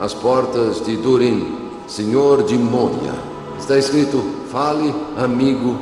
As 0.00 0.14
portas 0.14 0.84
de 0.84 0.96
Durin, 0.96 1.70
senhor 1.86 2.42
de 2.44 2.56
Moria. 2.56 3.14
Está 3.58 3.78
escrito: 3.78 4.22
fale, 4.50 4.94
amigo, 5.16 5.76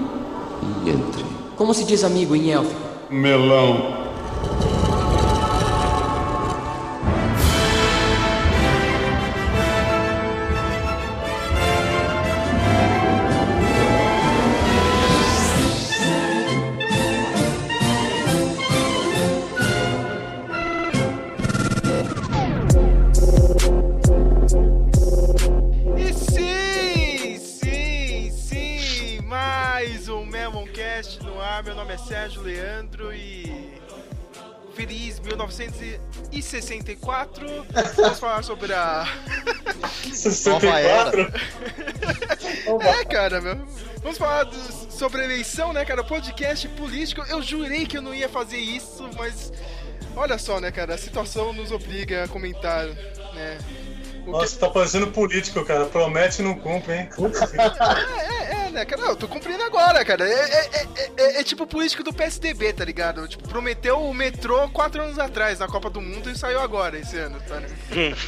e 0.63 0.91
entre. 0.91 1.25
Como 1.57 1.75
se 1.75 1.85
diz 1.85 2.05
amigo 2.05 2.35
em 2.35 2.53
élfico? 2.53 2.81
Melão. 3.11 4.00
1964. 36.51 37.47
Vamos 37.97 38.19
falar 38.19 38.43
sobre 38.43 38.73
a 38.75 39.07
64? 40.13 41.33
É, 42.81 43.05
cara, 43.05 43.41
meu. 43.41 43.57
Vamos 44.03 44.19
falar 44.19 44.45
do- 44.45 44.91
sobre 44.91 45.21
a 45.21 45.25
eleição, 45.25 45.73
né, 45.73 45.85
cara? 45.85 46.03
Podcast 46.03 46.67
político. 46.69 47.23
Eu 47.29 47.41
jurei 47.43 47.87
que 47.87 47.97
eu 47.99 48.03
não 48.03 48.15
ia 48.15 48.29
fazer 48.29 48.57
isso, 48.59 49.09
mas 49.17 49.53
olha 50.17 50.39
só, 50.39 50.59
né, 50.61 50.71
cara? 50.73 50.95
A 50.95 50.99
situação 50.99 51.53
nos 51.53 51.71
obriga 51.71 52.25
a 52.25 52.29
comentar, 52.29 52.87
né? 52.87 53.59
O 54.23 54.25
que- 54.25 54.31
Nossa, 54.33 54.59
tá 54.59 54.69
parecendo 54.69 55.07
político, 55.09 55.65
cara. 55.65 55.87
Promete 55.87 56.43
e 56.43 56.45
não 56.45 56.55
cumpre, 56.59 56.95
hein? 56.95 57.09
É, 57.59 58.40
é, 58.40 58.40
né, 58.73 58.85
cara? 58.85 59.03
Não, 59.03 59.11
eu 59.11 59.17
tô 59.17 59.27
cumprindo 59.29 59.63
agora, 59.63 60.05
cara. 60.05 60.29
É, 60.29 60.33
é, 60.33 60.71
é, 60.73 61.11
é- 61.17 61.41
é 61.41 61.45
tipo 61.45 61.65
o 61.65 61.67
político 61.67 62.03
do 62.03 62.13
PSDB, 62.13 62.73
tá 62.73 62.85
ligado? 62.85 63.27
Tipo, 63.29 63.49
prometeu 63.49 63.99
o 64.01 64.15
metrô 64.15 64.69
quatro 64.71 65.03
anos 65.03 65.19
atrás, 65.19 65.59
na 65.59 65.67
Copa 65.67 65.91
do 65.91 66.01
Mundo, 66.01 66.31
e 66.31 66.37
saiu 66.39 66.61
agora, 66.61 66.99
esse 66.99 67.17
ano, 67.17 67.41
tá? 67.47 67.61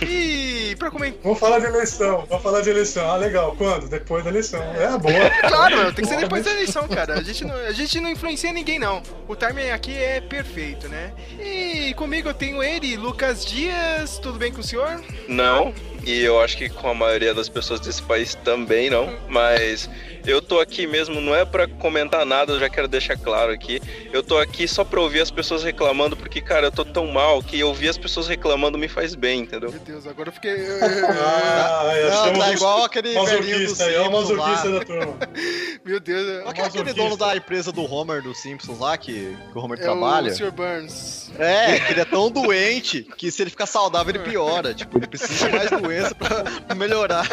E 0.06 0.74
pra 0.78 0.90
comentar. 0.90 1.20
Vamos 1.22 1.38
falar 1.38 1.58
de 1.58 1.66
eleição. 1.66 2.26
Vamos 2.28 2.42
falar 2.42 2.60
de 2.60 2.70
eleição. 2.70 3.10
Ah, 3.10 3.16
legal. 3.16 3.54
Quando? 3.56 3.88
Depois 3.88 4.24
da 4.24 4.30
eleição. 4.30 4.62
É, 4.62 4.98
boa. 4.98 5.12
Claro, 5.52 5.76
meu, 5.76 5.92
tem 5.94 6.04
que 6.04 6.10
ser 6.10 6.18
depois 6.18 6.44
da 6.44 6.50
eleição, 6.50 6.88
cara. 6.88 7.14
A 7.14 7.22
gente, 7.22 7.44
não, 7.44 7.54
a 7.54 7.72
gente 7.72 8.00
não 8.00 8.10
influencia 8.10 8.52
ninguém, 8.52 8.78
não. 8.78 9.02
O 9.28 9.36
timing 9.36 9.70
aqui 9.70 9.96
é 9.96 10.20
perfeito, 10.20 10.88
né? 10.88 11.12
E 11.38 11.94
comigo 11.94 12.28
eu 12.28 12.34
tenho 12.34 12.62
ele, 12.62 12.96
Lucas 12.96 13.44
Dias. 13.44 14.18
Tudo 14.18 14.38
bem 14.38 14.52
com 14.52 14.60
o 14.60 14.64
senhor? 14.64 15.00
Não, 15.28 15.74
e 16.04 16.22
eu 16.22 16.40
acho 16.40 16.56
que 16.56 16.68
com 16.68 16.88
a 16.88 16.94
maioria 16.94 17.34
das 17.34 17.48
pessoas 17.48 17.80
desse 17.80 18.02
país 18.02 18.34
também 18.34 18.88
não, 18.90 19.12
mas 19.28 19.88
eu 20.26 20.40
tô 20.40 20.60
aqui 20.60 20.86
mesmo 20.86 21.20
não 21.20 21.34
é 21.34 21.44
pra 21.44 21.66
comentar 21.66 22.24
nada, 22.24 22.52
eu 22.52 22.60
já 22.60 22.68
quero 22.68 22.88
deixar 22.88 23.16
claro 23.16 23.52
aqui. 23.52 23.80
Eu 24.12 24.22
tô 24.22 24.38
aqui 24.38 24.66
só 24.68 24.84
pra 24.84 25.00
ouvir 25.00 25.20
as 25.20 25.30
pessoas 25.30 25.62
reclamando, 25.62 26.16
porque 26.16 26.40
cara, 26.40 26.66
eu 26.68 26.72
tô 26.72 26.84
tão 26.84 27.06
mal 27.06 27.42
que 27.42 27.62
ouvir 27.62 27.88
as 27.88 27.98
pessoas 27.98 28.28
reclamando 28.28 28.78
me 28.78 28.88
faz 28.88 29.14
bem, 29.14 29.40
entendeu? 29.40 29.70
Meu 29.70 29.80
Deus, 29.80 30.06
agora 30.06 30.28
eu 30.28 30.32
fiquei. 30.32 30.52
Ah, 30.52 31.90
é, 31.94 32.10
Não, 32.10 32.24
chama 32.24 32.38
tá 32.38 32.52
igual 32.52 32.84
aquele 32.84 33.08
velhinho 33.12 33.26
do 33.26 33.74
masoquista 33.74 33.84
aí. 33.84 33.94
É 33.94 34.00
o 34.00 34.04
Simpsons 34.04 34.30
masoquista 34.36 34.68
lá. 34.68 34.78
da 34.78 34.84
turma. 34.84 35.18
Meu 35.84 36.00
Deus, 36.00 36.28
é, 36.28 36.32
é 36.36 36.48
aquele 36.48 36.66
masoquista. 36.66 36.94
dono 36.94 37.16
da 37.16 37.36
empresa 37.36 37.72
do 37.72 37.92
Homer, 37.92 38.22
do 38.22 38.34
Simpsons 38.34 38.78
lá, 38.78 38.96
que, 38.96 39.36
que 39.52 39.58
o 39.58 39.60
Homer 39.60 39.78
é 39.78 39.82
trabalha? 39.82 40.30
o 40.32 40.34
Sr. 40.34 40.50
Burns. 40.52 41.30
É, 41.38 41.80
que 41.80 41.92
ele 41.92 42.00
é 42.00 42.04
tão 42.04 42.30
doente 42.30 43.06
que 43.16 43.30
se 43.30 43.42
ele 43.42 43.50
ficar 43.50 43.66
saudável 43.66 44.14
ele 44.14 44.18
piora. 44.24 44.74
Tipo, 44.74 44.98
ele 44.98 45.06
precisa 45.06 45.48
de 45.48 45.56
mais 45.56 45.70
doença 45.70 46.14
pra 46.14 46.74
melhorar. 46.74 47.26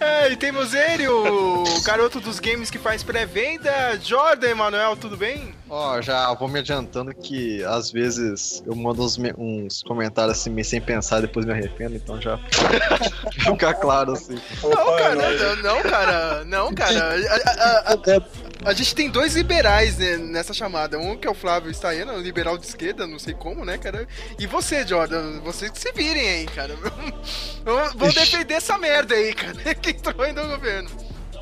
É, 0.00 0.30
e 0.32 0.36
temos 0.36 0.74
ele, 0.74 1.06
o 1.08 1.64
garoto 1.84 2.09
dos 2.18 2.40
games 2.40 2.70
que 2.70 2.78
faz 2.78 3.02
pré-venda, 3.02 3.70
Jordan 4.02 4.48
Emanuel, 4.48 4.96
tudo 4.96 5.16
bem? 5.16 5.54
Ó, 5.68 6.00
já 6.00 6.32
vou 6.34 6.48
me 6.48 6.58
adiantando 6.58 7.14
que 7.14 7.62
às 7.64 7.92
vezes 7.92 8.62
eu 8.66 8.74
mando 8.74 9.04
uns, 9.04 9.16
uns 9.38 9.82
comentários 9.82 10.38
assim 10.38 10.50
meio 10.50 10.64
sem 10.64 10.80
pensar 10.80 11.18
e 11.18 11.22
depois 11.22 11.46
me 11.46 11.52
arrependo, 11.52 11.94
então 11.94 12.20
já 12.20 12.38
fica 13.38 13.74
claro 13.74 14.12
assim. 14.12 14.36
Não, 14.62 14.70
Opa, 14.70 14.98
é 14.98 15.02
cara, 15.02 15.14
não, 15.14 15.56
não, 15.62 15.82
cara, 15.82 16.44
não, 16.44 16.74
cara. 16.74 17.14
A, 17.30 17.92
a- 17.92 17.94
a- 17.94 18.40
a 18.62 18.74
gente 18.74 18.94
tem 18.94 19.08
dois 19.08 19.36
liberais 19.36 19.96
né, 19.96 20.16
nessa 20.18 20.52
chamada. 20.52 20.98
Um 20.98 21.16
que 21.16 21.26
é 21.26 21.30
o 21.30 21.34
Flávio 21.34 21.72
Staiano, 21.72 22.12
um 22.12 22.20
liberal 22.20 22.58
de 22.58 22.66
esquerda, 22.66 23.06
não 23.06 23.18
sei 23.18 23.32
como, 23.32 23.64
né, 23.64 23.78
cara? 23.78 24.06
E 24.38 24.46
você, 24.46 24.86
Jordan, 24.86 25.40
vocês 25.40 25.70
que 25.70 25.78
se 25.80 25.90
virem 25.92 26.28
aí, 26.28 26.46
cara. 26.46 26.74
Vão 27.96 28.08
defender 28.10 28.54
essa 28.54 28.76
merda 28.76 29.14
aí, 29.14 29.32
cara, 29.32 29.74
que 29.74 29.90
entrou 29.90 30.22
aí 30.22 30.32
no 30.32 30.46
governo. 30.46 30.90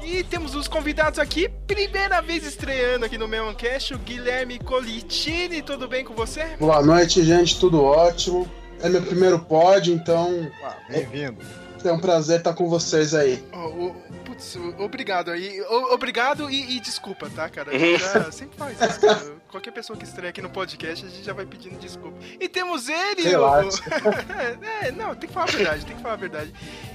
E 0.02 0.22
temos 0.24 0.54
os 0.54 0.66
convidados 0.68 1.18
aqui, 1.18 1.48
primeira 1.66 2.20
vez 2.22 2.44
estreando 2.46 3.04
aqui 3.04 3.18
no 3.18 3.28
Memoncast, 3.28 3.94
o 3.94 3.98
Guilherme 3.98 4.58
Colitini, 4.58 5.60
tudo 5.60 5.86
bem 5.86 6.04
com 6.04 6.14
você? 6.14 6.56
Boa 6.58 6.82
noite, 6.82 7.22
gente, 7.24 7.58
tudo 7.58 7.82
ótimo. 7.82 8.48
É 8.80 8.88
meu 8.88 9.02
primeiro 9.02 9.38
pod, 9.40 9.92
então 9.92 10.50
Ah, 10.62 10.76
Bem-vindo. 10.88 11.38
é 11.84 11.92
um 11.92 11.98
prazer 11.98 12.38
estar 12.38 12.54
com 12.54 12.68
vocês 12.68 13.12
aí. 13.12 13.42
O- 13.52 13.94
putz, 14.38 14.56
obrigado 14.78 15.30
aí. 15.30 15.60
Obrigado 15.90 16.50
e, 16.50 16.76
e 16.76 16.80
desculpa, 16.80 17.28
tá, 17.34 17.48
cara? 17.48 17.70
Já 17.98 18.30
sempre 18.30 18.56
faz 18.56 18.80
isso, 18.80 19.00
cara. 19.00 19.38
Qualquer 19.48 19.72
pessoa 19.72 19.98
que 19.98 20.04
estreia 20.04 20.30
aqui 20.30 20.40
no 20.42 20.50
podcast, 20.50 21.06
a 21.06 21.08
gente 21.08 21.24
já 21.24 21.32
vai 21.32 21.46
pedindo 21.46 21.78
desculpa. 21.78 22.18
E 22.38 22.48
temos 22.48 22.88
ele, 22.88 23.22
Relaxa. 23.22 23.82
o... 23.82 24.84
é, 24.84 24.92
não, 24.92 25.14
tem 25.14 25.26
que 25.26 25.32
falar 25.34 25.48
a 25.48 25.52
verdade, 25.52 25.86
tem 25.86 25.96
que 25.96 26.02
falar 26.02 26.14
a 26.14 26.18
verdade. 26.18 26.52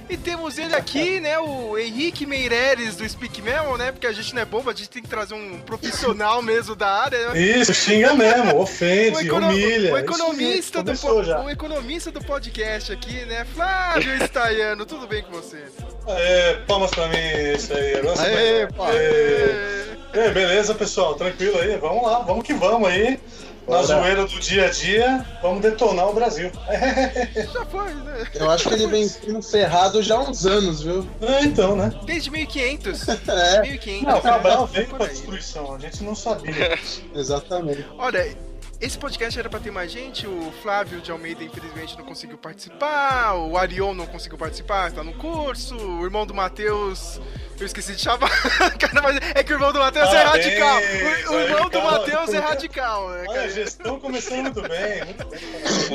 E 0.08 0.16
temos 0.16 0.56
ele 0.56 0.74
aqui, 0.74 1.18
né, 1.18 1.36
o 1.38 1.76
Henrique 1.76 2.24
Meireles 2.26 2.94
do 2.94 3.08
Speak 3.08 3.42
Memo, 3.42 3.76
né? 3.76 3.90
Porque 3.90 4.06
a 4.06 4.12
gente 4.12 4.32
não 4.34 4.42
é 4.42 4.44
bobo, 4.44 4.70
a 4.70 4.74
gente 4.74 4.88
tem 4.88 5.02
que 5.02 5.08
trazer 5.08 5.34
um 5.34 5.58
profissional 5.62 6.40
mesmo 6.42 6.76
da 6.76 6.88
área, 6.88 7.30
né? 7.30 7.40
Isso, 7.40 7.74
xinga 7.74 8.14
mesmo, 8.14 8.56
ofende, 8.60 9.16
O, 9.16 9.20
econo- 9.20 9.48
humilha. 9.48 9.94
o 9.94 9.98
economista 9.98 10.82
do 10.82 10.96
po- 10.96 11.24
já. 11.24 11.40
o 11.40 11.50
economista 11.50 12.10
do 12.12 12.22
podcast 12.24 12.92
aqui, 12.92 13.24
né? 13.24 13.44
Flávio 13.46 14.14
Staiano, 14.26 14.86
tudo 14.86 15.08
bem 15.08 15.22
com 15.24 15.32
você? 15.32 15.64
Aê, 16.06 16.54
palmas 16.68 16.90
pra 16.92 17.08
mim, 17.08 17.16
isso 17.54 17.72
aí. 17.74 17.96
Agora 17.96 18.16
você 18.16 18.22
Aê, 18.26 18.66
vai- 18.66 18.72
pá. 18.72 18.88
Aê. 18.90 19.84
Ei, 20.14 20.30
beleza, 20.30 20.74
pessoal? 20.74 21.14
Tranquilo 21.14 21.58
aí? 21.58 21.76
Vamos 21.76 22.04
lá, 22.04 22.20
vamos 22.20 22.44
que 22.44 22.54
vamos 22.54 22.88
aí. 22.88 23.18
Na 23.66 23.76
Bora. 23.76 23.86
zoeira 23.86 24.26
do 24.26 24.40
dia 24.40 24.66
a 24.66 24.70
dia, 24.70 25.24
vamos 25.40 25.62
detonar 25.62 26.06
o 26.10 26.12
Brasil. 26.12 26.52
Já 27.50 27.64
foi, 27.64 27.94
né? 27.94 28.26
Eu 28.34 28.50
acho 28.50 28.68
que 28.68 28.74
ele 28.74 28.86
vem 28.86 29.08
sendo 29.08 29.40
ferrado 29.42 30.02
já 30.02 30.16
há 30.16 30.20
uns 30.20 30.44
anos, 30.44 30.82
viu? 30.82 31.08
É, 31.22 31.44
então, 31.44 31.74
né? 31.74 31.90
Desde 32.04 32.30
1500. 32.30 33.06
É, 33.26 33.62
1500. 33.62 34.02
Não, 34.02 34.18
o 34.18 34.20
Cabral 34.20 34.66
veio 34.66 34.86
pra 34.88 35.06
destruição, 35.06 35.74
a 35.74 35.78
gente 35.78 36.04
não 36.04 36.14
sabia. 36.14 36.78
exatamente. 37.16 37.86
Olha, 37.98 38.36
esse 38.80 38.98
podcast 38.98 39.38
era 39.38 39.48
pra 39.48 39.60
ter 39.60 39.70
mais 39.70 39.90
gente. 39.90 40.26
O 40.26 40.52
Flávio 40.62 41.00
de 41.00 41.10
Almeida, 41.10 41.42
infelizmente, 41.44 41.96
não 41.96 42.04
conseguiu 42.04 42.36
participar. 42.38 43.34
O 43.34 43.56
Arion 43.56 43.94
não 43.94 44.06
conseguiu 44.06 44.36
participar, 44.38 44.92
tá 44.92 45.02
no 45.02 45.12
curso. 45.14 45.76
O 45.76 46.04
irmão 46.04 46.26
do 46.26 46.34
Matheus. 46.34 47.20
Eu 47.58 47.66
esqueci 47.66 47.94
de 47.94 48.00
chamar. 48.02 48.28
Cara, 48.78 49.00
mas 49.00 49.16
é 49.34 49.42
que 49.44 49.52
o 49.52 49.54
irmão 49.54 49.72
do 49.72 49.78
Matheus 49.78 50.08
é 50.12 50.22
radical. 50.24 50.76
O, 50.76 51.32
o 51.34 51.40
irmão 51.40 51.68
do. 51.70 51.80
Matheus 51.82 52.32
é 52.34 52.38
radical, 52.38 53.10
né, 53.10 53.22
a 53.22 53.26
cara? 53.32 53.48
gestão 53.50 54.00
começando 54.00 54.42
muito 54.42 54.62
bem, 54.62 55.04
muito 55.04 55.24
bem. 55.26 55.40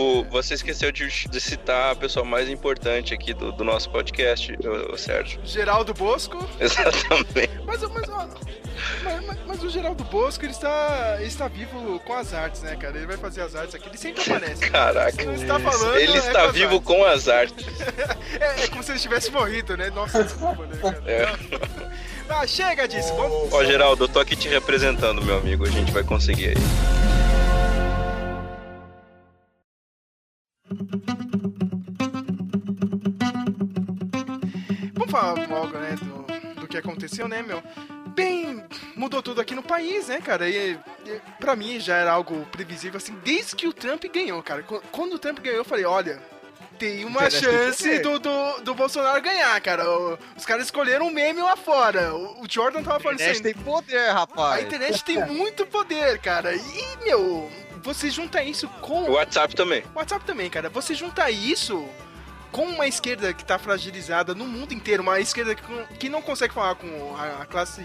O- 0.02 0.24
você 0.30 0.54
esqueceu 0.54 0.92
de, 0.92 1.08
de 1.28 1.42
citar 1.42 1.92
a 1.92 1.96
pessoa 1.96 2.24
mais 2.26 2.48
importante 2.48 3.14
aqui 3.14 3.34
do, 3.34 3.52
do 3.52 3.64
nosso 3.66 3.90
podcast, 3.90 4.54
o, 4.54 4.94
o 4.94 4.98
Sérgio. 4.98 5.42
Geraldo 5.44 5.94
Bosco. 5.94 6.38
Exatamente. 6.60 7.60
Mas, 7.66 7.82
mas, 7.82 8.10
ó, 8.10 8.28
mas, 9.04 9.26
mas- 9.26 9.38
mas 9.48 9.64
o 9.64 9.70
Geraldo 9.70 10.04
Bosco, 10.06 10.44
ele 10.46 10.52
está, 10.52 11.16
ele 11.18 11.28
está 11.28 11.48
vivo 11.48 12.00
com 12.02 12.14
as 12.14 12.34
artes, 12.34 12.62
né, 12.62 12.76
cara? 12.76 12.98
Ele 12.98 13.08
vai 13.08 13.18
fazer 13.18 13.42
as 13.42 13.56
artes 13.56 13.76
aqui. 13.76 13.88
Ele 13.90 13.98
sempre 13.98 14.22
aparece. 14.22 14.70
Caraca. 14.70 15.26
Não 15.26 15.34
está 15.34 15.60
falando, 15.60 15.96
Ele 15.98 16.14
é 16.14 16.18
está 16.18 16.44
as 16.46 16.52
vivo 16.54 16.82
com 16.82 17.04
as 17.06 17.28
artes. 17.28 17.66
É, 18.40 18.64
é 18.64 18.68
como 18.68 18.84
se 18.84 18.92
ele 18.92 19.00
tivesse 19.00 19.32
morrido, 19.32 19.76
né? 19.76 19.90
Nossa, 19.90 20.24
desculpa, 20.24 20.66
né, 20.66 20.78
cara? 20.82 21.04
É. 21.06 21.26
Ah, 22.32 22.46
chega 22.46 22.88
disso, 22.88 23.12
vamos. 23.16 23.52
Ó, 23.52 23.64
Geraldo, 23.66 24.04
eu 24.04 24.08
tô 24.08 24.20
aqui 24.20 24.36
te 24.36 24.48
representando, 24.48 25.20
meu 25.20 25.36
amigo. 25.40 25.66
A 25.66 25.70
gente 25.72 25.92
vai 25.92 26.04
conseguir 26.04 26.50
aí. 26.50 26.56
Vamos 34.94 35.12
falar 35.12 35.48
logo, 35.48 35.78
né, 35.78 35.96
do, 36.02 36.62
do 36.62 36.68
que 36.68 36.78
aconteceu, 36.78 37.28
né, 37.28 37.42
meu? 37.42 37.62
Bem, 38.24 38.64
mudou 38.96 39.22
tudo 39.22 39.42
aqui 39.42 39.56
no 39.56 39.64
país, 39.64 40.08
né, 40.08 40.20
cara? 40.22 40.50
E, 40.50 40.78
e 41.06 41.22
pra 41.40 41.56
mim 41.56 41.80
já 41.80 41.96
era 41.98 42.12
algo 42.12 42.46
previsível, 42.52 42.98
assim, 42.98 43.16
desde 43.24 43.56
que 43.56 43.68
o 43.68 43.74
Trump 43.74 44.04
ganhou, 44.14 44.42
cara. 44.44 44.64
Qu- 44.64 44.82
Quando 44.92 45.14
o 45.14 45.20
Trump 45.20 45.40
ganhou, 45.40 45.58
eu 45.60 45.66
falei, 45.66 45.86
olha, 45.86 46.22
tem 46.78 47.04
uma 47.06 47.26
Internet 47.26 47.40
chance 47.44 48.00
do, 48.00 48.20
do, 48.20 48.62
do 48.62 48.76
Bolsonaro 48.76 49.22
ganhar, 49.22 49.60
cara. 49.62 49.90
O- 49.90 50.18
os 50.38 50.46
caras 50.46 50.66
escolheram 50.66 51.08
um 51.08 51.12
meme 51.12 51.42
lá 51.42 51.56
fora. 51.56 52.14
O, 52.16 52.44
o 52.44 52.48
Jordan 52.50 52.84
tava 52.84 52.98
A 52.98 53.00
falando 53.00 53.16
internet 53.20 53.36
assim. 53.36 53.44
tem 53.54 53.64
poder, 53.64 54.10
A 54.10 54.14
rapaz. 54.14 54.66
internet 54.66 55.04
tem 55.04 55.26
muito 55.26 55.66
poder, 55.66 56.20
cara. 56.20 56.54
E, 56.56 57.04
meu, 57.04 57.50
você 57.84 58.10
junta 58.10 58.42
isso 58.44 58.68
com 58.82 59.04
O 59.04 59.12
WhatsApp 59.14 59.56
também. 59.56 59.84
WhatsApp 59.96 60.24
também, 60.26 60.50
cara. 60.50 60.70
Você 60.70 60.94
junta 60.94 61.30
isso 61.30 61.88
com 62.52 62.66
uma 62.66 62.88
esquerda 62.88 63.34
que 63.34 63.44
tá 63.46 63.58
fragilizada 63.60 64.34
no 64.36 64.46
mundo 64.46 64.74
inteiro, 64.74 65.04
uma 65.04 65.20
esquerda 65.20 65.54
que, 65.56 65.64
que 65.98 66.10
não 66.10 66.22
consegue 66.22 66.54
falar 66.54 66.76
com 66.76 67.16
a, 67.18 67.46
classe 67.46 67.84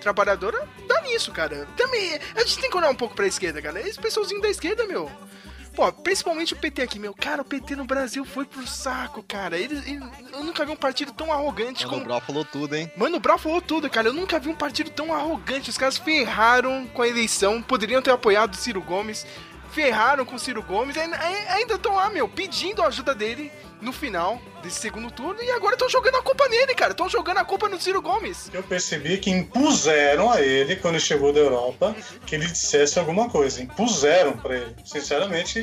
trabalhadora, 0.00 0.68
dá 0.86 1.00
nisso, 1.02 1.32
cara. 1.32 1.66
Também, 1.76 2.18
a 2.34 2.40
gente 2.40 2.58
tem 2.58 2.70
que 2.70 2.76
olhar 2.76 2.90
um 2.90 2.94
pouco 2.94 3.14
pra 3.14 3.26
esquerda, 3.26 3.60
cara. 3.62 3.80
Esse 3.80 3.98
pessoalzinho 3.98 4.40
da 4.40 4.48
esquerda, 4.48 4.86
meu. 4.86 5.10
Pô, 5.74 5.90
principalmente 5.92 6.52
o 6.52 6.56
PT 6.56 6.82
aqui, 6.82 6.98
meu. 7.00 7.12
Cara, 7.14 7.42
o 7.42 7.44
PT 7.44 7.74
no 7.74 7.84
Brasil 7.84 8.24
foi 8.24 8.44
pro 8.44 8.64
saco, 8.66 9.24
cara. 9.26 9.58
Ele, 9.58 9.74
ele- 9.78 10.00
eu 10.32 10.44
nunca 10.44 10.64
vi 10.64 10.70
um 10.70 10.76
partido 10.76 11.10
tão 11.12 11.32
arrogante 11.32 11.84
Mano, 11.84 11.88
o 11.88 11.90
como. 12.00 12.04
Brau 12.04 12.20
falou 12.20 12.44
tudo, 12.44 12.76
hein? 12.76 12.92
Mano, 12.96 13.16
o 13.16 13.20
Brau 13.20 13.36
falou 13.38 13.60
tudo, 13.60 13.90
cara. 13.90 14.06
Eu 14.08 14.12
nunca 14.12 14.38
vi 14.38 14.48
um 14.48 14.54
partido 14.54 14.90
tão 14.90 15.12
arrogante. 15.12 15.70
Os 15.70 15.76
caras 15.78 15.96
ferraram 15.98 16.86
com 16.88 17.02
a 17.02 17.08
eleição. 17.08 17.60
Poderiam 17.60 18.00
ter 18.00 18.12
apoiado 18.12 18.54
o 18.54 18.56
Ciro 18.56 18.80
Gomes. 18.80 19.26
Ferraram 19.74 20.24
com 20.24 20.36
o 20.36 20.38
Ciro 20.38 20.62
Gomes. 20.62 20.96
Ainda- 20.96 21.18
estão 21.74 21.96
lá, 21.96 22.08
meu, 22.08 22.28
pedindo 22.28 22.80
a 22.82 22.86
ajuda 22.86 23.14
dele 23.14 23.50
no 23.80 23.92
final 23.92 24.40
desse 24.62 24.80
segundo 24.80 25.10
turno. 25.10 25.42
E 25.42 25.50
agora 25.50 25.74
estão 25.74 25.88
jogando 25.88 26.14
a 26.16 26.22
culpa 26.22 26.48
nele, 26.48 26.74
cara. 26.74 26.92
Estão 26.92 27.08
jogando 27.08 27.38
a 27.38 27.44
culpa 27.44 27.68
no 27.68 27.80
Ciro 27.80 28.00
Gomes. 28.00 28.50
Eu 28.54 28.62
percebi 28.62 29.18
que 29.18 29.30
impuseram 29.30 30.30
a 30.30 30.40
ele, 30.40 30.76
quando 30.76 30.98
chegou 31.00 31.32
da 31.32 31.40
Europa, 31.40 31.94
que 32.24 32.36
ele 32.36 32.46
dissesse 32.46 32.98
alguma 32.98 33.28
coisa. 33.28 33.60
Impuseram 33.62 34.36
pra 34.36 34.54
ele. 34.56 34.76
Sinceramente, 34.84 35.60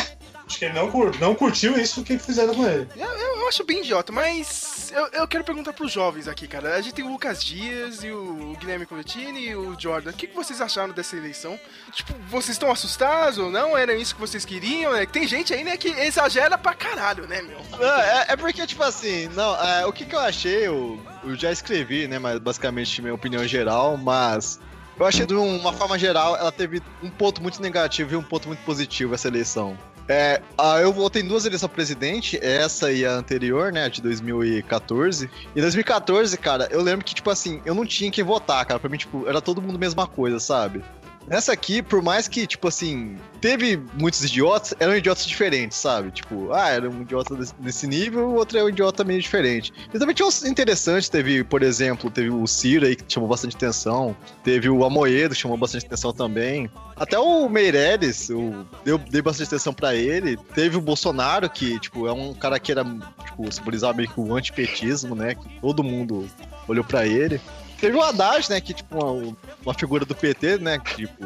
acho 0.51 0.59
que 0.59 0.65
ele 0.65 0.73
não, 0.73 0.91
cur- 0.91 1.15
não 1.19 1.33
curtiu 1.33 1.77
isso 1.79 2.03
que 2.03 2.17
fizeram 2.19 2.53
com 2.53 2.67
ele. 2.67 2.87
Eu, 2.95 3.07
eu- 3.09 3.41
acho 3.51 3.65
bem 3.65 3.79
idiota, 3.81 4.13
mas 4.13 4.93
eu, 4.95 5.07
eu 5.07 5.27
quero 5.27 5.43
perguntar 5.43 5.73
pros 5.73 5.91
jovens 5.91 6.25
aqui, 6.25 6.47
cara. 6.47 6.73
A 6.75 6.81
gente 6.81 6.93
tem 6.93 7.03
o 7.03 7.11
Lucas 7.11 7.43
Dias 7.43 8.01
e 8.01 8.09
o 8.09 8.55
Guilherme 8.57 8.85
Coletini 8.85 9.47
e 9.47 9.55
o 9.55 9.75
Jordan. 9.77 10.11
O 10.11 10.13
que, 10.13 10.25
que 10.27 10.33
vocês 10.35 10.61
acharam 10.61 10.93
dessa 10.93 11.17
eleição? 11.17 11.59
Tipo, 11.91 12.13
vocês 12.29 12.51
estão 12.55 12.71
assustados 12.71 13.37
ou 13.37 13.51
não? 13.51 13.77
Era 13.77 13.93
isso 13.93 14.15
que 14.15 14.21
vocês 14.21 14.45
queriam? 14.45 14.95
É, 14.95 15.05
que 15.05 15.11
tem 15.11 15.27
gente 15.27 15.53
aí, 15.53 15.65
né, 15.65 15.75
que 15.75 15.89
exagera 15.89 16.57
pra 16.57 16.73
caralho, 16.73 17.27
né, 17.27 17.41
meu? 17.41 17.59
Não, 17.77 17.99
é, 18.01 18.25
é 18.29 18.35
porque, 18.37 18.65
tipo 18.65 18.83
assim, 18.83 19.27
não, 19.29 19.53
é, 19.61 19.85
o 19.85 19.91
que, 19.91 20.05
que 20.05 20.15
eu 20.15 20.19
achei, 20.21 20.65
eu, 20.67 20.97
eu 21.25 21.35
já 21.35 21.51
escrevi, 21.51 22.07
né, 22.07 22.17
mas 22.17 22.39
basicamente 22.39 23.01
minha 23.01 23.13
opinião 23.13 23.45
geral, 23.45 23.97
mas 23.97 24.61
eu 24.97 25.05
achei 25.05 25.25
de 25.25 25.33
uma 25.33 25.73
forma 25.73 25.99
geral, 25.99 26.37
ela 26.37 26.51
teve 26.53 26.81
um 27.03 27.09
ponto 27.09 27.41
muito 27.41 27.61
negativo 27.61 28.13
e 28.13 28.15
um 28.15 28.23
ponto 28.23 28.47
muito 28.47 28.63
positivo 28.63 29.13
essa 29.13 29.27
eleição. 29.27 29.77
É, 30.07 30.41
eu 30.81 30.91
votei 30.91 31.21
em 31.21 31.27
duas 31.27 31.45
eleições 31.45 31.67
pra 31.67 31.75
presidente, 31.75 32.37
essa 32.41 32.91
e 32.91 33.05
a 33.05 33.13
anterior, 33.13 33.71
né, 33.71 33.89
de 33.89 34.01
2014. 34.01 35.29
Em 35.55 35.61
2014, 35.61 36.37
cara, 36.37 36.67
eu 36.71 36.81
lembro 36.81 37.05
que, 37.05 37.15
tipo 37.15 37.29
assim, 37.29 37.61
eu 37.65 37.73
não 37.73 37.85
tinha 37.85 38.11
quem 38.11 38.23
votar, 38.23 38.65
cara. 38.65 38.79
Pra 38.79 38.89
mim, 38.89 38.97
tipo, 38.97 39.27
era 39.27 39.41
todo 39.41 39.61
mundo 39.61 39.79
mesma 39.79 40.07
coisa, 40.07 40.39
sabe? 40.39 40.83
Nessa 41.27 41.53
aqui, 41.53 41.81
por 41.81 42.01
mais 42.01 42.27
que, 42.27 42.45
tipo 42.45 42.67
assim, 42.67 43.15
teve 43.39 43.79
muitos 43.93 44.23
idiotas, 44.23 44.73
eram 44.79 44.95
idiotas 44.97 45.25
diferentes, 45.25 45.77
sabe? 45.77 46.11
Tipo, 46.11 46.51
ah, 46.51 46.67
era 46.69 46.89
um 46.89 47.03
idiota 47.03 47.35
desse- 47.59 47.87
nível, 47.87 48.27
o 48.29 48.35
outro 48.35 48.57
é 48.57 48.63
um 48.63 48.69
idiota 48.69 49.03
meio 49.03 49.21
diferente. 49.21 49.71
E 49.93 49.97
também 49.99 50.13
tinha 50.15 50.27
uns 50.27 50.43
interessantes, 50.43 51.07
teve, 51.09 51.43
por 51.43 51.63
exemplo, 51.63 52.09
teve 52.09 52.29
o 52.29 52.45
Ciro 52.47 52.85
aí, 52.85 52.95
que 52.95 53.03
chamou 53.07 53.29
bastante 53.29 53.55
atenção, 53.55 54.15
teve 54.43 54.69
o 54.69 54.83
Amoedo, 54.83 55.33
que 55.35 55.39
chamou 55.41 55.57
bastante 55.57 55.85
atenção 55.85 56.11
também. 56.11 56.69
Até 56.95 57.17
o 57.17 57.47
Meirelles, 57.47 58.29
eu 58.29 58.65
deu, 58.83 58.97
dei 58.97 59.21
bastante 59.21 59.47
atenção 59.47 59.73
pra 59.73 59.95
ele. 59.95 60.37
Teve 60.53 60.75
o 60.77 60.81
Bolsonaro, 60.81 61.49
que, 61.49 61.79
tipo, 61.79 62.07
é 62.07 62.11
um 62.13 62.33
cara 62.33 62.59
que 62.59 62.71
era, 62.71 62.83
tipo, 62.83 63.51
simbolizava 63.51 63.93
meio 63.93 64.09
que 64.09 64.19
o 64.19 64.35
antipetismo, 64.35 65.15
né? 65.15 65.35
Que 65.35 65.47
todo 65.61 65.83
mundo 65.83 66.27
olhou 66.67 66.83
pra 66.83 67.05
ele. 67.07 67.39
Teve 67.81 67.97
o 67.97 68.01
Haddad, 68.03 68.47
né? 68.47 68.61
Que, 68.61 68.75
tipo, 68.75 68.95
uma, 68.95 69.35
uma 69.65 69.73
figura 69.73 70.05
do 70.05 70.13
PT, 70.13 70.59
né? 70.59 70.77
Que, 70.77 71.07
tipo, 71.07 71.25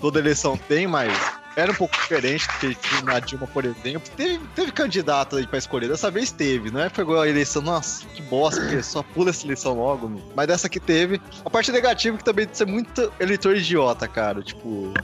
toda 0.00 0.20
eleição 0.20 0.56
tem, 0.56 0.86
mas 0.86 1.12
era 1.56 1.72
um 1.72 1.74
pouco 1.74 1.96
diferente 1.96 2.46
do 2.46 2.52
que 2.60 2.74
tinha 2.76 3.02
na 3.02 3.18
Dilma, 3.18 3.48
por 3.48 3.64
exemplo. 3.64 4.08
Teve, 4.16 4.40
teve 4.54 4.70
candidato 4.70 5.34
aí 5.34 5.46
pra 5.48 5.58
escolher. 5.58 5.88
Dessa 5.88 6.08
vez 6.08 6.30
teve, 6.30 6.70
não 6.70 6.80
é? 6.80 6.88
Pegou 6.88 7.20
a 7.20 7.28
eleição, 7.28 7.60
nossa, 7.60 8.06
que 8.06 8.22
bosta, 8.22 8.60
porque 8.60 8.82
só 8.84 9.02
pula 9.02 9.30
essa 9.30 9.44
eleição 9.44 9.74
logo. 9.74 10.22
Mas 10.36 10.46
dessa 10.46 10.68
que 10.68 10.78
teve. 10.78 11.20
A 11.44 11.50
parte 11.50 11.72
negativa 11.72 12.14
é 12.14 12.18
que 12.18 12.24
também 12.24 12.46
de 12.46 12.56
ser 12.56 12.66
muito 12.66 13.12
eleitor 13.18 13.56
idiota, 13.56 14.06
cara. 14.06 14.42
Tipo. 14.42 14.94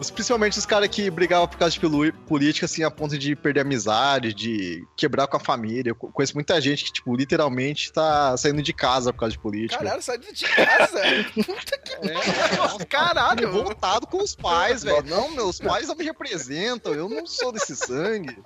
Os- 0.00 0.10
Principalmente 0.10 0.58
os 0.58 0.66
caras 0.66 0.88
que 0.88 1.10
brigavam 1.10 1.46
por 1.46 1.58
causa 1.58 1.72
de 1.78 2.12
política, 2.26 2.66
assim, 2.66 2.82
a 2.82 2.90
ponto 2.90 3.16
de 3.18 3.36
perder 3.36 3.60
amizade, 3.60 4.32
de 4.34 4.84
quebrar 4.96 5.26
com 5.26 5.36
a 5.36 5.40
família. 5.40 5.90
Eu 5.90 5.94
co- 5.94 6.10
conheço 6.10 6.34
muita 6.34 6.60
gente 6.60 6.84
que, 6.84 6.92
tipo, 6.92 7.14
literalmente 7.14 7.92
tá 7.92 8.36
saindo 8.36 8.62
de 8.62 8.72
casa 8.72 9.12
por 9.12 9.20
causa 9.20 9.32
de 9.32 9.38
política. 9.38 9.82
Caralho, 9.82 10.02
sai 10.02 10.18
de 10.18 10.44
casa. 10.44 11.00
Puta 11.34 11.78
que 11.78 11.92
É, 12.80 12.84
caralho. 12.86 13.40
revoltado 13.52 14.06
com 14.06 14.22
os 14.22 14.34
pais, 14.34 14.82
velho. 14.82 15.02
Não, 15.04 15.30
meus 15.30 15.58
pais 15.58 15.86
não 15.88 15.94
me 15.94 16.04
representam, 16.04 16.94
eu 16.94 17.08
não 17.08 17.26
sou 17.26 17.52
desse 17.52 17.76
sangue. 17.76 18.36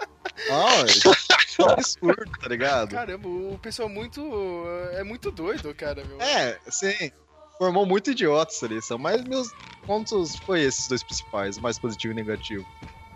Não, 0.48 0.68
é 0.68 0.84
um 1.62 1.70
absurdo, 1.70 2.32
tá 2.40 2.48
ligado? 2.48 2.90
Caramba, 2.90 3.28
o 3.28 3.58
pessoal 3.60 3.88
muito. 3.88 4.64
É 4.92 5.04
muito 5.04 5.30
doido, 5.30 5.72
cara, 5.74 6.04
meu. 6.04 6.20
É, 6.20 6.58
sim. 6.68 7.10
Formou 7.58 7.86
muito 7.86 8.10
idiota 8.10 8.52
essa 8.52 8.66
eleição, 8.66 8.98
mas 8.98 9.24
meus 9.24 9.54
pontos 9.86 10.36
foi 10.36 10.62
esses 10.62 10.88
dois 10.88 11.02
principais, 11.02 11.58
mais 11.58 11.78
positivo 11.78 12.12
e 12.12 12.16
negativo. 12.16 12.66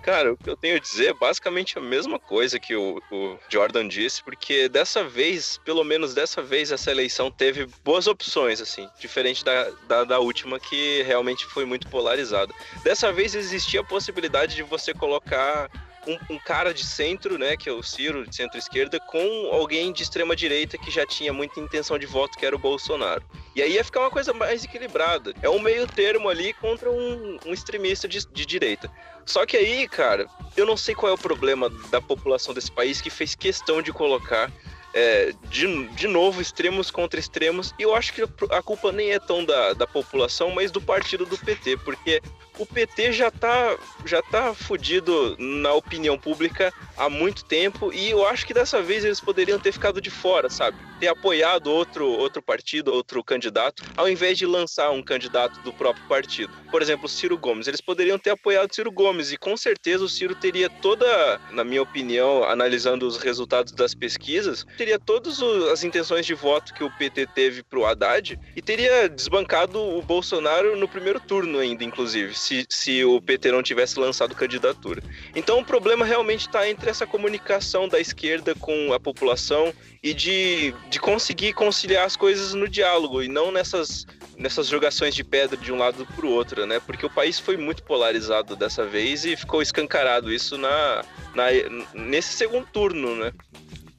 Cara, 0.03 0.33
o 0.33 0.37
que 0.37 0.49
eu 0.49 0.57
tenho 0.57 0.77
a 0.77 0.79
dizer 0.79 1.09
é 1.09 1.13
basicamente 1.13 1.77
a 1.77 1.81
mesma 1.81 2.19
coisa 2.19 2.59
que 2.59 2.75
o, 2.75 3.03
o 3.11 3.37
Jordan 3.49 3.89
disse, 3.89 4.23
porque 4.23 4.69
dessa 4.69 5.03
vez, 5.05 5.59
pelo 5.65 5.83
menos 5.85 6.15
dessa 6.15 6.41
vez, 6.41 6.71
essa 6.71 6.91
eleição 6.91 7.31
teve 7.31 7.67
boas 7.85 8.07
opções, 8.07 8.61
assim, 8.61 8.89
diferente 8.99 9.45
da, 9.45 9.71
da, 9.87 10.05
da 10.05 10.19
última, 10.21 10.61
que 10.61 11.03
realmente 11.03 11.45
foi 11.47 11.65
muito 11.65 11.89
polarizada. 11.89 12.55
Dessa 12.83 13.13
vez 13.13 13.35
existia 13.35 13.81
a 13.81 13.85
possibilidade 13.85 14.55
de 14.55 14.63
você 14.63 14.95
colocar 14.95 15.69
um, 16.09 16.35
um 16.35 16.39
cara 16.39 16.73
de 16.73 16.85
centro, 16.85 17.37
né, 17.37 17.57
que 17.57 17.69
é 17.69 17.73
o 17.73 17.83
Ciro, 17.83 18.27
de 18.27 18.35
centro-esquerda, 18.35 18.99
com 18.99 19.51
alguém 19.53 19.93
de 19.93 20.03
extrema-direita 20.03 20.79
que 20.79 20.91
já 20.91 21.07
tinha 21.07 21.33
muita 21.33 21.61
intenção 21.61 21.99
de 21.99 22.07
voto, 22.07 22.39
que 22.39 22.47
era 22.47 22.57
o 22.57 22.59
Bolsonaro. 22.59 23.23
E 23.55 23.61
aí 23.61 23.75
ia 23.75 23.85
ficar 23.85 24.01
uma 24.01 24.11
coisa 24.11 24.33
mais 24.33 24.65
equilibrada. 24.65 25.35
É 25.43 25.51
um 25.51 25.61
meio 25.61 25.87
termo 25.87 26.29
ali 26.29 26.53
contra 26.55 26.91
um, 26.91 27.39
um 27.45 27.53
extremista 27.53 28.09
de, 28.09 28.27
de 28.27 28.47
direita. 28.47 28.91
Só 29.27 29.45
que 29.45 29.57
aí, 29.57 29.87
cara, 29.87 30.27
eu 30.57 30.65
não 30.65 30.77
sei 30.77 30.95
qual 30.95 31.13
é 31.13 31.15
o 31.15 31.19
problema 31.19 31.69
da 31.91 32.01
população 32.01 32.55
desse 32.55 32.73
país 32.73 33.01
que 33.01 33.11
fez 33.11 33.35
questão 33.35 33.83
de 33.83 33.93
colocar 33.93 34.51
é, 34.95 35.33
de, 35.51 35.87
de 35.89 36.09
novo 36.09 36.41
extremos 36.41 36.91
contra 36.91 37.21
extremos. 37.21 37.75
E 37.79 37.83
eu 37.83 37.95
acho 37.95 38.13
que 38.13 38.23
a 38.23 38.63
culpa 38.63 38.91
nem 38.91 39.11
é 39.11 39.19
tão 39.19 39.45
da, 39.45 39.75
da 39.75 39.87
população, 39.87 40.51
mas 40.51 40.71
do 40.71 40.81
partido 40.81 41.27
do 41.27 41.37
PT, 41.37 41.77
porque 41.79 42.23
o 42.59 42.67
PT 42.67 43.13
já 43.13 43.31
tá, 43.31 43.77
já 44.05 44.21
tá 44.21 44.53
fudido 44.53 45.37
na 45.39 45.73
opinião 45.73 46.19
pública 46.19 46.73
há 46.97 47.09
muito 47.09 47.45
tempo 47.45 47.93
e 47.93 48.11
eu 48.11 48.27
acho 48.27 48.45
que 48.47 48.53
dessa 48.53 48.83
vez 48.83 49.05
eles 49.05 49.21
poderiam 49.21 49.59
ter 49.59 49.73
ficado 49.73 50.01
de 50.01 50.11
fora, 50.11 50.51
sabe? 50.51 50.77
Ter 50.99 51.07
apoiado 51.07 51.71
outro, 51.71 52.07
outro 52.07 52.43
partido, 52.43 52.93
outro 52.93 53.23
candidato, 53.23 53.85
ao 53.97 54.09
invés 54.09 54.37
de 54.37 54.45
lançar 54.45 54.91
um 54.91 55.03
candidato 55.03 55.61
do 55.61 55.73
próprio 55.73 56.05
partido. 56.09 56.53
Por 56.71 56.83
exemplo, 56.83 57.09
Ciro 57.09 57.39
Gomes. 57.39 57.69
Eles 57.69 57.81
poderiam 57.81 58.19
ter 58.19 58.31
apoiado 58.31 58.75
Ciro 58.75 58.91
Gomes 58.91 59.33
e 59.33 59.37
com 59.37 59.57
certeza 59.57 60.05
o 60.05 60.09
Ciro 60.09 60.35
teria 60.35 60.69
toda, 60.69 61.41
na 61.53 61.63
minha 61.63 61.83
opinião, 61.83 62.43
analisando 62.45 63.07
os 63.07 63.17
resultados 63.19 63.73
das 63.73 63.95
pesquisas, 63.95 64.67
teria 64.77 64.99
todas 64.99 65.41
as 65.71 65.85
intenções 65.85 66.27
de 66.27 66.35
voto 66.35 66.75
que 66.75 66.83
o 66.83 66.91
PT 66.99 67.29
teve 67.29 67.63
pro 67.63 67.87
Haddad 67.87 68.39
e 68.57 68.61
teria 68.61 69.09
desbancado 69.09 69.81
o 69.81 70.03
Bolsonaro 70.03 70.77
no 70.77 70.89
primeiro 70.89 71.21
turno 71.21 71.59
ainda, 71.59 71.85
inclusive, 71.85 72.35
se, 72.49 72.67
se 72.69 73.05
o 73.05 73.21
PT 73.21 73.53
não 73.53 73.63
tivesse 73.63 74.01
lançado 74.01 74.35
candidatura. 74.35 75.03
Então 75.35 75.59
o 75.59 75.65
problema 75.65 76.05
realmente 76.05 76.47
está 76.47 76.69
entre 76.69 76.89
essa 76.89 77.07
comunicação 77.07 77.87
da 77.87 78.01
esquerda 78.01 78.55
com 78.55 78.93
a 78.93 78.99
população 78.99 79.73
e 80.03 80.15
de, 80.15 80.75
de 80.89 80.99
conseguir 80.99 81.53
conciliar 81.53 82.07
as 82.07 82.17
coisas 82.17 82.55
no 82.55 82.67
diálogo 82.69 83.23
e 83.23 83.29
não 83.29 83.53
nessas, 83.53 84.07
nessas 84.37 84.67
jogações 84.69 85.15
de 85.15 85.23
pedra 85.23 85.57
de 85.57 85.71
um 85.71 85.77
lado 85.77 86.07
para 86.07 86.27
o 86.27 86.31
outro, 86.31 86.65
né? 86.65 86.81
Porque 86.81 87.05
o 87.05 87.11
país 87.11 87.39
foi 87.39 87.57
muito 87.57 87.83
polarizado 87.83 88.57
dessa 88.57 88.87
vez 88.87 89.25
e 89.25 89.37
ficou 89.37 89.61
escancarado 89.61 90.33
isso 90.33 90.57
na, 90.57 91.05
na, 91.35 91.47
nesse 91.93 92.33
segundo 92.33 92.67
turno, 92.67 93.15
né? 93.17 93.33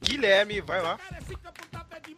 Guilherme, 0.02 0.60
vai 0.60 0.82
lá. 0.82 0.98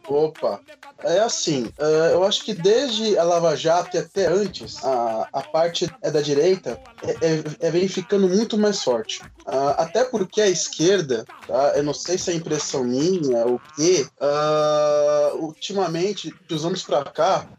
Opa, 0.05 0.61
é 1.03 1.19
assim, 1.19 1.71
é, 1.79 2.13
eu 2.13 2.23
acho 2.23 2.43
que 2.43 2.53
desde 2.53 3.17
a 3.17 3.23
Lava 3.23 3.55
Jato 3.55 3.95
e 3.97 3.99
até 3.99 4.27
antes, 4.27 4.81
a, 4.83 5.29
a 5.31 5.43
parte 5.43 5.95
é 6.01 6.11
da 6.11 6.21
direita 6.21 6.79
é, 7.01 7.11
é, 7.11 7.43
é 7.67 7.71
vem 7.71 7.87
ficando 7.87 8.27
muito 8.29 8.57
mais 8.57 8.81
forte. 8.83 9.27
Ah, 9.45 9.71
até 9.83 10.05
porque 10.05 10.41
a 10.41 10.47
esquerda, 10.49 11.27
tá, 11.45 11.73
eu 11.77 11.83
não 11.83 11.93
sei 11.93 12.17
se 12.17 12.31
é 12.31 12.33
impressão 12.35 12.83
minha 12.85 13.45
ou 13.45 13.55
o 13.55 13.63
quê, 13.75 14.11
ah, 14.19 15.31
ultimamente, 15.35 16.37
uns 16.51 16.65
anos 16.65 16.83
pra 16.83 17.03
cá, 17.05 17.49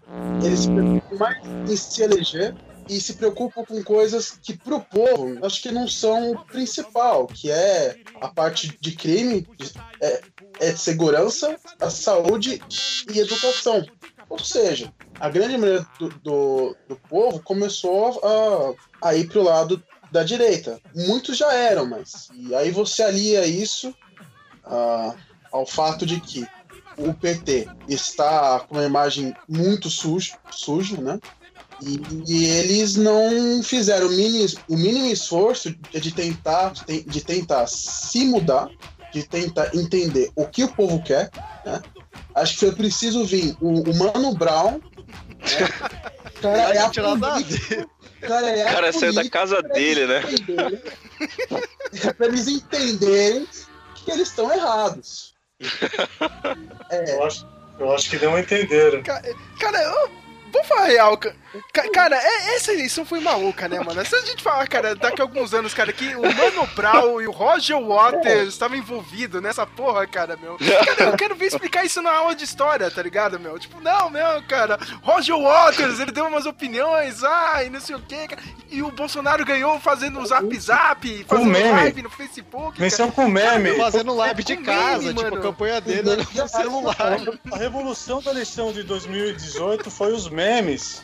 eles 0.40 0.62
se 0.62 0.70
preocupam 0.72 1.16
mais 1.18 1.36
em 1.66 1.76
se 1.76 2.02
eleger 2.02 2.56
e 2.88 3.00
se 3.00 3.16
preocupam 3.16 3.64
com 3.64 3.82
coisas 3.82 4.38
que 4.42 4.58
pro 4.58 4.84
povo 4.86 5.44
acho 5.44 5.62
que 5.62 5.70
não 5.72 5.88
são 5.88 6.32
o 6.32 6.44
principal, 6.50 7.28
que 7.30 7.50
é 7.50 7.96
a 8.20 8.28
parte 8.28 8.76
de 8.80 8.96
crime, 8.96 9.48
de- 9.58 9.72
é, 10.02 10.24
é 10.60 10.74
segurança, 10.74 11.56
a 11.80 11.90
saúde 11.90 12.60
e 13.12 13.18
educação. 13.18 13.84
Ou 14.28 14.38
seja, 14.38 14.92
a 15.20 15.28
grande 15.28 15.56
maioria 15.56 15.86
do, 15.98 16.08
do, 16.08 16.76
do 16.88 16.96
povo 17.08 17.40
começou 17.42 18.20
a, 19.02 19.08
a 19.08 19.14
ir 19.14 19.28
para 19.28 19.40
o 19.40 19.44
lado 19.44 19.82
da 20.10 20.22
direita. 20.22 20.80
Muitos 20.94 21.36
já 21.36 21.52
eram, 21.52 21.86
mas. 21.86 22.28
E 22.34 22.54
aí 22.54 22.70
você 22.70 23.02
alia 23.02 23.46
isso 23.46 23.94
a, 24.64 25.14
ao 25.52 25.66
fato 25.66 26.06
de 26.06 26.20
que 26.20 26.46
o 26.96 27.12
PT 27.12 27.68
está 27.88 28.60
com 28.60 28.76
uma 28.76 28.84
imagem 28.84 29.34
muito 29.48 29.90
suja, 29.90 30.38
suja 30.50 30.96
né? 31.00 31.18
E, 31.82 32.00
e 32.26 32.44
eles 32.44 32.96
não 32.96 33.62
fizeram 33.62 34.06
o 34.06 34.10
mínimo, 34.10 34.46
o 34.68 34.76
mínimo 34.76 35.06
esforço 35.06 35.74
de 35.92 36.12
tentar, 36.12 36.72
de 37.06 37.20
tentar 37.20 37.66
se 37.66 38.24
mudar, 38.24 38.70
de 39.14 39.22
tentar 39.22 39.70
entender 39.72 40.28
o 40.34 40.44
que 40.44 40.64
o 40.64 40.68
povo 40.68 41.00
quer. 41.00 41.30
Né? 41.64 41.80
Acho 42.34 42.54
que 42.54 42.60
foi 42.60 42.72
preciso 42.72 43.24
vir 43.24 43.56
o, 43.60 43.88
o 43.88 43.96
Mano 43.96 44.34
Brown. 44.34 44.72
Né? 44.72 45.68
Cara, 46.42 46.74
é 46.74 46.78
a 46.78 46.90
política, 46.90 47.88
cara, 48.20 48.50
é 48.50 48.64
cara 48.64 48.92
saiu 48.92 49.14
da 49.14 49.30
casa 49.30 49.62
dele, 49.62 50.06
né? 50.06 50.22
É 52.02 52.12
pra 52.12 52.26
eles 52.26 52.48
entenderem 52.48 53.46
que 53.94 54.10
eles 54.10 54.28
estão 54.28 54.52
errados. 54.52 55.34
É. 56.90 57.14
Eu, 57.14 57.24
acho, 57.24 57.48
eu 57.78 57.94
acho 57.94 58.10
que 58.10 58.18
não 58.18 58.38
entenderam. 58.38 59.02
Cara, 59.02 59.22
cara 59.58 59.82
eu, 59.82 60.10
vamos 60.52 60.68
falar 60.68 60.86
real, 60.86 61.16
cara, 61.16 61.36
é, 62.16 62.56
essa 62.56 62.72
eleição 62.72 63.04
foi 63.04 63.20
maluca, 63.20 63.68
né, 63.68 63.78
mano? 63.80 64.04
Se 64.04 64.14
a 64.14 64.20
gente 64.22 64.42
falar, 64.42 64.66
cara, 64.66 64.94
daqui 64.94 65.20
a 65.20 65.24
alguns 65.24 65.54
anos, 65.54 65.72
cara, 65.74 65.92
que 65.92 66.14
o 66.14 66.22
Mano 66.22 66.66
Brown 66.74 67.20
e 67.20 67.26
o 67.26 67.30
Roger 67.30 67.80
Waters 67.80 68.48
estavam 68.48 68.76
envolvidos 68.76 69.42
nessa 69.42 69.66
porra, 69.66 70.06
cara, 70.06 70.36
meu. 70.36 70.56
Cara, 70.84 71.10
eu 71.10 71.16
quero 71.16 71.34
ver 71.34 71.46
explicar 71.46 71.84
isso 71.84 72.02
na 72.02 72.12
aula 72.12 72.34
de 72.34 72.44
história, 72.44 72.90
tá 72.90 73.02
ligado, 73.02 73.38
meu? 73.38 73.58
Tipo, 73.58 73.80
não, 73.80 74.10
meu, 74.10 74.42
cara, 74.48 74.78
Roger 75.02 75.36
Waters, 75.38 76.00
ele 76.00 76.12
deu 76.12 76.26
umas 76.26 76.46
opiniões, 76.46 77.22
ah, 77.24 77.62
e 77.64 77.70
não 77.70 77.80
sei 77.80 77.96
o 77.96 78.00
que, 78.00 78.28
cara. 78.28 78.42
E 78.70 78.82
o 78.82 78.90
Bolsonaro 78.90 79.44
ganhou 79.44 79.78
fazendo 79.80 80.18
um 80.18 80.26
zap 80.26 80.58
zap, 80.58 81.24
fazendo 81.24 81.50
meme. 81.50 81.70
live 81.70 82.02
no 82.02 82.10
Facebook. 82.10 82.80
Menção 82.80 83.10
com 83.10 83.28
meme. 83.28 83.76
Fazendo 83.76 84.14
live 84.14 84.42
de 84.42 84.56
Com 84.56 84.64
casa, 84.64 84.98
meme, 85.02 85.14
tipo, 85.14 85.22
mano. 85.22 85.36
a 85.38 85.40
campanha 85.40 85.80
dele 85.80 86.10
era 86.10 86.22
no 86.22 86.48
celular. 86.48 87.18
A 87.52 87.56
revolução 87.56 88.20
da 88.20 88.30
eleição 88.30 88.72
de 88.72 88.82
2018 88.82 89.90
foi 89.90 90.12
os 90.12 90.28
memes. 90.28 91.02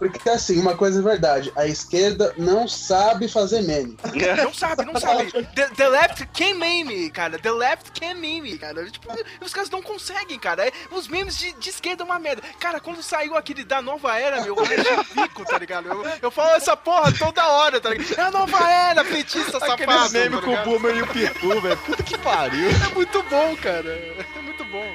Porque 0.00 0.28
assim, 0.30 0.58
uma 0.58 0.74
coisa 0.74 0.98
é 0.98 1.02
verdade, 1.02 1.52
a 1.54 1.66
esquerda 1.66 2.34
não 2.38 2.66
sabe 2.66 3.28
fazer 3.28 3.60
meme. 3.62 3.96
Não 4.42 4.52
sabe, 4.54 4.84
não 4.84 4.98
sabe. 4.98 5.30
The, 5.30 5.68
the 5.76 5.88
left 5.88 6.26
can 6.32 6.54
meme, 6.54 7.10
cara. 7.10 7.38
The 7.38 7.50
left 7.52 7.92
can 7.92 8.14
meme, 8.14 8.56
cara. 8.58 8.90
Tipo, 8.90 9.08
os 9.42 9.52
caras 9.52 9.68
não 9.70 9.82
conseguem, 9.82 10.38
cara. 10.38 10.66
É, 10.66 10.72
Os 10.90 11.06
memes 11.06 11.36
de, 11.38 11.52
de 11.52 11.68
esquerda 11.68 12.02
é 12.02 12.06
uma 12.06 12.18
merda. 12.18 12.42
Cara, 12.58 12.80
quando 12.80 13.02
saiu 13.02 13.36
aquele 13.36 13.62
da 13.64 13.82
nova 13.82 14.18
era, 14.18 14.40
meu, 14.42 14.56
eu 14.56 14.64
rachei 14.64 14.94
o 14.98 15.04
bico, 15.22 15.44
tá 15.44 15.58
ligado? 15.58 15.88
Eu, 15.88 16.04
eu 16.22 16.30
falo 16.30 16.50
essa 16.56 16.76
porra 16.76 17.12
toda 17.12 17.46
hora, 17.46 17.80
tá 17.80 17.90
ligado? 17.90 18.18
É 18.18 18.22
a 18.22 18.30
nova 18.30 18.70
era, 18.70 19.04
petista 19.04 19.58
Aquele 19.58 19.92
safado. 19.92 20.12
meme 20.12 20.36
tá 20.36 20.42
com 20.42 20.54
o? 20.54 20.64
Boomer 20.64 20.96
e 20.96 21.02
o 21.02 21.06
Pitu, 21.06 21.60
velho. 21.60 21.76
Puta 21.78 22.02
que 22.02 22.16
pariu. 22.18 22.70
É 22.70 22.94
muito 22.94 23.22
bom, 23.24 23.56
cara. 23.56 23.90
É 23.90 24.40
muito 24.42 24.64
bom. 24.64 24.94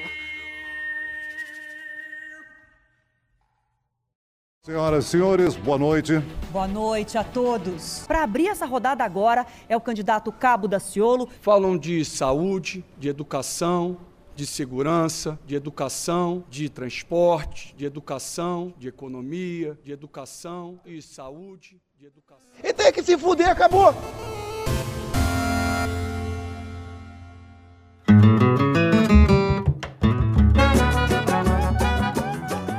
Senhoras 4.66 5.04
e 5.04 5.08
senhores, 5.10 5.54
boa 5.54 5.78
noite. 5.78 6.14
Boa 6.50 6.66
noite 6.66 7.16
a 7.16 7.22
todos. 7.22 8.04
Para 8.04 8.24
abrir 8.24 8.48
essa 8.48 8.66
rodada 8.66 9.04
agora 9.04 9.46
é 9.68 9.76
o 9.76 9.80
candidato 9.80 10.32
Cabo 10.32 10.66
Daciolo. 10.66 11.28
Falam 11.40 11.78
de 11.78 12.04
saúde, 12.04 12.84
de 12.98 13.08
educação, 13.08 13.96
de 14.34 14.44
segurança, 14.44 15.38
de 15.46 15.54
educação, 15.54 16.42
de 16.50 16.68
transporte, 16.68 17.76
de 17.76 17.84
educação, 17.84 18.74
de 18.76 18.88
economia, 18.88 19.78
de 19.84 19.92
educação 19.92 20.80
e 20.84 21.00
saúde, 21.00 21.80
de 21.96 22.06
educação. 22.06 22.50
E 22.60 22.72
tem 22.72 22.92
que 22.92 23.04
se 23.04 23.16
fuder, 23.16 23.48
acabou. 23.48 23.94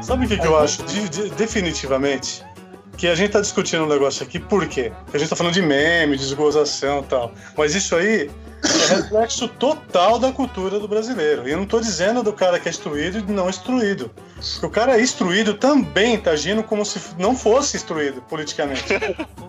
Sabe 0.07 0.25
o 0.25 0.27
que, 0.29 0.37
que 0.37 0.47
eu 0.47 0.57
acho? 0.57 0.83
De- 0.83 1.09
de- 1.09 1.29
definitivamente. 1.31 2.41
Que 2.97 3.07
a 3.07 3.13
gente 3.13 3.31
tá 3.31 3.41
discutindo 3.41 3.83
um 3.83 3.87
negócio 3.87 4.23
aqui, 4.25 4.39
por 4.39 4.65
quê? 4.67 4.91
Porque 5.03 5.17
a 5.17 5.19
gente 5.19 5.29
tá 5.29 5.35
falando 5.35 5.53
de 5.53 5.61
meme, 5.61 6.15
de 6.17 6.23
desgozação 6.23 7.01
e 7.01 7.03
tal. 7.03 7.31
Mas 7.57 7.75
isso 7.75 7.93
aí 7.95 8.31
é 8.63 8.95
reflexo 8.95 9.47
total 9.47 10.17
da 10.17 10.31
cultura 10.31 10.79
do 10.79 10.87
brasileiro. 10.87 11.47
E 11.47 11.51
eu 11.51 11.57
não 11.57 11.65
tô 11.67 11.79
dizendo 11.79 12.23
do 12.23 12.33
cara 12.33 12.59
que 12.59 12.67
é 12.67 12.71
instruído 12.71 13.19
e 13.19 13.21
de 13.21 13.31
não 13.31 13.49
instruído. 13.49 14.09
Porque 14.53 14.65
o 14.65 14.69
cara 14.69 14.99
instruído 14.99 15.53
também 15.53 16.17
tá 16.17 16.31
agindo 16.31 16.63
como 16.63 16.83
se 16.83 16.99
não 17.19 17.35
fosse 17.35 17.77
instruído 17.77 18.19
politicamente. 18.23 18.83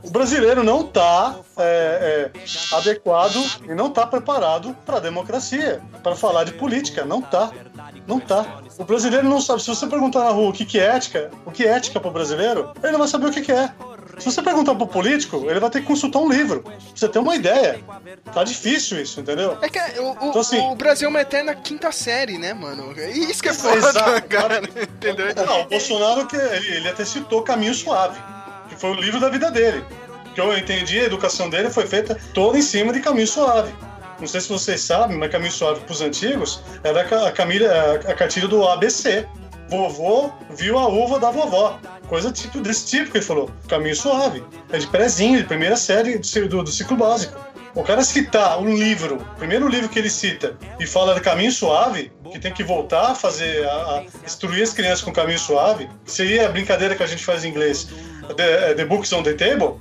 O 0.02 0.10
brasileiro 0.10 0.62
não 0.62 0.82
tá 0.84 1.36
é, 1.56 2.30
é, 2.34 2.76
adequado 2.76 3.42
e 3.66 3.74
não 3.74 3.88
tá 3.90 4.06
preparado 4.06 4.76
para 4.84 4.98
democracia, 5.00 5.80
para 6.02 6.14
falar 6.14 6.44
de 6.44 6.52
política. 6.52 7.04
Não 7.04 7.22
tá. 7.22 7.50
Não 8.08 8.18
tá. 8.18 8.60
O 8.78 8.84
brasileiro 8.84 9.28
não 9.28 9.40
sabe. 9.40 9.60
Se 9.62 9.68
você 9.68 9.86
perguntar 9.86 10.24
na 10.24 10.30
rua 10.30 10.48
o 10.48 10.52
que, 10.52 10.64
que 10.64 10.80
é 10.80 10.84
ética, 10.96 11.30
o 11.44 11.50
que 11.52 11.64
é 11.64 11.68
ética 11.68 12.00
pro 12.00 12.10
brasileiro, 12.10 12.72
ele 12.82 12.92
não 12.92 12.98
vai 13.00 13.06
saber 13.08 13.26
o 13.26 13.30
que, 13.30 13.42
que 13.42 13.52
é. 13.52 13.70
Se 14.18 14.24
você 14.24 14.40
perguntar 14.42 14.74
pro 14.74 14.86
político, 14.86 15.44
ele 15.48 15.60
vai 15.60 15.68
ter 15.70 15.80
que 15.82 15.86
consultar 15.86 16.18
um 16.20 16.28
livro. 16.28 16.62
Pra 16.62 16.72
você 16.94 17.08
ter 17.08 17.18
uma 17.18 17.36
ideia. 17.36 17.78
Tá 18.32 18.42
difícil 18.42 19.00
isso, 19.00 19.20
entendeu? 19.20 19.56
É 19.60 19.68
que 19.68 19.78
o, 20.00 20.06
o, 20.10 20.30
Então, 20.30 20.40
assim- 20.40 20.58
o 20.58 20.74
Brasil 20.74 21.06
é 21.06 21.10
uma 21.10 21.20
eterna 21.20 21.54
quinta 21.54 21.92
série, 21.92 22.38
né, 22.38 22.54
mano? 22.54 22.92
Isso 23.10 23.42
que 23.42 23.50
é 23.50 23.54
foda, 23.54 24.20
cara. 24.22 24.62
Entendeu? 24.64 25.26
Não, 25.46 25.60
o 25.62 25.68
Bolsonaro, 25.68 26.26
que 26.26 26.34
ele, 26.36 26.66
ele 26.76 26.88
até 26.88 27.04
citou 27.04 27.42
Caminho 27.42 27.74
Suave, 27.74 28.18
que 28.70 28.74
foi 28.76 28.90
o 28.90 28.94
livro 28.94 29.20
da 29.20 29.28
vida 29.28 29.50
dele. 29.50 29.84
Que 30.34 30.40
eu 30.40 30.56
entendi, 30.56 30.98
a 30.98 31.04
educação 31.04 31.50
dele 31.50 31.68
foi 31.68 31.86
feita 31.86 32.18
toda 32.32 32.58
em 32.58 32.62
cima 32.62 32.92
de 32.92 33.00
Caminho 33.00 33.26
Suave. 33.26 33.72
Não 34.20 34.26
sei 34.26 34.40
se 34.40 34.48
vocês 34.48 34.80
sabem, 34.80 35.16
mas 35.16 35.30
Caminho 35.30 35.52
Suave 35.52 35.80
pros 35.80 36.00
antigos 36.00 36.60
era 36.82 37.02
a, 37.02 37.04
ca- 37.04 37.28
a, 37.28 37.32
camilha, 37.32 37.70
a, 37.92 38.14
cartilha 38.14 38.48
do 38.48 38.66
ABC. 38.66 39.26
Vovô 39.68 40.30
viu 40.50 40.78
a 40.78 40.88
uva 40.88 41.20
da 41.20 41.30
vovó. 41.30 41.78
Coisa 42.08 42.32
tipo, 42.32 42.58
desse 42.60 42.86
tipo 42.86 43.10
que 43.10 43.18
ele 43.18 43.24
falou. 43.24 43.50
Caminho 43.68 43.94
Suave. 43.94 44.42
É 44.72 44.78
de 44.78 44.86
prezinho, 44.86 45.38
de 45.38 45.44
primeira 45.44 45.76
série 45.76 46.18
do, 46.18 46.62
do, 46.62 46.70
ciclo 46.70 46.96
básico. 46.96 47.38
O 47.74 47.84
cara 47.84 48.02
citar 48.02 48.58
um 48.58 48.74
livro, 48.74 49.16
o 49.16 49.36
primeiro 49.36 49.68
livro 49.68 49.88
que 49.88 49.98
ele 49.98 50.10
cita, 50.10 50.56
e 50.80 50.86
fala 50.86 51.20
caminho 51.20 51.52
suave, 51.52 52.10
que 52.32 52.38
tem 52.38 52.52
que 52.52 52.64
voltar 52.64 53.12
a 53.12 53.14
fazer, 53.14 53.64
a, 53.68 53.70
a 53.70 54.04
instruir 54.24 54.62
as 54.62 54.72
crianças 54.72 55.02
com 55.02 55.12
caminho 55.12 55.38
suave, 55.38 55.88
que 56.04 56.10
seria 56.10 56.46
a 56.46 56.48
brincadeira 56.48 56.96
que 56.96 57.02
a 57.02 57.06
gente 57.06 57.24
faz 57.24 57.44
em 57.44 57.50
inglês, 57.50 57.86
The, 58.36 58.74
the 58.74 58.84
Books 58.84 59.12
on 59.12 59.22
the 59.22 59.34
Table, 59.34 59.76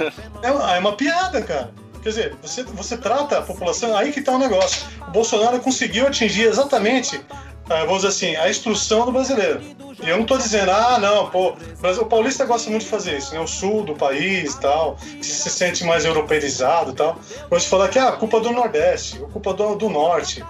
é, 0.42 0.48
é 0.48 0.78
uma 0.78 0.96
piada, 0.96 1.40
cara. 1.42 1.70
Quer 2.08 2.22
dizer, 2.22 2.36
você, 2.40 2.62
você 2.62 2.96
trata 2.96 3.36
a 3.38 3.42
população, 3.42 3.94
aí 3.94 4.10
que 4.12 4.22
tá 4.22 4.32
o 4.32 4.38
negócio. 4.38 4.86
O 5.06 5.10
Bolsonaro 5.10 5.60
conseguiu 5.60 6.06
atingir 6.06 6.44
exatamente, 6.44 7.20
ah, 7.68 7.80
vamos 7.84 7.96
dizer 7.96 8.08
assim, 8.08 8.34
a 8.36 8.48
instrução 8.48 9.04
do 9.04 9.12
brasileiro. 9.12 9.60
E 10.02 10.08
eu 10.08 10.16
não 10.16 10.24
tô 10.24 10.38
dizendo, 10.38 10.70
ah, 10.70 10.98
não, 10.98 11.28
pô, 11.28 11.54
mas 11.82 11.98
o 11.98 12.06
paulista 12.06 12.46
gosta 12.46 12.70
muito 12.70 12.84
de 12.84 12.88
fazer 12.88 13.18
isso, 13.18 13.34
né? 13.34 13.40
O 13.40 13.46
sul 13.46 13.82
do 13.84 13.94
país 13.94 14.54
tal, 14.54 14.96
que 14.96 15.26
se 15.26 15.50
sente 15.50 15.84
mais 15.84 16.06
europeizado 16.06 16.94
tal. 16.94 17.18
De 17.52 17.66
falar 17.68 17.88
que 17.88 17.98
ah, 17.98 18.08
a 18.08 18.12
culpa 18.12 18.40
do 18.40 18.52
Nordeste, 18.52 19.22
a 19.22 19.26
culpa 19.30 19.52
do, 19.52 19.74
do 19.74 19.90
Norte. 19.90 20.42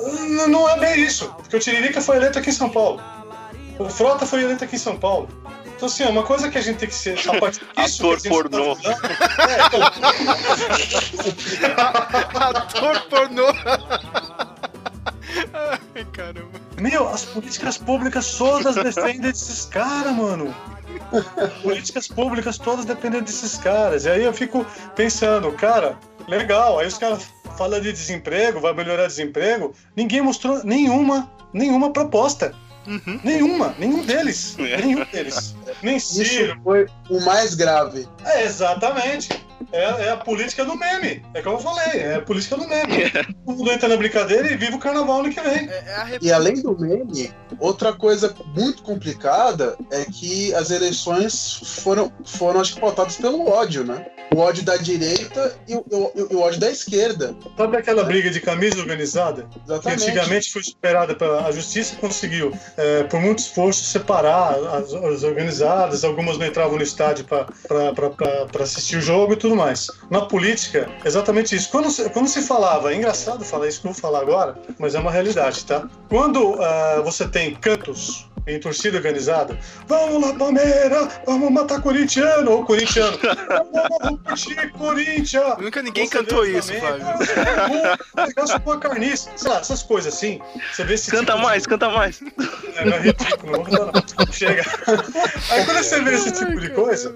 N- 0.00 0.46
Não 0.46 0.66
é 0.66 0.78
bem 0.78 1.04
isso, 1.04 1.28
porque 1.36 1.56
o 1.56 1.60
Tiririca 1.60 2.00
foi 2.00 2.16
eleito 2.16 2.38
aqui 2.38 2.48
em 2.48 2.54
São 2.54 2.70
Paulo. 2.70 3.02
O 3.78 3.88
Frota 3.90 4.24
foi 4.24 4.42
eleito 4.44 4.64
aqui 4.64 4.76
em 4.76 4.78
São 4.78 4.96
Paulo. 4.96 5.28
Então, 5.82 5.90
assim, 5.90 6.04
é 6.04 6.08
uma 6.10 6.22
coisa 6.22 6.48
que 6.48 6.56
a 6.56 6.60
gente 6.60 6.78
tem 6.78 6.88
que 6.88 6.94
ser. 6.94 7.16
Disso 7.16 7.32
Ator 8.06 8.20
gente 8.20 8.28
pornô. 8.28 8.76
Tá 8.76 8.94
falando, 12.30 12.56
Ator 12.56 13.00
pornô. 13.10 13.46
Ai, 15.52 16.04
caramba. 16.12 16.52
Meu, 16.80 17.08
as 17.08 17.24
políticas 17.24 17.78
públicas 17.78 18.36
todas 18.38 18.76
defendem 18.76 19.28
esses 19.28 19.64
caras, 19.64 20.12
mano. 20.12 20.54
Políticas 21.64 22.06
públicas 22.06 22.58
todas 22.58 22.84
dependem 22.84 23.20
desses 23.20 23.58
caras. 23.58 24.04
E 24.04 24.10
aí 24.10 24.22
eu 24.22 24.32
fico 24.32 24.64
pensando, 24.94 25.50
cara, 25.50 25.98
legal. 26.28 26.78
Aí 26.78 26.86
os 26.86 26.96
caras 26.96 27.26
falam 27.58 27.80
de 27.80 27.90
desemprego, 27.90 28.60
vai 28.60 28.72
melhorar 28.72 29.08
desemprego. 29.08 29.74
Ninguém 29.96 30.22
mostrou 30.22 30.62
nenhuma, 30.62 31.28
nenhuma 31.52 31.92
proposta. 31.92 32.54
Nenhuma, 33.22 33.74
nenhum 33.78 34.04
deles. 34.04 34.56
Nenhum 34.58 35.04
deles. 35.04 35.54
Nem 35.82 35.96
Isso 35.96 36.24
Ciro. 36.24 36.60
foi 36.64 36.86
o 37.08 37.20
mais 37.24 37.54
grave. 37.54 38.08
É, 38.24 38.44
exatamente. 38.44 39.28
É, 39.72 40.06
é 40.06 40.10
a 40.10 40.16
política 40.16 40.64
do 40.64 40.76
meme. 40.76 41.22
É 41.34 41.42
como 41.42 41.56
eu 41.56 41.60
falei, 41.60 42.00
é 42.00 42.14
a 42.16 42.20
política 42.22 42.56
do 42.56 42.66
meme. 42.68 43.10
Todo 43.44 43.56
mundo 43.58 43.70
entra 43.72 43.88
na 43.88 43.96
brincadeira 43.96 44.50
e 44.50 44.56
vive 44.56 44.74
o 44.74 44.78
carnaval 44.78 45.20
ano 45.20 45.30
que 45.32 45.40
vem. 45.40 45.68
É 45.68 45.94
a 45.94 46.08
E 46.20 46.32
além 46.32 46.60
do 46.62 46.78
meme, 46.78 47.32
outra 47.60 47.92
coisa 47.92 48.34
muito 48.54 48.82
complicada 48.82 49.76
é 49.90 50.04
que 50.04 50.54
as 50.54 50.70
eleições 50.70 51.60
foram, 51.82 52.12
foram 52.24 52.60
acho 52.60 52.74
que 52.74 52.80
pautadas 52.80 53.16
pelo 53.16 53.48
ódio, 53.48 53.84
né? 53.84 54.06
O 54.34 54.38
ódio 54.38 54.62
da 54.64 54.76
direita 54.78 55.54
e 55.68 55.74
o, 55.74 55.84
o- 55.90 56.36
o 56.36 56.40
ódio 56.40 56.58
da 56.58 56.70
esquerda. 56.70 57.34
Sabe 57.56 57.76
aquela 57.76 58.02
briga 58.04 58.30
de 58.30 58.40
camisa 58.40 58.78
organizada? 58.78 59.42
Que 59.50 59.60
Exatamente. 59.66 60.04
antigamente 60.04 60.52
foi 60.52 60.62
superada 60.62 61.14
pela 61.14 61.46
a 61.46 61.52
justiça 61.52 61.96
conseguiu, 61.96 62.52
é, 62.76 63.02
por 63.04 63.20
muito 63.20 63.40
esforço, 63.40 63.84
separar 63.84 64.54
as, 64.74 64.92
as 64.94 65.22
organizadas. 65.22 66.02
Algumas 66.04 66.38
não 66.38 66.46
entravam 66.46 66.76
no 66.76 66.82
estádio 66.82 67.24
para 67.26 67.46
assistir 68.62 68.96
o 68.96 69.00
jogo 69.00 69.32
e 69.32 69.36
tudo 69.36 69.51
tudo 69.52 69.56
mais. 69.56 69.90
Na 70.10 70.22
política, 70.22 70.88
exatamente 71.04 71.54
isso. 71.54 71.70
Quando, 71.70 71.88
quando 72.10 72.28
se 72.28 72.42
falava, 72.42 72.92
é 72.92 72.96
engraçado 72.96 73.44
falar 73.44 73.68
isso 73.68 73.80
que 73.80 73.86
eu 73.86 73.92
vou 73.92 74.00
falar 74.00 74.20
agora, 74.20 74.56
mas 74.78 74.94
é 74.94 74.98
uma 74.98 75.10
realidade, 75.10 75.64
tá? 75.64 75.88
Quando 76.08 76.60
ah, 76.60 77.02
você 77.04 77.28
tem 77.28 77.54
cantos 77.54 78.26
em 78.46 78.58
torcida 78.58 78.96
organizada, 78.96 79.58
vamos 79.86 80.20
lá, 80.26 80.34
Palmeiras, 80.34 81.08
vamos 81.26 81.50
matar 81.50 81.80
corintiano, 81.80 82.50
ou 82.50 82.64
corintiano, 82.64 83.16
vamos 84.02 84.20
curtir 84.22 84.70
Corinthians. 84.72 85.58
Nunca 85.58 85.82
ninguém 85.82 86.06
Você 86.06 86.18
cantou 86.18 86.44
isso, 86.46 86.72
Flávio. 86.74 87.04
"Ah, 88.16 88.26
Negócio 88.26 88.60
com 88.60 88.72
a 88.72 88.78
carniça, 88.80 89.30
sei 89.36 89.50
lá, 89.50 89.58
essas 89.58 89.82
coisas 89.82 90.12
assim. 90.14 90.40
Você 90.72 90.84
vê 90.84 90.94
esse 90.94 91.10
Canta 91.10 91.26
tipo 91.32 91.38
de- 91.38 91.42
mais, 91.44 91.66
canta 91.66 91.88
mais. 91.90 92.20
é, 92.76 92.84
não 92.84 92.96
é 92.96 93.00
ridículo, 93.00 93.52
não 93.52 93.64
vou 93.64 93.64
cantar, 93.64 94.02
não. 94.26 94.32
Chega. 94.32 94.62
Aí 95.50 95.64
quando 95.64 95.78
você 95.82 96.00
vê 96.02 96.14
esse 96.14 96.32
tipo 96.32 96.60
de 96.60 96.70
coisa, 96.70 97.14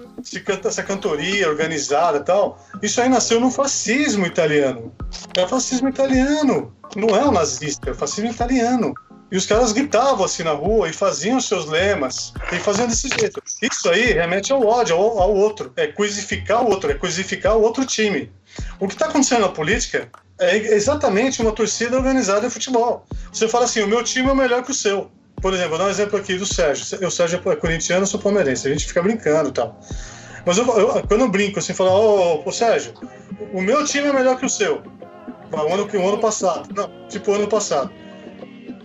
essa 0.65 0.83
cantoria 0.83 1.49
organizada 1.49 2.19
e 2.19 2.23
tal, 2.23 2.65
isso 2.81 3.01
aí 3.01 3.09
nasceu 3.09 3.39
no 3.39 3.51
fascismo 3.51 4.25
italiano. 4.25 4.93
É 5.35 5.43
o 5.43 5.47
fascismo 5.47 5.89
italiano. 5.89 6.73
Não 6.95 7.09
é 7.15 7.23
o 7.25 7.31
nazista, 7.31 7.89
é 7.89 7.91
o 7.91 7.95
fascismo 7.95 8.29
italiano. 8.31 8.93
E 9.29 9.35
os 9.35 9.45
caras 9.45 9.73
gritavam 9.73 10.23
assim 10.23 10.43
na 10.43 10.51
rua 10.51 10.87
e 10.89 10.93
faziam 10.93 11.39
seus 11.41 11.65
lemas. 11.65 12.33
E 12.51 12.55
faziam 12.59 12.87
desse 12.87 13.09
jeito. 13.09 13.41
Isso 13.61 13.89
aí 13.89 14.13
remete 14.13 14.53
ao 14.53 14.65
ódio, 14.65 14.95
ao, 14.95 15.19
ao 15.19 15.35
outro. 15.35 15.71
É 15.75 15.87
coisificar 15.87 16.63
o 16.63 16.69
outro, 16.69 16.89
é 16.89 16.93
coisificar 16.93 17.57
o 17.57 17.61
outro 17.61 17.85
time. 17.85 18.31
O 18.79 18.87
que 18.87 18.93
está 18.93 19.07
acontecendo 19.07 19.41
na 19.41 19.49
política 19.49 20.09
é 20.39 20.55
exatamente 20.55 21.41
uma 21.41 21.51
torcida 21.51 21.97
organizada 21.97 22.47
de 22.47 22.53
futebol. 22.53 23.05
Você 23.33 23.47
fala 23.49 23.65
assim: 23.65 23.81
o 23.81 23.87
meu 23.87 24.01
time 24.03 24.29
é 24.29 24.33
melhor 24.33 24.63
que 24.63 24.71
o 24.71 24.73
seu. 24.73 25.11
Por 25.41 25.53
exemplo, 25.53 25.71
vou 25.71 25.79
dar 25.79 25.85
um 25.85 25.89
exemplo 25.89 26.17
aqui 26.17 26.35
do 26.35 26.45
Sérgio. 26.45 27.05
O 27.05 27.11
Sérgio 27.11 27.41
é 27.45 27.55
corintiano, 27.57 28.03
eu 28.03 28.07
sou 28.07 28.19
palmeirense. 28.19 28.67
A 28.67 28.71
gente 28.71 28.87
fica 28.87 29.03
brincando 29.03 29.49
e 29.49 29.51
tal. 29.51 29.77
Mas 30.45 30.57
eu, 30.57 30.65
eu- 30.79 31.03
quando 31.07 31.21
eu 31.21 31.29
brinco 31.29 31.59
assim, 31.59 31.73
falo: 31.73 32.43
Ô, 32.45 32.51
Sérgio, 32.51 32.93
o 33.53 33.61
meu 33.61 33.83
time 33.83 34.07
é 34.07 34.13
melhor 34.13 34.37
que 34.37 34.45
o 34.45 34.49
seu. 34.49 34.81
O 35.51 35.73
ano, 35.73 35.87
o 35.93 36.07
ano 36.07 36.17
passado. 36.17 36.69
Não, 36.73 36.89
tipo 37.09 37.31
o 37.31 37.35
ano 37.35 37.47
passado. 37.47 37.91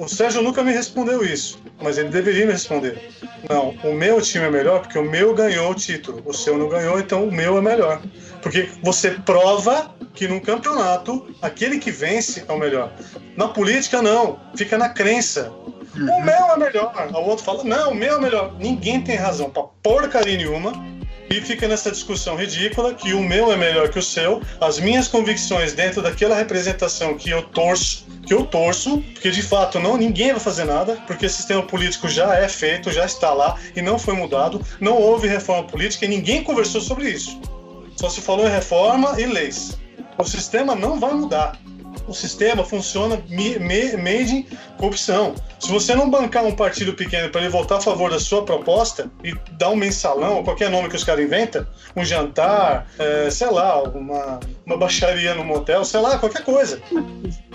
O 0.03 0.09
Sérgio 0.09 0.43
nunca 0.43 0.65
me 0.65 0.73
respondeu 0.73 1.25
isso, 1.25 1.63
mas 1.81 1.97
ele 1.97 2.09
deveria 2.09 2.45
me 2.45 2.51
responder. 2.51 3.01
Não, 3.49 3.69
o 3.85 3.95
meu 3.95 4.21
time 4.21 4.47
é 4.47 4.51
melhor 4.51 4.81
porque 4.81 4.99
o 4.99 5.09
meu 5.09 5.33
ganhou 5.33 5.71
o 5.71 5.75
título. 5.77 6.21
O 6.27 6.33
seu 6.33 6.59
não 6.59 6.69
ganhou, 6.69 6.99
então 6.99 7.23
o 7.23 7.31
meu 7.31 7.57
é 7.57 7.61
melhor. 7.61 8.03
Porque 8.43 8.69
você 8.83 9.13
prova 9.13 9.95
que 10.13 10.27
num 10.27 10.41
campeonato, 10.41 11.33
aquele 11.41 11.79
que 11.79 11.93
vence 11.93 12.45
é 12.49 12.53
o 12.53 12.59
melhor. 12.59 12.93
Na 13.37 13.47
política, 13.47 14.03
não. 14.03 14.41
Fica 14.57 14.77
na 14.77 14.89
crença. 14.89 15.53
O 15.95 16.21
meu 16.21 16.47
é 16.51 16.57
melhor. 16.57 16.93
O 17.15 17.19
outro 17.19 17.45
fala, 17.45 17.63
não, 17.63 17.93
o 17.93 17.95
meu 17.95 18.17
é 18.17 18.21
melhor. 18.21 18.57
Ninguém 18.59 19.01
tem 19.03 19.15
razão 19.15 19.51
pra 19.51 19.63
porcaria 19.85 20.37
nenhuma. 20.37 20.73
E 21.31 21.41
fica 21.41 21.67
nessa 21.67 21.91
discussão 21.91 22.37
ridícula 22.37 22.95
que 22.95 23.15
o 23.15 23.23
meu 23.23 23.51
é 23.53 23.57
melhor 23.57 23.89
que 23.89 23.99
o 23.99 24.03
seu, 24.03 24.43
as 24.61 24.79
minhas 24.79 25.09
convicções 25.09 25.73
dentro 25.73 26.03
daquela 26.03 26.37
representação 26.37 27.17
que 27.17 27.31
eu 27.31 27.43
torço, 27.43 28.07
que 28.27 28.35
eu 28.35 28.45
torço, 28.45 28.99
porque 29.15 29.31
de 29.31 29.43
fato 29.43 29.81
não 29.81 29.97
ninguém 29.97 30.33
vai 30.33 30.41
fazer 30.41 30.65
nada, 30.65 30.97
porque 31.07 31.27
o 31.27 31.31
sistema 31.31 31.63
político 31.63 32.09
já 32.09 32.35
é 32.35 32.49
feito, 32.49 32.93
já 32.93 33.05
está 33.05 33.33
lá 33.33 33.59
e 33.75 33.81
não 33.81 33.99
foi 33.99 34.15
mudado, 34.15 34.61
não 34.81 34.97
houve 34.97 35.27
reforma 35.27 35.67
política 35.67 36.05
e 36.05 36.09
ninguém 36.09 36.43
conversou 36.43 36.81
sobre 36.81 37.09
isso. 37.09 37.41
Só 37.97 38.09
se 38.09 38.21
falou 38.21 38.47
em 38.47 38.51
reforma 38.51 39.21
e 39.21 39.27
leis. 39.27 39.79
O 40.19 40.25
sistema 40.25 40.75
não 40.75 41.01
vai 41.01 41.13
mudar. 41.15 41.59
O 42.13 42.15
sistema 42.15 42.63
funciona 42.63 43.25
made 43.31 44.37
in 44.37 44.47
corrupção. 44.77 45.35
Se 45.59 45.71
você 45.71 45.95
não 45.95 46.11
bancar 46.11 46.45
um 46.45 46.53
partido 46.53 46.93
pequeno 46.93 47.31
para 47.31 47.41
ele 47.41 47.49
votar 47.49 47.79
a 47.79 47.81
favor 47.81 48.11
da 48.11 48.21
sua 48.21 48.45
proposta 48.45 49.11
e 49.25 49.35
dar 49.53 49.71
um 49.71 49.77
mensalão, 49.77 50.45
qualquer 50.45 50.69
nome 50.69 50.91
que 50.91 50.97
os 50.97 51.05
caras 51.05 51.25
inventam, 51.25 51.67
um 51.97 52.05
jantar, 52.05 52.87
é, 52.99 53.31
sei 53.31 53.49
lá, 53.51 53.83
uma, 53.85 54.41
uma 54.73 54.79
baixaria 54.79 55.35
no 55.35 55.45
motel, 55.45 55.85
sei 55.85 56.01
lá, 56.01 56.19
qualquer 56.19 56.43
coisa. 56.45 56.81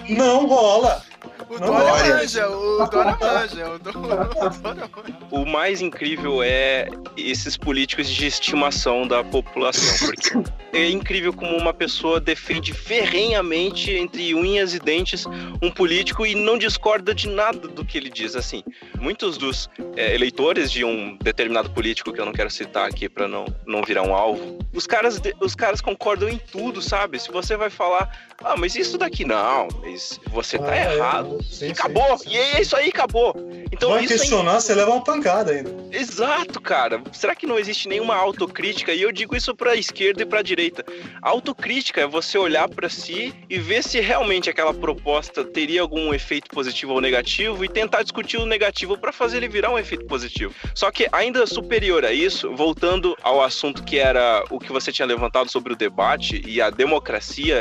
Não 0.08 0.46
rola. 0.46 1.04
O 1.50 1.60
Não 1.60 1.68
Dória 1.68 1.92
rola. 1.92 2.18
manja, 2.18 2.50
o 2.50 2.90
Dória 2.90 3.18
manja, 3.20 3.70
o 3.74 3.80
Dória 3.80 4.30
manja. 4.64 4.90
O 5.32 5.46
mais 5.46 5.82
incrível 5.82 6.44
é 6.44 6.88
esses 7.16 7.56
políticos 7.56 8.10
de 8.10 8.28
estimação 8.28 9.08
da 9.08 9.24
população, 9.24 10.08
porque 10.08 10.52
é 10.74 10.90
incrível 10.90 11.32
como 11.34 11.56
uma 11.56 11.74
pessoa 11.74 12.20
defende 12.20 12.74
ferrenhamente, 12.74 13.92
entre 13.92 14.36
unhas 14.36 14.74
e 14.74 14.80
dentes, 14.80 15.26
um 15.62 15.72
político 15.72 16.26
e 16.26 16.36
não 16.36 16.58
discorda 16.58 17.14
de 17.14 17.28
nada 17.30 17.68
do 17.68 17.86
que 17.86 17.98
ele 17.98 18.10
diz. 18.10 18.36
Assim, 18.36 18.64
muitos 19.00 19.38
dos 19.38 19.70
é, 19.96 20.14
eleitores 20.14 20.72
de 20.72 20.84
um 20.84 21.18
determinado 21.18 21.70
político, 21.70 22.12
que 22.12 22.20
eu 22.20 22.26
não 22.26 22.34
quero 22.34 22.50
citar 22.50 22.90
aqui 22.90 23.08
para 23.08 23.28
não, 23.28 23.46
não 23.66 23.84
virar 23.84 24.04
um 24.04 24.14
alvo, 24.14 24.60
os 24.74 24.86
caras, 24.86 25.20
os 25.40 25.56
caras 25.56 25.82
concordam 25.82 26.28
em 26.28 26.38
tudo, 26.38 26.82
sabe? 26.82 27.07
Se 27.20 27.32
você 27.32 27.56
vai 27.56 27.70
falar, 27.70 28.10
ah, 28.44 28.56
mas 28.58 28.76
isso 28.76 28.98
daqui 28.98 29.24
não, 29.26 29.68
mas 29.82 30.20
você 30.28 30.58
tá 30.58 30.70
Ah, 30.72 30.76
é, 30.78 30.96
errado. 30.96 31.38
sim, 31.44 31.66
e 31.66 31.68
sim, 31.68 31.72
acabou, 31.72 32.18
sim. 32.18 32.30
e 32.30 32.38
é 32.38 32.62
isso 32.62 32.76
aí, 32.76 32.90
acabou. 32.90 33.36
Então 33.72 33.90
Vai 33.92 34.04
é 34.06 34.08
questionar, 34.08 34.60
você 34.60 34.74
leva 34.74 34.92
uma 34.92 35.04
pancada 35.04 35.52
ainda. 35.52 35.70
Exato, 35.92 36.60
cara. 36.62 37.02
Será 37.12 37.36
que 37.36 37.46
não 37.48 37.58
existe 37.60 37.88
nenhuma 37.88 38.16
autocrítica? 38.16 38.94
E 38.94 39.02
eu 39.02 39.12
digo 39.12 39.36
isso 39.36 39.56
pra 39.56 39.76
esquerda 39.76 40.22
e 40.24 40.26
pra 40.26 40.42
direita. 40.42 40.86
Autocrítica 41.22 42.02
é 42.02 42.08
você 42.08 42.38
olhar 42.38 42.68
pra 42.70 42.90
si 42.90 43.34
e 43.50 43.58
ver 43.60 43.84
se 43.84 44.00
realmente 44.00 44.50
aquela 44.50 44.74
proposta 44.74 45.44
teria 45.44 45.82
algum 45.82 46.14
efeito 46.14 46.50
positivo 46.50 46.94
ou 46.94 47.02
negativo 47.02 47.64
e 47.64 47.70
tentar 47.70 48.04
discutir 48.04 48.38
o 48.38 48.46
negativo 48.46 48.98
pra 48.98 49.12
fazer 49.12 49.38
ele 49.38 49.48
virar 49.50 49.72
um 49.72 49.78
efeito 49.78 50.06
positivo. 50.06 50.54
Só 50.74 50.90
que 50.92 51.08
ainda 51.12 51.46
superior 51.46 52.06
a 52.06 52.12
isso, 52.12 52.56
voltando 52.56 53.16
ao 53.22 53.44
assunto 53.44 53.84
que 53.84 53.98
era 54.00 54.44
o 54.50 54.60
que 54.60 54.72
você 54.72 54.92
tinha 54.92 55.06
levantado 55.06 55.52
sobre 55.52 55.74
o 55.74 55.76
debate 55.76 56.42
e 56.46 56.62
a 56.62 56.70
democracia 56.70 56.87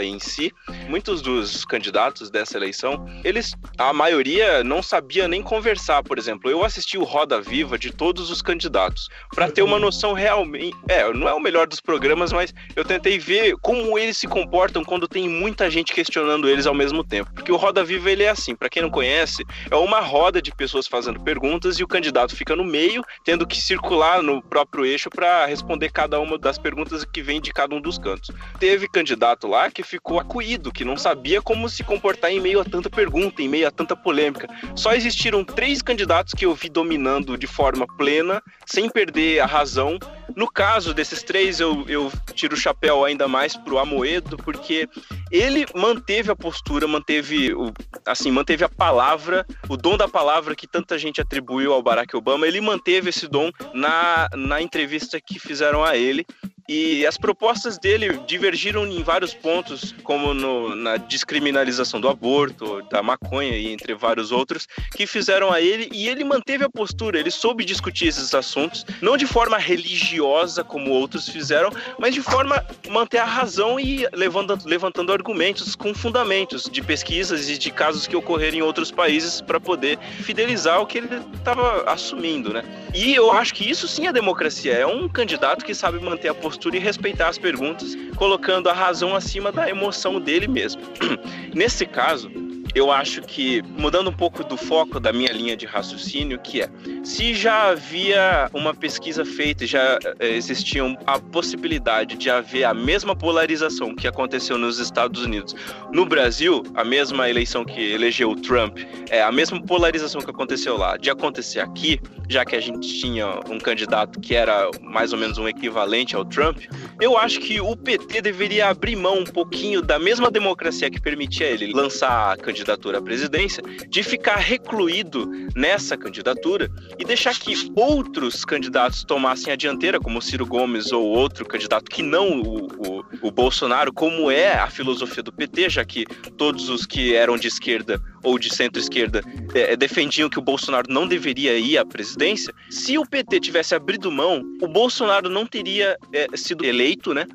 em 0.02 0.18
si, 0.18 0.52
muitos 0.88 1.20
dos 1.20 1.64
candidatos 1.64 2.30
dessa 2.30 2.56
eleição, 2.56 3.06
eles, 3.24 3.54
a 3.76 3.92
maioria 3.92 4.62
não 4.62 4.82
sabia 4.82 5.26
nem 5.26 5.42
conversar, 5.42 6.02
por 6.02 6.18
exemplo. 6.18 6.50
Eu 6.50 6.64
assisti 6.64 6.96
o 6.96 7.04
Roda 7.04 7.40
Viva 7.40 7.78
de 7.78 7.92
todos 7.92 8.30
os 8.30 8.40
candidatos 8.40 9.08
para 9.34 9.50
ter 9.50 9.62
uma 9.62 9.78
noção 9.78 10.12
realmente, 10.12 10.76
é, 10.88 11.12
não 11.12 11.28
é 11.28 11.34
o 11.34 11.40
melhor 11.40 11.66
dos 11.66 11.80
programas, 11.80 12.32
mas 12.32 12.54
eu 12.74 12.84
tentei 12.84 13.18
ver 13.18 13.56
como 13.60 13.98
eles 13.98 14.16
se 14.16 14.26
comportam 14.26 14.84
quando 14.84 15.08
tem 15.08 15.28
muita 15.28 15.70
gente 15.70 15.92
questionando 15.92 16.48
eles 16.48 16.66
ao 16.66 16.74
mesmo 16.74 17.02
tempo. 17.02 17.32
Porque 17.34 17.52
o 17.52 17.56
Roda 17.56 17.84
Viva 17.84 18.10
ele 18.10 18.22
é 18.22 18.28
assim, 18.28 18.54
para 18.54 18.68
quem 18.68 18.82
não 18.82 18.90
conhece, 18.90 19.44
é 19.70 19.76
uma 19.76 20.00
roda 20.00 20.40
de 20.40 20.54
pessoas 20.54 20.86
fazendo 20.86 21.20
perguntas 21.20 21.78
e 21.78 21.84
o 21.84 21.88
candidato 21.88 22.34
fica 22.34 22.54
no 22.54 22.64
meio, 22.64 23.04
tendo 23.24 23.46
que 23.46 23.60
circular 23.60 24.22
no 24.22 24.40
próprio 24.40 24.86
eixo 24.86 25.10
para 25.10 25.46
responder 25.46 25.90
cada 25.90 26.20
uma 26.20 26.38
das 26.38 26.58
perguntas 26.58 27.04
que 27.04 27.22
vem 27.22 27.40
de 27.40 27.52
cada 27.52 27.74
um 27.74 27.80
dos 27.80 27.98
cantos. 27.98 28.30
Teve 28.58 28.88
candidato 28.88 29.15
lá 29.44 29.70
que 29.70 29.82
ficou 29.82 30.20
acuído, 30.20 30.72
que 30.72 30.84
não 30.84 30.96
sabia 30.96 31.40
como 31.40 31.68
se 31.68 31.82
comportar 31.82 32.30
em 32.30 32.40
meio 32.40 32.60
a 32.60 32.64
tanta 32.64 32.90
pergunta, 32.90 33.42
em 33.42 33.48
meio 33.48 33.66
a 33.66 33.70
tanta 33.70 33.96
polêmica. 33.96 34.48
Só 34.74 34.92
existiram 34.92 35.44
três 35.44 35.82
candidatos 35.82 36.34
que 36.34 36.44
eu 36.44 36.54
vi 36.54 36.68
dominando 36.68 37.36
de 37.36 37.46
forma 37.46 37.86
plena, 37.96 38.42
sem 38.66 38.88
perder 38.88 39.40
a 39.40 39.46
razão. 39.46 39.98
No 40.34 40.50
caso 40.50 40.92
desses 40.92 41.22
três, 41.22 41.60
eu, 41.60 41.84
eu 41.88 42.12
tiro 42.34 42.54
o 42.54 42.58
chapéu 42.58 43.04
ainda 43.04 43.26
mais 43.28 43.56
pro 43.56 43.78
Amoedo, 43.78 44.36
porque 44.36 44.88
ele 45.30 45.66
manteve 45.74 46.30
a 46.30 46.36
postura, 46.36 46.86
manteve 46.86 47.54
o, 47.54 47.72
assim, 48.04 48.30
manteve 48.30 48.64
a 48.64 48.68
palavra, 48.68 49.46
o 49.68 49.76
dom 49.76 49.96
da 49.96 50.08
palavra 50.08 50.54
que 50.54 50.66
tanta 50.66 50.98
gente 50.98 51.20
atribuiu 51.20 51.72
ao 51.72 51.82
Barack 51.82 52.14
Obama, 52.16 52.46
ele 52.46 52.60
manteve 52.60 53.10
esse 53.10 53.26
dom 53.28 53.50
na, 53.72 54.28
na 54.34 54.60
entrevista 54.60 55.20
que 55.20 55.38
fizeram 55.38 55.84
a 55.84 55.96
ele. 55.96 56.26
E 56.68 57.06
as 57.06 57.16
propostas 57.16 57.78
dele 57.78 58.18
divergiram 58.26 58.84
em 58.86 59.02
vários 59.02 59.32
pontos, 59.32 59.94
como 60.02 60.34
no- 60.34 60.74
na 60.74 60.96
descriminalização 60.96 62.00
do 62.00 62.08
aborto, 62.08 62.82
da 62.90 63.02
maconha 63.02 63.56
e 63.56 63.72
entre 63.72 63.94
vários 63.94 64.32
outros, 64.32 64.66
que 64.96 65.06
fizeram 65.06 65.52
a 65.52 65.60
ele. 65.60 65.88
E 65.92 66.08
ele 66.08 66.24
manteve 66.24 66.64
a 66.64 66.68
postura, 66.68 67.20
ele 67.20 67.30
soube 67.30 67.64
discutir 67.64 68.08
esses 68.08 68.34
assuntos, 68.34 68.84
não 69.00 69.16
de 69.16 69.26
forma 69.26 69.58
religiosa, 69.58 70.64
como 70.64 70.90
outros 70.90 71.28
fizeram, 71.28 71.70
mas 71.98 72.14
de 72.14 72.20
forma 72.20 72.64
manter 72.88 73.18
a 73.18 73.24
razão 73.24 73.78
e 73.78 74.08
levantando, 74.12 74.66
levantando 74.66 75.12
argumentos 75.12 75.76
com 75.76 75.94
fundamentos 75.94 76.64
de 76.64 76.82
pesquisas 76.82 77.48
e 77.48 77.56
de 77.56 77.70
casos 77.70 78.06
que 78.06 78.16
ocorreram 78.16 78.58
em 78.58 78.62
outros 78.62 78.90
países 78.90 79.40
para 79.40 79.60
poder 79.60 79.98
fidelizar 80.22 80.80
o 80.80 80.86
que 80.86 80.98
ele 80.98 81.08
estava 81.36 81.88
assumindo, 81.90 82.52
né? 82.52 82.64
E 82.92 83.14
eu 83.14 83.30
acho 83.30 83.54
que 83.54 83.68
isso 83.68 83.86
sim 83.86 84.08
é 84.08 84.12
democracia. 84.12 84.72
É 84.72 84.86
um 84.86 85.08
candidato 85.08 85.64
que 85.64 85.74
sabe 85.74 86.00
manter 86.00 86.28
a 86.28 86.34
postura 86.34 86.55
e 86.76 86.78
respeitar 86.78 87.28
as 87.28 87.38
perguntas, 87.38 87.96
colocando 88.16 88.68
a 88.68 88.72
razão 88.72 89.14
acima 89.14 89.52
da 89.52 89.68
emoção 89.68 90.20
dele 90.20 90.48
mesmo. 90.48 90.82
Nesse 91.54 91.86
caso, 91.86 92.30
eu 92.76 92.92
acho 92.92 93.22
que, 93.22 93.62
mudando 93.62 94.10
um 94.10 94.12
pouco 94.12 94.44
do 94.44 94.54
foco 94.54 95.00
da 95.00 95.10
minha 95.10 95.32
linha 95.32 95.56
de 95.56 95.64
raciocínio, 95.64 96.38
que 96.38 96.60
é, 96.60 96.68
se 97.02 97.32
já 97.32 97.70
havia 97.70 98.50
uma 98.52 98.74
pesquisa 98.74 99.24
feita, 99.24 99.66
já 99.66 99.98
eh, 100.20 100.36
existia 100.36 100.82
a 101.06 101.18
possibilidade 101.18 102.16
de 102.18 102.28
haver 102.28 102.64
a 102.64 102.74
mesma 102.74 103.16
polarização 103.16 103.94
que 103.94 104.06
aconteceu 104.06 104.58
nos 104.58 104.78
Estados 104.78 105.22
Unidos 105.24 105.56
no 105.90 106.04
Brasil, 106.04 106.62
a 106.74 106.84
mesma 106.84 107.30
eleição 107.30 107.64
que 107.64 107.80
elegeu 107.80 108.30
o 108.30 108.36
Trump 108.36 108.76
é, 109.10 109.22
a 109.22 109.30
mesma 109.30 109.60
polarização 109.60 110.20
que 110.20 110.30
aconteceu 110.30 110.76
lá, 110.76 110.96
de 110.96 111.10
acontecer 111.10 111.60
aqui, 111.60 112.00
já 112.28 112.44
que 112.44 112.56
a 112.56 112.60
gente 112.60 112.88
tinha 113.00 113.40
um 113.48 113.58
candidato 113.58 114.20
que 114.20 114.34
era 114.34 114.68
mais 114.82 115.12
ou 115.12 115.18
menos 115.18 115.38
um 115.38 115.48
equivalente 115.48 116.16
ao 116.16 116.24
Trump, 116.24 116.58
eu 117.00 117.16
acho 117.16 117.40
que 117.40 117.60
o 117.60 117.76
PT 117.76 118.20
deveria 118.22 118.68
abrir 118.68 118.96
mão 118.96 119.20
um 119.20 119.24
pouquinho 119.24 119.80
da 119.80 119.98
mesma 119.98 120.30
democracia 120.30 120.90
que 120.90 121.00
permitia 121.00 121.46
ele 121.46 121.72
lançar 121.72 122.32
a 122.32 122.36
candidatura 122.66 122.98
à 122.98 123.02
presidência, 123.02 123.62
de 123.88 124.02
ficar 124.02 124.36
recluído 124.36 125.30
nessa 125.54 125.96
candidatura 125.96 126.68
e 126.98 127.04
deixar 127.04 127.38
que 127.38 127.54
outros 127.76 128.44
candidatos 128.44 129.04
tomassem 129.04 129.52
a 129.52 129.56
dianteira, 129.56 130.00
como 130.00 130.20
Ciro 130.20 130.44
Gomes 130.44 130.90
ou 130.90 131.04
outro 131.04 131.46
candidato 131.46 131.88
que 131.88 132.02
não 132.02 132.40
o, 132.40 132.66
o, 132.66 133.04
o 133.22 133.30
Bolsonaro, 133.30 133.92
como 133.92 134.30
é 134.30 134.54
a 134.54 134.68
filosofia 134.68 135.22
do 135.22 135.32
PT, 135.32 135.70
já 135.70 135.84
que 135.84 136.04
todos 136.36 136.68
os 136.68 136.84
que 136.84 137.14
eram 137.14 137.36
de 137.36 137.46
esquerda 137.46 138.02
ou 138.24 138.38
de 138.38 138.52
centro-esquerda 138.52 139.22
é, 139.54 139.76
defendiam 139.76 140.28
que 140.28 140.38
o 140.38 140.42
Bolsonaro 140.42 140.92
não 140.92 141.06
deveria 141.06 141.56
ir 141.56 141.78
à 141.78 141.84
presidência, 141.84 142.52
se 142.68 142.98
o 142.98 143.06
PT 143.06 143.38
tivesse 143.38 143.74
abrido 143.74 144.10
mão, 144.10 144.42
o 144.60 144.66
Bolsonaro 144.66 145.30
não 145.30 145.46
teria 145.46 145.96
é, 146.12 146.26
sido 146.36 146.64
eleito, 146.64 147.14
né? 147.14 147.26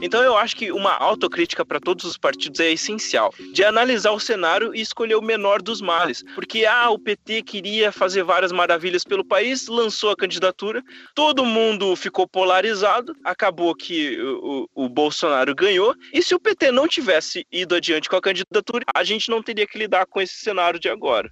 Então 0.00 0.22
eu 0.22 0.36
acho 0.36 0.56
que 0.56 0.72
uma 0.72 0.92
autocrítica 0.92 1.64
para 1.64 1.80
todos 1.80 2.04
os 2.04 2.16
partidos 2.16 2.60
é 2.60 2.72
essencial, 2.72 3.32
de 3.52 3.64
analisar 3.64 4.12
o 4.12 4.20
cenário 4.20 4.74
e 4.74 4.80
escolher 4.80 5.14
o 5.14 5.22
menor 5.22 5.62
dos 5.62 5.80
males, 5.80 6.24
porque 6.34 6.64
ah, 6.64 6.90
o 6.90 6.98
PT 6.98 7.42
queria 7.42 7.92
fazer 7.92 8.22
várias 8.22 8.52
maravilhas 8.52 9.04
pelo 9.04 9.24
país, 9.24 9.66
lançou 9.66 10.10
a 10.10 10.16
candidatura, 10.16 10.82
todo 11.14 11.44
mundo 11.44 11.94
ficou 11.96 12.26
polarizado, 12.26 13.14
acabou 13.24 13.74
que 13.74 14.20
o, 14.20 14.68
o, 14.74 14.84
o 14.84 14.88
Bolsonaro 14.88 15.54
ganhou, 15.54 15.94
e 16.12 16.22
se 16.22 16.34
o 16.34 16.40
PT 16.40 16.70
não 16.70 16.88
tivesse 16.88 17.46
ido 17.50 17.74
adiante 17.74 18.08
com 18.08 18.16
a 18.16 18.22
candidatura, 18.22 18.84
a 18.94 19.04
gente 19.04 19.30
não 19.30 19.42
teria 19.42 19.66
que 19.66 19.78
lidar 19.78 20.06
com 20.06 20.20
esse 20.20 20.34
cenário 20.34 20.78
de 20.78 20.88
agora. 20.88 21.30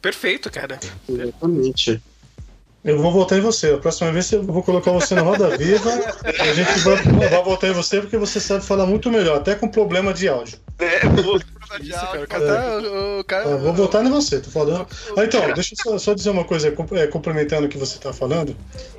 Perfeito, 0.00 0.50
cara. 0.50 0.78
Exatamente. 1.08 2.00
Eu 2.84 2.98
vou 2.98 3.10
votar 3.10 3.38
em 3.38 3.40
você. 3.40 3.72
A 3.72 3.78
próxima 3.78 4.12
vez 4.12 4.30
eu 4.30 4.42
vou 4.42 4.62
colocar 4.62 4.92
você 4.92 5.14
na 5.14 5.22
roda 5.22 5.56
viva. 5.56 5.90
a 6.24 6.52
gente 6.52 6.78
vai, 6.80 6.96
vai 7.28 7.42
votar 7.42 7.70
em 7.70 7.72
você 7.72 8.00
porque 8.00 8.16
você 8.16 8.38
sabe 8.40 8.64
falar 8.64 8.86
muito 8.86 9.10
melhor, 9.10 9.38
até 9.38 9.54
com 9.54 9.68
problema 9.68 10.14
de 10.14 10.28
áudio. 10.28 10.58
É, 10.78 11.06
vou... 11.22 11.40
Isso, 11.80 12.26
cara. 12.26 12.26
Tá. 12.26 12.78
O 13.20 13.24
cara... 13.24 13.54
Ah, 13.54 13.56
vou 13.56 13.74
votar 13.74 14.04
em 14.04 14.08
você, 14.08 14.40
tô 14.40 14.48
falando. 14.48 14.86
Ah, 15.16 15.24
então, 15.24 15.52
deixa 15.52 15.74
eu 15.74 15.92
só, 15.92 15.98
só 15.98 16.14
dizer 16.14 16.30
uma 16.30 16.44
coisa, 16.44 16.68
é, 16.68 17.06
complementando 17.06 17.66
o 17.66 17.68
que 17.68 17.76
você 17.76 17.98
tá 17.98 18.12
falando, 18.12 18.56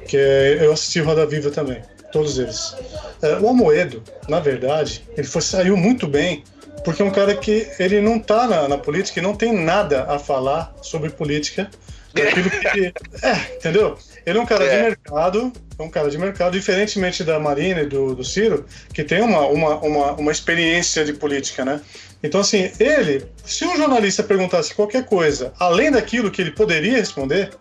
que 0.08 0.16
é, 0.16 0.60
eu 0.62 0.72
assisti 0.72 1.00
Roda 1.00 1.26
Viva 1.26 1.50
também, 1.50 1.82
todos 2.12 2.38
eles. 2.38 2.76
É, 3.24 3.40
o 3.40 3.50
Amoedo, 3.50 4.04
na 4.28 4.40
verdade, 4.40 5.04
ele 5.18 5.26
foi, 5.26 5.42
saiu 5.42 5.76
muito 5.76 6.06
bem 6.06 6.44
porque 6.84 7.02
é 7.02 7.06
um 7.06 7.12
cara 7.12 7.36
que 7.36 7.68
ele 7.80 8.00
não 8.02 8.20
tá 8.20 8.48
na, 8.48 8.68
na 8.68 8.78
política 8.78 9.20
e 9.20 9.24
não 9.24 9.36
tem 9.36 9.54
nada 9.54 10.04
a 10.04 10.20
falar 10.20 10.74
sobre 10.82 11.10
política 11.10 11.70
daquilo 12.14 12.50
que. 12.50 12.94
É, 13.22 13.56
entendeu? 13.56 13.98
Ele 14.26 14.38
é 14.38 14.42
um 14.42 14.46
cara 14.46 14.64
é. 14.64 14.78
de 14.78 14.84
mercado, 14.84 15.54
é 15.78 15.84
um 15.84 15.90
cara 15.90 16.10
de 16.10 16.18
mercado, 16.18 16.54
diferentemente 16.54 17.24
da 17.24 17.40
Marina 17.40 17.82
e 17.82 17.86
do, 17.86 18.16
do 18.16 18.24
Ciro, 18.24 18.66
que 18.94 19.04
tem 19.04 19.22
uma, 19.22 19.48
uma, 19.48 19.76
uma, 19.78 20.12
uma 20.14 20.32
experiência 20.32 21.04
de 21.04 21.14
política, 21.14 21.66
né? 21.66 21.82
Então, 22.22 22.42
assim, 22.42 22.72
ele, 22.80 23.26
se 23.46 23.66
um 23.66 23.78
jornalista 23.78 24.22
perguntasse 24.24 24.74
qualquer 24.74 25.06
coisa 25.06 25.54
além 25.60 25.90
daquilo 25.90 26.30
que 26.30 26.42
ele 26.42 26.52
poderia 26.52 26.98
responder, 26.98 27.52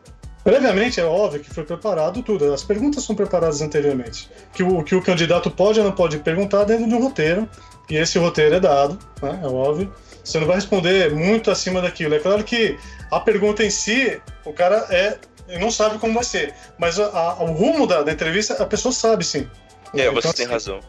previamente 0.43 1.01
é 1.01 1.05
óbvio 1.05 1.41
que 1.41 1.51
foi 1.51 1.65
preparado 1.65 2.23
tudo. 2.23 2.53
As 2.53 2.65
perguntas 2.65 3.05
são 3.05 3.15
preparadas 3.15 3.63
anteriormente. 3.63 4.29
Que 4.53 4.63
o 4.63 4.83
que 4.83 4.95
o 4.95 5.03
candidato 5.03 5.51
pode 5.51 5.79
ou 5.79 5.87
não 5.87 5.93
pode 5.93 6.19
perguntar 6.19 6.65
dentro 6.65 6.89
de 6.89 6.95
um 6.95 7.03
roteiro, 7.03 7.49
e 7.89 7.97
esse 7.97 8.19
roteiro 8.19 8.57
é 8.57 8.61
dado, 8.61 8.99
né? 9.23 9.41
É 9.43 9.47
óbvio. 9.47 9.93
Você 10.29 10.39
não 10.39 10.47
vai 10.47 10.57
responder 10.57 11.11
muito 11.11 11.51
acima 11.51 11.81
daquilo. 11.81 12.15
É 12.15 12.19
claro 12.19 12.45
que 12.45 12.79
a 13.11 13.19
pergunta 13.19 13.65
em 13.65 13.71
si, 13.71 14.21
o 14.45 14.53
cara 14.53 14.87
é 14.91 15.17
não 15.59 15.71
sabe 15.71 15.99
como 15.99 16.13
vai 16.13 16.25
ser, 16.25 16.53
mas 16.77 17.01
a, 17.01 17.07
a, 17.07 17.43
o 17.43 17.53
rumo 17.53 17.87
da, 17.87 18.03
da, 18.03 18.13
entrevista 18.13 18.63
a 18.63 18.67
pessoa 18.67 18.93
sabe 18.93 19.25
sim. 19.25 19.49
É, 19.95 20.03
então, 20.03 20.15
você 20.15 20.33
tem 20.35 20.45
assim, 20.45 20.53
razão. 20.53 20.81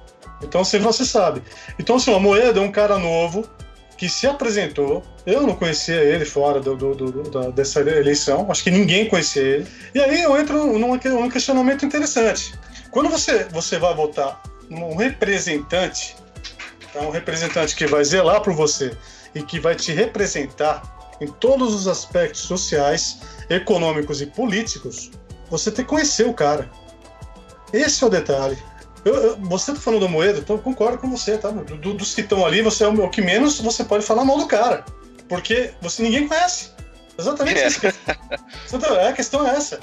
Então 0.43 0.59
assim, 0.59 0.79
você 0.79 1.05
sabe. 1.05 1.41
Então 1.79 1.95
assim, 1.95 2.13
o 2.13 2.19
Moeda 2.19 2.59
é 2.59 2.61
um 2.61 2.71
cara 2.71 2.99
novo 2.99 3.49
que 3.97 4.09
se 4.09 4.27
apresentou. 4.27 5.01
Eu 5.25 5.43
não 5.43 5.55
conhecia 5.55 6.03
ele 6.03 6.25
fora 6.25 6.59
do, 6.59 6.75
do, 6.75 6.93
do, 6.93 7.29
da, 7.29 7.49
dessa 7.51 7.79
eleição, 7.79 8.51
acho 8.51 8.61
que 8.61 8.71
ninguém 8.71 9.07
conhecia 9.07 9.41
ele. 9.41 9.67
E 9.95 9.99
aí 10.01 10.21
eu 10.21 10.37
entro 10.37 10.77
num, 10.77 10.97
num 10.97 11.29
questionamento 11.29 11.85
interessante. 11.85 12.53
Quando 12.91 13.07
você, 13.07 13.45
você 13.45 13.77
vai 13.77 13.95
votar 13.95 14.41
num 14.69 14.97
representante, 14.97 16.17
tá? 16.91 16.99
um 16.99 17.11
representante 17.11 17.73
que 17.73 17.87
vai 17.87 18.03
zelar 18.03 18.41
por 18.41 18.53
você 18.53 18.91
e 19.33 19.41
que 19.41 19.59
vai 19.59 19.75
te 19.75 19.91
representar 19.91 20.99
em 21.21 21.27
todos 21.27 21.73
os 21.73 21.87
aspectos 21.87 22.41
sociais, 22.41 23.19
econômicos 23.49 24.21
e 24.21 24.25
políticos, 24.25 25.11
você 25.49 25.71
tem 25.71 25.83
que 25.83 25.89
conhecer 25.89 26.25
o 26.25 26.33
cara. 26.33 26.69
Esse 27.73 28.03
é 28.03 28.07
o 28.07 28.09
detalhe. 28.09 28.57
Eu, 29.03 29.15
eu, 29.15 29.37
você 29.37 29.73
tá 29.73 29.79
falando 29.79 30.01
do 30.01 30.09
Moedo, 30.09 30.39
então 30.39 30.55
eu 30.55 30.61
concordo 30.61 30.97
com 30.97 31.09
você, 31.09 31.37
tá? 31.37 31.49
Do, 31.49 31.93
dos 31.93 32.13
que 32.13 32.21
estão 32.21 32.45
ali, 32.45 32.61
você 32.61 32.83
é 32.83 32.87
o, 32.87 33.05
o, 33.05 33.09
que 33.09 33.21
menos 33.21 33.59
você 33.59 33.83
pode 33.83 34.05
falar 34.05 34.25
mal 34.25 34.37
do 34.37 34.45
cara. 34.45 34.85
Porque 35.27 35.71
você 35.81 36.03
ninguém 36.03 36.27
conhece. 36.27 36.71
Exatamente 37.17 37.59
É. 37.59 37.67
isso. 37.67 37.81
É, 37.85 39.07
a 39.07 39.13
questão 39.13 39.47
é 39.47 39.55
essa. 39.55 39.79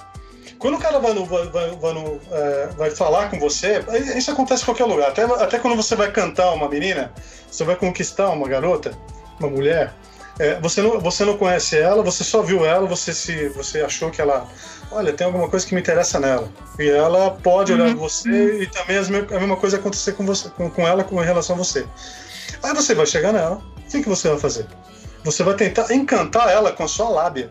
Quando 0.58 0.76
o 0.76 0.78
cara 0.78 0.98
vai, 0.98 1.12
no, 1.12 1.24
vai, 1.26 1.48
vai, 1.48 1.70
vai, 1.76 1.92
no, 1.92 2.20
é, 2.30 2.66
vai 2.76 2.90
falar 2.90 3.30
com 3.30 3.38
você, 3.38 3.84
isso 4.16 4.30
acontece 4.30 4.62
em 4.62 4.66
qualquer 4.66 4.84
lugar. 4.84 5.10
Até, 5.10 5.22
até 5.22 5.58
quando 5.58 5.76
você 5.76 5.94
vai 5.94 6.10
cantar 6.10 6.52
uma 6.54 6.68
menina, 6.68 7.12
você 7.50 7.62
vai 7.62 7.76
conquistar 7.76 8.30
uma 8.30 8.48
garota, 8.48 8.96
uma 9.38 9.48
mulher, 9.50 9.92
é, 10.38 10.60
você, 10.60 10.82
não, 10.82 11.00
você 11.00 11.24
não 11.24 11.36
conhece 11.38 11.78
ela, 11.78 12.02
você 12.02 12.22
só 12.24 12.42
viu 12.42 12.64
ela, 12.64 12.86
você, 12.86 13.12
se, 13.14 13.48
você 13.50 13.80
achou 13.80 14.10
que 14.10 14.20
ela. 14.20 14.46
Olha, 14.92 15.12
tem 15.12 15.26
alguma 15.26 15.48
coisa 15.48 15.66
que 15.66 15.74
me 15.74 15.80
interessa 15.80 16.20
nela. 16.20 16.48
E 16.78 16.88
ela 16.88 17.30
pode 17.30 17.72
olhar 17.72 17.88
Uhum. 17.88 17.96
você 17.96 18.62
e 18.62 18.66
também 18.66 18.96
as 18.98 19.08
a 19.08 19.10
mesma 19.10 19.56
coisa 19.56 19.78
acontecer 19.78 20.12
com, 20.12 20.24
você, 20.24 20.48
com, 20.50 20.70
com 20.70 20.86
ela 20.86 21.02
com 21.02 21.16
relação 21.16 21.56
a 21.56 21.58
você. 21.58 21.86
Aí 22.62 22.72
você 22.74 22.94
vai 22.94 23.06
chegar 23.06 23.32
nela, 23.32 23.56
o 23.78 23.90
que, 23.90 24.02
que 24.02 24.08
você 24.08 24.28
vai 24.28 24.38
fazer? 24.38 24.66
Você 25.24 25.42
vai 25.42 25.54
tentar 25.54 25.92
encantar 25.92 26.48
ela 26.50 26.70
com 26.70 26.84
a 26.84 26.88
sua 26.88 27.08
lábia. 27.08 27.50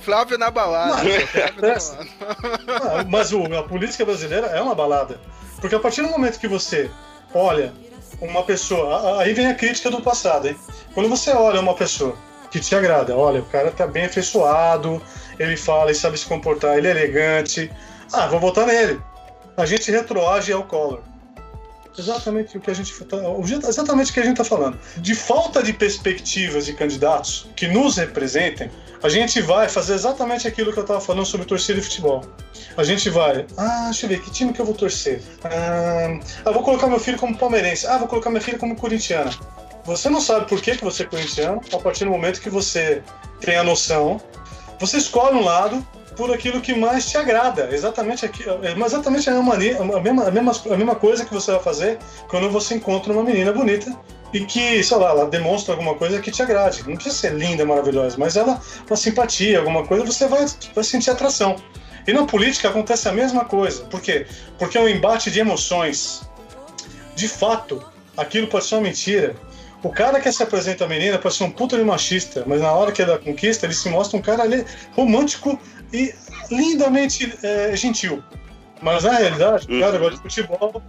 Flávio 0.00 0.38
na 0.38 0.50
balada. 0.50 1.02
Não, 1.02 1.26
Flávio 1.26 1.62
na. 1.62 1.76
Ah, 3.00 3.04
Mas 3.08 3.32
o- 3.32 3.42
a 3.56 3.62
política 3.64 4.04
brasileira 4.04 4.46
é 4.48 4.60
uma 4.60 4.74
balada. 4.74 5.18
Porque 5.60 5.74
a 5.74 5.80
partir 5.80 6.02
do 6.02 6.08
momento 6.08 6.38
que 6.38 6.46
você 6.46 6.88
olha 7.34 7.72
uma 8.20 8.42
pessoa. 8.42 9.20
Aí 9.20 9.32
vem 9.34 9.46
a 9.46 9.54
crítica 9.54 9.90
do 9.90 10.00
passado, 10.00 10.48
hein? 10.48 10.56
Quando 10.94 11.08
você 11.08 11.30
olha 11.30 11.60
uma 11.60 11.74
pessoa 11.74 12.16
que 12.50 12.60
te 12.60 12.74
agrada, 12.74 13.16
olha, 13.16 13.40
o 13.40 13.46
cara 13.46 13.70
tá 13.70 13.86
bem 13.86 14.04
afeiçoado, 14.04 15.02
ele 15.38 15.56
fala 15.56 15.90
e 15.90 15.94
sabe 15.94 16.16
se 16.16 16.26
comportar, 16.26 16.78
ele 16.78 16.88
é 16.88 16.90
elegante. 16.90 17.70
Ah, 18.12 18.26
vou 18.26 18.40
votar 18.40 18.66
nele. 18.66 19.00
A 19.56 19.66
gente 19.66 19.90
retroage 19.90 20.52
ao 20.52 20.62
Collor. 20.64 21.00
Exatamente 21.98 22.58
o 22.58 22.60
que 22.60 22.70
a 22.70 22.74
gente 22.74 22.92
tá, 23.04 23.16
exatamente 23.68 24.10
o 24.10 24.14
que 24.14 24.20
a 24.20 24.24
gente 24.24 24.36
tá 24.36 24.44
falando. 24.44 24.78
De 24.98 25.14
falta 25.14 25.62
de 25.62 25.72
perspectivas 25.72 26.66
de 26.66 26.74
candidatos 26.74 27.48
que 27.56 27.66
nos 27.66 27.96
representem, 27.96 28.70
a 29.02 29.08
gente 29.08 29.40
vai 29.40 29.68
fazer 29.68 29.94
exatamente 29.94 30.46
aquilo 30.46 30.72
que 30.72 30.78
eu 30.78 30.84
tava 30.84 31.00
falando 31.00 31.24
sobre 31.24 31.46
torcida 31.46 31.80
de 31.80 31.86
futebol. 31.86 32.24
A 32.76 32.84
gente 32.84 33.08
vai, 33.08 33.46
ah, 33.56 33.84
deixa 33.86 34.06
eu 34.06 34.10
ver, 34.10 34.20
que 34.20 34.30
time 34.30 34.52
que 34.52 34.60
eu 34.60 34.66
vou 34.66 34.74
torcer? 34.74 35.22
Ah, 35.44 36.20
ah, 36.44 36.50
vou 36.50 36.62
colocar 36.62 36.86
meu 36.86 37.00
filho 37.00 37.16
como 37.16 37.36
palmeirense. 37.36 37.86
Ah, 37.86 37.98
vou 37.98 38.08
colocar 38.08 38.30
minha 38.30 38.42
filha 38.42 38.58
como 38.58 38.76
corintiana. 38.76 39.30
Você 39.84 40.10
não 40.10 40.20
sabe 40.20 40.48
por 40.48 40.60
que, 40.60 40.76
que 40.76 40.84
você 40.84 41.04
é 41.04 41.06
corintiano, 41.06 41.60
a 41.72 41.78
partir 41.78 42.04
do 42.04 42.10
momento 42.10 42.40
que 42.40 42.50
você 42.50 43.02
tem 43.40 43.56
a 43.56 43.62
noção, 43.62 44.20
você 44.80 44.98
escolhe 44.98 45.36
um 45.36 45.44
lado 45.44 45.86
por 46.16 46.32
aquilo 46.32 46.60
que 46.60 46.74
mais 46.74 47.08
te 47.08 47.16
agrada. 47.18 47.68
Exatamente, 47.70 48.24
aqui, 48.24 48.44
é 48.62 48.84
exatamente 48.84 49.28
a 49.28 49.34
mesma, 49.34 49.52
mania- 49.52 49.78
a, 49.80 50.00
mesma, 50.00 50.26
a, 50.26 50.30
mesma, 50.30 50.52
a 50.70 50.76
mesma 50.76 50.94
coisa 50.94 51.24
que 51.24 51.32
você 51.32 51.52
vai 51.52 51.60
fazer 51.60 51.98
quando 52.28 52.50
você 52.50 52.74
encontra 52.74 53.12
uma 53.12 53.22
menina 53.22 53.52
bonita 53.52 53.94
e 54.32 54.40
que, 54.40 54.82
sei 54.82 54.96
lá, 54.96 55.10
ela 55.10 55.26
demonstra 55.26 55.74
alguma 55.74 55.94
coisa 55.94 56.20
que 56.20 56.30
te 56.30 56.42
agrade. 56.42 56.82
Não 56.86 56.94
precisa 56.94 57.14
ser 57.14 57.34
linda, 57.34 57.64
maravilhosa, 57.64 58.16
mas 58.18 58.36
ela, 58.36 58.60
uma 58.86 58.96
simpatia, 58.96 59.58
alguma 59.58 59.86
coisa, 59.86 60.04
você 60.04 60.26
vai, 60.26 60.46
vai 60.74 60.84
sentir 60.84 61.10
atração. 61.10 61.56
E 62.06 62.12
na 62.12 62.24
política 62.24 62.68
acontece 62.68 63.08
a 63.08 63.12
mesma 63.12 63.44
coisa. 63.44 63.84
Por 63.84 64.00
quê? 64.00 64.26
Porque 64.58 64.78
é 64.78 64.80
um 64.80 64.88
embate 64.88 65.30
de 65.30 65.40
emoções. 65.40 66.22
De 67.14 67.28
fato, 67.28 67.82
aquilo 68.16 68.46
pode 68.46 68.64
ser 68.64 68.76
uma 68.76 68.82
mentira. 68.82 69.34
O 69.82 69.90
cara 69.90 70.20
que 70.20 70.30
se 70.32 70.42
apresenta 70.42 70.84
a 70.84 70.88
menina 70.88 71.18
pode 71.18 71.34
ser 71.34 71.44
um 71.44 71.50
puta 71.50 71.76
de 71.76 71.84
machista, 71.84 72.44
mas 72.46 72.60
na 72.60 72.72
hora 72.72 72.90
que 72.92 73.02
é 73.02 73.04
da 73.04 73.18
conquista, 73.18 73.66
ele 73.66 73.74
se 73.74 73.88
mostra 73.88 74.18
um 74.18 74.22
cara 74.22 74.42
ali 74.42 74.64
romântico 74.94 75.58
e 75.92 76.14
lindamente 76.50 77.36
é, 77.42 77.74
gentil. 77.76 78.22
Mas 78.82 79.04
na 79.04 79.12
realidade, 79.12 79.66
o 79.74 79.80
cara 79.80 79.98
gosta 79.98 80.16
de 80.16 80.22
futebol. 80.22 80.82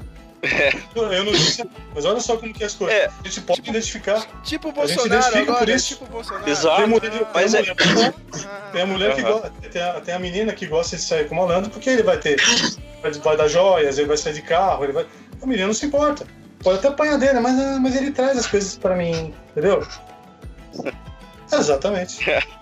Eu 0.95 1.23
não 1.25 1.31
disse, 1.31 1.67
mas 1.95 2.05
olha 2.05 2.19
só 2.19 2.37
como 2.37 2.53
que 2.53 2.61
é 2.63 2.67
as 2.67 2.75
coisas. 2.75 2.95
A 3.05 3.27
gente 3.27 3.41
pode 3.41 3.67
identificar. 3.69 4.21
Tipo 4.43 4.67
o 4.69 4.81
A 4.81 4.85
gente 4.85 4.95
Bolsonaro 4.97 5.07
identifica 5.07 5.41
agora, 5.51 5.59
por 5.65 5.69
é 5.69 5.75
isso. 5.75 5.87
tipo 5.87 6.03
o 6.05 6.07
Bolsonaro. 6.07 6.49
Exato. 6.49 6.75
Tem 6.77 6.87
mulher, 6.87 7.27
Mas 7.33 7.51
tem 7.51 7.59
é- 7.59 7.63
mulher 7.73 7.75
gosta- 7.93 8.71
tem 8.71 8.81
a 8.81 8.85
mulher 8.85 9.15
que 9.15 9.21
gosta, 9.23 9.51
tem 9.71 9.81
a, 9.81 9.93
tem 10.01 10.13
a 10.13 10.19
menina 10.19 10.53
que 10.53 10.67
gosta 10.67 10.95
de 10.95 11.01
sair 11.01 11.27
com 11.27 11.35
malandro, 11.35 11.71
porque 11.71 11.89
ele 11.89 12.03
vai 12.03 12.17
ter. 12.17 12.37
Vai, 13.01 13.11
vai 13.13 13.37
dar 13.37 13.47
joias, 13.47 13.97
ele 13.97 14.07
vai 14.07 14.17
sair 14.17 14.33
de 14.33 14.41
carro, 14.43 14.83
ele 14.83 14.93
vai. 14.93 15.05
A 15.41 15.45
menina 15.45 15.67
não 15.67 15.73
se 15.73 15.85
importa. 15.87 16.25
Pode 16.63 16.79
até 16.79 16.87
apanhar 16.89 17.17
dele, 17.17 17.39
mas, 17.39 17.57
ah, 17.59 17.79
mas 17.79 17.95
ele 17.95 18.11
traz 18.11 18.37
as 18.37 18.47
coisas 18.47 18.75
pra 18.77 18.95
mim, 18.95 19.33
entendeu? 19.51 19.85
Exatamente. 21.51 22.19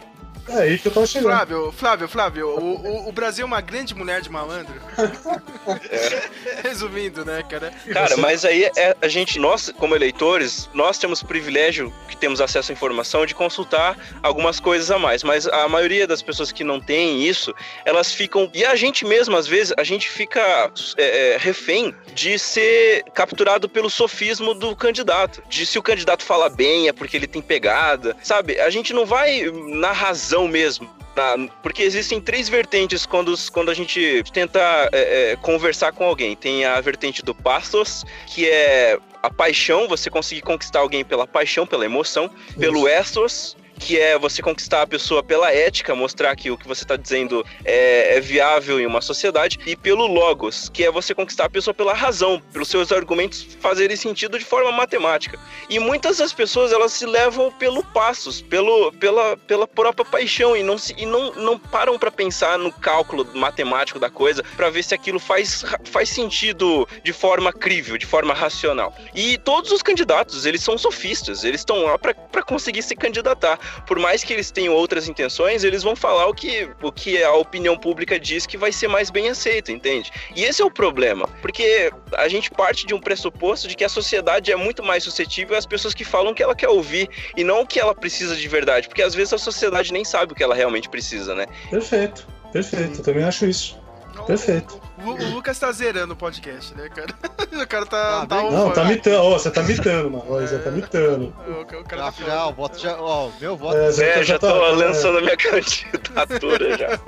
É 0.47 0.59
aí 0.59 0.77
que 0.77 0.87
eu 0.87 0.91
tô 0.91 1.05
chegando. 1.05 1.29
Flávio, 1.31 1.71
Flávio, 1.71 2.07
Flávio, 2.07 2.47
o, 2.49 2.75
o, 2.75 3.09
o 3.09 3.11
Brasil 3.11 3.43
é 3.43 3.45
uma 3.45 3.61
grande 3.61 3.95
mulher 3.95 4.21
de 4.21 4.29
malandro. 4.29 4.75
Resumindo, 6.63 7.25
né, 7.25 7.43
cara? 7.43 7.73
Cara, 7.91 8.15
mas 8.17 8.45
aí 8.45 8.69
é, 8.77 8.95
a 9.01 9.07
gente, 9.07 9.39
nós, 9.39 9.73
como 9.77 9.95
eleitores, 9.95 10.69
nós 10.73 10.97
temos 10.97 11.23
privilégio 11.23 11.91
que 12.07 12.15
temos 12.15 12.39
acesso 12.39 12.71
à 12.71 12.73
informação 12.73 13.25
de 13.25 13.33
consultar 13.33 13.97
algumas 14.21 14.59
coisas 14.59 14.91
a 14.91 14.99
mais. 14.99 15.23
Mas 15.23 15.47
a 15.47 15.67
maioria 15.67 16.05
das 16.05 16.21
pessoas 16.21 16.51
que 16.51 16.63
não 16.63 16.79
tem 16.79 17.23
isso, 17.23 17.53
elas 17.83 18.13
ficam. 18.13 18.49
E 18.53 18.63
a 18.63 18.75
gente 18.75 19.03
mesmo, 19.03 19.35
às 19.35 19.47
vezes, 19.47 19.73
a 19.77 19.83
gente 19.83 20.07
fica 20.07 20.71
é, 20.97 21.33
é, 21.33 21.37
refém 21.37 21.95
de 22.13 22.37
ser 22.37 23.03
capturado 23.13 23.67
pelo 23.67 23.89
sofismo 23.89 24.53
do 24.53 24.75
candidato. 24.75 25.41
De 25.49 25.65
se 25.65 25.79
o 25.79 25.83
candidato 25.83 26.23
fala 26.23 26.49
bem, 26.49 26.87
é 26.87 26.93
porque 26.93 27.17
ele 27.17 27.27
tem 27.27 27.41
pegada. 27.41 28.15
Sabe? 28.21 28.59
A 28.59 28.69
gente 28.69 28.93
não 28.93 29.05
vai 29.05 29.51
na 29.51 29.91
razão 29.91 30.34
mesmo. 30.47 30.89
Tá? 31.15 31.35
Porque 31.63 31.81
existem 31.81 32.19
três 32.19 32.49
vertentes 32.49 33.05
quando, 33.05 33.33
quando 33.51 33.71
a 33.71 33.73
gente 33.73 34.21
tenta 34.33 34.59
é, 34.91 35.31
é, 35.31 35.35
conversar 35.37 35.93
com 35.93 36.03
alguém. 36.03 36.35
Tem 36.35 36.65
a 36.65 36.81
vertente 36.81 37.23
do 37.23 37.33
pastos, 37.33 38.03
que 38.27 38.49
é 38.49 38.99
a 39.23 39.29
paixão, 39.29 39.87
você 39.87 40.09
conseguir 40.09 40.41
conquistar 40.41 40.79
alguém 40.79 41.05
pela 41.05 41.25
paixão, 41.25 41.65
pela 41.65 41.85
emoção. 41.85 42.29
Isso. 42.49 42.59
Pelo 42.59 42.87
estos, 42.87 43.55
que 43.79 43.99
é 43.99 44.17
você 44.17 44.41
conquistar 44.41 44.81
a 44.81 44.87
pessoa 44.87 45.23
pela 45.23 45.51
ética, 45.51 45.95
mostrar 45.95 46.35
que 46.35 46.49
o 46.51 46.57
que 46.57 46.67
você 46.67 46.83
está 46.83 46.95
dizendo 46.95 47.45
é, 47.63 48.17
é, 48.17 48.19
viável 48.19 48.79
em 48.79 48.85
uma 48.85 49.01
sociedade, 49.01 49.59
e 49.65 49.75
pelo 49.75 50.07
logos, 50.07 50.69
que 50.69 50.83
é 50.83 50.91
você 50.91 51.13
conquistar 51.13 51.45
a 51.45 51.49
pessoa 51.49 51.73
pela 51.73 51.93
razão, 51.93 52.41
pelos 52.51 52.69
seus 52.69 52.91
argumentos 52.91 53.45
fazerem 53.59 53.95
sentido 53.95 54.39
de 54.39 54.45
forma 54.45 54.71
matemática. 54.71 55.39
E 55.69 55.79
muitas 55.79 56.17
das 56.17 56.33
pessoas 56.33 56.71
elas 56.71 56.93
se 56.93 57.05
levam 57.05 57.51
pelo 57.51 57.83
passos, 57.83 58.41
pelo, 58.41 58.91
pela, 58.93 59.37
pela 59.37 59.67
própria 59.67 60.05
paixão 60.05 60.55
e 60.55 60.63
não, 60.63 60.77
se, 60.77 60.93
e 60.97 61.05
não, 61.05 61.33
não 61.33 61.59
param 61.59 61.97
para 61.97 62.11
pensar 62.11 62.57
no 62.57 62.71
cálculo 62.71 63.27
matemático 63.33 63.99
da 63.99 64.09
coisa 64.09 64.43
para 64.55 64.69
ver 64.69 64.83
se 64.83 64.93
aquilo 64.93 65.19
faz, 65.19 65.63
faz 65.85 66.09
sentido 66.09 66.87
de 67.03 67.13
forma 67.13 67.51
crível, 67.51 67.97
de 67.97 68.05
forma 68.05 68.33
racional. 68.33 68.93
E 69.13 69.37
todos 69.39 69.71
os 69.71 69.81
candidatos, 69.81 70.45
eles 70.45 70.63
são 70.63 70.77
sofistas, 70.77 71.43
eles 71.43 71.61
estão 71.61 71.83
lá 71.83 71.97
para 71.97 72.43
conseguir 72.43 72.81
se 72.81 72.95
candidatar 72.95 73.59
por 73.85 73.99
mais 73.99 74.23
que 74.23 74.33
eles 74.33 74.51
tenham 74.51 74.73
outras 74.73 75.07
intenções, 75.07 75.63
eles 75.63 75.83
vão 75.83 75.95
falar 75.95 76.27
o 76.27 76.33
que, 76.33 76.69
o 76.81 76.91
que 76.91 77.21
a 77.23 77.33
opinião 77.33 77.77
pública 77.77 78.19
diz 78.19 78.45
que 78.45 78.57
vai 78.57 78.71
ser 78.71 78.87
mais 78.87 79.09
bem 79.09 79.29
aceito, 79.29 79.71
entende? 79.71 80.11
E 80.35 80.43
esse 80.43 80.61
é 80.61 80.65
o 80.65 80.71
problema, 80.71 81.27
porque 81.41 81.91
a 82.13 82.27
gente 82.27 82.51
parte 82.51 82.85
de 82.85 82.93
um 82.93 82.99
pressuposto 82.99 83.67
de 83.67 83.75
que 83.75 83.83
a 83.83 83.89
sociedade 83.89 84.51
é 84.51 84.55
muito 84.55 84.83
mais 84.83 85.03
suscetível 85.03 85.57
às 85.57 85.65
pessoas 85.65 85.93
que 85.93 86.03
falam 86.03 86.31
o 86.31 86.35
que 86.35 86.43
ela 86.43 86.55
quer 86.55 86.69
ouvir 86.69 87.09
e 87.35 87.43
não 87.43 87.61
o 87.61 87.67
que 87.67 87.79
ela 87.79 87.93
precisa 87.93 88.35
de 88.35 88.47
verdade, 88.47 88.87
porque 88.87 89.01
às 89.01 89.13
vezes 89.13 89.33
a 89.33 89.37
sociedade 89.37 89.91
nem 89.91 90.03
sabe 90.03 90.33
o 90.33 90.35
que 90.35 90.43
ela 90.43 90.55
realmente 90.55 90.89
precisa, 90.89 91.35
né? 91.35 91.45
Perfeito, 91.69 92.27
perfeito, 92.51 92.99
eu 92.99 93.03
também 93.03 93.23
acho 93.23 93.45
isso. 93.45 93.79
Perfeito. 94.25 94.79
O, 95.03 95.09
o, 95.09 95.33
Lucas 95.33 95.59
tá 95.59 95.71
zerando 95.71 96.13
o 96.13 96.15
podcast, 96.15 96.73
né, 96.75 96.89
cara? 96.89 97.13
O 97.55 97.67
cara 97.67 97.85
tá. 97.85 98.21
Ah, 98.23 98.25
tá 98.25 98.43
não, 98.43 98.71
tá 98.71 98.83
mitando. 98.83 99.17
Ó, 99.17 99.39
você 99.39 99.49
tá 99.49 99.63
mitando, 99.63 100.11
mano. 100.11 100.25
Ó, 100.27 100.41
você 100.41 100.57
tá 100.57 100.69
mitando. 100.71 101.33
O, 101.47 101.61
o 101.79 101.83
cara 101.85 102.11
tá 102.11 102.25
já, 102.25 102.47
o 102.47 102.53
voto 102.53 102.77
já. 102.77 102.97
Ó, 102.99 103.29
meu 103.39 103.55
voto. 103.55 103.77
É, 103.77 103.91
já, 103.93 104.05
é, 104.05 104.23
já 104.23 104.37
tô 104.37 104.47
tá, 104.47 104.53
lançando 104.53 105.15
é. 105.15 105.19
a 105.19 105.21
minha 105.23 105.37
candidatura 105.37 106.77
já. 106.77 106.99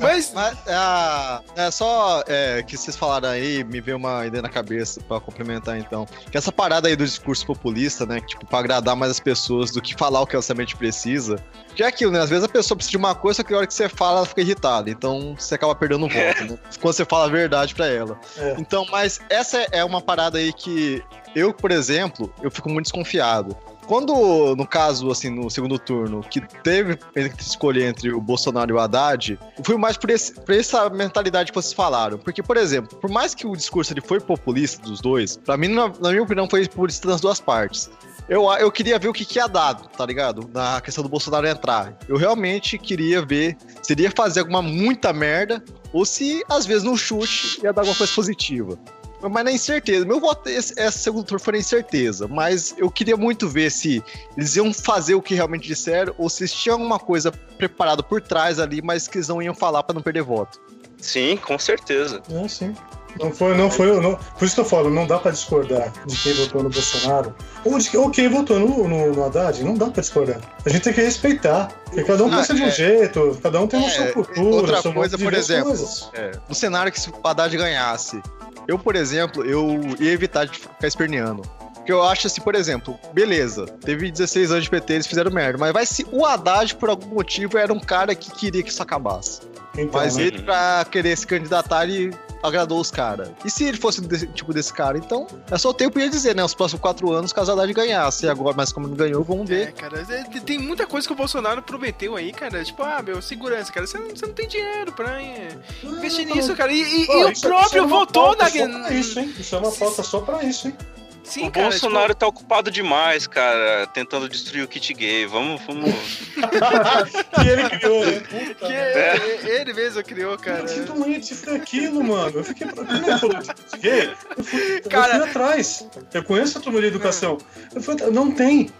Mas. 0.00 0.32
Mas 0.32 0.56
é, 0.66 1.66
é 1.66 1.70
só 1.70 2.24
é, 2.26 2.62
que 2.62 2.78
vocês 2.78 2.96
falaram 2.96 3.28
aí, 3.28 3.62
me 3.64 3.80
veio 3.80 3.98
uma 3.98 4.26
ideia 4.26 4.42
na 4.42 4.48
cabeça 4.48 5.00
pra 5.02 5.20
complementar 5.20 5.78
então. 5.78 6.06
Que 6.30 6.38
essa 6.38 6.50
parada 6.50 6.88
aí 6.88 6.96
do 6.96 7.04
discurso 7.04 7.46
populista, 7.46 8.06
né? 8.06 8.20
Que, 8.20 8.28
tipo, 8.28 8.46
pra 8.46 8.60
agradar 8.60 8.96
mais 8.96 9.12
as 9.12 9.20
pessoas 9.20 9.70
do 9.70 9.82
que 9.82 9.94
falar 9.94 10.22
o 10.22 10.26
que 10.26 10.34
ela 10.34 10.44
realmente 10.46 10.76
precisa. 10.76 11.36
Que 11.74 11.82
é 11.82 11.86
aquilo, 11.86 12.10
né? 12.10 12.20
Às 12.20 12.30
vezes 12.30 12.44
a 12.44 12.48
pessoa 12.48 12.76
precisa 12.76 12.92
de 12.92 12.96
uma 12.96 13.14
coisa, 13.14 13.36
só 13.36 13.42
que 13.42 13.52
na 13.52 13.58
hora 13.58 13.66
que 13.66 13.74
você 13.74 13.86
fala, 13.86 14.18
ela 14.18 14.26
fica 14.26 14.40
irritada. 14.40 14.88
Então 14.88 15.34
você 15.38 15.56
acaba 15.56 15.74
perdendo 15.74 15.85
o 15.94 16.08
voto, 16.08 16.44
né? 16.44 16.58
Quando 16.80 16.94
você 16.94 17.04
fala 17.04 17.26
a 17.26 17.28
verdade 17.28 17.74
pra 17.74 17.86
ela. 17.86 18.18
É. 18.36 18.56
Então, 18.58 18.86
mas 18.90 19.20
essa 19.30 19.66
é 19.70 19.84
uma 19.84 20.00
parada 20.00 20.38
aí 20.38 20.52
que 20.52 21.02
eu, 21.34 21.52
por 21.52 21.70
exemplo, 21.70 22.32
eu 22.42 22.50
fico 22.50 22.68
muito 22.68 22.86
desconfiado. 22.86 23.56
Quando, 23.86 24.56
no 24.56 24.66
caso, 24.66 25.10
assim, 25.10 25.30
no 25.30 25.48
segundo 25.48 25.78
turno, 25.78 26.20
que 26.22 26.40
teve 26.40 26.96
que 26.96 27.42
escolher 27.42 27.84
entre 27.84 28.12
o 28.12 28.20
Bolsonaro 28.20 28.72
e 28.72 28.74
o 28.74 28.80
Haddad, 28.80 29.38
foi 29.62 29.76
mais 29.76 29.96
por, 29.96 30.10
esse, 30.10 30.34
por 30.34 30.52
essa 30.52 30.90
mentalidade 30.90 31.52
que 31.52 31.54
vocês 31.54 31.72
falaram. 31.72 32.18
Porque, 32.18 32.42
por 32.42 32.56
exemplo, 32.56 32.98
por 32.98 33.08
mais 33.08 33.32
que 33.32 33.46
o 33.46 33.54
discurso 33.54 33.92
ele 33.92 34.00
foi 34.00 34.18
populista 34.18 34.82
dos 34.82 35.00
dois, 35.00 35.36
para 35.36 35.56
mim, 35.56 35.68
na, 35.68 35.88
na 36.00 36.10
minha 36.10 36.22
opinião, 36.22 36.48
foi 36.50 36.66
populista 36.66 37.06
das 37.06 37.20
duas 37.20 37.38
partes 37.38 37.88
eu, 38.28 38.50
eu 38.54 38.70
queria 38.72 38.98
ver 38.98 39.08
o 39.08 39.12
que, 39.12 39.24
que 39.24 39.38
ia 39.38 39.46
dado, 39.46 39.88
tá 39.88 40.04
ligado? 40.04 40.50
Na 40.52 40.80
questão 40.80 41.02
do 41.02 41.08
Bolsonaro 41.08 41.46
entrar. 41.46 41.96
Eu 42.08 42.16
realmente 42.16 42.76
queria 42.78 43.24
ver 43.24 43.56
se 43.82 43.92
ele 43.92 44.02
ia 44.02 44.10
fazer 44.10 44.40
alguma 44.40 44.60
muita 44.60 45.12
merda 45.12 45.62
ou 45.92 46.04
se, 46.04 46.44
às 46.48 46.66
vezes, 46.66 46.82
no 46.82 46.96
chute 46.96 47.60
ia 47.62 47.72
dar 47.72 47.82
alguma 47.82 47.96
coisa 47.96 48.12
positiva. 48.12 48.78
Mas 49.22 49.44
na 49.44 49.52
incerteza. 49.52 50.04
Meu 50.04 50.20
voto, 50.20 50.48
esse, 50.48 50.78
esse 50.78 50.98
segundo 50.98 51.24
turno 51.24 51.42
foi 51.42 51.54
na 51.54 51.58
incerteza. 51.58 52.28
Mas 52.28 52.74
eu 52.76 52.90
queria 52.90 53.16
muito 53.16 53.48
ver 53.48 53.70
se 53.70 54.02
eles 54.36 54.56
iam 54.56 54.72
fazer 54.72 55.14
o 55.14 55.22
que 55.22 55.34
realmente 55.34 55.66
disseram 55.66 56.14
ou 56.18 56.28
se 56.28 56.46
tinha 56.48 56.74
alguma 56.74 56.98
coisa 56.98 57.32
preparada 57.32 58.02
por 58.02 58.20
trás 58.20 58.58
ali, 58.58 58.82
mas 58.82 59.08
que 59.08 59.18
eles 59.18 59.28
não 59.28 59.40
iam 59.40 59.54
falar 59.54 59.82
para 59.82 59.94
não 59.94 60.02
perder 60.02 60.22
voto. 60.22 60.60
Sim, 60.98 61.36
com 61.36 61.58
certeza. 61.58 62.22
É, 62.30 62.48
sim. 62.48 62.74
Não 63.20 63.32
foi, 63.32 63.56
não 63.56 63.70
foi. 63.70 64.00
Não, 64.00 64.14
por 64.16 64.44
isso 64.44 64.54
que 64.54 64.60
eu 64.60 64.64
falo, 64.64 64.90
não 64.90 65.06
dá 65.06 65.18
pra 65.18 65.30
discordar 65.30 65.92
de 66.06 66.16
quem 66.16 66.32
votou 66.34 66.62
no 66.62 66.70
Bolsonaro 66.70 67.34
ou, 67.64 67.78
de, 67.78 67.96
ou 67.96 68.10
quem 68.10 68.28
votou 68.28 68.58
no, 68.58 68.88
no, 68.88 69.12
no 69.12 69.24
Haddad. 69.24 69.62
Não 69.64 69.74
dá 69.74 69.86
pra 69.86 70.00
discordar. 70.00 70.40
A 70.64 70.68
gente 70.68 70.82
tem 70.82 70.92
que 70.92 71.00
respeitar. 71.00 71.68
Porque 71.84 72.04
cada 72.04 72.24
um 72.24 72.32
ah, 72.32 72.36
pensa 72.36 72.52
é, 72.52 72.56
de 72.56 72.62
um 72.62 72.70
jeito, 72.70 73.38
cada 73.42 73.60
um 73.60 73.66
tem 73.66 73.84
é, 73.84 73.90
sua 73.90 74.06
cultura. 74.12 74.40
Outra 74.40 74.82
sua 74.82 74.92
coisa, 74.92 75.18
por 75.18 75.32
exemplo, 75.32 75.72
é, 76.12 76.32
no 76.48 76.54
cenário 76.54 76.92
que 76.92 77.00
se 77.00 77.10
o 77.10 77.14
Haddad 77.22 77.56
ganhasse, 77.56 78.20
eu, 78.66 78.78
por 78.78 78.96
exemplo, 78.96 79.44
eu 79.44 79.80
ia 80.00 80.12
evitar 80.12 80.46
de 80.46 80.58
ficar 80.58 80.86
esperneando. 80.86 81.42
Porque 81.86 81.92
eu 81.92 82.02
acho 82.02 82.26
assim, 82.26 82.40
por 82.40 82.56
exemplo, 82.56 82.98
beleza, 83.12 83.64
teve 83.64 84.10
16 84.10 84.50
anos 84.50 84.64
de 84.64 84.70
PT, 84.70 84.92
eles 84.92 85.06
fizeram 85.06 85.30
merda, 85.30 85.56
mas 85.56 85.72
vai 85.72 85.86
se 85.86 86.04
o 86.10 86.26
Haddad, 86.26 86.74
por 86.74 86.90
algum 86.90 87.14
motivo, 87.14 87.56
era 87.56 87.72
um 87.72 87.78
cara 87.78 88.12
que 88.12 88.28
queria 88.28 88.60
que 88.60 88.70
isso 88.70 88.82
acabasse. 88.82 89.42
Então, 89.78 90.00
mas 90.00 90.18
ele, 90.18 90.42
pra 90.42 90.84
querer 90.90 91.16
se 91.16 91.24
candidatar, 91.24 91.84
ele 91.84 92.12
agradou 92.42 92.80
os 92.80 92.90
caras. 92.90 93.30
E 93.44 93.50
se 93.50 93.62
ele 93.62 93.76
fosse 93.76 94.00
desse, 94.00 94.26
tipo 94.26 94.52
desse 94.52 94.72
cara? 94.72 94.98
Então, 94.98 95.28
é 95.48 95.56
só 95.56 95.70
o 95.70 95.74
tempo 95.74 96.00
ia 96.00 96.10
dizer, 96.10 96.34
né? 96.34 96.42
Os 96.42 96.54
próximos 96.54 96.80
quatro 96.80 97.12
anos, 97.12 97.32
caso 97.32 97.52
Haddad 97.52 97.72
ganhasse. 97.72 98.28
Agora, 98.28 98.56
mas 98.56 98.72
como 98.72 98.88
não 98.88 98.96
ganhou, 98.96 99.22
vamos 99.22 99.48
ver. 99.48 99.68
É, 99.68 99.70
cara, 99.70 100.04
é, 100.10 100.40
tem 100.40 100.58
muita 100.58 100.88
coisa 100.88 101.06
que 101.06 101.12
o 101.12 101.16
Bolsonaro 101.16 101.62
prometeu 101.62 102.16
aí, 102.16 102.32
cara. 102.32 102.64
Tipo, 102.64 102.82
ah, 102.82 103.00
meu, 103.00 103.22
segurança, 103.22 103.72
cara. 103.72 103.86
Você 103.86 103.96
não, 103.96 104.08
você 104.08 104.26
não 104.26 104.34
tem 104.34 104.48
dinheiro 104.48 104.90
pra 104.90 105.22
é, 105.22 105.56
investir 105.84 106.26
nisso, 106.26 106.52
cara. 106.56 106.72
E, 106.72 107.02
e, 107.02 107.06
Pô, 107.06 107.12
e 107.12 107.24
o 107.26 107.40
próprio 107.40 107.84
é 107.84 107.86
votou 107.86 108.36
na. 108.36 108.48
Isso, 108.90 109.20
hein? 109.20 109.32
Isso 109.38 109.54
é 109.54 109.58
uma 109.58 109.70
pauta 109.70 110.02
só 110.02 110.18
pra 110.18 110.42
isso, 110.42 110.66
hein? 110.66 110.76
Sim, 111.26 111.48
o 111.48 111.50
cara, 111.50 111.68
Bolsonaro 111.68 112.08
tipo... 112.08 112.20
tá 112.20 112.26
ocupado 112.28 112.70
demais, 112.70 113.26
cara, 113.26 113.86
tentando 113.88 114.28
destruir 114.28 114.62
o 114.62 114.68
kit 114.68 114.94
gay. 114.94 115.26
Vamos, 115.26 115.60
vamos. 115.66 115.90
que 117.34 117.48
ele 117.48 117.68
criou, 117.68 118.06
né? 118.06 118.20
Puta, 118.20 118.66
que 118.66 118.72
é. 118.72 119.60
ele 119.60 119.72
mesmo 119.72 120.04
criou, 120.04 120.38
cara. 120.38 120.64
Que 120.64 120.80
doente 120.80 121.34
foi 121.34 121.56
aquilo, 121.56 122.02
mano. 122.04 122.38
Eu 122.38 122.44
fiquei. 122.44 122.68
Quando 122.68 122.90
ele 122.90 123.18
falou 123.18 123.38
de 123.38 123.54
kit 123.54 123.78
gay, 123.80 124.14
eu 124.36 124.44
fui, 124.44 124.80
cara... 124.82 125.16
eu 125.16 125.20
fui 125.20 125.30
atrás. 125.30 125.88
Eu 126.14 126.22
conheço 126.22 126.58
a 126.58 126.60
turma 126.60 126.80
de 126.80 126.86
educação. 126.86 127.38
Eu 127.74 127.82
fui... 127.82 127.96
Não 128.12 128.30
tem. 128.30 128.70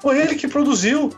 Foi 0.00 0.18
ele 0.20 0.34
que 0.34 0.46
produziu. 0.46 1.16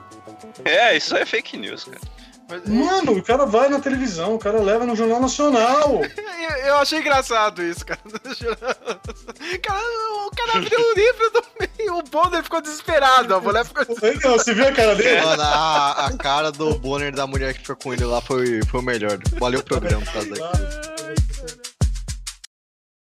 É, 0.65 0.97
isso 0.97 1.17
é 1.17 1.27
fake 1.27 1.57
news, 1.57 1.85
cara. 1.85 2.18
Mas, 2.49 2.65
Mano, 2.67 3.13
o 3.13 3.23
cara 3.23 3.45
vai 3.45 3.69
na 3.69 3.79
televisão, 3.79 4.35
o 4.35 4.39
cara 4.39 4.59
leva 4.59 4.87
no 4.87 4.97
Jornal 4.97 5.21
Nacional. 5.21 6.01
eu, 6.41 6.67
eu, 6.67 6.77
achei 6.77 6.99
engraçado 6.99 7.63
isso, 7.63 7.85
cara. 7.85 8.01
cara 9.63 9.83
o 10.27 10.31
cara 10.31 10.59
abriu 10.59 10.81
o 10.81 10.95
livro 10.95 11.31
do 11.31 11.45
meio, 11.61 11.99
o 11.99 12.03
Bonner 12.05 12.43
ficou 12.43 12.63
desesperado, 12.63 13.35
a 13.35 13.41
mulher 13.41 13.67
ficou 13.67 13.85
Não, 14.25 14.33
você 14.33 14.55
viu 14.55 14.67
a 14.67 14.73
cara 14.73 14.95
dele? 14.95 15.21
Mano, 15.21 15.43
a, 15.43 16.07
a, 16.07 16.17
cara 16.17 16.51
do 16.51 16.79
Bonner 16.79 17.15
da 17.15 17.27
mulher 17.27 17.53
que 17.53 17.61
ficou 17.61 17.77
com 17.77 17.93
ele 17.93 18.05
lá 18.05 18.23
foi, 18.23 18.63
foi 18.65 18.81
o 18.81 18.83
melhor. 18.83 19.19
Valeu 19.39 19.61
o 19.61 19.65
programa 19.65 20.03
por 20.07 20.13
causa 20.15 20.31
daquilo. 20.31 20.78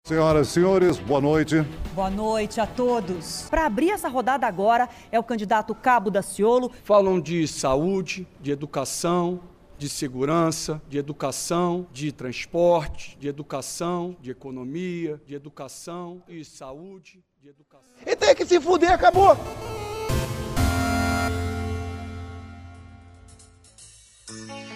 Senhoras 0.07 0.47
e 0.47 0.51
senhores, 0.53 0.99
boa 1.01 1.21
noite. 1.21 1.62
Boa 1.92 2.09
noite 2.09 2.61
a 2.61 2.66
todos. 2.66 3.49
Para 3.51 3.66
abrir 3.66 3.90
essa 3.90 4.09
rodada 4.09 4.47
agora 4.47 4.88
é 5.11 5.19
o 5.19 5.23
candidato 5.25 5.75
Cabo 5.75 6.12
da 6.12 6.23
Ciolo. 6.23 6.71
Falam 6.85 7.21
de 7.21 7.49
saúde, 7.49 8.25
de 8.40 8.53
educação, 8.53 9.40
de 9.77 9.88
segurança, 9.88 10.81
de 10.88 10.97
educação, 10.97 11.88
de 11.90 12.12
transporte, 12.12 13.19
de 13.19 13.27
educação, 13.27 14.16
de 14.21 14.31
economia, 14.31 15.21
de 15.27 15.35
educação 15.35 16.23
e 16.29 16.45
saúde, 16.45 17.21
de 17.42 17.49
educação. 17.49 17.90
E 18.07 18.14
tem 18.14 18.33
que 18.33 18.47
se 18.47 18.61
fuder, 18.61 18.92
acabou! 18.92 19.37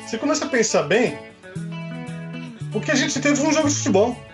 Você 0.04 0.18
começa 0.18 0.44
a 0.44 0.48
pensar 0.48 0.82
bem, 0.82 1.16
o 2.74 2.80
que 2.80 2.90
a 2.90 2.96
gente 2.96 3.20
teve 3.20 3.40
um 3.40 3.52
jogo 3.52 3.68
de 3.68 3.76
futebol. 3.76 4.29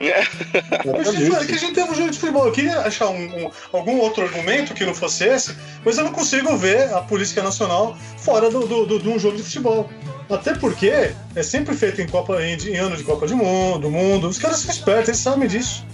É 0.00 1.44
que 1.44 1.54
a 1.54 1.58
gente 1.58 1.72
teve 1.72 1.90
um 1.90 1.94
jogo 1.94 2.10
de 2.10 2.18
futebol. 2.18 2.46
Eu 2.46 2.52
queria 2.52 2.80
achar 2.80 3.08
um, 3.08 3.46
um, 3.46 3.50
algum 3.72 3.98
outro 3.98 4.24
argumento 4.24 4.74
que 4.74 4.84
não 4.84 4.94
fosse 4.94 5.24
esse, 5.24 5.56
mas 5.84 5.98
eu 5.98 6.04
não 6.04 6.12
consigo 6.12 6.56
ver 6.56 6.92
a 6.92 7.00
política 7.00 7.42
nacional 7.42 7.96
fora 8.18 8.50
do, 8.50 8.66
do, 8.66 8.86
do 8.86 8.98
de 9.00 9.08
um 9.08 9.18
jogo 9.18 9.36
de 9.36 9.42
futebol. 9.42 9.90
Até 10.30 10.54
porque 10.54 11.12
é 11.34 11.42
sempre 11.42 11.74
feito 11.74 12.00
em, 12.00 12.06
Copa, 12.06 12.40
em, 12.42 12.54
em 12.54 12.76
ano 12.76 12.96
de 12.96 13.02
Copa 13.02 13.26
do 13.26 13.36
Mundo, 13.36 13.78
do 13.80 13.90
mundo. 13.90 14.28
Os 14.28 14.38
caras 14.38 14.58
são 14.58 14.70
espertos, 14.70 15.08
eles 15.08 15.20
sabem 15.20 15.48
disso. 15.48 15.84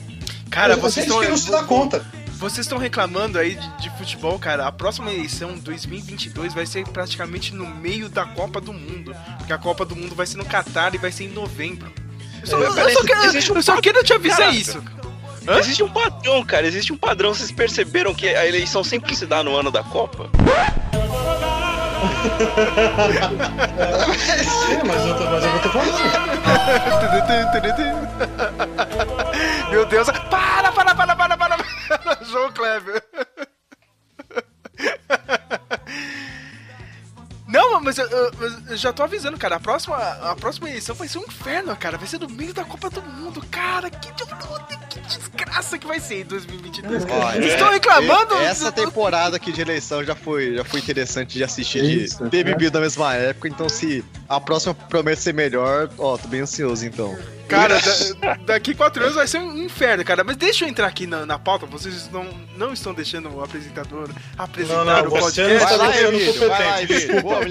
Cara, 0.50 0.76
vocês 0.76 1.06
estão. 1.06 1.22
não 1.22 1.36
se 1.36 1.50
dá 1.50 1.62
conta. 1.64 2.04
Vocês 2.36 2.66
estão 2.66 2.78
reclamando 2.78 3.38
aí 3.38 3.54
de, 3.54 3.76
de, 3.78 3.90
futebol, 3.96 4.38
cara. 4.38 4.66
A 4.66 4.72
próxima 4.72 5.10
eleição, 5.10 5.56
2022, 5.56 6.52
vai 6.52 6.66
ser 6.66 6.86
praticamente 6.88 7.54
no 7.54 7.66
meio 7.66 8.08
da 8.08 8.26
Copa 8.26 8.60
do 8.60 8.72
Mundo. 8.72 9.16
Porque 9.38 9.52
a 9.52 9.58
Copa 9.58 9.84
do 9.84 9.96
Mundo 9.96 10.14
vai 10.14 10.26
ser 10.26 10.36
no 10.36 10.44
Catar 10.44 10.94
e 10.94 10.98
vai 10.98 11.10
ser 11.10 11.24
em 11.24 11.28
novembro. 11.28 11.90
Eu 12.44 12.46
só, 12.46 12.58
é, 12.58 12.66
eu, 12.66 12.90
só 12.90 13.04
quero, 13.04 13.22
um 13.22 13.56
eu 13.56 13.62
só 13.62 13.80
quero 13.80 14.04
te 14.04 14.12
avisar 14.12 14.38
cara, 14.38 14.52
isso. 14.52 14.84
Hã? 15.48 15.58
Existe 15.58 15.82
um 15.82 15.88
padrão, 15.88 16.44
cara. 16.44 16.66
Existe 16.66 16.92
um 16.92 16.96
padrão. 16.96 17.32
Vocês 17.32 17.50
perceberam 17.50 18.14
que 18.14 18.28
a 18.28 18.46
eleição 18.46 18.84
sempre 18.84 19.16
se 19.16 19.24
dá 19.26 19.42
no 19.42 19.56
ano 19.56 19.70
da 19.70 19.82
Copa? 19.82 20.28
Sim, 24.66 24.82
mas 24.86 25.06
eu 25.06 25.16
tô, 25.16 25.24
mas 25.24 25.44
eu 25.44 25.62
tô 25.62 25.70
falando. 25.70 25.94
Meu 29.70 29.86
Deus. 29.86 30.08
Para, 30.30 30.70
para, 30.72 30.94
para, 30.94 31.16
para, 31.16 31.36
para. 31.36 31.56
João 32.24 32.52
Kleber. 32.52 33.02
Não, 37.74 37.80
mas 37.80 37.98
eu, 37.98 38.06
eu, 38.06 38.32
eu, 38.68 38.76
já 38.76 38.92
tô 38.92 39.02
avisando, 39.02 39.36
cara. 39.36 39.56
A 39.56 39.60
próxima, 39.60 39.96
a 39.96 40.36
próxima 40.36 40.70
edição 40.70 40.94
vai 40.94 41.08
ser 41.08 41.18
um 41.18 41.24
inferno, 41.24 41.76
cara. 41.76 41.98
Vai 41.98 42.06
ser 42.06 42.20
meio 42.28 42.54
da 42.54 42.64
Copa 42.64 42.88
do 42.88 43.02
Mundo. 43.02 43.44
Cara, 43.50 43.90
que, 43.90 44.12
que 44.12 44.22
desgraça 45.06 45.78
que 45.78 45.86
vai 45.86 46.00
ser 46.00 46.22
em 46.22 46.24
2022. 46.24 47.04
Vocês 47.04 47.52
estão 47.52 47.70
reclamando? 47.70 48.34
Essa 48.36 48.72
temporada 48.72 49.36
aqui 49.36 49.52
de 49.52 49.60
eleição 49.60 50.04
já 50.04 50.14
foi, 50.14 50.56
já 50.56 50.64
foi 50.64 50.80
interessante 50.80 51.34
de 51.34 51.44
assistir, 51.44 51.84
Isso, 51.84 52.24
de 52.24 52.30
ter 52.30 52.38
é. 52.38 52.44
bebido 52.44 52.78
na 52.78 52.80
mesma 52.80 53.14
época. 53.14 53.48
Então, 53.48 53.68
se 53.68 54.04
a 54.28 54.40
próxima 54.40 54.74
promete 54.74 55.20
ser 55.20 55.34
melhor, 55.34 55.90
ó, 55.98 56.16
tô 56.16 56.28
bem 56.28 56.40
ansioso 56.40 56.84
então. 56.86 57.16
Cara, 57.48 57.78
da, 58.20 58.34
daqui 58.46 58.74
quatro 58.74 59.02
anos 59.02 59.14
vai 59.14 59.26
ser 59.26 59.38
um 59.38 59.56
inferno, 59.58 60.04
cara. 60.04 60.24
Mas 60.24 60.36
deixa 60.36 60.64
eu 60.64 60.68
entrar 60.68 60.86
aqui 60.86 61.06
na, 61.06 61.26
na 61.26 61.38
pauta. 61.38 61.66
Vocês 61.66 62.10
não, 62.10 62.26
não 62.56 62.72
estão 62.72 62.94
deixando 62.94 63.28
o 63.30 63.42
apresentador 63.42 64.08
apresentar 64.36 64.84
não, 64.84 65.02
não, 65.02 65.08
o 65.08 65.10
podcast. 65.10 65.58
Vai 65.58 65.76
lá, 65.76 66.00
Emílio, 66.00 66.48
vai 66.48 66.48
lá, 66.48 66.82
Emílio. 66.82 67.22
Boa, 67.22 67.44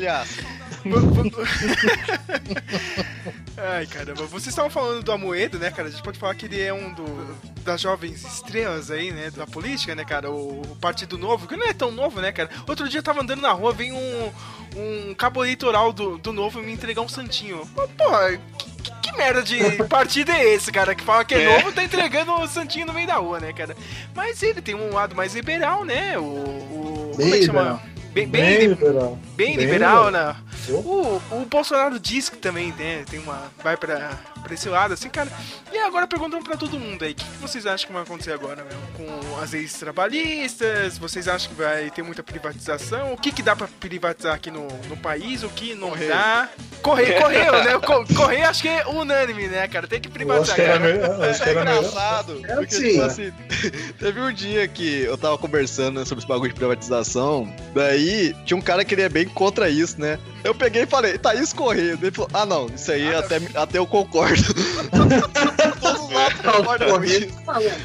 Ai, 3.58 3.86
caramba. 3.86 4.26
Vocês 4.26 4.48
estavam 4.48 4.69
falando 4.69 5.04
do 5.04 5.12
Amoedo, 5.12 5.58
né, 5.58 5.72
cara? 5.72 5.88
A 5.88 5.91
gente 5.91 6.04
pode 6.04 6.19
falar 6.19 6.36
que 6.36 6.46
ele 6.46 6.62
é 6.62 6.74
um 6.74 6.93
do, 6.93 7.38
das 7.63 7.82
jovens 7.82 8.24
estrelas 8.26 8.91
aí, 8.91 9.12
né, 9.12 9.32
da 9.32 9.48
política, 9.48 9.96
né, 9.96 10.04
cara? 10.04 10.30
O, 10.30 10.62
o, 10.62 10.76
Partido 10.76 11.17
Novo, 11.17 11.48
que 11.48 11.56
não 11.56 11.67
é 11.67 11.74
tão 11.74 11.91
novo, 11.91 12.19
né, 12.19 12.32
cara? 12.32 12.50
Outro 12.67 12.89
dia 12.89 13.00
eu 13.00 13.04
tava 13.04 13.22
andando 13.22 13.41
na 13.41 13.52
rua, 13.52 13.72
vem 13.72 13.93
um, 13.93 14.32
um 14.76 15.13
cabo 15.13 15.43
eleitoral 15.43 15.93
do, 15.93 16.17
do 16.17 16.34
Novo 16.34 16.62
me 16.62 16.74
entregar 16.74 17.02
um 17.02 17.08
santinho. 17.08 17.65
Porra, 17.98 18.38
que, 18.84 18.91
que 19.02 19.17
merda 19.17 19.41
de 19.41 19.84
partido 19.84 20.32
é 20.32 20.54
esse, 20.54 20.72
cara? 20.72 20.93
Que 20.93 21.04
fala 21.04 21.24
que 21.24 21.36
é, 21.36 21.43
é. 21.43 21.58
novo 21.58 21.72
tá 21.72 21.84
entregando 21.84 22.34
o 22.34 22.48
Santinho 22.48 22.88
no 22.88 22.93
meio 22.93 23.08
da 23.08 23.15
rua, 23.15 23.39
né, 23.39 23.54
cara? 23.54 23.76
Mas 24.13 24.43
ele 24.43 24.62
tem 24.62 24.76
um 24.76 24.93
lado 24.93 25.15
mais 25.15 25.34
liberal, 25.34 25.86
né? 25.86 26.17
O. 26.17 26.24
o 26.24 27.12
como 27.15 27.34
é 27.34 27.38
que 27.38 27.46
chama? 27.46 27.92
Bem, 28.13 28.28
bem, 28.28 28.41
bem, 28.41 28.67
liberal. 28.67 29.19
Bem, 29.36 29.58
bem 29.58 29.65
liberal, 29.65 30.06
liberal, 30.06 30.12
né? 30.12 30.36
O, 30.69 31.19
o 31.32 31.45
Bolsonaro 31.49 31.99
diz 31.99 32.30
que 32.30 32.38
também 32.38 32.71
né, 32.73 33.04
tem 33.10 33.19
uma. 33.19 33.52
vai 33.63 33.76
pra, 33.76 34.19
pra 34.43 34.53
esse 34.53 34.69
lado, 34.69 34.93
assim, 34.93 35.10
cara. 35.10 35.32
E 35.71 35.77
agora 35.79 36.06
perguntando 36.06 36.43
pra 36.43 36.56
todo 36.56 36.79
mundo 36.79 37.03
aí, 37.03 37.13
o 37.13 37.15
que, 37.15 37.23
que, 37.23 37.38
vocês 37.38 37.65
acham 37.65 37.88
que 37.88 37.93
vai 37.93 38.03
acontecer 38.03 38.34
agora, 38.34 38.63
meu? 38.63 38.77
Com 38.95 39.41
as 39.41 39.51
leis 39.51 39.73
trabalhistas? 39.73 40.97
Vocês 40.97 41.27
acham 41.27 41.49
que 41.49 41.56
vai 41.56 41.89
ter 41.89 42.03
muita 42.03 42.21
privatização? 42.21 43.13
O 43.13 43.17
que, 43.17 43.32
que 43.32 43.41
dá 43.41 43.56
pra 43.56 43.67
privatizar 43.79 44.36
aqui 44.36 44.51
no, 44.51 44.67
no 44.88 44.97
país? 44.97 45.43
O 45.43 45.49
que 45.49 45.73
não 45.73 45.89
Correio. 45.89 46.10
dá? 46.10 46.49
Correio, 46.82 47.21
correio, 47.21 47.51
né? 47.51 47.79
Correio 48.15 48.45
acho 48.45 48.62
que 48.62 48.67
é 48.67 48.86
unânime, 48.86 49.47
né, 49.47 49.67
cara? 49.67 49.88
Tem 49.88 49.99
que 49.99 50.10
privatizar. 50.10 50.56
Acho 50.56 50.56
que 50.56 50.62
era, 50.62 51.29
acho 51.29 51.43
que 51.43 51.49
era 51.49 51.60
é 51.60 51.77
engraçado. 51.77 52.41
É 52.45 52.56
porque, 52.56 52.75
assim. 52.75 52.91
Tipo 52.91 53.03
assim, 53.03 53.34
teve 53.97 54.19
um 54.19 54.34
dia 54.34 54.67
que 54.67 55.01
eu 55.01 55.17
tava 55.17 55.38
conversando 55.38 55.99
né, 55.99 56.06
sobre 56.06 56.21
esse 56.21 56.27
bagulho 56.27 56.49
de 56.49 56.56
privatização, 56.56 57.51
daí 57.73 58.03
aí 58.03 58.36
tinha 58.45 58.58
um 58.58 58.62
cara 58.62 58.84
que 58.84 58.93
ele 58.93 59.01
é 59.01 59.10
bem 59.10 59.27
contra 59.27 59.69
isso, 59.69 59.99
né? 59.99 60.19
Eu 60.43 60.53
peguei 60.53 60.84
e 60.84 60.88
falei, 60.88 61.17
tá 61.17 61.34
isso 61.34 61.56
correndo. 61.56 62.03
Ele 62.03 62.12
falou, 62.12 62.29
ah 62.34 62.45
não, 62.45 62.67
isso 62.67 62.91
aí 62.91 63.13
ah, 63.13 63.19
até, 63.19 63.39
até 63.56 63.77
eu 63.77 63.88
concordo. 63.88 64.43
Todos 65.82 66.12
lá 66.12 66.32
concordam 66.32 66.97
com 66.97 67.03
isso. 67.03 67.29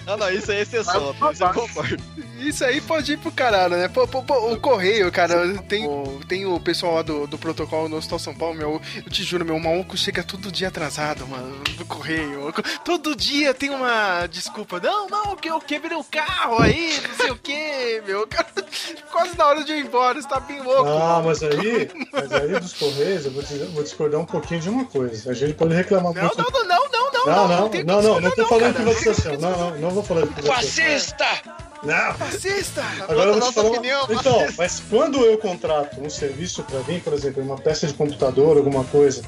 Ah 0.07 0.17
não, 0.17 0.31
isso 0.31 0.51
aí 0.51 0.59
é 0.59 0.63
exceção, 0.63 1.15
mas 1.19 1.41
eu 1.41 1.53
concordo. 1.53 2.03
Isso 2.39 2.65
aí 2.65 2.81
pode 2.81 3.13
ir 3.13 3.19
pro 3.19 3.33
caralho, 3.33 3.77
né? 3.77 3.89
Pô, 3.89 4.07
pô, 4.07 4.23
pô, 4.23 4.53
o 4.53 4.61
correio, 4.61 5.11
cara, 5.11 5.59
tem, 5.69 5.87
o, 5.87 6.21
tem 6.27 6.47
o 6.47 6.59
pessoal 6.61 6.95
lá 6.95 7.03
do, 7.03 7.27
do 7.27 7.37
protocolo 7.37 7.89
no 7.89 7.97
Hospital 7.97 8.19
São 8.19 8.35
Paulo, 8.35 8.55
meu, 8.55 8.81
eu 8.97 9.11
te 9.11 9.25
juro, 9.25 9.45
meu 9.45 9.59
maluco 9.59 9.97
chega 9.97 10.23
todo 10.23 10.53
dia 10.53 10.69
atrasado, 10.69 11.27
mano, 11.27 11.59
do 11.77 11.85
correio. 11.85 12.53
Todo 12.85 13.17
dia 13.17 13.53
tem 13.53 13.71
uma 13.71 14.27
desculpa. 14.29 14.79
Não, 14.81 15.09
não, 15.09 15.37
que 15.37 15.51
eu 15.51 15.61
quebrei 15.61 15.97
o 15.97 16.05
carro 16.05 16.63
aí, 16.63 17.01
não 17.09 17.15
sei 17.17 17.31
o 17.31 17.37
que, 17.37 18.03
meu. 18.07 18.29
Quase 19.11 19.37
na 19.37 19.47
hora 19.47 19.65
de 19.65 19.73
ir 19.73 19.85
embora, 19.85 20.21
você 20.21 20.29
tá 20.29 20.39
bem 20.39 20.63
louco. 20.63 20.89
Ah, 20.89 21.21
mas 21.25 21.43
aí, 21.43 21.91
mas 22.13 22.33
aí 22.33 22.48
dos 22.61 22.73
Correios, 22.75 23.25
eu 23.27 23.33
vou, 23.33 23.43
vou, 23.73 23.83
discordar 23.83 24.21
um 24.21 24.25
pouquinho 24.25 24.61
de 24.61 24.69
uma 24.69 24.85
coisa. 24.85 25.31
A 25.31 25.35
gente 25.35 25.55
pode 25.55 25.75
reclamar 25.75 26.13
não, 26.15 26.23
muito. 26.23 26.37
Não, 26.39 26.51
não, 26.51 26.65
não, 26.65 26.69
não, 26.69 27.27
não, 27.27 27.27
não, 27.27 27.49
não, 27.49 27.69
não, 27.69 27.85
não, 27.85 28.03
não, 28.03 28.21
não 28.21 28.31
tô 28.31 28.47
falando 28.47 28.69
de 28.69 28.83
privatização. 28.83 29.39
Não, 29.39 29.59
não, 29.59 29.79
não 29.79 29.91
vou 29.91 30.03
falar 30.03 30.23
de 30.23 30.29
privatização. 30.29 30.85
Fascista! 30.85 31.27
Não! 31.47 31.68
Fascista! 32.15 32.83
Agora 33.09 33.31
eu 33.31 33.41
vou 33.41 33.49
te 33.49 33.55
falar. 33.55 33.69
Opinião, 33.69 34.07
então, 34.11 34.47
mas 34.57 34.83
quando 34.91 35.25
eu 35.25 35.39
contrato 35.39 36.01
um 36.01 36.11
serviço 36.11 36.63
para 36.65 36.81
mim, 36.81 37.01
por 37.01 37.13
exemplo, 37.13 37.43
uma 37.43 37.57
peça 37.57 37.87
de 37.87 37.95
computador, 37.95 38.57
alguma 38.57 38.85
coisa, 38.85 39.23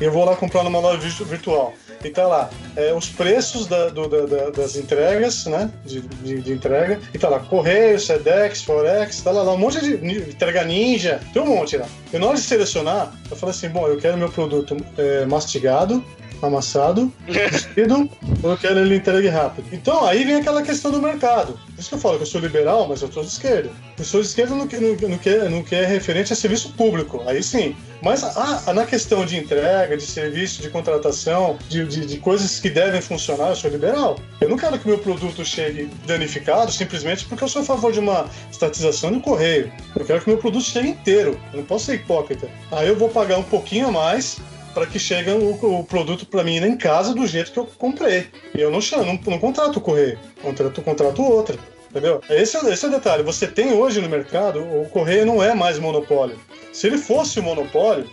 eu 0.00 0.10
vou 0.10 0.24
lá 0.24 0.34
comprar 0.34 0.64
numa 0.64 0.80
loja 0.80 1.24
virtual. 1.24 1.74
E 2.04 2.10
tá 2.10 2.26
lá, 2.26 2.50
é, 2.74 2.92
os 2.92 3.08
preços 3.08 3.66
da, 3.66 3.88
do, 3.88 4.08
da, 4.08 4.50
das 4.50 4.74
entregas, 4.74 5.46
né? 5.46 5.70
De, 5.84 6.00
de, 6.00 6.40
de, 6.40 6.52
entrega. 6.52 7.00
E 7.14 7.18
tá 7.18 7.28
lá, 7.28 7.38
Correio, 7.38 7.98
Sedex, 8.00 8.62
Forex, 8.62 9.20
tá 9.20 9.30
lá, 9.30 9.42
lá 9.42 9.52
um 9.52 9.58
monte 9.58 9.80
de 9.80 9.94
entrega 10.30 10.64
ninja, 10.64 11.20
tem 11.32 11.42
um 11.42 11.46
monte 11.46 11.76
lá. 11.76 11.86
E 12.12 12.18
na 12.18 12.26
hora 12.26 12.36
de 12.36 12.42
selecionar, 12.42 13.12
eu 13.30 13.36
falo 13.36 13.50
assim, 13.50 13.68
bom, 13.68 13.86
eu 13.86 13.98
quero 13.98 14.16
meu 14.16 14.28
produto 14.28 14.76
é, 14.98 15.24
mastigado, 15.26 16.04
amassado, 16.46 17.12
vestido, 17.26 18.08
eu 18.42 18.56
quero 18.56 18.80
ele 18.80 18.96
entregue 18.96 19.28
rápido. 19.28 19.66
Então 19.72 20.04
aí 20.04 20.24
vem 20.24 20.36
aquela 20.36 20.62
questão 20.62 20.90
do 20.90 21.00
mercado. 21.00 21.52
Por 21.52 21.80
isso 21.80 21.88
que 21.88 21.94
eu 21.94 21.98
falo 21.98 22.16
que 22.16 22.22
eu 22.22 22.26
sou 22.26 22.40
liberal, 22.40 22.86
mas 22.88 23.02
eu 23.02 23.10
sou 23.10 23.22
de 23.22 23.28
esquerda. 23.28 23.70
Eu 23.98 24.04
sou 24.04 24.20
de 24.20 24.26
esquerda 24.26 24.54
no 24.54 24.66
que, 24.66 24.76
no, 24.76 25.08
no 25.08 25.18
que, 25.18 25.36
no 25.48 25.64
que 25.64 25.74
é 25.74 25.86
referente 25.86 26.32
a 26.32 26.36
serviço 26.36 26.72
público, 26.72 27.22
aí 27.26 27.42
sim. 27.42 27.76
Mas 28.02 28.24
ah, 28.24 28.72
na 28.74 28.84
questão 28.84 29.24
de 29.24 29.36
entrega, 29.36 29.96
de 29.96 30.04
serviço, 30.04 30.60
de 30.60 30.68
contratação, 30.68 31.56
de, 31.68 31.86
de, 31.86 32.06
de, 32.06 32.18
coisas 32.18 32.58
que 32.58 32.68
devem 32.68 33.00
funcionar, 33.00 33.50
eu 33.50 33.56
sou 33.56 33.70
liberal. 33.70 34.18
Eu 34.40 34.48
não 34.48 34.56
quero 34.56 34.78
que 34.78 34.88
meu 34.88 34.98
produto 34.98 35.44
chegue 35.44 35.88
danificado 36.06 36.72
simplesmente 36.72 37.24
porque 37.26 37.44
eu 37.44 37.48
sou 37.48 37.62
a 37.62 37.64
favor 37.64 37.92
de 37.92 38.00
uma 38.00 38.26
estatização 38.50 39.12
do 39.12 39.20
correio. 39.20 39.72
Eu 39.94 40.04
quero 40.04 40.20
que 40.20 40.28
meu 40.28 40.38
produto 40.38 40.64
chegue 40.64 40.88
inteiro. 40.88 41.38
Eu 41.52 41.58
não 41.58 41.64
posso 41.64 41.86
ser 41.86 41.94
hipócrita. 41.94 42.48
Aí 42.72 42.88
eu 42.88 42.96
vou 42.96 43.08
pagar 43.08 43.38
um 43.38 43.44
pouquinho 43.44 43.88
a 43.88 43.92
mais 43.92 44.40
para 44.72 44.86
que 44.86 44.98
chegue 44.98 45.30
o, 45.30 45.80
o 45.80 45.84
produto 45.84 46.26
para 46.26 46.42
mim 46.44 46.56
em 46.56 46.76
casa 46.76 47.14
do 47.14 47.26
jeito 47.26 47.52
que 47.52 47.58
eu 47.58 47.66
comprei. 47.78 48.26
E 48.54 48.60
eu 48.60 48.70
não, 48.70 48.80
não, 49.04 49.20
não 49.26 49.38
contrato 49.38 49.76
o 49.76 49.80
correio, 49.80 50.18
contrato, 50.40 50.82
contrato 50.82 51.22
outra. 51.22 51.56
Entendeu? 51.90 52.22
Esse, 52.30 52.56
é, 52.56 52.72
esse 52.72 52.84
é 52.86 52.88
o 52.88 52.90
detalhe. 52.90 53.22
Você 53.22 53.46
tem 53.46 53.74
hoje 53.74 54.00
no 54.00 54.08
mercado, 54.08 54.60
o 54.60 54.88
correio 54.88 55.26
não 55.26 55.42
é 55.42 55.54
mais 55.54 55.78
monopólio. 55.78 56.38
Se 56.72 56.86
ele 56.86 56.96
fosse 56.96 57.38
o 57.38 57.42
monopólio, 57.42 58.08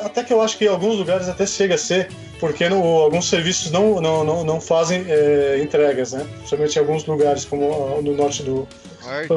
até 0.00 0.24
que 0.24 0.32
eu 0.32 0.40
acho 0.40 0.58
que 0.58 0.64
em 0.64 0.68
alguns 0.68 0.96
lugares 0.96 1.28
até 1.28 1.46
chega 1.46 1.76
a 1.76 1.78
ser, 1.78 2.08
porque 2.40 2.68
no, 2.68 2.82
alguns 2.82 3.28
serviços 3.28 3.70
não, 3.70 4.00
não, 4.00 4.24
não, 4.24 4.42
não 4.42 4.60
fazem 4.60 5.04
é, 5.08 5.60
entregas, 5.62 6.12
né? 6.12 6.26
Principalmente 6.38 6.76
em 6.76 6.78
alguns 6.80 7.06
lugares, 7.06 7.44
como 7.44 8.00
no 8.02 8.14
norte 8.14 8.42
do 8.42 8.66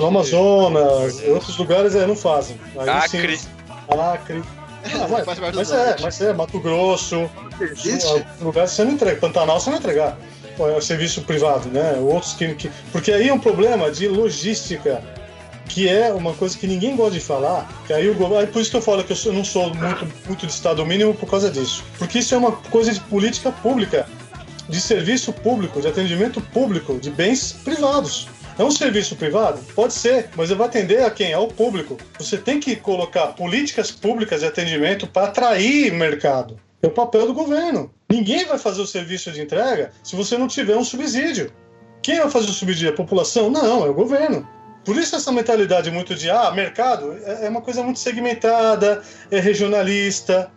Amazonas, 0.06 1.22
em 1.22 1.32
outros 1.32 1.56
lugares 1.58 1.96
é, 1.96 2.08
não 2.08 2.16
fazem. 2.16 2.60
Aí, 2.78 2.90
Acre. 2.90 3.38
Sim, 3.38 3.48
Acre. 3.90 4.44
Ah, 4.86 5.08
mas, 5.08 5.40
mas, 5.56 5.72
é, 5.72 5.96
mas 6.02 6.22
é, 6.22 6.34
Mato 6.34 6.60
Grosso, 6.60 7.30
lugares 8.42 8.72
você 8.72 8.84
não 8.84 8.92
entrega. 8.92 9.20
Pantanal 9.20 9.60
você 9.60 9.70
não 9.70 9.78
entregar. 9.78 10.18
É 10.60 10.78
o 10.78 10.82
serviço 10.82 11.22
privado, 11.24 11.70
né? 11.70 11.94
Outros 12.00 12.34
que, 12.34 12.54
que. 12.56 12.72
Porque 12.92 13.12
aí 13.12 13.30
é 13.30 13.34
um 13.34 13.40
problema 13.40 13.90
de 13.90 14.08
logística, 14.08 15.02
que 15.68 15.90
é 15.90 16.14
uma 16.14 16.34
coisa 16.34 16.58
que 16.58 16.68
ninguém 16.68 16.96
gosta 16.96 17.14
de 17.14 17.20
falar. 17.20 17.68
Que 17.88 17.94
aí 17.94 18.10
o 18.10 18.14
governo. 18.14 18.48
Por 18.52 18.62
isso 18.62 18.70
que 18.70 18.78
eu 18.78 18.82
falo 18.82 19.04
que 19.04 19.14
eu 19.14 19.34
não 19.34 19.44
sou 19.44 19.74
muito, 19.74 20.08
muito 20.28 20.46
de 20.46 20.52
Estado 20.52 20.86
mínimo 20.86 21.14
por 21.14 21.30
causa 21.30 21.50
disso. 21.50 21.84
Porque 21.98 22.20
isso 22.20 22.36
é 22.36 22.38
uma 22.38 22.52
coisa 22.52 22.92
de 22.92 23.00
política 23.00 23.52
pública, 23.52 24.06
de 24.70 24.80
serviço 24.80 25.34
público, 25.34 25.82
de 25.82 25.88
atendimento 25.88 26.40
público, 26.40 27.00
de 27.00 27.10
bens 27.10 27.54
privados. 27.64 28.28
É 28.58 28.64
um 28.64 28.70
serviço 28.70 29.16
privado? 29.16 29.60
Pode 29.74 29.94
ser, 29.94 30.30
mas 30.36 30.50
vai 30.50 30.68
atender 30.68 31.04
a 31.04 31.10
quem? 31.10 31.34
Ao 31.34 31.48
público. 31.48 31.98
Você 32.20 32.38
tem 32.38 32.60
que 32.60 32.76
colocar 32.76 33.28
políticas 33.28 33.90
públicas 33.90 34.42
de 34.42 34.48
atendimento 34.48 35.08
para 35.08 35.28
atrair 35.28 35.92
mercado. 35.92 36.60
É 36.82 36.88
o 36.88 36.92
papel 36.92 37.26
do 37.26 37.34
governo. 37.34 37.92
Ninguém 38.10 38.46
vai 38.46 38.60
fazer 38.60 38.82
o 38.82 38.88
serviço 38.88 39.32
de 39.32 39.42
entrega 39.42 39.92
se 40.04 40.16
você 40.16 40.38
não 40.38 40.48
tiver 40.48 40.76
um 40.76 40.84
subsídio. 40.84 41.52
Quem 42.02 42.20
vai 42.20 42.30
fazer 42.30 42.48
o 42.48 42.54
subsídio? 42.54 42.90
A 42.90 42.96
população? 42.96 43.50
Não, 43.50 43.86
é 43.86 43.90
o 43.90 43.94
governo. 43.94 44.48
Por 44.86 44.98
isso 44.98 45.16
essa 45.16 45.32
mentalidade 45.32 45.90
muito 45.90 46.14
de 46.14 46.30
ah, 46.30 46.52
mercado 46.52 47.18
é 47.26 47.48
uma 47.48 47.62
coisa 47.62 47.82
muito 47.82 48.00
segmentada, 48.00 49.02
é 49.32 49.40
regionalista, 49.40 50.52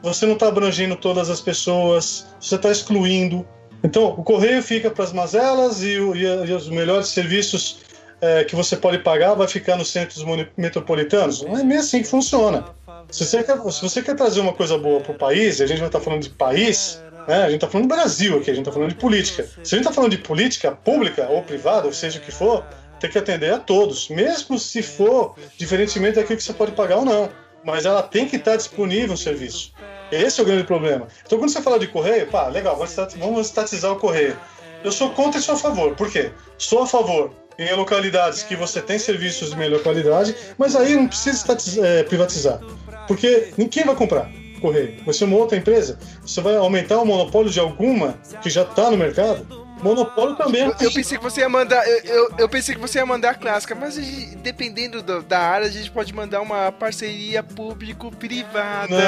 você 0.00 0.24
não 0.24 0.34
está 0.34 0.48
abrangendo 0.48 0.96
todas 0.96 1.28
as 1.28 1.40
pessoas, 1.40 2.26
você 2.40 2.54
está 2.54 2.70
excluindo. 2.70 3.46
Então, 3.84 4.10
o 4.10 4.22
correio 4.22 4.62
fica 4.62 4.90
para 4.90 5.04
as 5.04 5.12
mazelas 5.12 5.82
e, 5.82 5.98
o, 5.98 6.14
e, 6.14 6.22
e, 6.24 6.52
os 6.52 6.68
melhores 6.68 7.08
serviços 7.08 7.80
é, 8.20 8.44
que 8.44 8.54
você 8.54 8.76
pode 8.76 8.98
pagar 8.98 9.34
vai 9.34 9.48
ficar 9.48 9.76
nos 9.76 9.90
centros 9.90 10.24
metropolitanos. 10.56 11.42
Não 11.42 11.58
é 11.58 11.64
meio 11.64 11.80
assim 11.80 12.02
que 12.02 12.08
funciona. 12.08 12.64
Se 13.10 13.26
você 13.26 13.42
quer, 13.42 13.58
se 13.58 13.82
você 13.82 14.00
quer 14.00 14.14
trazer 14.14 14.40
uma 14.40 14.52
coisa 14.52 14.78
boa 14.78 15.00
para 15.00 15.12
o 15.12 15.18
país, 15.18 15.60
a 15.60 15.66
gente 15.66 15.78
vai 15.78 15.88
estar 15.88 15.98
tá 15.98 16.04
falando 16.04 16.22
de 16.22 16.30
país, 16.30 17.02
né, 17.26 17.42
a 17.42 17.46
gente 17.46 17.56
está 17.56 17.68
falando 17.68 17.88
do 17.88 17.94
Brasil 17.94 18.38
aqui, 18.38 18.50
a 18.50 18.54
gente 18.54 18.62
está 18.62 18.72
falando 18.72 18.90
de 18.90 18.94
política. 18.94 19.44
Se 19.44 19.74
a 19.74 19.78
gente 19.78 19.86
está 19.86 19.92
falando 19.92 20.12
de 20.12 20.18
política 20.18 20.70
pública 20.72 21.28
ou 21.28 21.42
privada, 21.42 21.86
ou 21.86 21.92
seja 21.92 22.18
o 22.18 22.22
que 22.22 22.30
for, 22.30 22.64
tem 23.00 23.10
que 23.10 23.18
atender 23.18 23.52
a 23.52 23.58
todos, 23.58 24.08
mesmo 24.08 24.58
se 24.58 24.80
for 24.80 25.34
diferentemente 25.58 26.14
daquilo 26.16 26.36
que 26.36 26.44
você 26.44 26.52
pode 26.52 26.72
pagar 26.72 26.98
ou 26.98 27.04
não. 27.04 27.28
Mas 27.64 27.84
ela 27.84 28.02
tem 28.02 28.28
que 28.28 28.36
estar 28.36 28.56
disponível 28.56 29.14
o 29.14 29.18
serviço. 29.18 29.72
Esse 30.12 30.40
é 30.40 30.42
o 30.42 30.46
grande 30.46 30.64
problema. 30.64 31.08
Então, 31.24 31.38
quando 31.38 31.50
você 31.50 31.62
fala 31.62 31.78
de 31.78 31.86
correio, 31.86 32.26
pá, 32.26 32.48
legal, 32.48 32.78
vamos 33.18 33.46
estatizar 33.46 33.92
o 33.92 33.96
correio. 33.96 34.36
Eu 34.84 34.92
sou 34.92 35.10
contra 35.10 35.40
e 35.40 35.42
sou 35.42 35.54
a 35.54 35.58
favor. 35.58 35.94
Por 35.96 36.10
quê? 36.10 36.30
Sou 36.58 36.82
a 36.82 36.86
favor 36.86 37.30
em 37.58 37.72
localidades 37.74 38.42
que 38.42 38.56
você 38.56 38.80
tem 38.80 38.98
serviços 38.98 39.50
de 39.50 39.56
melhor 39.56 39.82
qualidade, 39.82 40.34
mas 40.58 40.76
aí 40.76 40.94
não 40.94 41.08
precisa 41.08 41.56
é, 41.82 42.02
privatizar. 42.02 42.60
Porque 43.06 43.52
ninguém 43.56 43.84
vai 43.84 43.94
comprar 43.94 44.30
correio. 44.62 44.96
Vai 45.04 45.12
ser 45.12 45.24
uma 45.24 45.36
outra 45.36 45.58
empresa. 45.58 45.98
Você 46.24 46.40
vai 46.40 46.56
aumentar 46.56 47.00
o 47.00 47.04
monopólio 47.04 47.50
de 47.50 47.58
alguma 47.58 48.12
que 48.40 48.48
já 48.48 48.62
está 48.62 48.90
no 48.90 48.96
mercado 48.96 49.61
Monopólio 49.82 50.36
também. 50.36 50.62
Eu, 50.62 50.74
eu, 50.80 50.92
pensei 50.92 51.18
que 51.18 51.24
você 51.24 51.40
ia 51.40 51.48
mandar. 51.48 51.86
Eu, 51.88 52.04
eu, 52.04 52.34
eu, 52.38 52.48
pensei 52.48 52.74
que 52.74 52.80
você 52.80 52.98
ia 52.98 53.06
mandar 53.06 53.30
a 53.30 53.34
clássica, 53.34 53.74
mas 53.74 53.96
dependendo 54.36 55.02
do, 55.02 55.22
da 55.22 55.40
área, 55.40 55.66
a 55.66 55.70
gente 55.70 55.90
pode 55.90 56.14
mandar 56.14 56.40
uma 56.40 56.70
parceria 56.70 57.42
público-privada. 57.42 58.92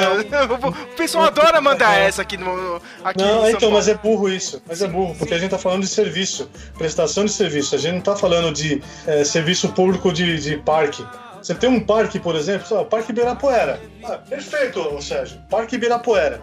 O 0.55 0.95
pessoal 0.95 1.25
adora 1.25 1.61
mandar 1.61 1.97
essa 1.97 2.21
aqui 2.21 2.37
no. 2.37 2.81
Aqui 3.03 3.21
não, 3.21 3.47
então, 3.47 3.59
Paulo. 3.61 3.75
mas 3.75 3.87
é 3.87 3.93
burro 3.93 4.29
isso. 4.29 4.61
Mas 4.67 4.81
é 4.81 4.87
burro, 4.87 5.15
porque 5.15 5.33
a 5.33 5.37
gente 5.37 5.51
tá 5.51 5.57
falando 5.57 5.81
de 5.81 5.87
serviço, 5.87 6.49
prestação 6.77 7.25
de 7.25 7.31
serviço. 7.31 7.75
A 7.75 7.77
gente 7.77 7.93
não 7.93 8.01
tá 8.01 8.15
falando 8.15 8.53
de 8.53 8.81
é, 9.05 9.23
serviço 9.23 9.69
público 9.69 10.11
de, 10.11 10.39
de 10.39 10.57
parque. 10.57 11.05
Você 11.41 11.53
tem 11.53 11.69
um 11.69 11.79
parque, 11.79 12.19
por 12.19 12.35
exemplo, 12.35 12.81
o 12.81 12.85
Parque 12.85 13.11
Ibirapuera. 13.11 13.79
Ah, 14.03 14.17
perfeito, 14.17 14.99
Sérgio. 14.99 15.39
Parque 15.47 15.75
Ibirapuera. 15.75 16.41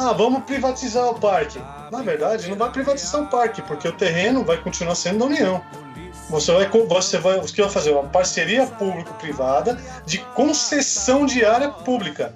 Ah, 0.00 0.12
vamos 0.12 0.44
privatizar 0.44 1.08
o 1.08 1.18
parque. 1.18 1.58
Na 1.90 2.02
verdade, 2.02 2.48
não 2.48 2.56
vai 2.56 2.70
privatizar 2.70 3.20
o 3.20 3.26
parque, 3.26 3.60
porque 3.62 3.88
o 3.88 3.92
terreno 3.92 4.44
vai 4.44 4.56
continuar 4.56 4.94
sendo 4.94 5.18
da 5.18 5.24
União. 5.24 5.60
Você 6.30 6.52
vai, 6.52 6.68
você 6.68 7.18
vai, 7.18 7.40
você 7.40 7.62
vai 7.62 7.68
fazer 7.68 7.90
uma 7.90 8.04
parceria 8.04 8.64
público-privada 8.64 9.76
de 10.06 10.18
concessão 10.36 11.26
de 11.26 11.44
área 11.44 11.70
pública. 11.70 12.32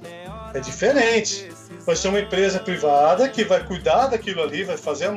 É 0.52 0.58
diferente. 0.58 1.52
Vai 1.86 1.94
ser 1.94 2.08
uma 2.08 2.18
empresa 2.18 2.58
privada 2.58 3.28
que 3.28 3.44
vai 3.44 3.64
cuidar 3.64 4.08
daquilo 4.08 4.42
ali, 4.42 4.64
vai 4.64 4.76
fazer 4.76 5.06
a, 5.06 5.12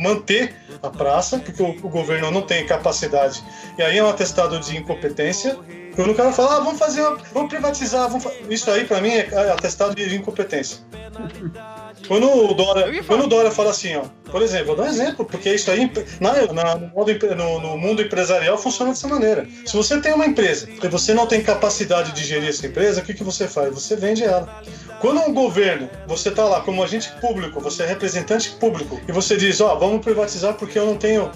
manter 0.00 0.56
a 0.82 0.90
praça, 0.90 1.38
porque 1.38 1.62
o, 1.62 1.70
o, 1.70 1.88
governo 1.88 2.28
não 2.32 2.42
tem 2.42 2.66
capacidade. 2.66 3.40
E 3.78 3.82
aí 3.82 3.98
é 3.98 4.02
um 4.02 4.08
atestado 4.08 4.58
de 4.58 4.76
incompetência. 4.76 5.56
Quando 5.94 6.12
o 6.12 6.14
cara 6.14 6.32
fala, 6.32 6.56
ah, 6.56 6.60
vamos 6.60 6.78
fazer, 6.78 7.02
uma, 7.02 7.18
vamos 7.32 7.50
privatizar, 7.50 8.08
vamos 8.08 8.24
isso 8.48 8.70
aí 8.70 8.84
para 8.84 9.00
mim 9.00 9.10
é 9.10 9.50
atestado 9.50 9.94
de 9.94 10.14
incompetência. 10.14 10.78
Quando 12.08 12.28
o 12.28 12.52
Dora, 12.54 12.90
quando 13.06 13.24
o 13.24 13.26
Dora 13.28 13.50
fala 13.50 13.70
assim, 13.70 13.94
ó, 13.94 14.02
por 14.30 14.42
exemplo, 14.42 14.68
vou 14.68 14.76
dar 14.76 14.84
um 14.84 14.86
exemplo, 14.86 15.24
porque 15.24 15.54
isso 15.54 15.70
aí 15.70 15.90
na, 16.20 16.52
na, 16.52 16.74
no, 16.74 16.88
mundo, 16.88 17.36
no, 17.36 17.60
no, 17.60 17.78
mundo 17.78 18.02
empresarial 18.02 18.58
funciona 18.58 18.90
dessa 18.90 19.06
maneira. 19.06 19.46
Se 19.64 19.76
você 19.76 20.00
tem 20.00 20.12
uma 20.12 20.26
empresa 20.26 20.68
e 20.82 20.88
você 20.88 21.14
não 21.14 21.26
tem 21.26 21.42
capacidade 21.42 22.12
de 22.12 22.24
gerir 22.24 22.48
essa 22.48 22.66
empresa, 22.66 23.00
o 23.00 23.04
que, 23.04 23.14
que 23.14 23.22
você 23.22 23.46
faz? 23.46 23.72
Você 23.72 23.94
vende 23.94 24.24
ela. 24.24 24.62
Quando 25.00 25.20
um 25.20 25.32
governo, 25.32 25.88
você 26.06 26.28
está 26.28 26.44
lá 26.44 26.60
como 26.62 26.82
agente 26.82 27.10
público, 27.20 27.60
você 27.60 27.84
é 27.84 27.86
representante 27.86 28.50
público, 28.50 29.00
e 29.06 29.12
você 29.12 29.36
diz, 29.36 29.60
ó, 29.60 29.74
oh, 29.74 29.78
vamos 29.78 30.02
privatizar 30.02 30.54
porque 30.54 30.78
eu 30.78 30.86
não 30.86 30.96
tenho 30.96 31.30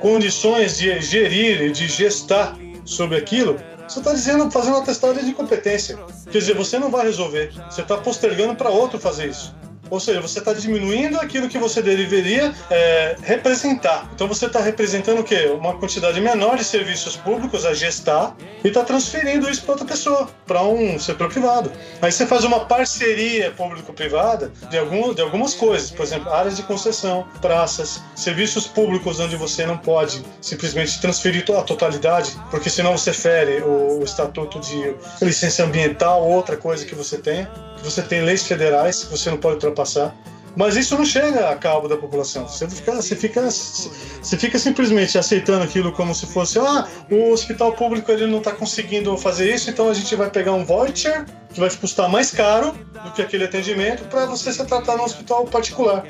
condições 0.00 0.78
de 0.78 1.00
gerir 1.00 1.62
e 1.62 1.70
de 1.70 1.88
gestar 1.88 2.56
sobre 2.84 3.16
aquilo, 3.16 3.56
você 3.88 3.98
está 3.98 4.12
dizendo, 4.12 4.50
fazendo 4.50 4.76
uma 4.76 4.84
testada 4.84 5.22
de 5.22 5.30
incompetência. 5.30 5.98
Quer 6.30 6.38
dizer, 6.38 6.54
você 6.54 6.78
não 6.78 6.90
vai 6.90 7.06
resolver. 7.06 7.52
Você 7.70 7.82
está 7.82 7.96
postergando 7.98 8.54
para 8.54 8.70
outro 8.70 8.98
fazer 8.98 9.28
isso. 9.28 9.54
Ou 9.92 10.00
seja, 10.00 10.22
você 10.22 10.38
está 10.38 10.54
diminuindo 10.54 11.20
aquilo 11.20 11.50
que 11.50 11.58
você 11.58 11.82
deveria 11.82 12.54
é, 12.70 13.14
representar. 13.20 14.10
Então 14.14 14.26
você 14.26 14.46
está 14.46 14.58
representando 14.58 15.18
o 15.18 15.22
quê? 15.22 15.52
Uma 15.54 15.76
quantidade 15.76 16.18
menor 16.18 16.56
de 16.56 16.64
serviços 16.64 17.14
públicos 17.14 17.66
a 17.66 17.74
gestar 17.74 18.34
e 18.64 18.68
está 18.68 18.82
transferindo 18.82 19.50
isso 19.50 19.60
para 19.60 19.72
outra 19.72 19.86
pessoa, 19.86 20.30
para 20.46 20.62
um 20.62 20.98
setor 20.98 21.28
privado. 21.28 21.70
Aí 22.00 22.10
você 22.10 22.24
faz 22.24 22.42
uma 22.42 22.60
parceria 22.60 23.50
público-privada 23.50 24.50
de, 24.70 24.78
algum, 24.78 25.12
de 25.12 25.20
algumas 25.20 25.52
coisas, 25.52 25.90
por 25.90 26.04
exemplo, 26.04 26.32
áreas 26.32 26.56
de 26.56 26.62
concessão, 26.62 27.26
praças, 27.42 28.00
serviços 28.16 28.66
públicos 28.66 29.20
onde 29.20 29.36
você 29.36 29.66
não 29.66 29.76
pode 29.76 30.24
simplesmente 30.40 31.02
transferir 31.02 31.44
a 31.50 31.60
totalidade, 31.60 32.34
porque 32.50 32.70
senão 32.70 32.96
você 32.96 33.12
fere 33.12 33.60
o, 33.60 34.00
o 34.00 34.04
estatuto 34.04 34.58
de 34.58 34.94
licença 35.20 35.64
ambiental, 35.64 36.26
outra 36.26 36.56
coisa 36.56 36.86
que 36.86 36.94
você 36.94 37.18
tem 37.18 37.46
você 37.82 38.02
tem 38.02 38.22
leis 38.22 38.46
federais 38.46 39.04
que 39.04 39.10
você 39.10 39.30
não 39.30 39.38
pode 39.38 39.54
ultrapassar. 39.56 40.14
Mas 40.54 40.76
isso 40.76 40.96
não 40.96 41.04
chega 41.04 41.48
a 41.48 41.56
cabo 41.56 41.88
da 41.88 41.96
população. 41.96 42.46
Você 42.46 42.68
fica, 42.68 42.94
você 42.94 43.16
fica, 43.16 43.40
você 43.50 44.36
fica 44.36 44.58
simplesmente 44.58 45.16
aceitando 45.16 45.64
aquilo 45.64 45.92
como 45.92 46.14
se 46.14 46.26
fosse, 46.26 46.58
ah, 46.58 46.86
o 47.10 47.30
hospital 47.30 47.72
público 47.72 48.10
ele 48.12 48.26
não 48.26 48.38
está 48.38 48.52
conseguindo 48.52 49.16
fazer 49.16 49.54
isso, 49.54 49.70
então 49.70 49.88
a 49.88 49.94
gente 49.94 50.14
vai 50.14 50.28
pegar 50.28 50.52
um 50.52 50.64
voucher 50.64 51.24
que 51.54 51.58
vai 51.58 51.70
custar 51.70 52.08
mais 52.08 52.30
caro 52.30 52.72
do 53.02 53.12
que 53.12 53.22
aquele 53.22 53.44
atendimento 53.44 54.04
para 54.04 54.26
você 54.26 54.52
se 54.52 54.64
tratar 54.66 54.96
no 54.96 55.04
hospital 55.04 55.46
particular. 55.46 56.04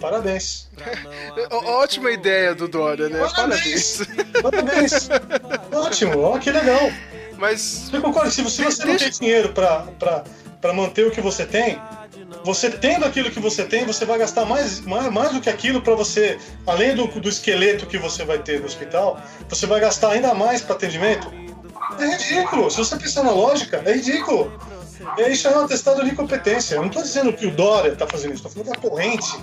Parabéns. 0.00 0.68
Ótima 1.50 2.10
ideia 2.10 2.54
do 2.54 2.68
Dória, 2.68 3.08
né? 3.08 3.18
Parabéns. 3.34 4.02
Parabéns. 4.42 5.08
Ótimo, 5.72 6.20
ó, 6.20 6.38
que 6.38 6.50
legal. 6.50 6.90
Mas. 7.38 7.90
Eu 7.92 8.00
concordo, 8.00 8.30
se 8.30 8.42
você, 8.42 8.64
você 8.64 8.84
não 8.84 8.96
tem 8.96 9.10
dinheiro 9.10 9.52
para 9.52 10.72
manter 10.72 11.06
o 11.06 11.10
que 11.10 11.20
você 11.20 11.44
tem, 11.44 11.78
você 12.44 12.70
tendo 12.70 13.04
aquilo 13.04 13.30
que 13.30 13.40
você 13.40 13.64
tem, 13.64 13.84
você 13.84 14.04
vai 14.04 14.18
gastar 14.18 14.44
mais, 14.44 14.80
mais, 14.80 15.12
mais 15.12 15.32
do 15.32 15.40
que 15.40 15.50
aquilo 15.50 15.80
para 15.80 15.94
você, 15.94 16.38
além 16.66 16.94
do, 16.94 17.06
do 17.06 17.28
esqueleto 17.28 17.86
que 17.86 17.98
você 17.98 18.24
vai 18.24 18.38
ter 18.38 18.60
no 18.60 18.66
hospital, 18.66 19.20
você 19.48 19.66
vai 19.66 19.80
gastar 19.80 20.12
ainda 20.12 20.34
mais 20.34 20.60
para 20.60 20.74
atendimento. 20.74 21.32
É 21.98 22.06
ridículo. 22.06 22.70
Se 22.70 22.78
você 22.78 22.96
pensar 22.96 23.22
na 23.22 23.30
lógica, 23.30 23.82
é 23.84 23.92
ridículo. 23.92 24.52
Isso 25.28 25.48
é 25.48 25.56
um 25.56 25.64
atestado 25.64 26.04
de 26.04 26.10
incompetência. 26.10 26.76
Eu 26.76 26.82
não 26.82 26.88
estou 26.88 27.02
dizendo 27.02 27.32
que 27.32 27.46
o 27.46 27.50
Dória 27.50 27.92
está 27.92 28.06
fazendo 28.06 28.34
isso, 28.34 28.46
estou 28.46 28.64
falando 28.64 28.80
da 28.80 28.88
corrente. 28.88 29.38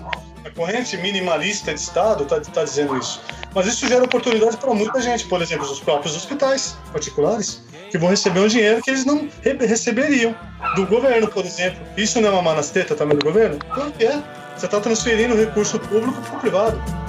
A 0.45 0.49
corrente 0.49 0.97
minimalista 0.97 1.73
de 1.73 1.79
Estado 1.79 2.23
está 2.23 2.39
tá 2.39 2.63
dizendo 2.63 2.97
isso. 2.97 3.21
Mas 3.53 3.67
isso 3.67 3.87
gera 3.87 4.03
oportunidade 4.03 4.57
para 4.57 4.73
muita 4.73 5.01
gente, 5.01 5.25
por 5.25 5.41
exemplo, 5.41 5.69
os 5.69 5.79
próprios 5.79 6.15
hospitais 6.15 6.77
particulares 6.91 7.61
que 7.91 7.97
vão 7.97 8.09
receber 8.09 8.39
um 8.39 8.47
dinheiro 8.47 8.81
que 8.81 8.89
eles 8.89 9.05
não 9.05 9.29
re 9.41 9.53
receberiam 9.65 10.33
do 10.75 10.85
governo, 10.87 11.27
por 11.27 11.45
exemplo. 11.45 11.81
Isso 11.97 12.19
não 12.21 12.29
é 12.29 12.31
uma 12.31 12.41
manasteta 12.41 12.95
também 12.95 13.17
do 13.17 13.25
governo? 13.25 13.59
Claro 13.73 13.91
que 13.91 14.05
é. 14.05 14.23
Você 14.55 14.65
está 14.65 14.79
transferindo 14.79 15.35
recurso 15.35 15.79
público 15.79 16.21
para 16.21 16.37
o 16.37 16.39
privado. 16.39 17.00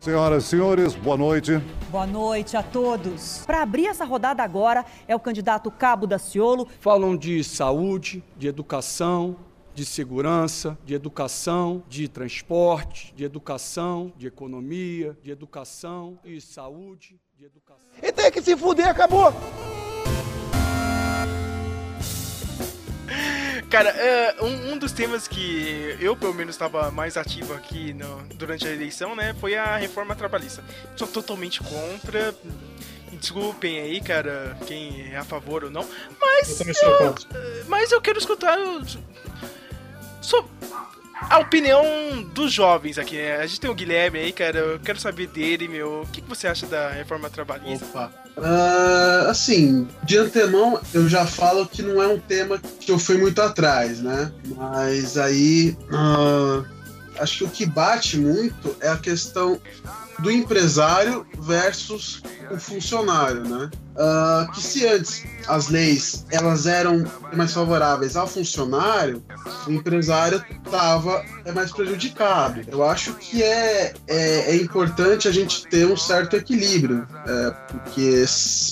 Senhoras 0.00 0.44
e 0.44 0.46
senhores, 0.46 0.94
boa 0.94 1.14
noite. 1.14 1.58
Boa 1.90 2.06
noite 2.06 2.56
a 2.56 2.62
todos. 2.62 3.44
Para 3.44 3.60
abrir 3.60 3.86
essa 3.86 4.02
rodada 4.02 4.42
agora 4.42 4.82
é 5.06 5.14
o 5.14 5.20
candidato 5.20 5.70
Cabo 5.70 6.06
Daciolo. 6.06 6.66
Falam 6.80 7.14
de 7.14 7.44
saúde, 7.44 8.24
de 8.34 8.48
educação, 8.48 9.36
de 9.74 9.84
segurança, 9.84 10.78
de 10.86 10.94
educação, 10.94 11.82
de 11.86 12.08
transporte, 12.08 13.12
de 13.14 13.24
educação, 13.24 14.10
de 14.16 14.26
economia, 14.26 15.18
de 15.22 15.30
educação 15.30 16.18
e 16.24 16.40
saúde, 16.40 17.20
de 17.36 17.44
educação. 17.44 17.90
E 18.02 18.10
tem 18.10 18.32
que 18.32 18.40
se 18.40 18.56
fuder, 18.56 18.88
acabou! 18.88 19.34
Cara, 23.68 23.94
uh, 24.40 24.44
um, 24.44 24.72
um, 24.72 24.78
dos 24.78 24.92
temas 24.92 25.28
que 25.28 25.96
eu, 26.00 26.16
pelo 26.16 26.34
menos, 26.34 26.54
estava 26.54 26.90
mais 26.90 27.16
ativo 27.16 27.54
aqui 27.54 27.92
no, 27.92 28.22
durante 28.34 28.66
a 28.66 28.72
eleição, 28.72 29.14
né, 29.14 29.34
foi 29.40 29.56
a 29.56 29.76
reforma 29.76 30.14
trabalhista. 30.14 30.62
Sou 30.96 31.06
totalmente 31.06 31.60
contra. 31.60 32.34
Desculpem 33.12 33.78
aí, 33.80 34.00
cara, 34.00 34.56
quem 34.66 35.12
é 35.12 35.16
a 35.16 35.24
favor 35.24 35.64
ou 35.64 35.70
não. 35.70 35.86
Mas. 36.20 36.60
Eu, 36.82 36.90
eu 36.90 37.14
mas 37.68 37.92
eu 37.92 38.00
quero 38.00 38.18
escutar. 38.18 38.56
A 41.28 41.38
opinião 41.38 41.84
dos 42.34 42.52
jovens 42.52 42.98
aqui, 42.98 43.16
né? 43.16 43.36
A 43.36 43.46
gente 43.46 43.60
tem 43.60 43.70
o 43.70 43.74
Guilherme 43.74 44.18
aí, 44.18 44.32
cara. 44.32 44.58
Eu 44.58 44.80
quero 44.80 44.98
saber 44.98 45.26
dele, 45.26 45.68
meu. 45.68 46.02
O 46.02 46.06
que, 46.06 46.22
que 46.22 46.28
você 46.28 46.48
acha 46.48 46.66
da 46.66 46.90
reforma 46.90 47.28
trabalhista? 47.28 47.84
Opa. 47.86 48.12
Uh, 48.40 49.28
assim, 49.28 49.86
de 50.02 50.16
antemão, 50.16 50.80
eu 50.94 51.06
já 51.06 51.26
falo 51.26 51.68
que 51.68 51.82
não 51.82 52.02
é 52.02 52.08
um 52.08 52.18
tema 52.18 52.58
que 52.58 52.90
eu 52.90 52.98
fui 52.98 53.18
muito 53.18 53.40
atrás, 53.40 54.00
né? 54.00 54.32
Mas 54.56 55.18
aí. 55.18 55.76
Uh, 55.92 56.64
acho 57.18 57.38
que 57.38 57.44
o 57.44 57.48
que 57.48 57.66
bate 57.66 58.16
muito 58.16 58.74
é 58.80 58.88
a 58.88 58.96
questão 58.96 59.60
do 60.22 60.30
empresário 60.30 61.26
versus 61.38 62.22
o 62.50 62.58
funcionário, 62.58 63.42
né? 63.48 63.70
Uh, 63.90 64.50
que 64.52 64.62
se 64.62 64.86
antes 64.86 65.24
as 65.46 65.68
leis 65.68 66.24
elas 66.30 66.66
eram 66.66 67.04
mais 67.34 67.52
favoráveis 67.52 68.16
ao 68.16 68.26
funcionário, 68.26 69.22
o 69.66 69.70
empresário 69.70 70.42
estava 70.64 71.24
é 71.44 71.52
mais 71.52 71.70
prejudicado. 71.70 72.62
Eu 72.68 72.82
acho 72.84 73.14
que 73.14 73.42
é, 73.42 73.92
é, 74.06 74.52
é, 74.52 74.56
importante 74.56 75.28
a 75.28 75.32
gente 75.32 75.66
ter 75.66 75.86
um 75.86 75.96
certo 75.96 76.36
equilíbrio, 76.36 77.06
é, 77.26 77.50
porque, 77.72 78.24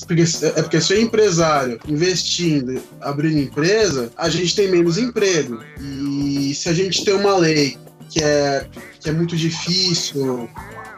porque, 0.07 0.25
é 0.45 0.63
porque 0.63 0.81
se 0.81 0.95
o 0.95 1.01
empresário 1.01 1.79
investindo, 1.87 2.81
abrindo 3.01 3.39
empresa, 3.39 4.11
a 4.17 4.29
gente 4.29 4.55
tem 4.55 4.71
menos 4.71 4.99
emprego. 4.99 5.61
E 5.81 6.55
se 6.55 6.69
a 6.69 6.73
gente 6.73 7.05
tem 7.05 7.15
uma 7.15 7.37
lei 7.37 7.77
que 8.09 8.23
é, 8.23 8.67
que 9.01 9.09
é 9.09 9.13
muito 9.13 9.37
difícil, 9.37 10.49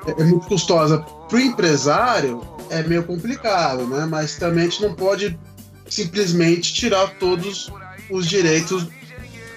é, 0.07 0.25
muito 0.25 0.47
custosa 0.47 0.99
para 0.99 1.37
o 1.37 1.41
empresário, 1.41 2.41
é 2.69 2.83
meio 2.83 3.05
complicado, 3.05 3.87
né? 3.87 4.07
Mas 4.07 4.37
também 4.37 4.65
a 4.65 4.71
gente 4.71 4.83
não 4.83 4.95
pode 4.95 5.39
simplesmente 5.89 6.73
tirar 6.73 7.19
todos 7.19 7.71
os 8.11 8.29
direitos 8.29 8.89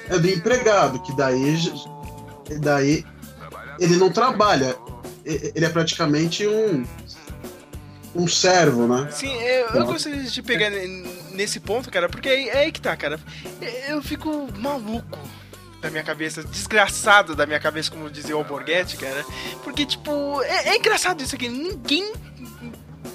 é, 0.10 0.18
do 0.18 0.28
empregado, 0.28 1.02
que 1.02 1.16
daí, 1.16 1.72
daí 2.60 3.06
ele 3.80 3.98
não 3.98 4.12
trabalha, 4.12 4.76
ele 5.26 5.66
é 5.66 5.70
praticamente 5.70 6.48
um 6.48 6.84
um 8.16 8.28
servo, 8.28 8.88
né? 8.88 9.10
Sim, 9.12 9.34
eu, 9.42 9.70
eu 9.70 9.86
gostaria 9.86 10.22
de 10.22 10.42
pegar 10.44 10.70
nesse 11.32 11.60
ponto, 11.60 11.90
cara, 11.90 12.08
porque 12.08 12.30
é, 12.30 12.48
é 12.48 12.58
aí 12.60 12.72
que 12.72 12.80
tá, 12.80 12.96
cara. 12.96 13.20
Eu 13.88 14.04
fico 14.04 14.48
maluco 14.60 15.18
da 15.84 15.92
minha 15.92 16.04
cabeça, 16.04 16.42
desgraçado 16.42 17.36
da 17.36 17.46
minha 17.46 17.60
cabeça, 17.60 17.92
como 17.92 18.10
dizia 18.10 18.36
o 18.36 18.40
Alborguete, 18.40 18.96
cara. 18.96 19.26
Porque, 19.64 19.86
tipo, 19.86 20.42
é, 20.44 20.70
é 20.70 20.78
engraçado 20.78 21.22
isso 21.22 21.36
aqui. 21.36 21.50
Ninguém, 21.50 22.14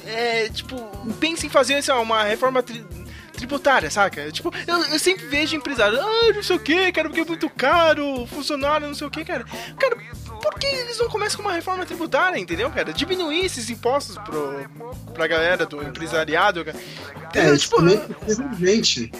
é, 0.07 0.51
tipo, 0.51 0.77
pensa 1.19 1.47
em 1.47 1.49
fazer 1.49 1.77
assim, 1.77 1.91
uma 1.93 2.23
reforma 2.23 2.62
tri 2.62 2.85
tributária, 3.33 3.89
saca? 3.89 4.31
Tipo, 4.33 4.53
eu, 4.66 4.85
eu, 4.87 4.99
sempre 4.99 5.25
vejo 5.27 5.55
empresário, 5.55 5.97
ah, 6.01 6.33
não 6.35 6.43
sei 6.43 6.57
o 6.57 6.59
que, 6.59 6.91
cara, 6.91 7.09
porque 7.09 7.21
é 7.21 7.25
muito 7.25 7.49
caro, 7.49 8.27
funcionário, 8.27 8.89
não 8.89 8.95
sei 8.95 9.07
o 9.07 9.11
que, 9.11 9.25
cara. 9.25 9.45
Cara, 9.79 9.97
por 10.43 10.59
que 10.59 10.66
eles 10.66 10.99
não 10.99 11.09
começam 11.09 11.37
com 11.41 11.49
uma 11.49 11.55
reforma 11.55 11.87
tributária, 11.87 12.37
entendeu, 12.37 12.69
cara? 12.69 12.93
Diminuir 12.93 13.45
esses 13.45 13.71
impostos 13.71 14.19
pro, 14.19 14.69
pra 15.14 15.29
galera 15.29 15.64
do 15.64 15.81
empresariado, 15.85 16.64
cara. 16.64 16.77
É, 17.33 17.57
tipo, 17.57 17.77
é 17.81 18.45
urgente. 18.45 19.12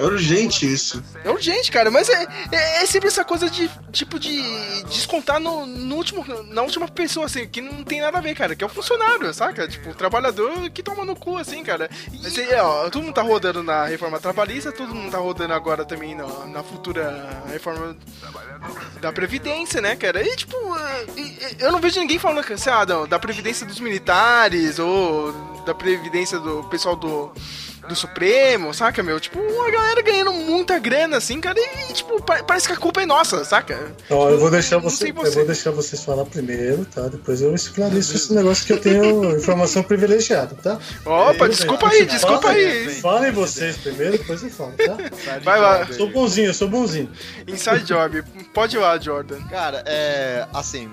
É 0.00 0.02
urgente 0.02 0.64
isso. 0.64 1.04
É 1.22 1.30
urgente, 1.30 1.70
cara, 1.70 1.90
mas 1.90 2.08
é, 2.08 2.26
é, 2.50 2.82
é, 2.82 2.86
sempre 2.86 3.08
essa 3.08 3.22
coisa 3.22 3.50
de, 3.50 3.70
tipo, 3.92 4.18
de 4.18 4.42
descontar 4.84 5.38
no, 5.38 5.66
no, 5.66 5.94
último, 5.94 6.24
na 6.44 6.62
última 6.62 6.88
pessoa, 6.88 7.26
assim, 7.26 7.46
que 7.46 7.60
não 7.60 7.84
tem 7.84 8.00
nada 8.00 8.16
a 8.16 8.20
ver, 8.22 8.34
cara, 8.34 8.56
que 8.56 8.64
é 8.64 8.66
o 8.66 8.70
funcionário, 8.70 9.32
saca? 9.34 9.68
Tipo, 9.68 9.90
o 9.90 9.94
trabalhador 9.94 10.70
que 10.70 10.82
toma 10.82 11.04
no 11.04 11.14
cu, 11.14 11.36
assim, 11.36 11.62
cara. 11.62 11.90
E, 12.10 12.26
assim, 12.26 12.46
ó, 12.54 12.88
todo 12.88 13.02
mundo 13.02 13.12
tá 13.12 13.20
rodando 13.20 13.62
na 13.62 13.84
reforma 13.84 14.18
trabalhista, 14.18 14.72
todo 14.72 14.94
mundo 14.94 15.12
tá 15.12 15.18
rodando 15.18 15.52
agora 15.52 15.84
também 15.84 16.14
na, 16.14 16.26
na 16.46 16.62
futura 16.62 17.42
reforma 17.52 17.94
da 19.02 19.12
Previdência, 19.12 19.82
né, 19.82 19.96
cara? 19.96 20.26
E, 20.26 20.34
tipo, 20.34 20.56
eu 21.58 21.70
não 21.70 21.78
vejo 21.78 22.00
ninguém 22.00 22.18
falando, 22.18 22.50
assim, 22.50 22.70
ah, 22.70 22.86
não, 22.86 23.06
da 23.06 23.18
Previdência 23.18 23.66
dos 23.66 23.78
militares 23.78 24.78
ou 24.78 25.32
da 25.66 25.74
Previdência 25.74 26.38
do 26.38 26.64
pessoal 26.64 26.96
do 26.96 27.30
do 27.90 27.96
Supremo, 27.96 28.72
saca, 28.72 29.02
meu? 29.02 29.18
Tipo, 29.18 29.40
uma 29.40 29.68
galera 29.70 30.00
ganhando 30.00 30.32
muita 30.32 30.78
grana, 30.78 31.16
assim, 31.16 31.40
cara, 31.40 31.58
e, 31.58 31.92
tipo, 31.92 32.22
parece 32.22 32.68
que 32.68 32.72
a 32.72 32.76
culpa 32.76 33.02
é 33.02 33.06
nossa, 33.06 33.44
saca? 33.44 33.92
Ó, 34.08 34.30
eu 34.30 34.38
vou 34.38 34.50
deixar 34.50 34.78
você, 34.78 35.12
você, 35.12 35.28
eu 35.28 35.32
vou 35.32 35.46
deixar 35.46 35.70
vocês 35.72 36.04
falar 36.04 36.24
primeiro, 36.24 36.84
tá? 36.84 37.08
Depois 37.08 37.42
eu 37.42 37.52
esclareço 37.52 38.14
esse 38.14 38.32
negócio 38.32 38.64
que 38.64 38.72
eu 38.72 38.80
tenho 38.80 39.36
informação 39.36 39.82
privilegiada, 39.82 40.54
tá? 40.62 40.78
Opa, 41.04 41.48
desculpa 41.48 41.88
aí, 41.88 42.06
desculpa 42.06 42.42
fala, 42.42 42.54
aí. 42.54 43.00
Falem 43.00 43.32
vocês 43.32 43.76
primeiro, 43.76 44.12
depois 44.18 44.42
eu 44.42 44.50
falo, 44.50 44.72
tá? 44.72 44.96
Vai 45.42 45.60
lá. 45.60 45.86
Sou 45.92 46.08
bonzinho, 46.08 46.48
eu 46.48 46.54
sou 46.54 46.68
bonzinho. 46.68 47.10
Inside 47.46 47.84
Job, 47.84 48.22
pode 48.54 48.76
ir 48.76 48.78
lá, 48.78 48.98
Jordan. 48.98 49.40
Cara, 49.48 49.82
é. 49.86 50.46
Assim, 50.54 50.90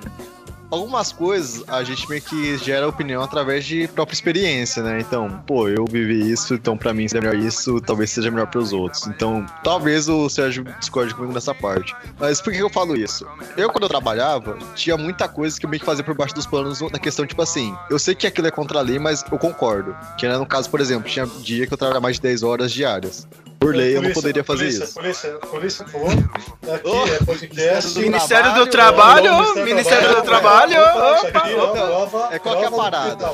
algumas 0.69 1.11
coisas 1.11 1.63
a 1.67 1.83
gente 1.83 2.07
meio 2.09 2.21
que 2.21 2.57
gera 2.57 2.87
opinião 2.87 3.21
através 3.21 3.65
de 3.65 3.87
própria 3.87 4.13
experiência, 4.13 4.83
né? 4.83 4.99
Então, 4.99 5.41
pô, 5.45 5.67
eu 5.67 5.85
vivi 5.85 6.29
isso, 6.31 6.53
então 6.53 6.77
para 6.77 6.93
mim 6.93 7.07
seja 7.07 7.21
melhor 7.21 7.37
isso, 7.37 7.79
talvez 7.81 8.09
seja 8.11 8.29
melhor 8.29 8.47
para 8.47 8.59
os 8.59 8.73
outros. 8.73 9.07
Então, 9.07 9.45
talvez 9.63 10.07
o 10.09 10.29
Sérgio 10.29 10.63
discorde 10.79 11.13
comigo 11.13 11.33
nessa 11.33 11.53
parte. 11.53 11.95
Mas 12.19 12.41
por 12.41 12.51
que 12.53 12.59
eu 12.59 12.69
falo 12.69 12.95
isso? 12.95 13.25
Eu, 13.55 13.69
quando 13.69 13.83
eu 13.83 13.89
trabalhava, 13.89 14.57
tinha 14.75 14.97
muita 14.97 15.27
coisa 15.27 15.59
que 15.59 15.65
eu 15.65 15.69
meio 15.69 15.79
que 15.79 15.85
fazia 15.85 16.03
por 16.03 16.15
baixo 16.15 16.35
dos 16.35 16.45
panos 16.45 16.81
na 16.81 16.99
questão, 16.99 17.25
tipo 17.25 17.41
assim, 17.41 17.75
eu 17.89 17.99
sei 17.99 18.15
que 18.15 18.27
aquilo 18.27 18.47
é 18.47 18.51
contra 18.51 18.79
a 18.79 18.81
lei, 18.81 18.99
mas 18.99 19.23
eu 19.31 19.37
concordo. 19.37 19.95
Que 20.17 20.27
né, 20.27 20.37
no 20.37 20.45
caso, 20.45 20.69
por 20.69 20.79
exemplo, 20.79 21.09
tinha 21.09 21.25
dia 21.25 21.65
que 21.65 21.73
eu 21.73 21.77
trabalhava 21.77 22.01
mais 22.01 22.17
de 22.17 22.21
10 22.21 22.43
horas 22.43 22.71
diárias. 22.71 23.27
Por 23.59 23.75
lei, 23.75 23.95
polícia, 23.95 23.97
eu 23.97 24.01
não 24.01 24.11
poderia 24.11 24.43
fazer 24.43 24.59
polícia, 24.59 24.83
isso. 24.83 24.93
Polícia, 24.93 25.31
polícia, 25.33 25.85
por 25.85 25.91
favor. 25.91 26.11
Aqui 26.75 26.87
oh, 26.87 27.07
é 27.07 27.25
podcast. 27.25 27.99
Ministério 27.99 28.53
do 28.53 28.67
Trabalho, 28.67 29.31
Ministério, 29.31 29.65
Ministério 29.65 30.15
do 30.15 30.21
Trabalho. 30.21 30.75
É 32.31 32.39
qual 32.39 32.57
que 32.57 32.63
é 32.63 32.67
a 32.67 32.71
parada? 32.71 33.33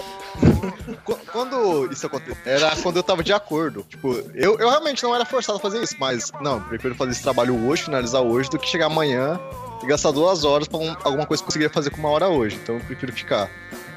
quando 1.32 1.91
isso 1.91 2.05
aconteceu, 2.05 2.38
era 2.45 2.76
quando 2.78 2.97
eu 2.97 3.03
tava 3.03 3.24
de 3.24 3.34
acordo. 3.34 3.86
Tipo, 3.89 4.13
eu, 4.34 4.57
eu 4.59 4.69
realmente 4.69 5.03
não 5.03 5.13
era 5.13 5.26
forçado 5.26 5.57
a 5.57 5.61
fazer 5.61 5.82
isso, 5.82 5.95
mas 5.99 6.32
não, 6.41 6.61
prefiro 6.61 6.95
fazer 6.95 7.11
esse 7.11 7.24
trabalho 7.24 7.67
hoje, 7.67 7.84
finalizar 7.84 8.21
hoje, 8.21 8.49
do 8.49 8.57
que 8.57 8.67
chegar 8.67 8.86
amanhã 8.86 9.39
e 9.82 9.86
gastar 9.86 10.11
duas 10.11 10.43
horas 10.43 10.67
pra 10.67 10.80
um, 10.80 10.95
alguma 11.03 11.26
coisa 11.26 11.41
que 11.41 11.45
eu 11.45 11.47
conseguiria 11.47 11.74
fazer 11.74 11.89
com 11.89 11.97
uma 11.97 12.09
hora 12.09 12.28
hoje. 12.28 12.57
Então 12.61 12.76
eu 12.76 12.82
prefiro 12.82 13.11
ficar. 13.11 13.49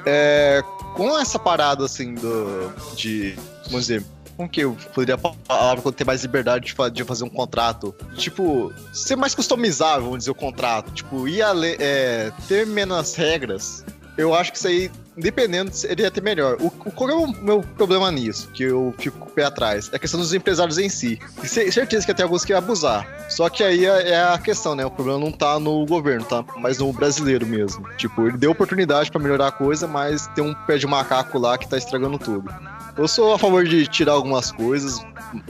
É, 0.05 0.63
com 0.95 1.17
essa 1.17 1.37
parada 1.37 1.85
assim 1.85 2.13
do. 2.13 2.73
de. 2.95 3.35
vamos 3.65 3.87
dizer 3.87 4.03
com 4.37 4.47
que 4.47 4.61
eu 4.61 4.77
poderia 4.93 5.17
falar 5.17 5.81
quando 5.81 5.95
ter 5.95 6.05
mais 6.05 6.21
liberdade 6.21 6.73
de, 6.93 7.03
fazer 7.03 7.23
um 7.23 7.29
contrato? 7.29 7.93
Tipo, 8.15 8.71
ser 8.93 9.15
mais 9.15 9.33
customizável, 9.33 10.03
vamos 10.03 10.19
dizer, 10.19 10.31
o 10.31 10.35
contrato. 10.35 10.91
Tipo, 10.91 11.27
ir 11.27 11.41
é, 11.79 12.31
ter 12.47 12.65
menos 12.67 13.15
regras. 13.15 13.83
Eu 14.15 14.33
acho 14.33 14.51
que 14.51 14.57
isso 14.57 14.67
aí, 14.67 14.91
dependendo, 15.17 15.71
seria 15.73 16.07
até 16.07 16.21
melhor. 16.21 16.57
O, 16.59 16.69
qual 16.69 17.09
é 17.09 17.13
o 17.13 17.27
meu 17.27 17.61
problema 17.75 18.11
nisso? 18.11 18.49
Que 18.53 18.63
eu 18.63 18.93
fico 18.97 19.17
com 19.17 19.25
o 19.25 19.31
pé 19.31 19.45
atrás? 19.45 19.89
É 19.91 19.95
a 19.95 19.99
questão 19.99 20.19
dos 20.19 20.33
empresários 20.33 20.77
em 20.77 20.89
si. 20.89 21.19
E 21.43 21.47
certeza 21.47 22.05
que 22.05 22.13
tem 22.13 22.23
alguns 22.23 22.45
que 22.45 22.53
abusar. 22.53 23.07
Só 23.29 23.49
que 23.49 23.63
aí 23.63 23.85
é, 23.85 24.09
é 24.09 24.23
a 24.23 24.37
questão, 24.37 24.75
né? 24.75 24.85
O 24.85 24.91
problema 24.91 25.19
não 25.19 25.31
tá 25.31 25.59
no 25.59 25.85
governo, 25.85 26.25
tá? 26.25 26.45
Mas 26.57 26.77
no 26.77 26.93
brasileiro 26.93 27.45
mesmo. 27.45 27.83
Tipo, 27.97 28.27
ele 28.27 28.37
deu 28.37 28.51
oportunidade 28.51 29.11
para 29.11 29.21
melhorar 29.21 29.47
a 29.47 29.51
coisa, 29.51 29.87
mas 29.87 30.27
tem 30.27 30.43
um 30.43 30.53
pé 30.53 30.77
de 30.77 30.85
macaco 30.87 31.37
lá 31.39 31.57
que 31.57 31.67
tá 31.67 31.77
estragando 31.77 32.19
tudo. 32.19 32.53
Eu 32.97 33.07
sou 33.07 33.33
a 33.33 33.37
favor 33.37 33.63
de 33.63 33.85
tirar 33.85 34.13
algumas 34.13 34.51
coisas, 34.51 34.99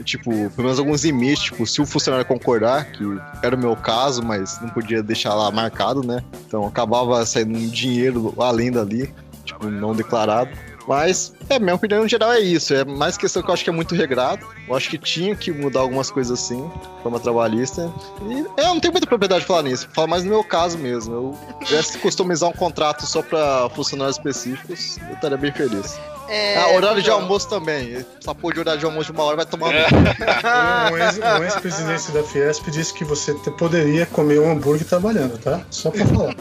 tipo, 0.04 0.30
pelo 0.30 0.64
menos 0.64 0.78
alguns 0.78 1.02
limites, 1.02 1.44
tipo, 1.44 1.66
se 1.66 1.80
o 1.80 1.86
funcionário 1.86 2.26
concordar, 2.26 2.92
que 2.92 3.02
era 3.42 3.56
o 3.56 3.58
meu 3.58 3.74
caso, 3.74 4.22
mas 4.22 4.60
não 4.60 4.68
podia 4.68 5.02
deixar 5.02 5.34
lá 5.34 5.50
marcado, 5.50 6.02
né? 6.02 6.22
Então 6.46 6.66
acabava 6.66 7.24
saindo 7.24 7.58
dinheiro 7.70 8.34
além 8.38 8.70
dali, 8.70 9.14
tipo, 9.58 9.70
não 9.70 9.94
declarado. 9.94 10.50
Mas, 10.86 11.34
é, 11.50 11.58
minha 11.58 11.74
opinião 11.74 12.06
em 12.06 12.08
geral 12.08 12.32
é 12.32 12.40
isso. 12.40 12.72
É 12.72 12.82
mais 12.82 13.18
questão 13.18 13.42
que 13.42 13.50
eu 13.50 13.52
acho 13.52 13.62
que 13.62 13.68
é 13.68 13.72
muito 13.72 13.94
regrado. 13.94 14.46
Eu 14.66 14.74
acho 14.74 14.88
que 14.88 14.96
tinha 14.96 15.36
que 15.36 15.52
mudar 15.52 15.80
algumas 15.80 16.10
coisas 16.10 16.40
assim, 16.40 16.70
forma 17.02 17.20
trabalhista. 17.20 17.92
E 18.22 18.38
é, 18.58 18.62
eu 18.62 18.68
não 18.68 18.80
tenho 18.80 18.92
muita 18.92 19.06
propriedade 19.06 19.42
de 19.42 19.46
falar 19.46 19.64
nisso. 19.64 19.86
Falo 19.92 20.08
mais 20.08 20.24
no 20.24 20.30
meu 20.30 20.42
caso 20.42 20.78
mesmo. 20.78 21.14
Eu 21.14 21.38
tivesse 21.66 21.98
customizar 21.98 22.48
um 22.48 22.54
contrato 22.54 23.04
só 23.04 23.20
para 23.20 23.68
funcionários 23.70 24.16
específicos, 24.16 24.96
eu 25.08 25.14
estaria 25.14 25.36
bem 25.36 25.52
feliz. 25.52 25.98
É, 26.26 26.56
ah, 26.56 26.68
horário 26.74 27.02
de 27.02 27.10
almoço 27.10 27.48
também. 27.48 28.04
Essa 28.20 28.34
porra 28.34 28.54
de 28.54 28.60
horário 28.60 28.80
de 28.80 28.86
almoço 28.86 29.06
de 29.06 29.12
uma 29.12 29.24
hora 29.24 29.36
vai 29.36 29.46
tomar 29.46 29.74
é. 29.74 29.86
Um 31.40 31.44
ex-presidente 31.44 32.12
da 32.12 32.22
Fiesp 32.22 32.70
disse 32.70 32.94
que 32.94 33.04
você 33.04 33.34
poderia 33.58 34.06
comer 34.06 34.38
um 34.38 34.50
hambúrguer 34.50 34.86
trabalhando, 34.86 35.38
tá? 35.38 35.60
Só 35.70 35.90
pra 35.90 36.04
falar. 36.06 36.34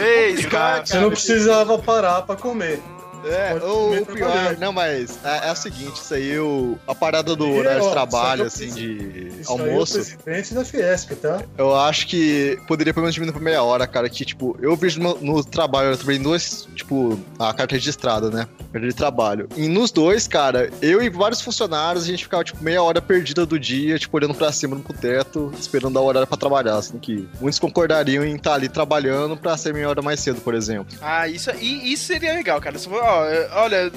Ei, 0.00 0.36
Scott! 0.38 0.88
Você 0.88 0.98
não 0.98 1.10
precisava 1.10 1.78
parar 1.78 2.22
pra 2.22 2.36
comer. 2.36 2.80
É, 3.24 3.54
o, 3.54 4.06
pior, 4.06 4.56
não, 4.58 4.72
mas 4.72 5.18
é, 5.24 5.48
é, 5.48 5.52
o 5.52 5.56
seguinte, 5.56 6.00
isso 6.00 6.14
aí, 6.14 6.38
o, 6.38 6.78
a 6.86 6.94
parada 6.94 7.36
do 7.36 7.50
horário 7.50 7.82
de 7.82 7.90
trabalho, 7.90 8.44
assim, 8.44 8.68
de 8.72 9.32
isso 9.40 9.50
almoço. 9.50 9.98
Aí 9.98 10.02
é 10.02 10.14
o 10.14 10.18
presidente 10.18 10.54
da 10.54 10.64
Fiesp, 10.64 11.12
tá? 11.16 11.42
Eu 11.56 11.74
acho 11.74 12.06
que 12.06 12.58
poderia 12.66 12.92
pelo 12.92 13.04
menos 13.04 13.14
diminuir 13.14 13.34
por 13.34 13.42
meia 13.42 13.62
hora, 13.62 13.86
cara, 13.86 14.08
que, 14.08 14.24
tipo, 14.24 14.56
eu 14.60 14.76
vejo 14.76 15.00
no, 15.00 15.18
no 15.20 15.44
trabalho, 15.44 15.90
eu 15.90 15.96
trabalhei 15.96 16.20
em 16.20 16.22
duas, 16.22 16.68
tipo, 16.74 17.18
a 17.38 17.52
carta 17.52 17.74
registrada, 17.74 18.30
né? 18.30 18.46
de 18.78 18.92
trabalho. 18.92 19.48
E 19.56 19.66
nos 19.66 19.90
dois, 19.90 20.28
cara, 20.28 20.70
eu 20.80 21.02
e 21.02 21.10
vários 21.10 21.40
funcionários, 21.40 22.04
a 22.04 22.06
gente 22.06 22.24
ficava, 22.24 22.44
tipo, 22.44 22.62
meia 22.62 22.82
hora 22.82 23.02
perdida 23.02 23.44
do 23.44 23.58
dia, 23.58 23.98
tipo, 23.98 24.16
olhando 24.16 24.34
pra 24.34 24.52
cima, 24.52 24.76
no 24.76 24.82
pro 24.82 24.92
teto, 24.92 25.52
esperando 25.58 25.98
a 25.98 26.02
hora 26.02 26.26
pra 26.26 26.36
trabalhar, 26.36 26.76
assim, 26.76 26.98
que 26.98 27.28
muitos 27.40 27.58
concordariam 27.58 28.24
em 28.24 28.36
estar 28.36 28.50
tá 28.50 28.56
ali 28.56 28.68
trabalhando 28.68 29.36
pra 29.36 29.56
ser 29.56 29.74
meia 29.74 29.88
hora 29.88 30.02
mais 30.02 30.20
cedo, 30.20 30.40
por 30.40 30.54
exemplo. 30.54 30.96
Ah, 31.00 31.26
isso, 31.26 31.50
isso 31.50 32.04
seria 32.04 32.32
legal, 32.34 32.60
cara. 32.60 32.78
Ó, 33.10 33.62
olha, 33.62 33.90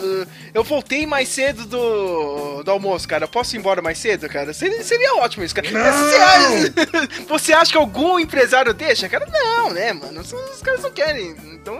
eu 0.54 0.64
voltei 0.64 1.06
mais 1.06 1.30
cedo 1.30 1.66
do, 1.66 2.64
do 2.64 2.72
almoço, 2.72 3.08
cara. 3.08 3.28
Posso 3.28 3.56
ir 3.56 3.60
embora 3.60 3.82
mais 3.82 3.98
cedo, 3.98 4.28
cara? 4.28 4.54
Seria, 4.54 4.84
seria 4.84 5.16
ótimo 5.16 5.44
isso, 5.44 5.54
cara. 5.54 5.68
Você 5.68 6.16
acha, 6.16 6.74
você 7.30 7.54
acha 7.54 7.72
que 7.72 7.78
algum 7.78 8.20
empresário 8.20 8.74
deixa, 8.74 9.08
cara? 9.08 9.28
Não, 9.32 9.72
né, 9.72 9.94
mano? 9.94 10.22
Os, 10.22 10.34
os 10.34 10.62
caras 10.62 10.82
não 10.82 10.92
querem. 10.92 11.36
Então, 11.54 11.80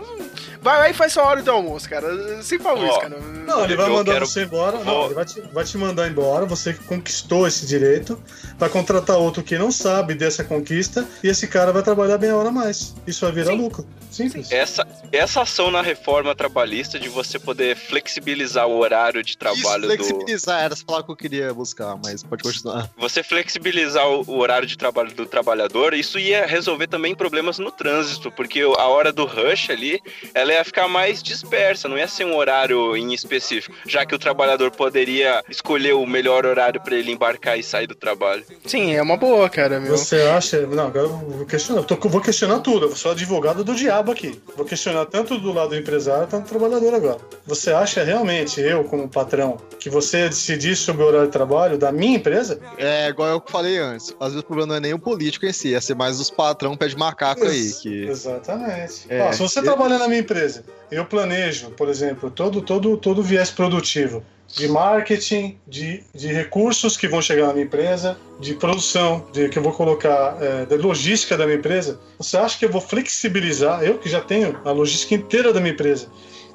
vai 0.64 0.78
lá 0.78 0.88
e 0.88 0.94
faz 0.94 1.12
sua 1.12 1.24
hora 1.24 1.42
do 1.42 1.50
almoço, 1.50 1.88
cara. 1.88 2.42
Sem 2.42 2.58
favor, 2.58 2.88
oh, 2.88 2.98
cara. 2.98 3.20
Não, 3.46 3.64
ele 3.64 3.76
vai 3.76 3.90
mandar 3.90 4.14
quero... 4.14 4.26
você 4.26 4.44
embora. 4.44 4.82
Não, 4.82 5.04
ele 5.04 5.14
vai 5.14 5.24
te, 5.26 5.40
vai 5.52 5.64
te 5.64 5.76
mandar 5.76 6.08
embora. 6.08 6.46
Você 6.46 6.72
que 6.72 6.82
conquistou 6.84 7.46
esse 7.46 7.66
direito. 7.66 8.20
Vai 8.58 8.70
contratar 8.70 9.18
outro 9.18 9.42
que 9.42 9.58
não 9.58 9.70
sabe 9.70 10.14
dessa 10.14 10.42
conquista. 10.42 11.06
E 11.22 11.28
esse 11.28 11.46
cara 11.46 11.70
vai 11.70 11.82
trabalhar 11.82 12.16
bem 12.16 12.30
a 12.30 12.36
hora 12.36 12.50
mais. 12.50 12.94
Isso 13.06 13.20
vai 13.26 13.32
virar 13.32 13.52
Sim. 13.52 13.58
lucro. 13.58 13.86
Simples. 14.10 14.50
Essa, 14.52 14.86
essa 15.10 15.42
ação 15.42 15.72
na 15.72 15.82
reforma 15.82 16.34
trabalhista 16.36 17.00
de 17.00 17.08
você 17.08 17.36
poder 17.36 17.76
flexibilizar 17.76 18.66
o 18.66 18.78
horário 18.78 19.24
de 19.24 19.36
trabalho 19.36 19.86
Isso, 19.86 20.04
flexibilizar, 20.04 20.58
do... 20.58 20.64
era 20.64 20.74
essa 20.74 20.84
palavra 20.84 21.06
que 21.06 21.12
eu 21.12 21.16
queria 21.16 21.52
buscar, 21.52 21.98
mas 22.02 22.22
pode 22.22 22.44
continuar. 22.44 22.88
Você 22.96 23.24
flexibilizar 23.24 24.08
o, 24.08 24.22
o 24.28 24.38
horário 24.38 24.68
de 24.68 24.78
trabalho 24.78 25.12
do 25.12 25.26
trabalhador, 25.26 25.94
isso 25.94 26.16
ia 26.16 26.46
resolver 26.46 26.86
também 26.86 27.12
problemas 27.14 27.58
no 27.58 27.72
trânsito, 27.72 28.30
porque 28.30 28.60
a 28.60 28.86
hora 28.86 29.12
do 29.12 29.24
rush 29.24 29.68
ali, 29.70 30.00
ela 30.32 30.53
ia 30.54 30.64
ficar 30.64 30.88
mais 30.88 31.22
dispersa, 31.22 31.88
não 31.88 31.98
ia 31.98 32.08
ser 32.08 32.24
um 32.24 32.36
horário 32.36 32.96
em 32.96 33.12
específico, 33.12 33.74
já 33.86 34.04
que 34.04 34.14
o 34.14 34.18
trabalhador 34.18 34.70
poderia 34.70 35.42
escolher 35.48 35.94
o 35.94 36.06
melhor 36.06 36.46
horário 36.46 36.80
para 36.80 36.96
ele 36.96 37.12
embarcar 37.12 37.58
e 37.58 37.62
sair 37.62 37.86
do 37.86 37.94
trabalho. 37.94 38.44
Sim, 38.64 38.94
é 38.94 39.02
uma 39.02 39.16
boa, 39.16 39.48
cara, 39.48 39.80
meu. 39.80 39.96
Você 39.96 40.16
acha? 40.22 40.66
Não, 40.66 40.86
agora 40.86 41.06
eu 41.06 41.10
vou 41.10 41.46
questionar. 41.46 41.80
Eu 41.80 41.84
tô, 41.84 42.08
vou 42.08 42.20
questionar 42.20 42.60
tudo. 42.60 42.86
Eu 42.86 42.96
sou 42.96 43.12
advogado 43.12 43.64
do 43.64 43.74
diabo 43.74 44.12
aqui. 44.12 44.40
Vou 44.56 44.64
questionar 44.64 45.06
tanto 45.06 45.38
do 45.38 45.52
lado 45.52 45.70
do 45.70 45.76
empresário 45.76 46.26
quanto 46.28 46.44
do 46.44 46.48
trabalhador 46.48 46.94
agora. 46.94 47.18
Você 47.46 47.72
acha 47.72 48.02
realmente, 48.02 48.60
eu 48.60 48.84
como 48.84 49.08
patrão, 49.08 49.58
que 49.78 49.90
você 49.90 50.28
decidir 50.28 50.76
sobre 50.76 51.02
o 51.02 51.06
horário 51.06 51.26
de 51.26 51.32
trabalho 51.32 51.78
da 51.78 51.92
minha 51.92 52.16
empresa? 52.16 52.60
É, 52.78 53.08
igual 53.08 53.28
eu 53.28 53.42
falei 53.46 53.78
antes. 53.78 54.14
Às 54.20 54.28
vezes 54.28 54.40
o 54.42 54.46
problema 54.46 54.68
não 54.68 54.76
é 54.76 54.80
nem 54.80 54.94
o 54.94 54.98
político 54.98 55.46
em 55.46 55.52
si, 55.52 55.74
é 55.74 55.80
ser 55.80 55.94
mais 55.94 56.20
os 56.20 56.30
patrão 56.30 56.76
pé 56.76 56.88
de 56.88 56.96
macaco 56.96 57.44
aí. 57.44 57.72
Que... 57.72 58.06
Exatamente. 58.06 59.06
É, 59.08 59.22
Ó, 59.22 59.32
se 59.32 59.40
você 59.40 59.60
eu... 59.60 59.64
trabalha 59.64 59.98
na 59.98 60.08
minha 60.08 60.20
empresa, 60.20 60.43
eu 60.90 61.04
planejo, 61.04 61.70
por 61.70 61.88
exemplo, 61.88 62.30
todo, 62.30 62.62
todo, 62.62 62.96
todo 62.96 63.22
viés 63.22 63.50
produtivo 63.50 64.22
de 64.48 64.68
marketing, 64.68 65.58
de, 65.66 66.02
de 66.14 66.28
recursos 66.28 66.96
que 66.96 67.08
vão 67.08 67.20
chegar 67.20 67.48
na 67.48 67.52
minha 67.54 67.64
empresa, 67.64 68.16
de 68.38 68.54
produção, 68.54 69.26
de 69.32 69.48
que 69.48 69.58
eu 69.58 69.62
vou 69.62 69.72
colocar, 69.72 70.36
é, 70.40 70.66
da 70.66 70.76
logística 70.76 71.36
da 71.36 71.44
minha 71.44 71.58
empresa. 71.58 71.98
Você 72.18 72.36
acha 72.36 72.58
que 72.58 72.64
eu 72.64 72.70
vou 72.70 72.80
flexibilizar, 72.80 73.82
eu 73.82 73.98
que 73.98 74.08
já 74.08 74.20
tenho 74.20 74.60
a 74.64 74.70
logística 74.70 75.14
inteira 75.14 75.52
da 75.52 75.60
minha 75.60 75.72
empresa, 75.72 76.08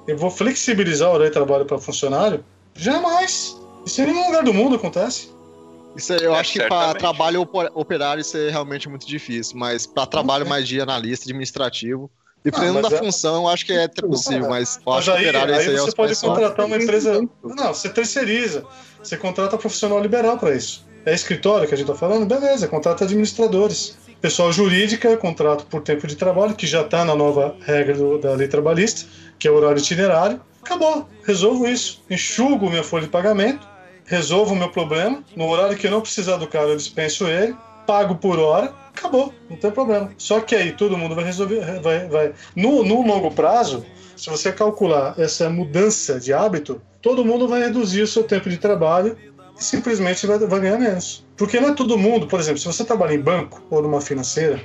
eu 0.07 0.17
vou 0.17 0.31
flexibilizar 0.31 1.09
o 1.09 1.13
horário 1.13 1.29
de 1.29 1.33
trabalho 1.33 1.65
para 1.65 1.77
funcionário? 1.77 2.43
Jamais! 2.73 3.57
Isso 3.85 4.01
em 4.01 4.05
nenhum 4.05 4.27
lugar 4.27 4.43
do 4.43 4.53
mundo 4.53 4.75
acontece. 4.75 5.29
Isso 5.95 6.13
eu 6.13 6.33
é, 6.33 6.39
acho 6.39 6.53
que 6.53 6.63
para 6.67 6.93
trabalho 6.93 7.47
operário 7.73 8.21
isso 8.21 8.37
é 8.37 8.49
realmente 8.49 8.87
muito 8.87 9.07
difícil, 9.07 9.57
mas 9.57 9.85
para 9.85 10.05
trabalho 10.05 10.47
mais 10.47 10.67
de 10.67 10.79
analista, 10.79 11.25
administrativo, 11.25 12.09
Dependendo 12.43 12.81
da 12.81 12.95
é... 12.95 12.99
função, 12.99 13.47
acho 13.47 13.65
que 13.65 13.73
é 13.73 13.87
possível, 13.87 14.49
mas 14.49 14.79
eu 14.85 14.93
acho 14.93 15.11
aí, 15.11 15.17
que 15.17 15.29
operário 15.29 15.55
aí, 15.55 15.67
aí 15.67 15.77
você 15.77 15.91
pode 15.91 16.15
contratar 16.15 16.65
uma 16.65 16.77
empresa. 16.77 17.21
Não, 17.43 17.73
você 17.73 17.89
terceiriza. 17.89 18.65
Você 19.03 19.17
contrata 19.17 19.57
profissional 19.57 20.01
liberal 20.01 20.37
para 20.37 20.55
isso. 20.55 20.87
É 21.05 21.13
escritório 21.13 21.67
que 21.67 21.73
a 21.73 21.77
gente 21.77 21.89
está 21.89 21.99
falando? 21.99 22.25
Beleza, 22.25 22.67
contrata 22.67 23.03
administradores. 23.03 23.97
Pessoal 24.21 24.51
jurídica, 24.51 25.15
contrato 25.15 25.65
por 25.65 25.81
tempo 25.81 26.05
de 26.05 26.15
trabalho, 26.15 26.53
que 26.53 26.67
já 26.67 26.81
está 26.81 27.05
na 27.05 27.15
nova 27.15 27.55
regra 27.61 27.95
do, 27.95 28.17
da 28.17 28.33
lei 28.33 28.49
trabalhista, 28.49 29.07
que 29.37 29.47
é 29.47 29.51
o 29.51 29.55
horário 29.55 29.79
itinerário. 29.79 30.41
Acabou, 30.61 31.07
resolvo 31.25 31.65
isso. 31.67 32.03
Enxugo 32.09 32.69
minha 32.69 32.83
folha 32.83 33.05
de 33.05 33.09
pagamento, 33.09 33.65
resolvo 34.05 34.53
o 34.53 34.57
meu 34.57 34.69
problema. 34.69 35.23
No 35.35 35.47
horário 35.47 35.77
que 35.77 35.87
eu 35.87 35.91
não 35.91 36.01
precisar 36.01 36.35
do 36.35 36.47
cara, 36.47 36.67
eu 36.67 36.75
dispenso 36.75 37.27
ele, 37.27 37.55
pago 37.89 38.13
por 38.13 38.37
hora 38.37 38.71
acabou, 38.95 39.33
não 39.49 39.57
tem 39.57 39.71
problema. 39.71 40.11
Só 40.15 40.41
que 40.41 40.55
aí 40.55 40.73
todo 40.73 40.95
mundo 40.95 41.15
vai 41.15 41.23
resolver, 41.23 41.81
vai, 41.81 42.07
vai. 42.07 42.33
No, 42.55 42.83
no 42.83 43.01
longo 43.01 43.31
prazo, 43.31 43.83
se 44.15 44.29
você 44.29 44.51
calcular 44.51 45.15
essa 45.17 45.49
mudança 45.49 46.19
de 46.19 46.31
hábito, 46.31 46.79
todo 47.01 47.25
mundo 47.25 47.47
vai 47.47 47.61
reduzir 47.61 48.03
o 48.03 48.07
seu 48.07 48.23
tempo 48.23 48.47
de 48.47 48.57
trabalho 48.57 49.17
e 49.59 49.63
simplesmente 49.63 50.27
vai, 50.27 50.37
vai 50.37 50.59
ganhar 50.59 50.77
menos. 50.77 51.25
Porque 51.35 51.59
não 51.59 51.69
é 51.69 51.73
todo 51.73 51.97
mundo, 51.97 52.27
por 52.27 52.39
exemplo, 52.39 52.59
se 52.59 52.67
você 52.67 52.85
trabalha 52.85 53.15
em 53.15 53.19
banco 53.19 53.59
ou 53.71 53.81
numa 53.81 54.01
financeira, 54.01 54.61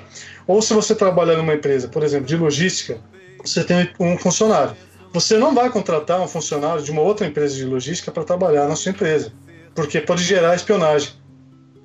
ou 0.46 0.60
se 0.60 0.74
você 0.74 0.94
trabalha 0.94 1.34
numa 1.34 1.54
empresa, 1.54 1.88
por 1.88 2.02
exemplo, 2.02 2.26
de 2.26 2.36
logística, 2.36 2.98
você 3.42 3.64
tem 3.64 3.90
um 3.98 4.18
funcionário. 4.18 4.76
Você 5.14 5.38
não 5.38 5.54
vai 5.54 5.70
contratar 5.70 6.20
um 6.20 6.28
funcionário 6.28 6.82
de 6.82 6.90
uma 6.90 7.00
outra 7.00 7.26
empresa 7.26 7.56
de 7.56 7.64
logística 7.64 8.12
para 8.12 8.24
trabalhar 8.24 8.68
na 8.68 8.76
sua 8.76 8.90
empresa, 8.90 9.32
porque 9.74 9.98
pode 9.98 10.22
gerar 10.22 10.54
espionagem. 10.54 11.23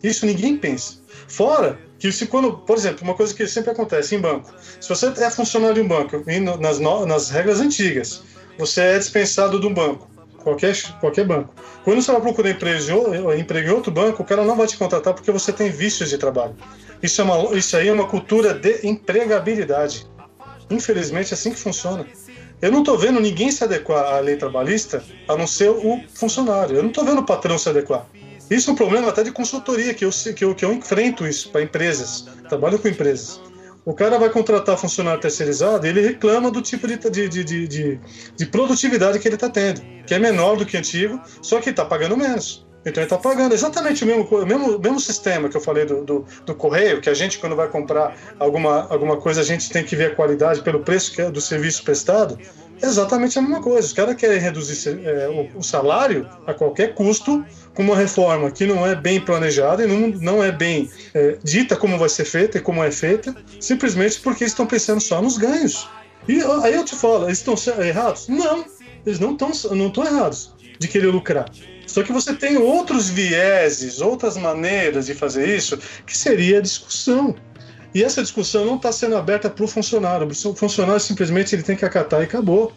Isso 0.04 0.26
ninguém 0.26 0.58
pensa. 0.58 0.96
Fora 1.28 1.78
que 2.00 2.12
se 2.12 2.28
quando, 2.28 2.54
por 2.54 2.78
exemplo, 2.78 3.04
uma 3.04 3.14
coisa 3.14 3.34
que 3.34 3.46
sempre 3.46 3.72
acontece 3.72 4.16
em 4.16 4.20
banco, 4.20 4.54
se 4.80 4.88
você 4.88 5.08
é 5.08 5.30
funcionário 5.30 5.76
de 5.76 5.82
um 5.82 5.88
banco 5.88 6.24
nas, 6.60 6.80
nas 6.80 7.30
regras 7.30 7.60
antigas, 7.60 8.24
você 8.58 8.82
é 8.82 8.98
dispensado 8.98 9.60
de 9.60 9.68
um 9.68 9.74
banco, 9.74 10.10
qualquer, 10.44 10.76
qualquer 11.00 11.26
banco. 11.26 11.54
Quando 11.84 12.02
você 12.02 12.12
vai 12.12 12.22
procurar 12.22 12.52
emprego, 12.52 13.34
emprego 13.34 13.68
em 13.70 13.72
outro 13.72 13.92
banco, 13.92 14.24
o 14.24 14.26
cara 14.26 14.44
não 14.44 14.56
vai 14.56 14.68
te 14.68 14.78
contratar 14.78 15.14
porque 15.14 15.32
você 15.32 15.52
tem 15.52 15.70
vícios 15.70 16.10
de 16.10 16.18
trabalho. 16.18 16.56
Isso, 17.02 17.22
é 17.22 17.24
uma, 17.24 17.58
isso 17.58 17.76
aí 17.76 17.88
é 17.88 17.94
uma 17.94 18.08
cultura 18.08 18.54
de 18.54 18.86
empregabilidade. 18.88 20.06
Infelizmente, 20.70 21.32
é 21.32 21.36
assim 21.36 21.52
que 21.52 21.60
funciona. 21.60 22.06
Eu 22.62 22.72
não 22.72 22.80
estou 22.80 22.98
vendo 22.98 23.20
ninguém 23.20 23.52
se 23.52 23.64
adequar 23.64 24.14
à 24.14 24.20
lei 24.20 24.36
trabalhista 24.36 25.02
a 25.28 25.36
não 25.36 25.48
ser 25.48 25.70
o 25.70 26.02
funcionário. 26.14 26.76
Eu 26.76 26.84
não 26.84 26.90
estou 26.90 27.06
vendo 27.06 27.22
o 27.22 27.26
patrão 27.26 27.58
se 27.58 27.70
adequar. 27.70 28.06
Isso 28.50 28.70
é 28.70 28.74
um 28.74 28.76
problema 28.76 29.10
até 29.10 29.24
de 29.24 29.32
consultoria, 29.32 29.94
que 29.94 30.04
eu, 30.04 30.10
que 30.36 30.44
eu, 30.44 30.56
que 30.56 30.66
eu 30.66 30.74
enfrento 30.74 31.28
isso 31.28 31.50
para 31.52 31.62
empresas, 31.62 32.28
trabalho 32.48 32.80
com 32.80 32.88
empresas. 32.88 33.40
O 33.86 33.94
cara 33.94 34.18
vai 34.18 34.30
contratar 34.30 34.78
funcionário 34.78 35.22
terceirizado 35.22 35.86
e 35.86 35.90
ele 35.90 36.02
reclama 36.02 36.52
do 36.52 36.62
tipo 36.62 36.88
de, 36.88 36.98
de, 36.98 37.30
de, 37.30 37.68
de, 37.68 38.00
de 38.36 38.46
produtividade 38.46 39.20
que 39.20 39.28
ele 39.28 39.36
está 39.36 39.50
tendo, 39.50 39.82
que 40.06 40.14
é 40.14 40.20
menor 40.20 40.58
do 40.58 40.66
que 40.66 40.78
antigo, 40.78 41.22
só 41.42 41.60
que 41.62 41.70
está 41.70 41.86
pagando 41.86 42.18
menos. 42.18 42.68
Então 42.86 43.04
ele 43.04 43.04
está 43.04 43.18
pagando 43.18 43.54
exatamente 43.54 44.04
o 44.04 44.08
mesmo, 44.08 44.46
mesmo, 44.46 44.80
mesmo 44.80 45.00
sistema 45.00 45.50
que 45.50 45.58
eu 45.58 45.62
falei 45.62 45.86
do, 45.86 46.04
do, 46.04 46.26
do, 46.46 46.56
correio, 46.56 47.02
que 47.02 47.10
a 47.10 47.14
gente, 47.14 47.38
quando 47.38 47.56
vai 47.56 47.68
comprar 47.68 48.16
alguma, 48.40 48.88
alguma 48.90 49.18
coisa, 49.18 49.42
a 49.42 49.44
gente 49.44 49.70
tem 49.70 49.84
que 49.84 49.96
ver 49.96 50.12
a 50.12 50.16
qualidade 50.16 50.62
pelo 50.62 50.80
preço 50.80 51.14
que 51.14 51.22
é 51.22 51.30
do 51.30 51.42
serviço 51.42 51.84
prestado. 51.84 52.40
Exatamente 52.82 53.38
a 53.38 53.42
mesma 53.42 53.62
coisa. 53.62 53.86
Os 53.86 53.94
caras 53.94 54.16
querem 54.16 54.40
reduzir 54.40 55.06
é, 55.06 55.28
o, 55.28 55.60
o, 55.60 55.64
salário 55.64 56.28
a 56.48 56.54
qualquer 56.54 56.94
custo 56.94 57.46
com 57.74 57.84
uma 57.84 57.96
reforma 57.96 58.50
que 58.50 58.66
não 58.66 58.88
é 58.88 58.96
bem 58.96 59.20
planejada 59.20 59.84
e 59.84 59.88
não, 59.88 60.08
não 60.20 60.44
é 60.44 60.52
bem 60.52 60.90
é, 61.14 61.38
dita 61.44 61.76
como 61.76 61.98
vai 61.98 62.08
ser 62.08 62.24
feita 62.24 62.58
e 62.58 62.62
como 62.62 62.82
é 62.82 62.92
feita, 62.92 63.36
simplesmente 63.60 64.22
porque 64.22 64.46
estão 64.46 64.66
pensando 64.66 65.02
só 65.02 65.22
nos 65.22 65.38
ganhos. 65.38 65.90
E 66.28 66.42
aí 66.64 66.74
eu 66.74 66.86
te 66.86 66.96
falo, 66.96 67.26
eles 67.26 67.44
estão 67.44 67.56
errados? 67.84 68.28
Não, 68.30 68.64
eles 69.06 69.20
não 69.20 69.34
estão 69.34 69.52
não 69.72 70.06
errados 70.06 70.54
de 70.80 70.88
querer 70.88 71.08
lucrar. 71.08 71.46
Só 71.90 72.04
que 72.04 72.12
você 72.12 72.36
tem 72.36 72.58
outros 72.58 73.10
vieses, 73.10 74.00
outras 74.00 74.38
maneiras 74.38 75.08
de 75.08 75.16
fazer 75.16 75.56
isso, 75.56 75.78
que 76.06 76.16
seria 76.16 76.60
a 76.60 76.62
discussão. 76.62 77.36
E 77.94 78.04
essa 78.04 78.22
discussão 78.22 78.64
não 78.64 78.76
está 78.76 78.92
sendo 78.92 79.18
aberta 79.18 79.50
para 79.50 79.66
o 79.66 79.68
funcionário. 79.68 80.28
O 80.28 80.56
funcionário 80.56 81.00
simplesmente 81.00 81.56
ele 81.56 81.64
tem 81.64 81.76
que 81.76 81.84
acatar 81.84 82.22
e 82.22 82.26
acabou. 82.26 82.72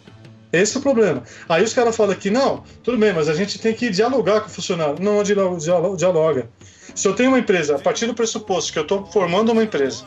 Esse 0.51 0.77
é 0.77 0.79
o 0.79 0.81
problema. 0.81 1.23
Aí 1.47 1.63
os 1.63 1.73
caras 1.73 1.95
falam 1.95 2.15
que 2.15 2.31
não, 2.31 2.63
tudo 2.83 2.97
bem, 2.97 3.13
mas 3.13 3.29
a 3.29 3.35
gente 3.35 3.59
tem 3.59 3.73
que 3.73 3.89
dialogar 3.91 4.41
com 4.41 4.47
o 4.47 4.49
funcionário. 4.49 4.95
Não 4.99 5.21
dialoga. 5.21 6.49
Se 6.95 7.07
eu 7.07 7.13
tenho 7.13 7.29
uma 7.29 7.39
empresa, 7.39 7.75
a 7.75 7.79
partir 7.79 8.07
do 8.07 8.15
pressuposto 8.15 8.73
que 8.73 8.79
eu 8.79 8.83
estou 8.83 9.05
formando 9.05 9.51
uma 9.51 9.63
empresa, 9.63 10.05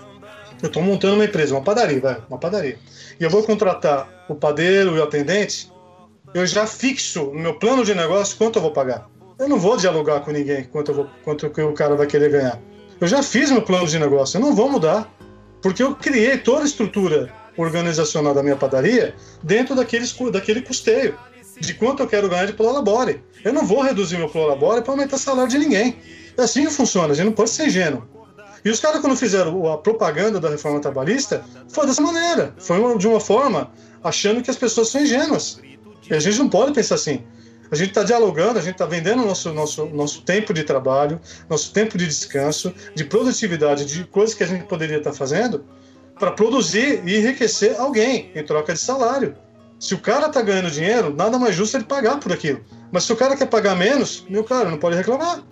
eu 0.63 0.67
estou 0.67 0.83
montando 0.83 1.15
uma 1.15 1.25
empresa, 1.25 1.55
uma 1.55 1.63
padaria, 1.63 2.01
vai, 2.01 2.23
uma 2.29 2.39
padaria, 2.39 2.79
e 3.21 3.25
eu 3.25 3.29
vou 3.29 3.43
contratar 3.43 4.25
o 4.29 4.35
padeiro 4.35 4.97
e 4.97 4.99
o 4.99 5.03
atendente, 5.03 5.71
eu 6.35 6.47
já 6.47 6.67
fixo 6.67 7.27
no 7.27 7.41
meu 7.41 7.55
plano 7.55 7.85
de 7.85 7.95
negócio 7.95 8.37
quanto 8.37 8.57
eu 8.57 8.63
vou 8.63 8.71
pagar. 8.71 9.09
Eu 9.39 9.49
não 9.49 9.59
vou 9.59 9.77
dialogar 9.77 10.21
com 10.21 10.31
ninguém 10.31 10.65
quanto, 10.65 10.91
eu 10.91 10.95
vou, 10.95 11.09
quanto 11.23 11.47
o 11.47 11.73
cara 11.75 11.95
vai 11.95 12.07
querer 12.07 12.31
ganhar. 12.31 12.61
Eu 13.01 13.07
já 13.07 13.23
fiz 13.23 13.51
meu 13.51 13.63
plano 13.63 13.87
de 13.87 13.99
negócio, 13.99 14.39
eu 14.39 14.41
não 14.41 14.55
vou 14.55 14.71
mudar. 14.71 15.13
Porque 15.63 15.83
eu 15.83 15.95
criei 15.95 16.39
toda 16.39 16.63
a 16.63 16.67
estrutura 16.67 17.33
organizacional 17.57 18.35
da 18.35 18.43
minha 18.43 18.57
padaria 18.57 19.15
dentro 19.43 19.75
daqueles, 19.75 20.15
daquele 20.31 20.63
custeio, 20.63 21.19
de 21.59 21.75
quanto 21.75 22.03
eu 22.03 22.07
quero 22.07 22.29
ganhar 22.29 22.47
de 22.47 22.53
prolabore. 22.53 23.23
Eu 23.45 23.53
não 23.53 23.67
vou 23.67 23.83
reduzir 23.83 24.17
meu 24.19 24.29
prolabore 24.29 24.83
para 24.83 24.93
aumentar 24.93 25.17
o 25.17 25.19
salário 25.19 25.51
de 25.51 25.59
ninguém. 25.59 25.99
É 26.37 26.43
assim 26.43 26.65
que 26.65 26.73
funciona, 26.73 27.13
a 27.13 27.17
gente 27.17 27.27
não 27.27 27.33
pode 27.33 27.51
ser 27.51 27.67
ingênuo. 27.67 28.07
E 28.65 28.71
os 28.71 28.81
caras, 28.81 29.01
quando 29.01 29.17
fizeram 29.17 29.73
a 29.73 29.79
propaganda 29.79 30.41
da 30.41 30.51
reforma 30.51 30.81
trabalhista, 30.81 31.45
foi 31.69 31.87
dessa 31.87 32.03
maneira. 32.03 32.55
Foi 32.59 32.99
de 32.99 33.07
uma 33.07 33.21
forma 33.21 33.71
achando 34.03 34.43
que 34.43 34.51
as 34.51 34.57
pessoas 34.57 34.89
são 34.89 35.01
ingênuas. 35.01 35.61
E 36.09 36.15
a 36.15 36.21
gente 36.21 36.39
não 36.39 36.49
pode 36.49 36.73
pensar 36.73 36.95
assim. 36.97 37.23
A 37.71 37.75
gente 37.75 37.89
está 37.89 38.05
dialogando, 38.05 38.59
a 38.59 38.63
gente 38.63 38.75
está 38.75 38.87
vendendo 38.87 39.25
nosso, 39.25 39.53
nosso, 39.53 39.87
nosso 39.87 40.23
tempo 40.23 40.55
de 40.55 40.63
trabalho, 40.63 41.21
nosso 41.49 41.73
tempo 41.73 41.99
de 41.99 42.07
descanso, 42.07 42.73
de 42.95 43.05
produtividade, 43.05 43.85
de 43.85 44.05
coisas 44.05 44.35
que 44.35 44.45
a 44.45 44.47
gente 44.47 44.65
poderia 44.67 44.99
estar 44.99 45.11
tá 45.11 45.17
fazendo 45.17 45.65
para 46.19 46.31
produzir 46.31 47.03
e 47.05 47.17
enriquecer 47.17 47.79
alguém 47.79 48.31
em 48.35 48.43
troca 48.45 48.73
de 48.73 48.79
salário. 48.79 49.35
Se 49.79 49.95
o 49.95 49.99
cara 49.99 50.29
está 50.29 50.41
ganhando 50.41 50.71
dinheiro, 50.71 51.15
nada 51.15 51.39
mais 51.39 51.55
justo 51.55 51.77
ele 51.77 51.85
pagar 51.85 52.19
por 52.19 52.33
aquilo. 52.33 52.61
Mas 52.91 53.05
se 53.05 53.13
o 53.13 53.17
cara 53.17 53.37
quer 53.37 53.47
pagar 53.47 53.77
menos, 53.77 54.25
meu 54.29 54.43
cara, 54.43 54.71
não 54.71 54.79
pode 54.79 54.97
reclamar. 54.97 55.43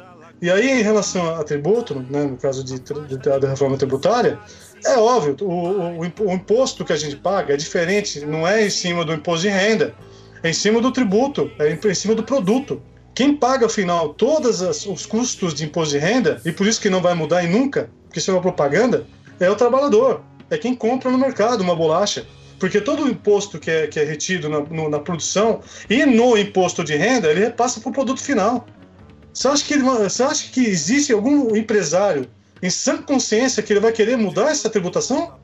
E 0.41 0.51
aí, 0.51 0.81
em 0.81 0.83
relação 0.83 1.35
a 1.35 1.45
tributo, 1.45 1.95
né, 2.11 2.25
no 2.25 2.37
caso 2.37 2.65
de, 2.65 2.79
de, 2.79 3.19
da 3.19 3.49
reforma 3.49 3.77
tributária, 3.77 4.39
é 4.85 4.97
óbvio, 4.99 5.37
o, 5.41 5.47
o, 5.47 6.01
o, 6.01 6.33
imposto 6.33 6.85
que 6.85 6.93
a 6.93 6.97
gente 6.97 7.17
paga 7.17 7.55
é 7.55 7.57
diferente, 7.57 8.21
não 8.27 8.47
é 8.47 8.67
em 8.67 8.71
cima 8.71 9.05
do 9.05 9.13
imposto 9.13 9.43
de 9.43 9.49
renda, 9.49 9.95
é 10.45 10.51
em 10.51 10.53
cima 10.53 10.81
do 10.81 10.93
tributo, 10.93 11.51
é 11.59 11.73
em 11.73 11.95
cima 11.95 12.15
do 12.15 12.23
produto. 12.23 12.81
Quem 13.15 13.35
paga, 13.35 13.67
afinal, 13.67 14.13
todos 14.13 14.61
os 14.61 15.07
custos 15.07 15.55
de 15.55 15.65
imposto 15.65 15.95
de 15.95 15.99
renda, 15.99 16.41
e 16.45 16.53
por 16.53 16.67
isso 16.67 16.81
que 16.81 16.91
não 16.91 17.01
vai 17.01 17.15
mudar 17.15 17.43
e 17.43 17.49
nunca, 17.49 17.89
porque 18.05 18.19
isso 18.19 18.31
é 18.31 18.35
uma 18.35 18.43
propaganda, 18.43 19.07
é 19.41 19.49
o 19.49 19.57
trabalhador, 19.57 20.23
é 20.51 20.59
quem 20.59 20.75
compra 20.75 21.11
no 21.11 21.17
mercado 21.17 21.63
uma 21.63 21.75
bolacha. 21.75 22.27
Porque 22.59 22.81
todo 22.81 23.05
o 23.05 23.09
imposto 23.09 23.59
que 23.59 23.71
é, 23.71 23.87
que 23.87 23.99
é 23.99 24.05
retido 24.05 24.49
na, 24.49 24.61
no, 24.61 24.89
na 24.89 24.99
produção 24.99 25.61
e 25.89 26.05
no 26.05 26.37
imposto 26.37 26.85
de 26.85 26.95
renda, 26.95 27.31
ele 27.31 27.41
repassa 27.41 27.81
para 27.81 27.91
o 27.91 27.93
produto 27.93 28.21
final. 28.21 28.67
Você 29.33 29.49
acha, 29.49 29.65
que, 29.65 29.79
você 29.79 30.23
acha 30.23 30.51
que 30.53 30.65
existe 30.65 31.13
algum 31.13 31.57
empresário 31.57 32.29
em 32.63 32.71
sã 32.71 32.99
consciência 32.99 33.63
que 33.63 33.73
ele 33.73 33.81
vai 33.81 33.93
querer 33.93 34.17
mudar 34.17 34.51
essa 34.51 34.71
tributação? 34.71 35.35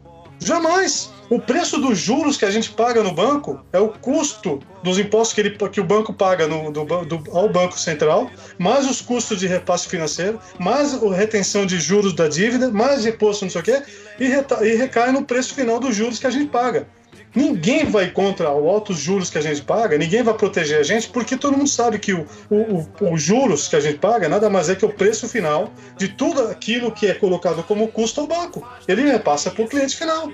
Jamais! 0.40 1.10
O 1.28 1.38
preço 1.38 1.78
dos 1.78 1.98
juros 1.98 2.36
que 2.36 2.44
a 2.44 2.50
gente 2.50 2.70
paga 2.70 3.04
no 3.04 3.12
banco 3.12 3.60
é 3.72 3.78
o 3.78 3.88
custo 3.88 4.58
dos 4.82 4.98
impostos 4.98 5.32
que, 5.32 5.40
ele, 5.42 5.50
que 5.50 5.80
o 5.80 5.84
banco 5.84 6.12
paga 6.12 6.48
no, 6.48 6.72
do, 6.72 6.84
do, 6.84 7.22
ao 7.30 7.48
Banco 7.48 7.78
Central, 7.78 8.28
mais 8.58 8.88
os 8.88 9.00
custos 9.00 9.38
de 9.38 9.46
repasse 9.46 9.86
financeiro, 9.86 10.40
mais 10.58 10.92
a 10.92 11.14
retenção 11.14 11.64
de 11.64 11.78
juros 11.78 12.14
da 12.14 12.26
dívida, 12.26 12.70
mais 12.70 13.06
imposto 13.06 13.44
não 13.44 13.50
sei 13.50 13.60
o 13.60 13.64
quê, 13.64 13.82
e, 14.18 14.26
reta, 14.26 14.66
e 14.66 14.74
recai 14.74 15.12
no 15.12 15.24
preço 15.24 15.54
final 15.54 15.78
dos 15.78 15.94
juros 15.94 16.18
que 16.18 16.26
a 16.26 16.30
gente 16.30 16.46
paga. 16.46 16.88
Ninguém 17.34 17.84
vai 17.84 18.10
contra 18.10 18.52
os 18.52 18.66
altos 18.66 18.98
juros 18.98 19.30
que 19.30 19.38
a 19.38 19.40
gente 19.40 19.62
paga, 19.62 19.96
ninguém 19.96 20.22
vai 20.22 20.34
proteger 20.34 20.80
a 20.80 20.82
gente, 20.82 21.08
porque 21.08 21.36
todo 21.36 21.56
mundo 21.56 21.68
sabe 21.68 21.98
que 21.98 22.12
os 22.12 23.22
juros 23.22 23.68
que 23.68 23.76
a 23.76 23.80
gente 23.80 23.98
paga 23.98 24.28
nada 24.28 24.50
mais 24.50 24.68
é 24.68 24.74
que 24.74 24.84
o 24.84 24.92
preço 24.92 25.28
final 25.28 25.72
de 25.96 26.08
tudo 26.08 26.48
aquilo 26.48 26.90
que 26.90 27.06
é 27.06 27.14
colocado 27.14 27.62
como 27.62 27.86
custo 27.88 28.20
ao 28.20 28.26
banco. 28.26 28.66
Ele 28.88 29.02
repassa 29.02 29.50
para 29.50 29.64
o 29.64 29.68
cliente 29.68 29.96
final. 29.96 30.32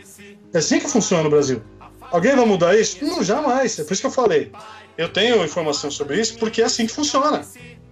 É 0.55 0.59
assim 0.59 0.79
que 0.79 0.89
funciona 0.89 1.23
no 1.23 1.31
Brasil. 1.31 1.63
Alguém 2.11 2.35
vai 2.35 2.47
mudar 2.47 2.79
isso? 2.79 3.05
Não, 3.05 3.23
jamais. 3.23 3.79
É 3.79 3.85
por 3.85 3.93
isso 3.93 4.01
que 4.01 4.07
eu 4.07 4.13
falei. 4.13 4.51
Eu 4.97 5.11
tenho 5.11 5.45
informação 5.45 5.91
sobre 5.91 6.19
isso 6.19 6.39
porque 6.39 6.63
é 6.63 6.65
assim 6.65 6.87
que 6.87 6.93
funciona. 6.93 7.45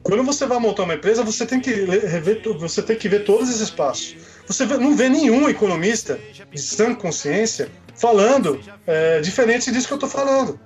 Quando 0.02 0.22
você 0.22 0.46
vai 0.46 0.58
montar 0.58 0.84
uma 0.84 0.94
empresa, 0.94 1.22
você 1.22 1.44
tem 1.44 1.60
que 1.60 1.70
rever, 1.70 2.42
você 2.58 2.82
tem 2.82 2.96
que 2.96 3.08
ver 3.08 3.24
todos 3.24 3.50
esses 3.50 3.70
passos. 3.70 4.16
Você 4.46 4.64
não 4.66 4.94
vê 4.94 5.08
nenhum 5.08 5.48
economista 5.48 6.18
de 6.50 6.60
sã 6.60 6.94
consciência 6.94 7.70
falando 7.96 8.60
é, 8.86 9.20
diferente 9.20 9.70
disso 9.70 9.86
que 9.86 9.92
eu 9.92 9.96
estou 9.96 10.10
falando. 10.10 10.58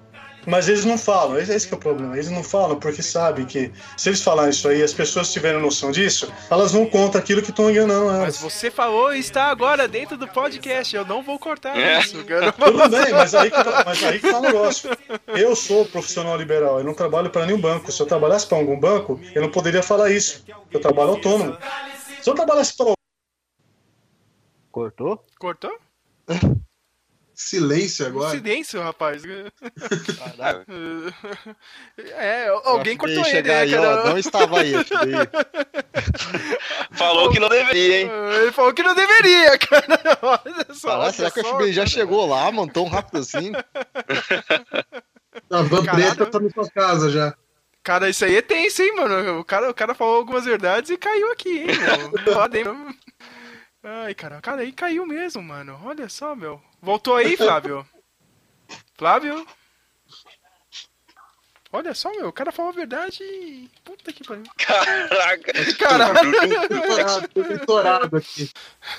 Mas 0.49 0.67
eles 0.67 0.87
não 0.87 0.97
falam, 0.97 1.39
esse, 1.39 1.53
esse 1.53 1.71
é 1.71 1.77
o 1.77 1.79
problema. 1.79 2.15
Eles 2.15 2.31
não 2.31 2.43
falam 2.43 2.79
porque 2.79 3.03
sabem 3.03 3.45
que 3.45 3.71
se 3.99 4.09
eles 4.09 4.23
falarem 4.23 4.49
isso 4.51 4.67
aí, 4.67 4.83
as 4.83 4.95
pessoas 4.95 5.31
tiverem 5.31 5.61
noção 5.61 5.91
disso, 5.91 6.33
elas 6.51 6.73
vão 6.73 6.87
contra 6.87 7.21
aquilo 7.21 7.43
que 7.43 7.51
estão 7.51 7.71
enganando 7.71 8.09
elas. 8.09 8.41
Mas 8.41 8.53
você 8.53 8.71
falou 8.71 9.13
e 9.13 9.19
está 9.19 9.51
agora 9.51 9.87
dentro 9.87 10.17
do 10.17 10.27
podcast, 10.27 10.97
eu 10.97 11.05
não 11.05 11.23
vou 11.23 11.39
cortar 11.39 11.77
é. 11.77 12.01
isso. 12.01 12.25
Cara. 12.25 12.51
Tudo 12.53 12.89
bem, 12.89 13.13
mas 13.13 13.35
aí, 13.35 13.51
que, 13.51 13.63
tá, 13.63 13.83
mas 13.85 14.03
aí 14.03 14.19
que 14.19 14.31
tá 14.31 14.39
o 14.39 14.43
negócio. 14.43 14.91
Eu 15.27 15.55
sou 15.55 15.85
profissional 15.85 16.37
liberal, 16.37 16.79
eu 16.79 16.85
não 16.85 16.95
trabalho 16.95 17.29
para 17.29 17.45
nenhum 17.45 17.61
banco. 17.61 17.93
Se 17.93 18.01
eu 18.01 18.07
trabalhasse 18.07 18.47
para 18.47 18.57
algum 18.57 18.81
banco, 18.81 19.21
eu 19.35 19.43
não 19.43 19.51
poderia 19.51 19.83
falar 19.83 20.11
isso. 20.11 20.45
Eu 20.71 20.81
trabalho 20.81 21.11
autônomo. 21.11 21.59
Se 22.23 22.31
eu 22.31 22.35
trabalhasse 22.35 22.75
para 22.75 22.95
Cortou? 24.71 25.23
Cortou? 25.39 25.79
Silêncio 27.41 28.05
agora. 28.05 28.37
Silêncio, 28.37 28.83
rapaz. 28.83 29.23
é, 31.97 32.49
alguém 32.65 32.97
cortou 32.97 33.25
ele, 33.27 33.43
né, 33.43 33.61
aí, 33.61 33.71
cara? 33.71 34.03
Ó, 34.03 34.09
não 34.09 34.19
estava 34.19 34.61
aí. 34.61 34.73
falou 36.91 37.31
que 37.31 37.39
não 37.39 37.49
deveria, 37.49 38.01
hein? 38.01 38.11
Ele 38.43 38.51
falou 38.51 38.75
que 38.75 38.83
não 38.83 38.93
deveria, 38.93 39.57
cara. 39.57 40.19
Olha 40.21 40.67
só, 40.75 41.13
será 41.13 41.31
que 41.31 41.39
o 41.39 41.45
FBI 41.45 41.73
já 41.73 41.87
chegou 41.87 42.27
lá, 42.27 42.51
mano, 42.51 42.73
tão 42.73 42.89
rápido 42.89 43.19
assim? 43.19 43.53
A 45.49 45.63
van 45.63 45.85
preta 45.85 46.27
tá 46.27 46.41
na 46.41 46.51
sua 46.51 46.69
casa 46.69 47.09
já. 47.09 47.37
Cara, 47.85 48.11
isso 48.11 48.25
aí 48.25 48.35
é 48.35 48.43
tenso, 48.43 48.83
hein, 48.83 48.97
mano? 48.97 49.39
O 49.39 49.45
cara, 49.45 49.71
o 49.71 49.75
cara 49.75 49.95
falou 49.95 50.17
algumas 50.17 50.45
verdades 50.45 50.91
e 50.91 50.97
caiu 50.99 51.31
aqui, 51.31 51.61
hein, 51.61 51.69
mano? 51.69 52.11
Ai, 53.83 54.15
cara, 54.15 54.41
cara, 54.41 54.63
aí 54.63 54.73
caiu 54.73 55.07
mesmo, 55.07 55.43
mano. 55.43 55.79
Olha 55.85 56.09
só, 56.09 56.35
meu. 56.35 56.61
Voltou 56.83 57.15
aí, 57.15 57.37
Flávio? 57.37 57.87
Flávio? 58.97 59.47
Olha 61.71 61.95
só, 61.95 62.11
meu, 62.11 62.29
o 62.29 62.33
cara 62.33 62.51
falou 62.51 62.73
a 62.73 62.75
verdade 62.75 63.23
e. 63.23 63.71
Puta 63.85 64.13
que 64.13 64.27
pariu. 64.27 64.45
Caraca! 64.57 65.53
Caralho! 65.79 66.31
aqui. 68.17 68.51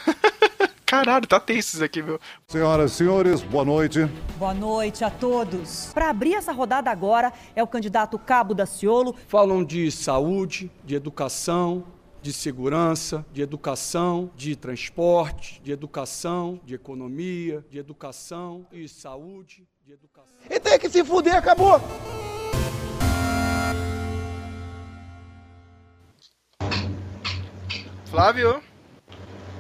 Caralho, 0.86 1.28
tá 1.28 1.40
tenso 1.40 1.76
isso 1.76 1.84
aqui, 1.84 2.02
meu. 2.02 2.20
Senhoras 2.48 2.92
e 2.92 2.96
senhores, 2.96 3.42
boa 3.42 3.66
noite. 3.66 4.06
Boa 4.38 4.54
noite 4.54 5.04
a 5.04 5.10
todos. 5.12 5.92
Para 5.94 6.10
abrir 6.10 6.36
essa 6.36 6.52
rodada 6.52 6.90
agora 6.90 7.34
é 7.56 7.62
o 7.62 7.68
candidato 7.68 8.18
Cabo 8.18 8.56
da 8.56 8.66
Ciolo. 8.66 9.16
Falam 9.28 9.64
de 9.64 9.92
saúde, 9.92 10.72
de 10.84 10.96
educação, 10.96 11.86
de 12.22 12.34
segurança, 12.34 13.26
de 13.32 13.42
educação, 13.42 14.32
de 14.36 14.56
transporte, 14.56 15.62
de 15.64 15.72
educação, 15.72 16.60
de 16.66 16.76
economia, 16.76 17.64
de 17.70 17.78
educação 17.78 18.68
e 18.72 18.88
saúde, 18.88 19.68
de 19.86 19.94
educação. 19.94 20.36
E 20.50 20.60
tem 20.60 20.78
que 20.78 20.90
se 20.90 21.04
fuder, 21.04 21.36
acabou! 21.36 21.82
Flávio? 28.10 28.62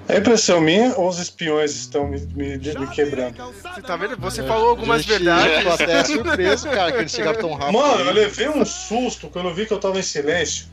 É 0.08 0.18
impressão 0.18 0.60
minha 0.60 0.96
ou 0.98 1.08
os 1.08 1.20
espiões 1.20 1.76
estão 1.76 2.08
me, 2.08 2.20
me, 2.34 2.58
me 2.58 2.88
quebrando? 2.88 3.38
Você 3.54 3.82
tá 3.84 3.96
vendo? 3.96 4.18
Você 4.18 4.42
falou 4.42 4.70
algumas 4.70 5.06
verdades. 5.06 5.64
Eu 5.64 5.72
até 5.72 6.04
surpreso, 6.04 6.68
cara, 6.68 6.92
que 6.92 6.98
eles 6.98 7.12
chegaram 7.12 7.40
tão 7.40 7.54
rápido. 7.54 7.78
Mano, 7.78 8.06
eu 8.06 8.14
levei 8.14 8.50
um 8.50 8.66
susto 8.66 9.30
quando 9.30 9.50
eu 9.50 9.54
vi 9.54 9.68
que 9.68 9.74
eu 9.74 9.80
tava 9.80 10.00
em 10.00 10.04
silêncio. 10.04 10.66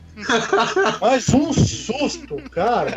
Mas 0.99 1.29
um 1.29 1.53
susto, 1.53 2.37
cara. 2.49 2.91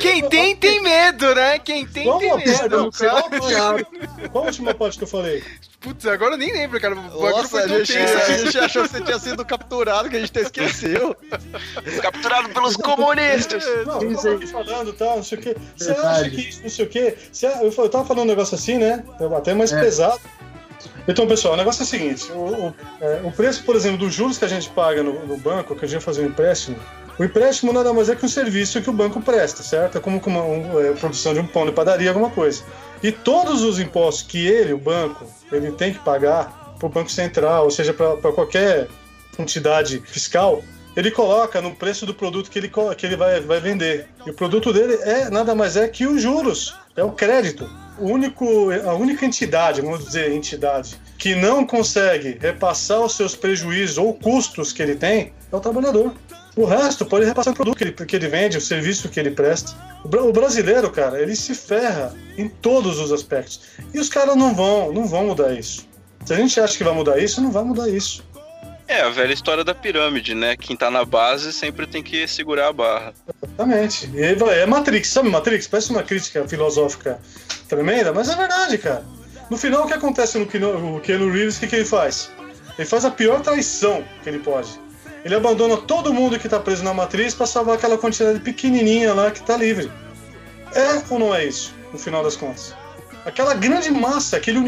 Quem 0.00 0.28
tem, 0.28 0.56
tem 0.56 0.82
medo, 0.82 1.34
né? 1.34 1.58
Quem 1.58 1.86
tem, 1.86 2.04
qual 2.04 2.18
tem 2.18 2.36
medo. 2.36 2.90
Qual, 2.90 3.30
qual 4.30 4.44
a 4.44 4.46
última 4.46 4.74
parte 4.74 4.98
que 4.98 5.04
eu 5.04 5.08
falei? 5.08 5.42
Putz, 5.80 6.06
agora 6.06 6.34
eu 6.34 6.38
nem 6.38 6.52
lembro, 6.52 6.80
cara. 6.80 6.94
Foi 6.94 7.66
tão 7.66 7.84
tenso. 7.84 7.92
A 7.92 8.36
gente 8.36 8.58
achou 8.58 8.82
que 8.82 8.90
você 8.90 9.00
tinha 9.00 9.18
sido 9.18 9.44
capturado, 9.44 10.10
que 10.10 10.16
a 10.16 10.20
gente 10.20 10.30
até 10.30 10.42
esqueceu. 10.42 11.16
capturado 12.02 12.50
pelos 12.50 12.76
comunistas. 12.76 13.64
Não, 13.86 14.02
eu 14.02 14.46
falando 14.48 14.92
tal, 14.92 15.16
não 15.16 15.24
sei 15.24 15.38
o 15.38 15.40
quê. 15.40 15.56
Você 15.76 15.92
acha 15.92 16.30
que 16.30 16.48
isso, 16.48 16.62
não 16.62 16.70
sei 16.70 16.84
o 16.84 16.88
quê? 16.88 17.16
Eu 17.62 17.88
tava 17.88 18.04
falando 18.04 18.24
um 18.24 18.28
negócio 18.28 18.54
assim, 18.54 18.78
né? 18.78 19.04
Até 19.36 19.54
mais 19.54 19.72
é. 19.72 19.80
pesado. 19.80 20.20
Então, 21.10 21.26
pessoal, 21.26 21.54
o 21.54 21.56
negócio 21.56 21.82
é 21.82 21.84
o 21.84 21.88
seguinte: 21.88 22.30
o, 22.30 22.68
o, 22.68 22.74
é, 23.00 23.20
o 23.24 23.32
preço, 23.32 23.64
por 23.64 23.74
exemplo, 23.74 23.98
dos 23.98 24.14
juros 24.14 24.38
que 24.38 24.44
a 24.44 24.48
gente 24.48 24.68
paga 24.70 25.02
no, 25.02 25.26
no 25.26 25.36
banco, 25.36 25.74
que 25.74 25.84
a 25.84 25.88
gente 25.88 25.98
vai 25.98 26.04
fazer 26.04 26.22
um 26.22 26.26
empréstimo, 26.26 26.76
o 27.18 27.24
empréstimo 27.24 27.72
nada 27.72 27.92
mais 27.92 28.08
é 28.08 28.14
que 28.14 28.24
um 28.24 28.28
serviço 28.28 28.80
que 28.80 28.88
o 28.88 28.92
banco 28.92 29.20
presta, 29.20 29.62
certo? 29.62 29.98
É 29.98 30.00
como 30.00 30.22
uma 30.24 30.42
um, 30.42 30.80
é, 30.80 30.92
produção 30.92 31.34
de 31.34 31.40
um 31.40 31.46
pão 31.46 31.66
de 31.66 31.72
padaria, 31.72 32.10
alguma 32.10 32.30
coisa. 32.30 32.62
E 33.02 33.10
todos 33.10 33.62
os 33.62 33.80
impostos 33.80 34.22
que 34.22 34.46
ele, 34.46 34.72
o 34.72 34.78
banco, 34.78 35.26
ele 35.50 35.72
tem 35.72 35.92
que 35.92 35.98
pagar 35.98 36.74
para 36.78 36.86
o 36.86 36.88
Banco 36.88 37.10
Central, 37.10 37.64
ou 37.64 37.70
seja, 37.70 37.92
para 37.92 38.32
qualquer 38.32 38.86
entidade 39.38 40.00
fiscal, 40.06 40.62
ele 40.96 41.10
coloca 41.10 41.60
no 41.60 41.74
preço 41.74 42.06
do 42.06 42.14
produto 42.14 42.50
que 42.50 42.58
ele, 42.58 42.70
que 42.96 43.06
ele 43.06 43.16
vai, 43.16 43.40
vai 43.40 43.60
vender. 43.60 44.06
E 44.24 44.30
o 44.30 44.34
produto 44.34 44.72
dele 44.72 44.94
é 45.02 45.28
nada 45.28 45.54
mais 45.54 45.76
é 45.76 45.88
que 45.88 46.06
os 46.06 46.22
juros, 46.22 46.74
é 46.96 47.02
o 47.02 47.10
crédito 47.10 47.68
o 48.00 48.06
único, 48.08 48.70
a 48.84 48.94
única 48.94 49.26
entidade, 49.26 49.80
vamos 49.80 50.04
dizer 50.04 50.32
entidade, 50.32 50.98
que 51.18 51.34
não 51.34 51.66
consegue 51.66 52.38
repassar 52.40 53.00
os 53.00 53.14
seus 53.14 53.36
prejuízos 53.36 53.98
ou 53.98 54.14
custos 54.14 54.72
que 54.72 54.82
ele 54.82 54.96
tem 54.96 55.32
é 55.52 55.56
o 55.56 55.60
trabalhador. 55.60 56.14
O 56.56 56.64
resto 56.64 57.06
pode 57.06 57.24
repassar 57.24 57.52
o 57.52 57.56
produto 57.56 57.76
que 57.76 57.84
ele, 57.84 57.92
que 57.92 58.16
ele 58.16 58.28
vende, 58.28 58.56
o 58.56 58.60
serviço 58.60 59.08
que 59.08 59.20
ele 59.20 59.30
presta. 59.30 59.72
O 60.04 60.32
brasileiro, 60.32 60.90
cara, 60.90 61.20
ele 61.20 61.36
se 61.36 61.54
ferra 61.54 62.14
em 62.36 62.48
todos 62.48 62.98
os 62.98 63.12
aspectos. 63.12 63.60
E 63.94 63.98
os 63.98 64.08
caras 64.08 64.34
não 64.34 64.54
vão, 64.54 64.92
não 64.92 65.06
vão 65.06 65.26
mudar 65.26 65.52
isso. 65.54 65.86
Se 66.24 66.34
a 66.34 66.36
gente 66.36 66.58
acha 66.60 66.76
que 66.76 66.84
vai 66.84 66.92
mudar 66.92 67.18
isso, 67.18 67.40
não 67.40 67.50
vai 67.50 67.64
mudar 67.64 67.88
isso. 67.88 68.24
É, 68.90 69.02
a 69.02 69.08
velha 69.08 69.32
história 69.32 69.62
da 69.62 69.72
pirâmide, 69.72 70.34
né? 70.34 70.56
Quem 70.56 70.76
tá 70.76 70.90
na 70.90 71.04
base 71.04 71.52
sempre 71.52 71.86
tem 71.86 72.02
que 72.02 72.26
segurar 72.26 72.66
a 72.66 72.72
barra. 72.72 73.14
Exatamente. 73.40 74.10
E 74.12 74.20
é 74.20 74.66
Matrix, 74.66 75.10
sabe 75.10 75.28
Matrix? 75.28 75.68
Parece 75.68 75.90
uma 75.90 76.02
crítica 76.02 76.46
filosófica 76.48 77.20
tremenda, 77.68 78.12
mas 78.12 78.28
é 78.28 78.34
verdade, 78.34 78.78
cara. 78.78 79.04
No 79.48 79.56
final, 79.56 79.84
o 79.84 79.86
que 79.86 79.92
acontece 79.94 80.36
no 80.38 80.46
Keanu, 80.46 81.30
Reeves? 81.30 81.56
O 81.56 81.60
que, 81.60 81.68
que 81.68 81.76
ele 81.76 81.84
faz? 81.84 82.32
Ele 82.76 82.88
faz 82.88 83.04
a 83.04 83.12
pior 83.12 83.40
traição 83.42 84.02
que 84.24 84.28
ele 84.28 84.40
pode. 84.40 84.70
Ele 85.24 85.36
abandona 85.36 85.76
todo 85.76 86.12
mundo 86.12 86.36
que 86.36 86.48
tá 86.48 86.58
preso 86.58 86.82
na 86.82 86.92
matriz 86.92 87.32
para 87.32 87.46
salvar 87.46 87.76
aquela 87.76 87.96
quantidade 87.96 88.40
pequenininha 88.40 89.14
lá 89.14 89.30
que 89.30 89.40
tá 89.40 89.56
livre. 89.56 89.88
É 90.74 91.00
ou 91.08 91.20
não 91.20 91.32
é 91.32 91.44
isso, 91.44 91.72
no 91.92 91.98
final 91.98 92.24
das 92.24 92.34
contas? 92.34 92.74
Aquela 93.30 93.54
grande 93.54 93.92
massa, 93.92 94.38
aquele, 94.38 94.58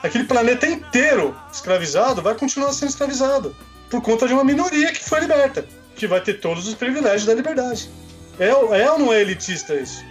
aquele 0.00 0.24
planeta 0.24 0.64
inteiro 0.64 1.36
escravizado 1.52 2.22
vai 2.22 2.36
continuar 2.36 2.72
sendo 2.72 2.90
escravizado 2.90 3.52
por 3.90 4.00
conta 4.00 4.28
de 4.28 4.32
uma 4.32 4.44
minoria 4.44 4.92
que 4.92 5.02
foi 5.02 5.18
liberta, 5.18 5.66
que 5.96 6.06
vai 6.06 6.20
ter 6.20 6.34
todos 6.34 6.68
os 6.68 6.74
privilégios 6.74 7.26
da 7.26 7.34
liberdade. 7.34 7.90
É, 8.38 8.46
é 8.46 8.90
ou 8.92 8.98
não 9.00 9.12
é 9.12 9.20
elitista 9.20 9.74
isso? 9.74 10.04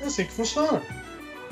É 0.00 0.06
assim 0.06 0.24
que 0.24 0.32
funciona. 0.32 0.80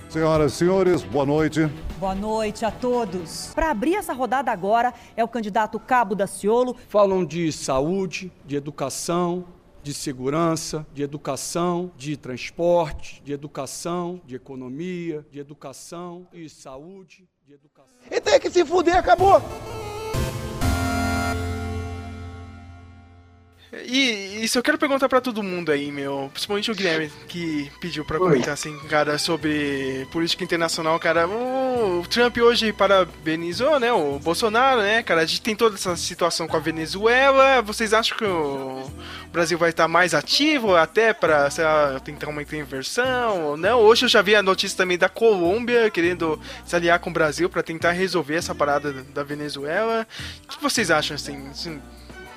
Senhoras 0.09 0.55
e 0.55 0.57
senhores, 0.57 1.03
boa 1.03 1.27
noite. 1.27 1.71
Boa 1.99 2.15
noite 2.15 2.65
a 2.65 2.71
todos. 2.71 3.53
Para 3.55 3.71
abrir 3.71 3.97
essa 3.97 4.15
rodada 4.15 4.51
agora 4.51 4.95
é 5.15 5.23
o 5.23 5.29
candidato 5.29 5.79
Cabo 5.79 6.15
Daciolo. 6.15 6.77
Falam 6.89 7.27
de 7.27 7.53
saúde, 7.53 8.33
de 8.47 8.57
educação, 8.57 9.45
de 9.85 9.93
segurança, 9.93 10.87
de 10.95 11.03
educação, 11.03 11.93
de 11.95 12.17
transporte, 12.17 13.23
de 13.23 13.35
educação, 13.35 14.19
de 14.25 14.35
economia, 14.35 15.25
de 15.31 15.39
educação 15.39 16.27
e 16.33 16.49
saúde, 16.49 17.29
de 17.47 17.53
educação. 17.53 17.95
E 18.11 18.19
tem 18.19 18.41
que 18.41 18.51
se 18.51 18.65
fuder, 18.65 18.97
acabou! 18.97 19.43
E 23.87 24.45
isso 24.45 24.59
eu 24.59 24.63
quero 24.63 24.79
perguntar 24.79 25.09
para 25.09 25.21
todo 25.21 25.43
mundo 25.43 25.73
aí, 25.73 25.91
meu. 25.91 26.31
Principalmente 26.33 26.71
o 26.71 26.75
Guilherme, 26.75 27.11
que 27.29 27.71
pediu 27.81 28.05
pra 28.05 28.19
comentar, 28.19 28.55
assim, 28.55 28.79
cara, 28.89 29.19
sobre 29.19 30.07
política 30.11 30.45
internacional, 30.45 30.99
cara. 30.99 31.27
O 31.29 32.05
Trump 32.09 32.37
hoje 32.39 32.73
parabenizou, 32.73 33.79
né? 33.81 33.93
O 33.93 34.19
Bolsonaro, 34.19 34.81
né, 34.81 35.03
cara? 35.03 35.23
A 35.23 35.27
gente 35.27 35.43
tem 35.43 35.57
toda 35.57 35.77
essa 35.77 35.97
situação 35.97 36.47
com 36.47 36.57
a 36.57 36.61
Venezuela. 36.61 37.63
Vocês 37.63 37.93
acham 37.93 38.17
que 38.17 38.25
o 38.25 38.91
Brasil 39.33 39.59
vai 39.59 39.71
estar 39.71 39.89
mais 39.89 40.15
ativo 40.15 40.77
até 40.77 41.13
pra, 41.13 41.51
sei 41.51 41.65
lá, 41.65 42.01
tentar 42.01 42.29
uma 42.29 42.43
intervenção 42.43 43.43
ou 43.43 43.57
não? 43.57 43.81
Hoje 43.81 44.05
eu 44.05 44.09
já 44.09 44.23
vi 44.23 44.37
a 44.37 44.43
notícia 44.43 44.77
também 44.77 44.97
da 44.97 45.09
Colômbia 45.09 45.91
querendo 45.91 46.41
se 46.65 46.77
aliar 46.77 46.99
com 46.99 47.11
o 47.11 47.13
Brasil 47.13 47.49
para 47.49 47.63
tentar 47.63 47.93
resolver 47.93 48.37
essa 48.37 48.55
parada 48.55 48.93
da 48.93 49.23
Venezuela. 49.23 50.07
O 50.45 50.49
que 50.49 50.63
vocês 50.63 50.91
acham, 50.91 51.15
assim? 51.15 51.49
assim 51.49 51.81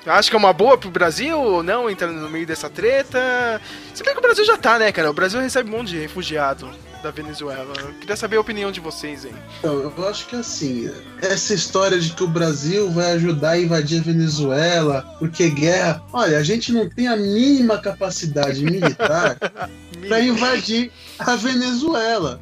Acho 0.06 0.30
que 0.30 0.36
é 0.36 0.38
uma 0.38 0.52
boa 0.52 0.78
pro 0.78 0.90
Brasil 0.90 1.38
ou 1.38 1.62
não 1.62 1.90
entrar 1.90 2.08
no 2.08 2.30
meio 2.30 2.46
dessa 2.46 2.70
treta? 2.70 3.60
Se 3.94 4.02
bem 4.02 4.12
que 4.12 4.18
o 4.18 4.22
Brasil 4.22 4.44
já 4.44 4.56
tá, 4.56 4.78
né, 4.78 4.90
cara? 4.92 5.10
O 5.10 5.14
Brasil 5.14 5.40
recebe 5.40 5.68
um 5.68 5.76
monte 5.78 5.88
de 5.88 5.98
refugiado 5.98 6.70
da 7.02 7.10
Venezuela. 7.10 7.72
Eu 7.78 7.94
queria 7.94 8.16
saber 8.16 8.36
a 8.36 8.40
opinião 8.40 8.72
de 8.72 8.80
vocês, 8.80 9.24
hein? 9.24 9.34
Então, 9.58 9.74
eu 9.74 10.08
acho 10.08 10.26
que 10.26 10.36
assim, 10.36 10.90
essa 11.20 11.54
história 11.54 11.98
de 11.98 12.12
que 12.12 12.22
o 12.22 12.28
Brasil 12.28 12.90
vai 12.90 13.12
ajudar 13.12 13.50
a 13.50 13.60
invadir 13.60 14.00
a 14.00 14.02
Venezuela, 14.04 15.02
porque 15.18 15.48
guerra. 15.48 16.02
Olha, 16.12 16.38
a 16.38 16.42
gente 16.42 16.72
não 16.72 16.88
tem 16.88 17.08
a 17.08 17.16
mínima 17.16 17.78
capacidade 17.78 18.64
militar 18.64 19.36
para 20.08 20.20
invadir 20.20 20.90
a 21.18 21.36
Venezuela. 21.36 22.40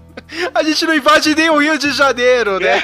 A 0.54 0.62
gente 0.62 0.84
não 0.86 0.94
invade 0.94 1.34
nem 1.34 1.50
o 1.50 1.58
Rio 1.58 1.78
de 1.78 1.92
Janeiro, 1.92 2.58
né? 2.58 2.82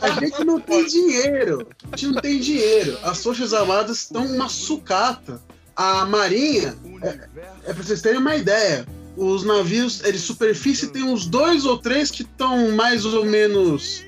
a 0.00 0.20
gente 0.20 0.44
não 0.44 0.58
tem 0.58 0.86
dinheiro. 0.86 1.68
A 1.92 1.96
gente 1.96 2.12
não 2.14 2.20
tem 2.20 2.40
dinheiro. 2.40 2.98
As 3.02 3.22
Forças 3.22 3.52
Armadas 3.52 3.98
estão 3.98 4.24
uma 4.24 4.48
sucata. 4.48 5.40
A 5.76 6.04
Marinha, 6.06 6.76
é, 7.02 7.28
é 7.70 7.74
pra 7.74 7.82
vocês 7.82 8.00
terem 8.00 8.20
uma 8.20 8.36
ideia, 8.36 8.86
os 9.16 9.44
navios 9.44 9.98
de 9.98 10.18
superfície 10.18 10.88
tem 10.88 11.02
uns 11.02 11.26
dois 11.26 11.64
ou 11.64 11.78
três 11.78 12.10
que 12.10 12.22
estão 12.22 12.70
mais 12.72 13.04
ou 13.04 13.24
menos 13.24 14.04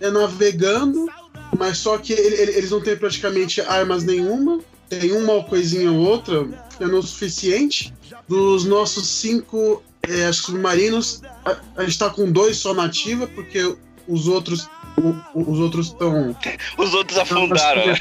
é, 0.00 0.10
navegando, 0.10 1.06
mas 1.56 1.78
só 1.78 1.98
que 1.98 2.12
ele, 2.12 2.36
ele, 2.36 2.52
eles 2.52 2.70
não 2.70 2.80
têm 2.80 2.96
praticamente 2.96 3.60
armas 3.60 4.04
nenhuma. 4.04 4.60
Tem 4.88 5.12
uma 5.12 5.44
coisinha 5.44 5.92
ou 5.92 5.98
outra, 5.98 6.48
é 6.80 6.86
não 6.86 7.00
o 7.00 7.02
suficiente. 7.02 7.92
Dos 8.26 8.64
nossos 8.64 9.06
cinco 9.06 9.82
é, 10.08 10.32
submarinos, 10.32 11.22
a, 11.44 11.56
a 11.76 11.80
gente 11.82 11.92
está 11.92 12.10
com 12.10 12.30
dois 12.30 12.56
só 12.56 12.74
na 12.74 12.84
ativa, 12.84 13.26
porque 13.26 13.76
os 14.06 14.26
outros 14.26 14.68
os 15.34 15.58
outros 15.58 15.86
estão. 15.88 16.36
Os 16.76 16.92
outros 16.94 17.18
afundaram. 17.18 17.82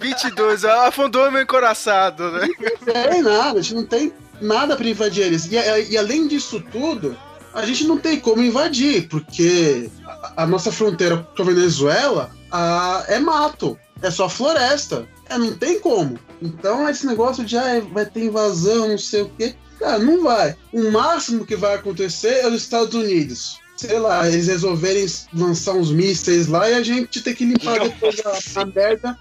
22, 0.00 0.64
afundou 0.64 1.30
meu 1.30 1.42
encoraçado, 1.42 2.30
né? 2.32 2.48
Não 2.58 2.76
tem 2.92 3.22
nada, 3.22 3.58
a 3.58 3.62
gente 3.62 3.74
não 3.74 3.84
tem 3.84 4.12
nada 4.40 4.76
para 4.76 4.88
invadir 4.88 5.24
eles. 5.24 5.46
E, 5.46 5.56
e, 5.90 5.98
além 5.98 6.26
disso 6.26 6.62
tudo, 6.72 7.16
a 7.54 7.64
gente 7.66 7.84
não 7.84 7.98
tem 7.98 8.18
como 8.18 8.42
invadir, 8.42 9.08
porque 9.08 9.90
a, 10.06 10.44
a 10.44 10.46
nossa 10.46 10.72
fronteira 10.72 11.18
com 11.36 11.42
a 11.42 11.46
Venezuela 11.46 12.30
a, 12.50 13.04
é 13.08 13.18
mato, 13.18 13.78
é 14.00 14.10
só 14.10 14.28
floresta. 14.28 15.06
É, 15.28 15.38
não 15.38 15.56
tem 15.56 15.80
como. 15.80 16.18
Então, 16.42 16.88
esse 16.88 17.06
negócio 17.06 17.44
de 17.44 17.56
ah, 17.56 17.80
vai 17.92 18.04
ter 18.04 18.24
invasão, 18.24 18.88
não 18.88 18.98
sei 18.98 19.22
o 19.22 19.30
quê. 19.38 19.54
Cara, 19.78 19.98
não 19.98 20.22
vai. 20.22 20.56
O 20.72 20.90
máximo 20.90 21.46
que 21.46 21.56
vai 21.56 21.74
acontecer 21.74 22.40
é 22.40 22.48
os 22.48 22.54
Estados 22.54 22.94
Unidos. 22.94 23.60
Sei 23.76 23.98
lá, 23.98 24.28
eles 24.28 24.48
resolverem 24.48 25.06
lançar 25.32 25.72
uns 25.72 25.90
mísseis 25.90 26.46
lá 26.46 26.68
e 26.68 26.74
a 26.74 26.82
gente 26.82 27.20
ter 27.20 27.34
que 27.34 27.44
limpar 27.44 27.80
depois 27.80 28.20
a, 28.24 28.60
a 28.60 28.66
merda. 28.66 29.18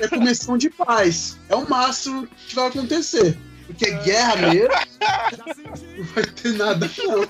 É 0.00 0.08
comissão 0.08 0.56
de 0.56 0.70
paz. 0.70 1.36
É 1.48 1.54
o 1.54 1.68
máximo 1.68 2.26
que 2.48 2.54
vai 2.54 2.68
acontecer. 2.68 3.36
Porque 3.66 3.90
guerra 3.90 4.36
mesmo 4.36 4.68
não 5.96 6.04
vai 6.04 6.24
ter 6.24 6.52
nada, 6.54 6.90
não. 7.06 7.28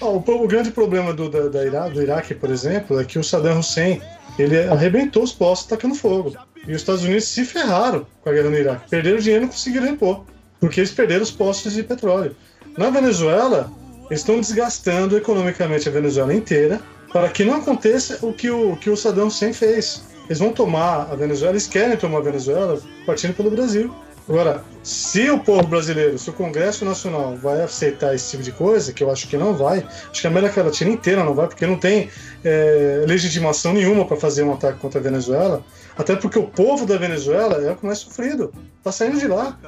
Oh, 0.00 0.16
o, 0.16 0.44
o, 0.44 0.48
grande 0.48 0.70
problema 0.70 1.12
do, 1.12 1.28
da, 1.28 1.48
da 1.48 1.64
Ira, 1.64 1.88
do 1.88 2.02
Iraque, 2.02 2.34
por 2.34 2.50
exemplo, 2.50 2.98
é 2.98 3.04
que 3.04 3.18
o 3.18 3.24
Saddam 3.24 3.58
Hussein 3.58 4.00
ele 4.38 4.58
arrebentou 4.68 5.22
os 5.22 5.32
postos 5.32 5.68
tacando 5.68 5.94
fogo. 5.94 6.34
E 6.66 6.72
os 6.72 6.82
Estados 6.82 7.02
Unidos 7.02 7.24
se 7.24 7.44
ferraram 7.44 8.06
com 8.22 8.30
a 8.30 8.32
guerra 8.32 8.50
no 8.50 8.58
Iraque. 8.58 8.90
Perderam 8.90 9.18
dinheiro 9.18 9.44
e 9.44 9.46
não 9.46 9.52
conseguiram 9.52 9.86
repor 9.86 10.24
porque 10.60 10.80
eles 10.80 10.92
perderam 10.92 11.22
os 11.22 11.30
postos 11.30 11.72
de 11.72 11.82
petróleo. 11.82 12.36
Na 12.76 12.90
Venezuela, 12.90 13.72
eles 14.10 14.20
estão 14.20 14.38
desgastando 14.38 15.16
economicamente 15.16 15.88
a 15.88 15.92
Venezuela 15.92 16.34
inteira 16.34 16.80
para 17.12 17.28
que 17.28 17.44
não 17.44 17.56
aconteça 17.56 18.18
o 18.24 18.32
que 18.32 18.50
o, 18.50 18.76
que 18.76 18.90
o 18.90 18.96
Saddam 18.96 19.28
Hussein 19.28 19.52
fez. 19.52 20.02
Eles 20.26 20.38
vão 20.38 20.52
tomar 20.52 21.08
a 21.10 21.16
Venezuela, 21.16 21.54
eles 21.54 21.66
querem 21.66 21.96
tomar 21.96 22.18
a 22.18 22.22
Venezuela 22.22 22.80
partindo 23.04 23.34
pelo 23.34 23.50
Brasil. 23.50 23.92
Agora, 24.30 24.62
se 24.84 25.28
o 25.28 25.40
povo 25.40 25.66
brasileiro, 25.66 26.16
se 26.16 26.30
o 26.30 26.32
Congresso 26.32 26.84
Nacional 26.84 27.36
vai 27.36 27.62
aceitar 27.62 28.14
esse 28.14 28.30
tipo 28.30 28.44
de 28.44 28.52
coisa, 28.52 28.92
que 28.92 29.02
eu 29.02 29.10
acho 29.10 29.26
que 29.26 29.36
não 29.36 29.54
vai, 29.54 29.84
acho 30.08 30.20
que 30.20 30.26
a 30.28 30.30
América 30.30 30.62
Latina 30.62 30.88
inteira 30.88 31.24
não 31.24 31.34
vai, 31.34 31.48
porque 31.48 31.66
não 31.66 31.76
tem 31.76 32.08
é, 32.44 33.04
legitimação 33.08 33.72
nenhuma 33.72 34.04
para 34.04 34.16
fazer 34.16 34.44
um 34.44 34.54
ataque 34.54 34.78
contra 34.78 35.00
a 35.00 35.02
Venezuela, 35.02 35.64
até 35.98 36.14
porque 36.14 36.38
o 36.38 36.46
povo 36.46 36.86
da 36.86 36.96
Venezuela 36.96 37.56
é 37.56 37.72
o 37.72 37.76
que 37.76 37.84
mais 37.84 37.98
sofrido. 37.98 38.54
Tá 38.84 38.92
saindo 38.92 39.18
de 39.18 39.26
lá, 39.26 39.58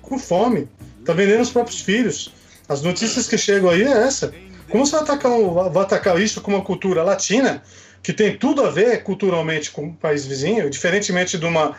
com 0.00 0.16
fome, 0.16 0.68
tá 1.04 1.12
vendendo 1.12 1.40
os 1.40 1.50
próprios 1.50 1.80
filhos. 1.80 2.32
As 2.68 2.80
notícias 2.80 3.26
que 3.26 3.36
chegam 3.36 3.70
aí 3.70 3.82
é 3.82 4.06
essa. 4.06 4.32
Como 4.70 4.86
você 4.86 4.92
vai 4.92 5.02
atacar, 5.02 5.32
vai 5.72 5.82
atacar 5.82 6.22
isso 6.22 6.40
com 6.40 6.52
uma 6.52 6.62
cultura 6.62 7.02
latina 7.02 7.60
que 8.02 8.12
tem 8.12 8.36
tudo 8.36 8.64
a 8.64 8.70
ver 8.70 9.02
culturalmente 9.02 9.70
com 9.70 9.86
o 9.86 9.94
país 9.94 10.26
vizinho, 10.26 10.68
diferentemente 10.68 11.38
de 11.38 11.46
uma, 11.46 11.76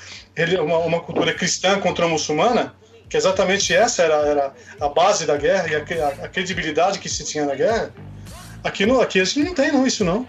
uma, 0.62 0.78
uma 0.80 1.00
cultura 1.02 1.34
cristã 1.34 1.80
contra 1.80 2.06
a 2.06 2.08
muçulmana, 2.08 2.74
que 3.10 3.18
exatamente 3.18 3.74
essa 3.74 4.04
era, 4.04 4.16
era 4.16 4.54
a 4.80 4.90
base 4.90 5.26
da 5.26 5.36
guerra 5.36 5.68
e 5.68 5.76
a, 5.76 6.06
a, 6.06 6.26
a, 6.26 6.30
credibilidade 6.30 7.00
que 7.00 7.10
se 7.10 7.26
tinha 7.26 7.46
na 7.46 7.54
guerra, 7.54 7.94
aqui, 8.64 8.86
no, 8.86 9.02
aqui 9.02 9.20
a 9.20 9.26
gente 9.26 9.44
não 9.44 9.54
tem 9.54 9.72
não, 9.72 9.86
isso 9.86 10.06
não. 10.06 10.26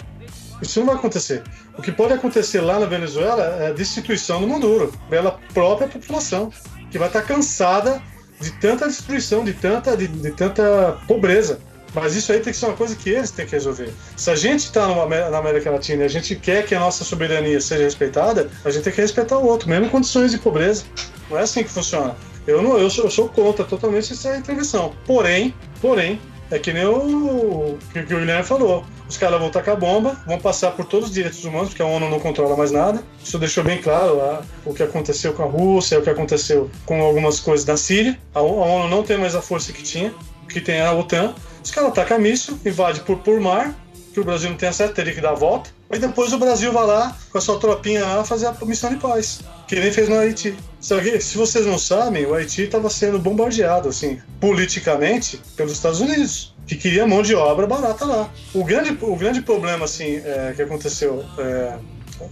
Isso 0.61 0.81
não 0.81 0.87
vai 0.87 0.97
acontecer. 0.97 1.43
O 1.77 1.83
que 1.83 1.93
pode 1.93 2.13
acontecer 2.13 2.61
lá 2.61 2.79
na 2.79 2.87
Venezuela 2.87 3.43
é 3.61 3.69
a 3.69 3.73
destituição 3.73 4.41
do 4.41 4.49
Maduro, 4.49 4.93
pela 5.09 5.39
própria 5.53 5.89
população, 5.89 6.53
que 6.91 6.99
vai 6.99 7.09
estar 7.09 7.23
cansada 7.23 8.03
de 8.41 8.51
tanta 8.53 8.87
destruição, 8.87 9.45
de 9.45 9.53
tanta, 9.53 9.97
de, 9.97 10.07
de 10.07 10.31
tanta 10.33 10.99
pobreza. 11.07 11.61
Mas 11.95 12.17
isso 12.17 12.33
aí 12.33 12.41
tem 12.41 12.53
que 12.53 12.59
ser 12.59 12.67
uma 12.67 12.75
coisa 12.75 12.97
que 12.97 13.09
eles 13.09 13.31
têm 13.31 13.47
que 13.47 13.53
resolver. 13.53 13.91
Se 14.17 14.31
a 14.31 14.37
gente 14.37 14.65
está 14.65 14.89
na 14.89 15.39
América 15.39 15.71
Latina 15.71 16.03
e 16.03 16.07
a 16.07 16.09
gente 16.09 16.35
quer 16.35 16.67
que 16.67 16.75
a 16.75 16.81
nossa 16.81 17.05
soberania 17.05 17.61
seja 17.61 17.85
respeitada, 17.85 18.51
a 18.65 18.71
gente 18.71 18.83
tem 18.83 18.93
que 18.93 19.01
respeitar 19.01 19.39
o 19.39 19.47
outro, 19.47 19.69
mesmo 19.69 19.87
em 19.87 19.89
condições 19.89 20.33
de 20.33 20.39
pobreza. 20.39 20.85
Não 21.31 21.39
é 21.39 21.43
assim 21.43 21.63
que 21.63 21.71
funciona. 21.71 22.17
Eu, 22.47 22.61
não, 22.61 22.77
eu, 22.77 22.91
sou, 22.91 23.05
eu 23.05 23.11
sou 23.11 23.29
contra 23.29 23.65
totalmente 23.65 24.13
essa 24.13 24.37
intervenção. 24.37 24.93
Porém, 25.07 25.55
porém, 25.81 26.21
é 26.51 26.59
que 26.59 26.73
nem 26.73 26.87
o 26.87 27.79
que, 27.93 28.01
o 28.01 28.07
Guilherme 28.07 28.45
falou. 28.45 28.85
Os 29.09 29.17
caras 29.17 29.41
vão 29.41 29.51
tacar 29.51 29.77
bomba, 29.77 30.17
vão 30.27 30.39
passar 30.39 30.73
por 30.73 30.85
todos 30.85 31.09
os 31.09 31.15
direitos 31.15 31.45
humanos, 31.45 31.69
porque 31.69 31.83
a 31.83 31.87
ONU 31.87 32.09
não 32.09 32.21
controla 32.21 32.57
mais 32.57 32.71
nada. 32.71 33.03
Isso 33.23 33.39
deixou 33.39 33.65
bem 33.65 33.81
claro 33.81 34.17
lá 34.17 34.43
o 34.65 34.75
que 34.75 34.83
aconteceu 34.83 35.33
com 35.33 35.43
a 35.43 35.47
Rússia, 35.47 35.99
o 35.99 36.03
que 36.03 36.11
aconteceu 36.11 36.71
com 36.85 37.03
algumas 37.03 37.41
coisas 37.41 37.65
da 37.65 37.77
Síria. 37.77 38.19
A 38.35 38.41
ONU 38.41 38.89
não 38.89 39.03
tem 39.03 39.17
mais 39.19 39.35
a 39.35 39.43
força 39.43 39.73
que 39.73 39.83
tinha, 39.83 40.13
que 40.49 40.61
tem 40.61 40.81
a 40.81 40.93
OTAN. 40.93 41.35
Os 41.65 41.71
caras 41.71 41.91
atacam 41.91 42.19
míssil, 42.19 42.59
invade 42.65 43.01
por, 43.01 43.19
por 43.19 43.41
mar 43.41 43.75
que 44.15 44.21
o 44.21 44.25
Brasil 44.25 44.49
não 44.49 44.57
tem 44.57 44.69
acesso, 44.69 44.95
teria 44.95 45.13
que 45.13 45.21
dar 45.21 45.31
a 45.31 45.35
volta. 45.35 45.69
E 45.91 45.99
depois 45.99 46.33
o 46.33 46.39
Brasil 46.39 46.73
vai 46.73 46.87
lá, 46.87 47.17
com 47.31 47.37
a 47.37 47.41
sua 47.41 47.59
tropinha 47.59 48.07
lá, 48.07 48.25
fazer 48.25 48.47
a 48.47 48.55
missão 48.65 48.91
de 48.91 48.97
paz. 48.97 49.41
Que 49.67 49.75
nem 49.75 49.91
fez 49.91 50.09
no 50.09 50.17
Haiti. 50.17 50.55
Que, 51.03 51.21
se 51.21 51.37
vocês 51.37 51.67
não 51.67 51.79
sabem, 51.79 52.25
o 52.25 52.33
Haiti 52.33 52.63
estava 52.63 52.89
sendo 52.89 53.19
bombardeado, 53.19 53.89
assim, 53.89 54.21
politicamente, 54.41 55.41
pelos 55.57 55.73
Estados 55.73 56.01
Unidos. 56.01 56.55
Que 56.65 56.77
queria 56.77 57.07
mão 57.07 57.23
de 57.23 57.35
obra 57.35 57.67
barata 57.67 58.05
lá. 58.05 58.31
O 58.55 58.63
grande, 58.63 58.97
o 59.03 59.17
grande 59.17 59.43
problema, 59.43 59.85
assim, 59.85 60.23
é, 60.25 60.53
que 60.55 60.63
aconteceu 60.63 61.25
é, 61.39 61.77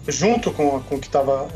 junto 0.06 0.52
com, 0.52 0.80
com 0.80 0.94
o 0.94 0.98
que 1.00 1.08
estava 1.08 1.48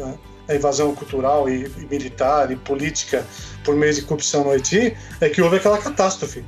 é, 0.49 0.53
a 0.53 0.57
invasão 0.57 0.93
cultural 0.95 1.49
e, 1.49 1.69
militar 1.89 2.51
e 2.51 2.57
política 2.57 3.25
por 3.65 3.77
meio 3.77 3.95
de 3.95 4.03
corrupção 4.03 4.45
no 4.45 4.51
Haiti, 4.51 4.97
é 5.21 5.29
que 5.29 5.41
houve 5.41 5.57
aquela 5.57 5.79
catástrofe. 5.79 6.45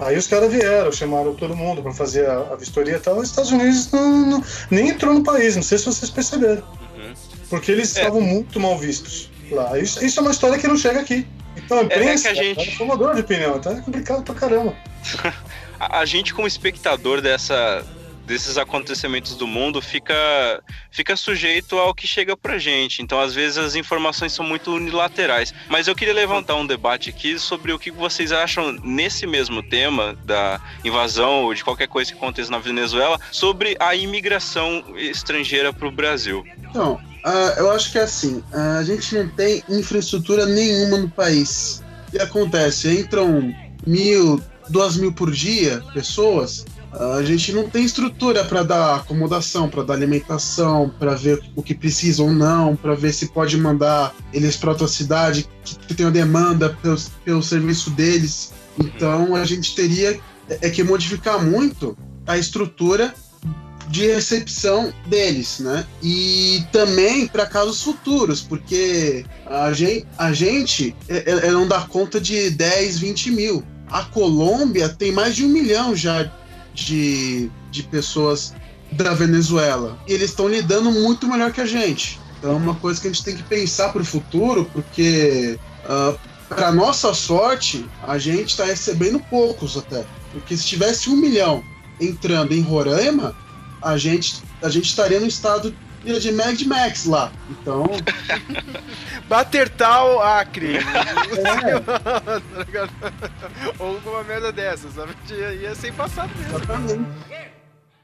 Aí 0.00 0.16
os 0.16 0.26
caras 0.26 0.52
vieram, 0.52 0.92
chamaram 0.92 1.34
todo 1.34 1.56
mundo 1.56 1.82
para 1.82 1.92
fazer 1.92 2.28
a, 2.28 2.52
a, 2.52 2.56
vistoria 2.56 2.96
e 2.96 3.00
tal. 3.00 3.18
Os 3.18 3.30
Estados 3.30 3.50
Unidos 3.50 3.90
não, 3.90 4.26
não, 4.26 4.44
nem 4.70 4.90
entrou 4.90 5.12
no 5.12 5.22
país, 5.22 5.56
não 5.56 5.62
sei 5.62 5.78
se 5.78 5.86
vocês 5.86 6.10
perceberam. 6.10 6.62
Uhum. 6.96 7.14
Porque 7.50 7.72
eles 7.72 7.96
é. 7.96 8.00
estavam 8.00 8.20
muito 8.20 8.60
mal 8.60 8.78
vistos 8.78 9.30
lá. 9.50 9.78
Isso, 9.78 10.04
isso, 10.04 10.20
é 10.20 10.22
uma 10.22 10.30
história 10.30 10.58
que 10.58 10.68
não 10.68 10.76
chega 10.76 11.00
aqui. 11.00 11.26
Então 11.56 11.80
a 11.80 11.82
imprensa 11.82 12.28
é, 12.28 12.30
é 12.30 12.34
que 12.34 12.40
a 12.40 12.42
gente... 12.42 12.68
é 12.68 12.76
formador 12.76 13.14
de 13.14 13.22
opinião, 13.22 13.58
tá 13.58 13.72
é 13.72 13.80
complicado 13.80 14.22
pra 14.22 14.34
caramba. 14.34 14.74
a 15.80 16.04
gente, 16.04 16.32
como 16.32 16.46
espectador 16.46 17.20
dessa, 17.20 17.84
desses 18.28 18.58
acontecimentos 18.58 19.34
do 19.34 19.46
mundo 19.46 19.80
fica, 19.80 20.14
fica 20.90 21.16
sujeito 21.16 21.78
ao 21.78 21.94
que 21.94 22.06
chega 22.06 22.36
pra 22.36 22.58
gente. 22.58 23.00
Então, 23.00 23.18
às 23.18 23.34
vezes, 23.34 23.56
as 23.56 23.74
informações 23.74 24.32
são 24.32 24.44
muito 24.44 24.70
unilaterais. 24.70 25.54
Mas 25.68 25.88
eu 25.88 25.96
queria 25.96 26.12
levantar 26.12 26.54
um 26.54 26.66
debate 26.66 27.08
aqui 27.08 27.38
sobre 27.38 27.72
o 27.72 27.78
que 27.78 27.90
vocês 27.90 28.30
acham 28.30 28.72
nesse 28.84 29.26
mesmo 29.26 29.62
tema 29.62 30.14
da 30.26 30.60
invasão 30.84 31.44
ou 31.44 31.54
de 31.54 31.64
qualquer 31.64 31.88
coisa 31.88 32.12
que 32.12 32.18
aconteça 32.18 32.50
na 32.50 32.58
Venezuela 32.58 33.18
sobre 33.32 33.76
a 33.80 33.94
imigração 33.94 34.84
estrangeira 34.96 35.72
para 35.72 35.88
o 35.88 35.90
Brasil. 35.90 36.44
Então, 36.68 37.00
uh, 37.24 37.58
eu 37.58 37.70
acho 37.70 37.90
que 37.90 37.98
é 37.98 38.02
assim: 38.02 38.42
uh, 38.52 38.78
a 38.78 38.84
gente 38.84 39.14
não 39.14 39.28
tem 39.28 39.64
infraestrutura 39.70 40.44
nenhuma 40.44 40.98
no 40.98 41.08
país. 41.08 41.82
O 42.08 42.10
que 42.10 42.18
acontece? 42.18 43.00
Entram 43.00 43.54
mil, 43.86 44.42
duas 44.68 44.96
mil 44.96 45.12
por 45.12 45.30
dia 45.30 45.82
pessoas 45.94 46.66
a 46.92 47.22
gente 47.22 47.52
não 47.52 47.68
tem 47.68 47.84
estrutura 47.84 48.44
para 48.44 48.62
dar 48.62 48.96
acomodação, 48.96 49.68
para 49.68 49.82
dar 49.82 49.94
alimentação, 49.94 50.90
para 50.98 51.14
ver 51.14 51.42
o 51.54 51.62
que 51.62 51.74
precisam 51.74 52.26
ou 52.26 52.32
não, 52.32 52.74
para 52.74 52.94
ver 52.94 53.12
se 53.12 53.28
pode 53.28 53.56
mandar 53.58 54.14
eles 54.32 54.56
para 54.56 54.70
outra 54.70 54.88
cidade 54.88 55.46
que 55.86 55.94
tem 55.94 56.06
a 56.06 56.10
demanda 56.10 56.76
pelo, 56.82 56.96
pelo 57.24 57.42
serviço 57.42 57.90
deles. 57.90 58.52
Então 58.78 59.34
a 59.34 59.44
gente 59.44 59.74
teria 59.74 60.18
é 60.48 60.70
que 60.70 60.82
modificar 60.82 61.44
muito 61.44 61.96
a 62.26 62.38
estrutura 62.38 63.14
de 63.88 64.06
recepção 64.06 64.92
deles, 65.06 65.60
né? 65.60 65.86
E 66.02 66.62
também 66.70 67.26
para 67.26 67.46
casos 67.46 67.82
futuros, 67.82 68.40
porque 68.40 69.24
a 69.46 69.72
gente, 69.72 70.06
a 70.16 70.32
gente 70.32 70.94
é, 71.08 71.46
é, 71.46 71.50
não 71.50 71.66
dá 71.66 71.80
conta 71.80 72.20
de 72.20 72.50
10, 72.50 72.98
20 72.98 73.30
mil. 73.30 73.64
A 73.90 74.02
Colômbia 74.02 74.88
tem 74.88 75.10
mais 75.10 75.34
de 75.34 75.44
um 75.44 75.48
milhão 75.48 75.96
já 75.96 76.30
de, 76.84 77.50
de 77.70 77.82
pessoas 77.82 78.54
da 78.92 79.12
Venezuela. 79.14 79.98
E 80.06 80.12
eles 80.12 80.30
estão 80.30 80.48
lidando 80.48 80.90
muito 80.90 81.26
melhor 81.26 81.52
que 81.52 81.60
a 81.60 81.66
gente. 81.66 82.20
Então 82.38 82.52
é 82.52 82.54
uma 82.54 82.74
coisa 82.74 83.00
que 83.00 83.08
a 83.08 83.12
gente 83.12 83.24
tem 83.24 83.36
que 83.36 83.42
pensar 83.42 83.92
para 83.92 84.02
o 84.02 84.04
futuro, 84.04 84.64
porque 84.72 85.58
uh, 85.84 85.88
ah, 85.88 86.16
para 86.48 86.72
nossa 86.72 87.12
sorte, 87.12 87.84
a 88.06 88.16
gente 88.16 88.50
está 88.50 88.64
recebendo 88.64 89.20
poucos 89.28 89.76
até. 89.76 90.06
Porque 90.32 90.56
se 90.56 90.64
tivesse 90.64 91.10
um 91.10 91.16
milhão 91.16 91.62
entrando 92.00 92.52
em 92.52 92.60
Roraima, 92.60 93.36
a 93.82 93.98
gente, 93.98 94.42
a 94.62 94.68
gente 94.68 94.86
estaria 94.86 95.20
no 95.20 95.26
estado 95.26 95.74
de 96.14 96.32
Mad 96.32 96.60
Max 96.62 97.04
lá. 97.04 97.30
Então. 97.50 97.84
Bater 99.28 99.68
tal 99.68 100.22
Acre. 100.22 100.76
É. 100.76 100.80
Ou 103.78 103.96
alguma 103.96 104.24
merda 104.24 104.50
dessas, 104.50 104.94
sabe? 104.94 105.14
Ia 105.60 105.74
sem 105.74 105.92
passar 105.92 106.26
mesmo. 106.28 106.56
Exatamente. 106.56 107.06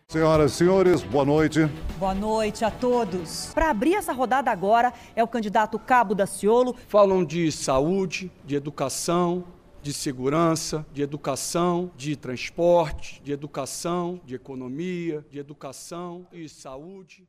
Senhoras 0.06 0.52
e 0.52 0.54
senhores, 0.56 1.02
boa 1.02 1.24
noite. 1.24 1.68
Boa 1.98 2.14
noite 2.14 2.64
a 2.64 2.70
todos. 2.70 3.50
Para 3.54 3.70
abrir 3.70 3.94
essa 3.94 4.12
rodada 4.12 4.50
agora 4.50 4.92
é 5.16 5.24
o 5.24 5.28
candidato 5.28 5.78
Cabo 5.78 6.14
da 6.14 6.26
Ciolo. 6.26 6.76
Falam 6.88 7.24
de 7.24 7.50
saúde, 7.50 8.30
de 8.44 8.54
educação, 8.54 9.44
de 9.82 9.92
segurança, 9.92 10.86
de 10.92 11.02
educação, 11.02 11.90
de 11.96 12.16
transporte, 12.16 13.20
de 13.24 13.32
educação, 13.32 14.20
de 14.24 14.34
economia, 14.34 15.24
de 15.30 15.38
educação 15.38 16.26
e 16.32 16.48
saúde. 16.48 17.26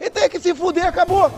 E 0.00 0.10
tem 0.10 0.28
que 0.28 0.38
se 0.38 0.54
fuder, 0.54 0.86
acabou! 0.86 1.30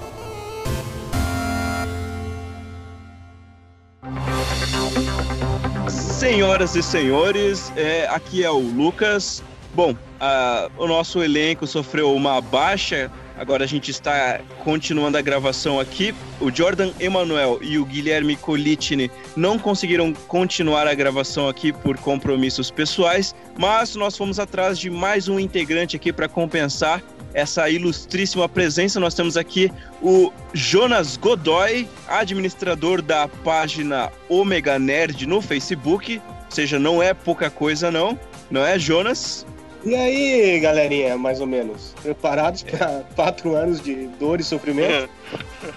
Senhoras 5.88 6.74
e 6.76 6.82
senhores, 6.82 7.72
é, 7.76 8.06
aqui 8.08 8.44
é 8.44 8.50
o 8.50 8.58
Lucas. 8.58 9.42
Bom, 9.74 9.94
a, 10.20 10.70
o 10.76 10.86
nosso 10.86 11.22
elenco 11.22 11.66
sofreu 11.66 12.14
uma 12.14 12.40
baixa. 12.40 13.10
Agora 13.38 13.64
a 13.64 13.66
gente 13.66 13.90
está 13.90 14.40
continuando 14.64 15.16
a 15.16 15.22
gravação 15.22 15.78
aqui. 15.78 16.14
O 16.40 16.50
Jordan 16.50 16.92
Emanuel 16.98 17.58
e 17.62 17.78
o 17.78 17.84
Guilherme 17.84 18.36
Colitini 18.36 19.10
não 19.36 19.58
conseguiram 19.58 20.12
continuar 20.12 20.86
a 20.86 20.94
gravação 20.94 21.48
aqui 21.48 21.72
por 21.72 21.98
compromissos 21.98 22.70
pessoais, 22.70 23.34
mas 23.58 23.94
nós 23.94 24.16
fomos 24.16 24.38
atrás 24.38 24.78
de 24.78 24.90
mais 24.90 25.28
um 25.28 25.38
integrante 25.38 25.96
aqui 25.96 26.12
para 26.12 26.28
compensar 26.28 27.02
essa 27.36 27.68
ilustríssima 27.68 28.48
presença. 28.48 28.98
Nós 28.98 29.12
temos 29.12 29.36
aqui 29.36 29.70
o 30.00 30.32
Jonas 30.54 31.18
Godoy, 31.18 31.86
administrador 32.08 33.02
da 33.02 33.28
página 33.28 34.10
Omega 34.26 34.78
Nerd 34.78 35.26
no 35.26 35.42
Facebook. 35.42 36.20
Ou 36.26 36.50
seja, 36.50 36.78
não 36.78 37.02
é 37.02 37.12
pouca 37.12 37.50
coisa, 37.50 37.90
não. 37.90 38.18
Não 38.50 38.64
é, 38.64 38.78
Jonas? 38.78 39.46
E 39.84 39.94
aí, 39.94 40.58
galerinha, 40.60 41.18
mais 41.18 41.38
ou 41.38 41.46
menos? 41.46 41.94
Preparados 42.02 42.62
para 42.62 43.04
quatro 43.14 43.54
anos 43.54 43.82
de 43.82 44.06
dor 44.18 44.40
e 44.40 44.42
sofrimento? 44.42 45.10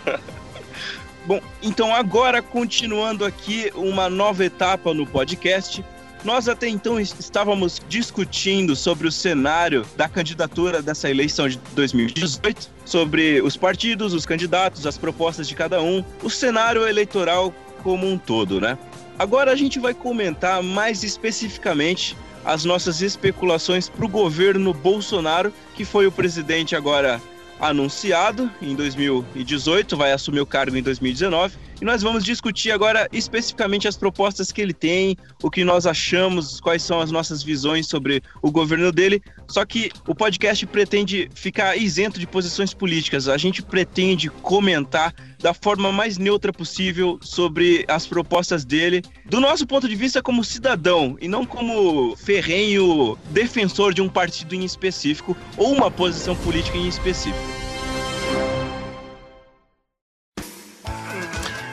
Bom, 1.27 1.41
então 1.61 1.93
agora 1.93 2.41
continuando 2.41 3.25
aqui 3.25 3.69
uma 3.75 4.09
nova 4.09 4.45
etapa 4.45 4.93
no 4.93 5.05
podcast. 5.05 5.83
Nós 6.23 6.49
até 6.49 6.67
então 6.67 6.99
estávamos 6.99 7.81
discutindo 7.87 8.75
sobre 8.75 9.07
o 9.07 9.11
cenário 9.11 9.85
da 9.95 10.09
candidatura 10.09 10.81
dessa 10.81 11.09
eleição 11.09 11.47
de 11.47 11.57
2018, 11.73 12.69
sobre 12.83 13.41
os 13.41 13.55
partidos, 13.55 14.13
os 14.13 14.25
candidatos, 14.25 14.85
as 14.85 14.97
propostas 14.97 15.47
de 15.47 15.55
cada 15.55 15.81
um, 15.81 16.03
o 16.21 16.29
cenário 16.29 16.85
eleitoral 16.85 17.53
como 17.83 18.05
um 18.05 18.17
todo, 18.17 18.59
né? 18.59 18.77
Agora 19.17 19.51
a 19.51 19.55
gente 19.55 19.79
vai 19.79 19.93
comentar 19.93 20.61
mais 20.61 21.03
especificamente 21.03 22.17
as 22.43 22.65
nossas 22.65 23.01
especulações 23.01 23.87
para 23.87 24.05
o 24.05 24.09
governo 24.09 24.73
Bolsonaro, 24.73 25.53
que 25.75 25.85
foi 25.85 26.05
o 26.05 26.11
presidente 26.11 26.75
agora 26.75 27.21
anunciado 27.59 28.49
em 28.61 28.75
2018, 28.75 29.97
vai 29.97 30.11
assumir 30.11 30.39
o 30.39 30.45
cargo 30.45 30.75
em 30.75 30.81
2019. 30.81 31.57
E 31.81 31.85
nós 31.85 32.01
vamos 32.01 32.25
discutir 32.25 32.71
agora 32.71 33.07
especificamente 33.11 33.87
as 33.87 33.95
propostas 33.95 34.51
que 34.51 34.61
ele 34.61 34.73
tem, 34.73 35.15
o 35.41 35.49
que 35.49 35.63
nós 35.63 35.85
achamos, 35.85 36.59
quais 36.59 36.83
são 36.83 36.99
as 36.99 37.09
nossas 37.09 37.41
visões 37.41 37.87
sobre 37.87 38.21
o 38.41 38.51
governo 38.51 38.91
dele. 38.91 39.21
Só 39.47 39.63
que 39.65 39.89
o 40.05 40.13
podcast 40.13 40.65
pretende 40.67 41.29
ficar 41.33 41.77
isento 41.77 42.19
de 42.19 42.27
posições 42.27 42.73
políticas. 42.73 43.29
A 43.29 43.37
gente 43.37 43.61
pretende 43.61 44.29
comentar 44.29 45.13
da 45.39 45.53
forma 45.53 45.89
mais 45.89 46.17
neutra 46.17 46.51
possível 46.51 47.17
sobre 47.21 47.85
as 47.87 48.05
propostas 48.05 48.65
dele, 48.65 49.01
do 49.25 49.39
nosso 49.39 49.65
ponto 49.65 49.87
de 49.87 49.95
vista 49.95 50.21
como 50.21 50.43
cidadão 50.43 51.17
e 51.21 51.29
não 51.29 51.45
como 51.45 52.13
ferrenho 52.17 53.17
defensor 53.29 53.93
de 53.93 54.01
um 54.01 54.09
partido 54.09 54.53
em 54.53 54.65
específico 54.65 55.35
ou 55.55 55.71
uma 55.71 55.89
posição 55.89 56.35
política 56.35 56.77
em 56.77 56.89
específico. 56.89 57.68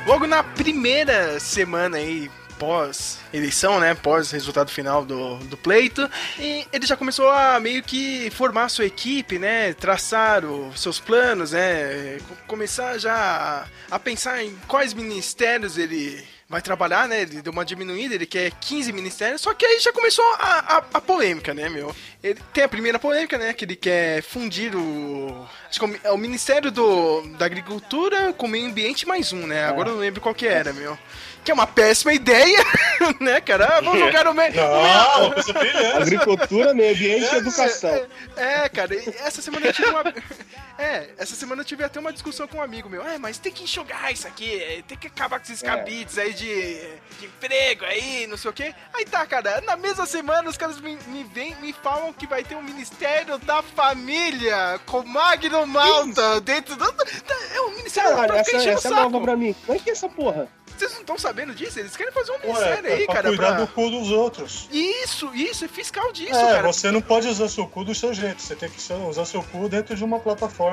Logo 0.06 0.24
na 0.24 0.40
primeira 0.44 1.40
semana 1.40 1.96
aí 1.96 2.30
pós-eleição, 2.60 3.80
né? 3.80 3.92
Pós-resultado 3.92 4.70
final 4.70 5.04
do, 5.04 5.36
do 5.38 5.56
pleito. 5.56 6.08
E 6.38 6.64
ele 6.72 6.86
já 6.86 6.96
começou 6.96 7.28
a 7.28 7.58
meio 7.58 7.82
que 7.82 8.30
formar 8.30 8.68
sua 8.68 8.86
equipe, 8.86 9.36
né? 9.36 9.74
Traçar 9.74 10.44
os 10.44 10.80
seus 10.80 11.00
planos, 11.00 11.50
né? 11.50 12.18
Começar 12.46 12.98
já 12.98 13.66
a, 13.90 13.96
a 13.96 13.98
pensar 13.98 14.44
em 14.44 14.56
quais 14.68 14.94
ministérios 14.94 15.76
ele 15.76 16.24
vai 16.48 16.62
trabalhar, 16.62 17.08
né? 17.08 17.22
Ele 17.22 17.42
deu 17.42 17.52
uma 17.52 17.64
diminuída, 17.64 18.14
ele 18.14 18.26
quer 18.26 18.52
15 18.52 18.92
ministérios, 18.92 19.40
só 19.40 19.52
que 19.52 19.66
aí 19.66 19.80
já 19.80 19.92
começou 19.92 20.24
a, 20.38 20.76
a, 20.76 20.84
a, 20.94 21.00
polêmica, 21.00 21.52
né, 21.52 21.68
meu? 21.68 21.94
Ele 22.22 22.40
tem 22.52 22.64
a 22.64 22.68
primeira 22.68 22.98
polêmica, 22.98 23.36
né? 23.36 23.52
Que 23.52 23.64
ele 23.64 23.76
quer 23.76 24.22
fundir 24.22 24.74
o. 24.76 25.46
Acho 25.68 25.80
que 25.80 26.00
é 26.04 26.10
o 26.12 26.18
Ministério 26.18 26.70
do, 26.70 27.22
da 27.36 27.46
Agricultura 27.46 28.32
com 28.32 28.46
o 28.46 28.48
Meio 28.48 28.66
Ambiente 28.66 29.06
mais 29.06 29.32
um, 29.32 29.46
né? 29.46 29.64
Agora 29.64 29.88
eu 29.88 29.94
não 29.94 30.00
lembro 30.00 30.20
qual 30.20 30.34
que 30.34 30.46
era, 30.46 30.72
meu. 30.72 30.96
que 31.44 31.50
é 31.50 31.54
uma 31.54 31.66
péssima 31.66 32.12
ideia, 32.12 32.58
né, 33.20 33.40
cara? 33.40 33.78
Ah, 33.78 33.80
vamos 33.80 33.98
jogar 33.98 34.24
no 34.24 34.34
meio. 34.34 34.54
Não. 34.54 36.00
Agricultura, 36.00 36.72
meio 36.74 36.94
ambiente 36.94 37.34
e 37.34 37.36
educação. 37.36 38.06
É, 38.36 38.64
é, 38.64 38.68
cara, 38.68 38.94
e 38.94 39.08
essa 39.20 39.42
semana 39.42 39.66
eu 39.66 39.72
tive 39.72 39.88
uma. 39.90 40.04
É, 40.78 41.08
essa 41.16 41.34
semana 41.34 41.62
eu 41.62 41.64
tive 41.64 41.82
até 41.84 41.98
uma 41.98 42.12
discussão 42.12 42.46
com 42.46 42.58
um 42.58 42.62
amigo 42.62 42.88
meu. 42.88 43.02
É, 43.06 43.18
mas 43.18 43.38
tem 43.38 43.50
que 43.52 43.64
enxugar 43.64 44.12
isso 44.12 44.26
aqui, 44.26 44.84
tem 44.86 44.96
que 44.98 45.06
acabar 45.06 45.38
com 45.38 45.44
esses 45.44 45.62
É. 45.62 45.66
cabides 45.66 46.18
aí 46.18 46.34
de, 46.34 46.74
de 47.18 47.26
emprego 47.26 47.84
aí, 47.84 48.26
não 48.26 48.36
sei 48.36 48.50
o 48.50 48.54
quê. 48.54 48.74
Aí 48.92 49.04
tá, 49.04 49.24
cara, 49.26 49.60
na 49.62 49.76
mesma 49.76 50.06
semana 50.06 50.48
os 50.50 50.56
caras 50.56 50.80
me, 50.80 50.96
me 51.06 51.24
vêm 51.24 51.54
me 51.56 51.72
falam 51.72 52.12
que 52.12 52.26
vai 52.26 52.44
ter 52.44 52.54
um 52.54 52.62
Ministério 52.62 53.38
da 53.38 53.62
Família 53.62 54.78
com 54.86 55.02
Magno 55.02 55.66
Malta 55.66 56.40
dentro 56.40 56.76
do. 56.76 56.84
É 57.54 57.60
um 57.62 57.70
Ministério 57.76 58.10
Caralho, 58.10 58.28
pra 58.28 58.40
essa, 58.40 58.70
essa 58.70 58.88
é 58.88 58.90
nova 58.90 59.20
pra 59.20 59.36
mim. 59.36 59.54
Como 59.64 59.78
é 59.78 59.80
que 59.80 59.90
é 59.90 59.92
essa 59.92 60.08
porra? 60.08 60.48
Vocês 60.76 60.92
não 60.92 61.00
estão 61.00 61.18
sabendo 61.18 61.54
disso? 61.54 61.80
Eles 61.80 61.96
querem 61.96 62.12
fazer 62.12 62.32
um 62.32 62.38
ministério 62.38 62.92
aí, 62.92 63.06
pra 63.06 63.14
cara, 63.14 63.28
cuidar 63.28 63.54
pra. 63.54 63.64
do 63.64 63.68
cu 63.68 63.88
dos 63.88 64.10
outros. 64.10 64.68
Isso, 64.70 65.34
isso, 65.34 65.64
é 65.64 65.68
fiscal 65.68 66.12
disso, 66.12 66.36
é, 66.36 66.52
cara. 66.52 66.62
você 66.70 66.90
não 66.90 67.00
pode 67.00 67.26
usar 67.28 67.48
seu 67.48 67.66
cu 67.66 67.82
do 67.82 67.94
seu 67.94 68.12
jeito. 68.12 68.42
Você 68.42 68.54
tem 68.54 68.68
que 68.68 68.92
usar 68.92 69.24
seu 69.24 69.42
cu 69.42 69.70
dentro 69.70 69.96
de 69.96 70.04
uma 70.04 70.20
plataforma 70.20 70.65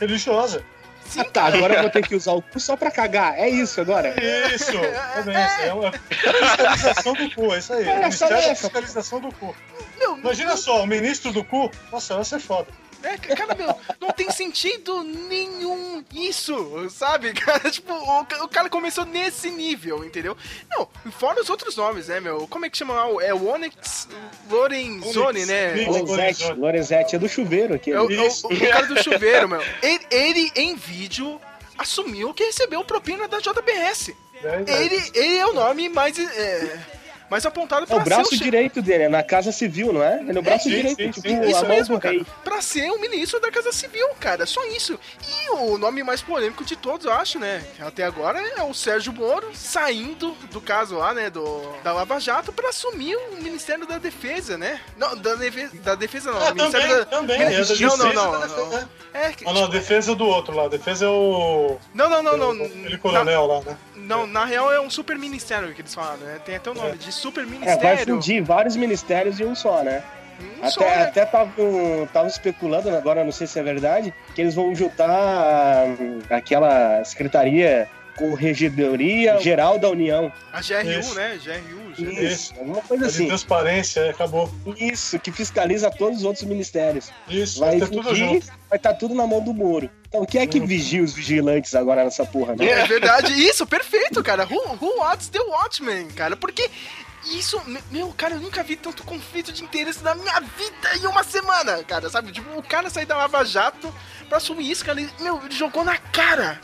religiosa. 0.00 0.62
Sim, 1.10 1.24
Tá, 1.24 1.46
agora 1.46 1.74
eu 1.74 1.80
vou 1.82 1.90
ter 1.90 2.06
que 2.06 2.14
usar 2.14 2.32
o 2.32 2.42
cu 2.42 2.60
só 2.60 2.76
pra 2.76 2.90
cagar. 2.90 3.36
É 3.36 3.48
isso 3.48 3.80
agora? 3.80 4.14
Isso! 4.54 4.70
É 5.60 5.66
é 5.68 5.72
uma 5.74 5.92
fiscalização 5.92 7.12
do 7.14 7.30
cu, 7.34 7.54
é 7.54 7.58
isso 7.58 7.72
aí. 7.72 7.88
É, 7.88 7.92
O 7.92 7.98
Ministério 7.98 8.36
da 8.36 8.54
Fiscalização 8.54 9.20
do 9.20 9.32
cu. 9.34 9.56
Meu, 9.98 10.16
Imagina 10.18 10.56
só, 10.56 10.82
o 10.82 10.86
ministro 10.86 11.32
do 11.32 11.44
cu, 11.44 11.70
nossa, 11.90 12.14
vai 12.14 12.24
ser 12.24 12.38
foda. 12.40 12.68
É, 13.02 13.16
cara, 13.34 13.54
meu, 13.54 13.74
não 14.00 14.10
tem 14.10 14.30
sentido 14.30 15.02
nenhum 15.02 16.04
isso, 16.12 16.88
sabe? 16.90 17.32
Cara, 17.40 17.70
tipo, 17.70 17.92
o, 17.92 18.20
o 18.44 18.48
cara 18.48 18.68
começou 18.68 19.04
nesse 19.06 19.50
nível, 19.50 20.04
entendeu? 20.04 20.36
Não, 20.70 20.86
fora 21.12 21.40
os 21.40 21.48
outros 21.48 21.76
nomes, 21.76 22.08
né, 22.08 22.20
meu? 22.20 22.46
Como 22.48 22.66
é 22.66 22.70
que 22.70 22.76
chama? 22.76 22.94
lá? 22.94 23.24
É 23.24 23.32
o 23.32 23.46
Onyx 23.48 24.08
Lorenzoni, 24.50 25.46
né? 25.46 25.74
Lorenzetti. 25.86 26.52
Lorenzetti 26.52 27.16
é 27.16 27.18
do 27.18 27.28
chuveiro 27.28 27.74
aqui. 27.74 27.90
É 27.92 28.00
o, 28.00 28.10
é 28.10 28.20
o- 28.20 28.28
o 28.28 28.60
cara 28.68 28.86
do 28.86 29.02
chuveiro, 29.02 29.48
meu. 29.48 29.62
Ele, 29.82 30.06
ele, 30.10 30.52
em 30.56 30.74
vídeo, 30.76 31.40
assumiu 31.78 32.34
que 32.34 32.44
recebeu 32.44 32.84
propina 32.84 33.26
da 33.28 33.38
JBS. 33.38 34.12
Ele, 34.66 35.10
ele 35.14 35.36
é 35.38 35.46
o 35.46 35.52
nome 35.52 35.88
mais, 35.88 36.18
é, 36.18 36.78
mais 37.30 37.46
apontado 37.46 37.84
É 37.84 37.86
pra 37.86 37.96
o 37.96 38.00
braço 38.00 38.30
ser 38.30 38.34
o 38.34 38.38
che- 38.38 38.44
direito 38.44 38.82
dele, 38.82 39.04
é 39.04 39.08
na 39.08 39.22
Casa 39.22 39.52
Civil, 39.52 39.92
não 39.92 40.02
é? 40.02 40.20
Ele 40.20 40.36
é 40.36 40.40
o 40.40 40.42
braço 40.42 40.64
sim, 40.64 40.70
direito, 40.70 40.96
sim, 41.02 41.10
tipo, 41.10 41.28
sim, 41.28 41.40
Isso 41.48 41.64
mesmo, 41.66 42.00
cara. 42.00 42.14
rei. 42.14 42.26
Pra 42.44 42.60
ser 42.60 42.90
o 42.90 43.00
ministro 43.00 43.38
da 43.40 43.50
Casa 43.50 43.72
Civil, 43.72 44.06
cara. 44.18 44.44
Só 44.46 44.64
isso. 44.66 44.98
E 45.28 45.50
o 45.50 45.78
nome 45.78 46.02
mais 46.02 46.20
polêmico 46.20 46.64
de 46.64 46.74
todos, 46.76 47.06
eu 47.06 47.12
acho, 47.12 47.38
né? 47.38 47.62
Até 47.80 48.04
agora 48.04 48.40
é 48.40 48.62
o 48.62 48.74
Sérgio 48.74 49.12
Moro 49.12 49.48
saindo 49.54 50.32
do 50.50 50.60
caso 50.60 50.96
lá, 50.96 51.14
né? 51.14 51.30
Do, 51.30 51.62
da 51.84 51.92
Lava 51.92 52.18
Jato 52.18 52.52
pra 52.52 52.70
assumir 52.70 53.14
o 53.16 53.36
Ministério 53.42 53.86
da 53.86 53.98
Defesa, 53.98 54.58
né? 54.58 54.80
Não, 54.96 55.16
da 55.16 55.34
Defesa, 55.36 55.76
da 55.76 55.94
defesa 55.94 56.32
não. 56.32 56.40
Ah, 56.46 56.52
Ministério 56.54 56.88
também, 56.88 56.98
da... 56.98 57.04
também. 57.06 57.40
É 57.40 57.44
da 57.44 57.50
Não, 57.50 57.64
justiça 57.64 57.96
não, 57.96 58.12
não, 58.12 58.48
não. 58.48 58.88
É, 59.12 59.32
que- 59.32 59.46
Ah, 59.48 59.52
não, 59.52 59.64
a 59.64 59.68
defesa 59.68 60.14
do 60.14 60.24
outro 60.26 60.54
lá. 60.54 60.64
A 60.64 60.68
defesa 60.68 61.04
é 61.04 61.08
o. 61.08 61.78
não, 61.94 62.08
não, 62.08 62.22
não, 62.22 62.54
não. 62.54 62.64
Aquele 62.66 62.98
coronel 62.98 63.46
lá, 63.46 63.60
né? 63.62 63.76
Não, 63.96 64.26
na 64.26 64.44
real 64.44 64.72
é 64.72 64.80
um 64.80 64.90
super 64.90 65.16
ministério 65.16 65.72
que 65.74 65.80
eles 65.80 65.94
falam, 65.94 66.16
né? 66.16 66.40
Tem 66.44 66.56
até 66.56 66.70
o 66.70 66.74
nome 66.74 66.96
de 66.96 67.12
super 67.20 67.42
É, 67.42 67.44
vai 67.46 67.58
ministério. 67.58 68.14
fundir 68.14 68.42
vários 68.42 68.76
ministérios 68.76 69.38
em 69.40 69.44
um 69.44 69.54
só, 69.54 69.82
né? 69.82 70.02
Um 70.62 70.70
só, 70.70 70.80
até 70.80 70.96
né? 70.96 71.02
até 71.04 71.24
tavam 71.26 72.08
tavam 72.12 72.28
especulando, 72.28 72.88
agora 72.90 73.22
não 73.24 73.32
sei 73.32 73.46
se 73.46 73.58
é 73.58 73.62
verdade, 73.62 74.12
que 74.34 74.40
eles 74.40 74.54
vão 74.54 74.74
juntar 74.74 75.84
hum, 76.00 76.20
aquela 76.30 77.04
secretaria 77.04 77.88
Corregedoria 78.16 79.38
Geral 79.40 79.78
da 79.78 79.88
União. 79.88 80.32
A 80.52 80.60
GRU, 80.60 80.90
Isso. 80.98 81.14
né? 81.14 81.38
GRU. 81.42 81.92
GRU. 81.96 82.12
Isso, 82.22 82.54
alguma 82.58 82.82
coisa 82.82 83.04
É 83.04 83.08
de 83.08 83.14
assim. 83.14 83.26
transparência, 83.28 84.10
acabou. 84.10 84.50
Isso, 84.78 85.18
que 85.18 85.30
fiscaliza 85.32 85.90
todos 85.90 86.18
os 86.18 86.24
outros 86.24 86.44
ministérios. 86.44 87.10
Isso, 87.28 87.60
vai 87.60 87.78
Vai 87.78 87.88
ter 87.88 87.94
tudo 87.96 88.14
junto. 88.14 88.46
vai 88.68 88.76
estar 88.76 88.94
tudo 88.94 89.14
na 89.14 89.26
mão 89.26 89.40
do 89.42 89.52
Moro. 89.54 89.88
Então 90.08 90.24
quem 90.26 90.40
é 90.42 90.46
que 90.46 90.58
vigia 90.58 91.02
os 91.02 91.12
vigilantes 91.14 91.74
agora 91.74 92.02
nessa 92.04 92.24
porra, 92.26 92.56
né? 92.56 92.66
É 92.66 92.84
verdade, 92.86 93.32
isso, 93.32 93.64
perfeito, 93.66 94.22
cara. 94.22 94.44
Who, 94.44 94.76
who 94.80 94.98
watches 94.98 95.28
the 95.28 95.38
Watchmen, 95.40 96.08
cara? 96.08 96.36
Porque 96.36 96.68
isso, 97.26 97.60
me- 97.66 97.82
meu, 97.90 98.08
cara, 98.16 98.34
eu 98.34 98.40
nunca 98.40 98.62
vi 98.62 98.76
tanto 98.76 99.04
conflito 99.04 99.52
de 99.52 99.62
interesse 99.62 100.02
na 100.02 100.14
minha 100.14 100.40
vida 100.40 100.96
em 100.96 101.06
uma 101.06 101.22
semana, 101.22 101.82
cara, 101.84 102.08
sabe? 102.08 102.32
Tipo, 102.32 102.58
o 102.58 102.62
cara 102.62 102.88
sair 102.90 103.06
da 103.06 103.16
Lava 103.16 103.44
Jato 103.44 103.92
pra 104.28 104.38
assumir 104.38 104.70
isso, 104.70 104.84
cara, 104.84 105.00
ele, 105.00 105.10
meu, 105.20 105.40
ele 105.44 105.54
jogou 105.54 105.84
na 105.84 105.96
cara. 105.98 106.60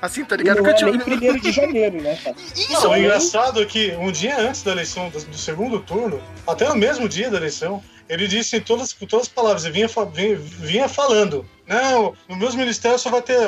Assim, 0.00 0.24
tá 0.24 0.34
ligado? 0.34 0.56
não 0.56 0.64
Porque, 0.64 0.82
é 0.82 0.86
nem 0.86 0.94
tipo, 0.94 1.04
primeiro 1.04 1.40
de 1.40 1.52
janeiro, 1.52 2.02
né, 2.02 2.18
cara? 2.24 2.34
isso, 2.56 2.72
Não, 2.72 2.90
o 2.90 2.96
engraçado 2.96 3.62
é 3.62 3.66
que 3.66 3.92
um 3.92 4.10
dia 4.10 4.36
antes 4.36 4.62
da 4.64 4.72
eleição, 4.72 5.08
do, 5.10 5.24
do 5.24 5.38
segundo 5.38 5.78
turno, 5.78 6.20
até 6.44 6.68
no 6.68 6.74
mesmo 6.74 7.08
dia 7.08 7.30
da 7.30 7.36
eleição, 7.36 7.80
ele 8.08 8.26
disse 8.26 8.56
em 8.56 8.60
todas, 8.60 8.92
com 8.92 9.06
todas 9.06 9.26
as 9.28 9.32
palavras, 9.32 9.64
ele 9.64 9.74
vinha, 9.74 9.88
vinha, 10.12 10.36
vinha 10.36 10.88
falando. 10.88 11.48
Não, 11.66 12.14
no 12.28 12.36
meus 12.36 12.54
ministérios 12.54 13.02
só 13.02 13.10
vai 13.10 13.22
ter 13.22 13.38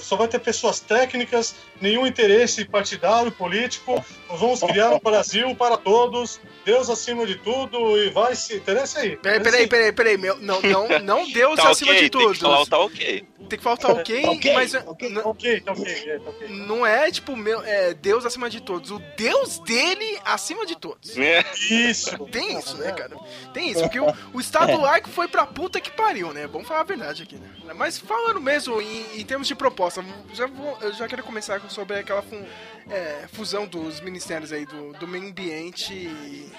só 0.00 0.16
vai 0.16 0.28
ter 0.28 0.38
pessoas 0.38 0.78
técnicas, 0.80 1.54
nenhum 1.80 2.06
interesse 2.06 2.64
partidário, 2.64 3.32
político. 3.32 4.04
Nós 4.28 4.40
vamos 4.40 4.60
criar 4.60 4.90
um 4.90 4.98
Brasil 4.98 5.54
para 5.56 5.76
todos, 5.76 6.38
Deus 6.64 6.90
acima 6.90 7.26
de 7.26 7.36
tudo 7.36 7.96
e 7.98 8.10
vai 8.10 8.34
se. 8.36 8.56
Interessa 8.56 9.00
aí. 9.00 9.16
Peraí, 9.16 9.40
peraí, 9.42 9.66
peraí, 9.66 9.92
peraí, 9.92 10.16
meu, 10.18 10.36
não, 10.38 10.60
não, 10.62 10.88
não 11.00 11.28
Deus 11.32 11.56
Tá 11.56 11.70
acima 11.70 11.92
ok, 11.92 12.02
de 12.02 12.10
tem 12.10 12.20
tudo. 12.20 12.34
que 12.34 12.40
falar 12.40 12.60
o 12.62 12.66
tá 12.66 12.78
ok. 12.78 13.26
Tem 13.48 13.58
que 13.58 13.64
faltar 13.64 13.90
ok, 13.90 14.24
Ok, 14.28 14.54
mas 14.54 14.74
ok. 14.74 15.08
não- 15.10 15.26
Ok, 15.26 15.60
tá 15.60 15.72
ok, 15.72 15.84
é, 16.06 16.18
tá 16.18 16.30
ok. 16.30 16.48
não 16.48 16.86
é 16.86 17.10
tipo 17.10 17.36
meu, 17.36 17.60
é 17.62 17.92
Deus 17.92 18.24
acima 18.24 18.48
de 18.48 18.60
todos, 18.62 18.90
o 18.90 18.98
Deus 19.16 19.58
dele 19.58 20.18
acima 20.24 20.64
de 20.64 20.76
todos. 20.76 21.18
É. 21.18 21.44
Isso. 21.70 22.16
Tem 22.26 22.56
isso, 22.58 22.76
né, 22.78 22.92
cara? 22.92 23.16
Tem 23.52 23.70
isso, 23.70 23.80
porque 23.82 24.00
o, 24.00 24.06
o 24.32 24.40
Estado 24.40 24.80
laico 24.80 25.10
foi 25.10 25.26
pra 25.28 25.44
puta 25.44 25.80
que 25.80 25.90
pariu, 25.90 26.32
né? 26.32 26.46
Vamos 26.46 26.66
falar 26.68 26.80
a 26.80 26.84
verdade 26.84 27.24
aqui, 27.24 27.34
né? 27.36 27.50
Mas 27.76 27.98
falando 27.98 28.40
mesmo 28.40 28.80
em, 28.80 29.20
em 29.20 29.24
termos 29.24 29.46
de 29.48 29.54
proposta, 29.54 30.04
já 30.34 30.46
vou, 30.46 30.76
eu 30.80 30.92
já 30.92 31.08
quero 31.08 31.22
começar 31.22 31.60
sobre 31.70 31.98
aquela 31.98 32.22
fu- 32.22 32.44
é, 32.90 33.26
fusão 33.32 33.66
dos 33.66 34.00
ministérios 34.00 34.52
aí 34.52 34.66
do, 34.66 34.92
do 34.94 35.06
meio 35.08 35.26
ambiente 35.28 35.92
e 35.94 36.52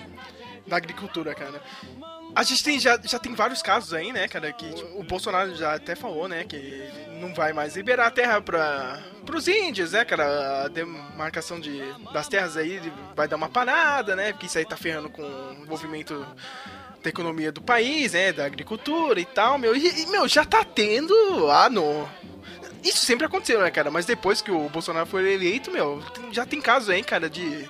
da 0.66 0.78
agricultura, 0.78 1.36
cara. 1.36 1.62
A 2.36 2.42
gente 2.42 2.64
tem, 2.64 2.80
já, 2.80 3.00
já 3.04 3.20
tem 3.20 3.36
vários 3.36 3.62
casos 3.62 3.94
aí, 3.94 4.12
né, 4.12 4.28
cara, 4.28 4.52
que 4.52 4.74
tipo, 4.74 5.00
o 5.00 5.04
Bolsonaro 5.04 5.54
já 5.56 5.76
até 5.76 5.94
falou, 5.96 6.28
né, 6.28 6.44
que 6.46 6.90
não 7.22 7.32
vai 7.34 7.54
mais 7.54 7.76
liberar 7.76 8.08
a 8.08 8.12
terra 8.12 8.42
para 8.42 9.00
os 9.36 9.48
índios, 9.48 9.92
né, 9.92 10.04
cara, 10.04 10.64
a 10.64 10.68
demarcação 10.68 11.60
de, 11.60 11.80
das 12.12 12.28
terras 12.28 12.58
aí 12.58 12.82
vai 13.16 13.28
dar 13.28 13.36
uma 13.36 13.50
parada, 13.50 14.16
né, 14.16 14.32
porque 14.32 14.48
isso 14.48 14.58
aí 14.58 14.66
tá 14.66 14.76
ferrando 14.76 15.10
com 15.12 15.22
o 15.22 15.66
movimento 15.68 16.26
da 17.04 17.10
economia 17.10 17.52
do 17.52 17.62
país, 17.62 18.14
né, 18.14 18.32
da 18.32 18.46
agricultura 18.46 19.20
e 19.20 19.26
tal, 19.26 19.58
meu, 19.58 19.76
e, 19.76 20.06
meu, 20.08 20.28
já 20.28 20.46
tá 20.46 20.64
tendo 20.64 21.14
lá 21.36 21.70
no... 21.70 22.08
Isso 22.84 23.06
sempre 23.06 23.26
aconteceu, 23.26 23.62
né, 23.62 23.72
cara, 23.72 23.92
mas 23.92 24.06
depois 24.06 24.42
que 24.42 24.52
o 24.52 24.68
Bolsonaro 24.70 25.06
foi 25.06 25.32
eleito, 25.34 25.72
meu, 25.72 26.04
já 26.32 26.46
tem 26.46 26.60
casos 26.60 26.90
aí, 26.90 27.04
cara, 27.04 27.30
de 27.30 27.70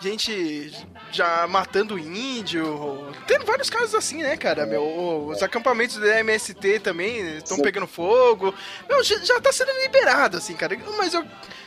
gente 0.00 0.72
já 1.10 1.46
matando 1.46 1.98
índio. 1.98 3.12
Tem 3.26 3.38
vários 3.40 3.68
casos 3.68 3.94
assim, 3.94 4.22
né, 4.22 4.36
cara? 4.36 4.66
Meu, 4.66 5.26
os 5.26 5.42
acampamentos 5.42 5.96
do 5.96 6.06
MST 6.06 6.80
também 6.80 7.36
estão 7.38 7.58
pegando 7.58 7.86
fogo. 7.86 8.54
Meu, 8.88 9.02
já, 9.02 9.18
já 9.18 9.40
tá 9.40 9.52
sendo 9.52 9.72
liberado, 9.82 10.36
assim, 10.36 10.54
cara. 10.54 10.76
Mas 10.96 11.14
eu, 11.14 11.24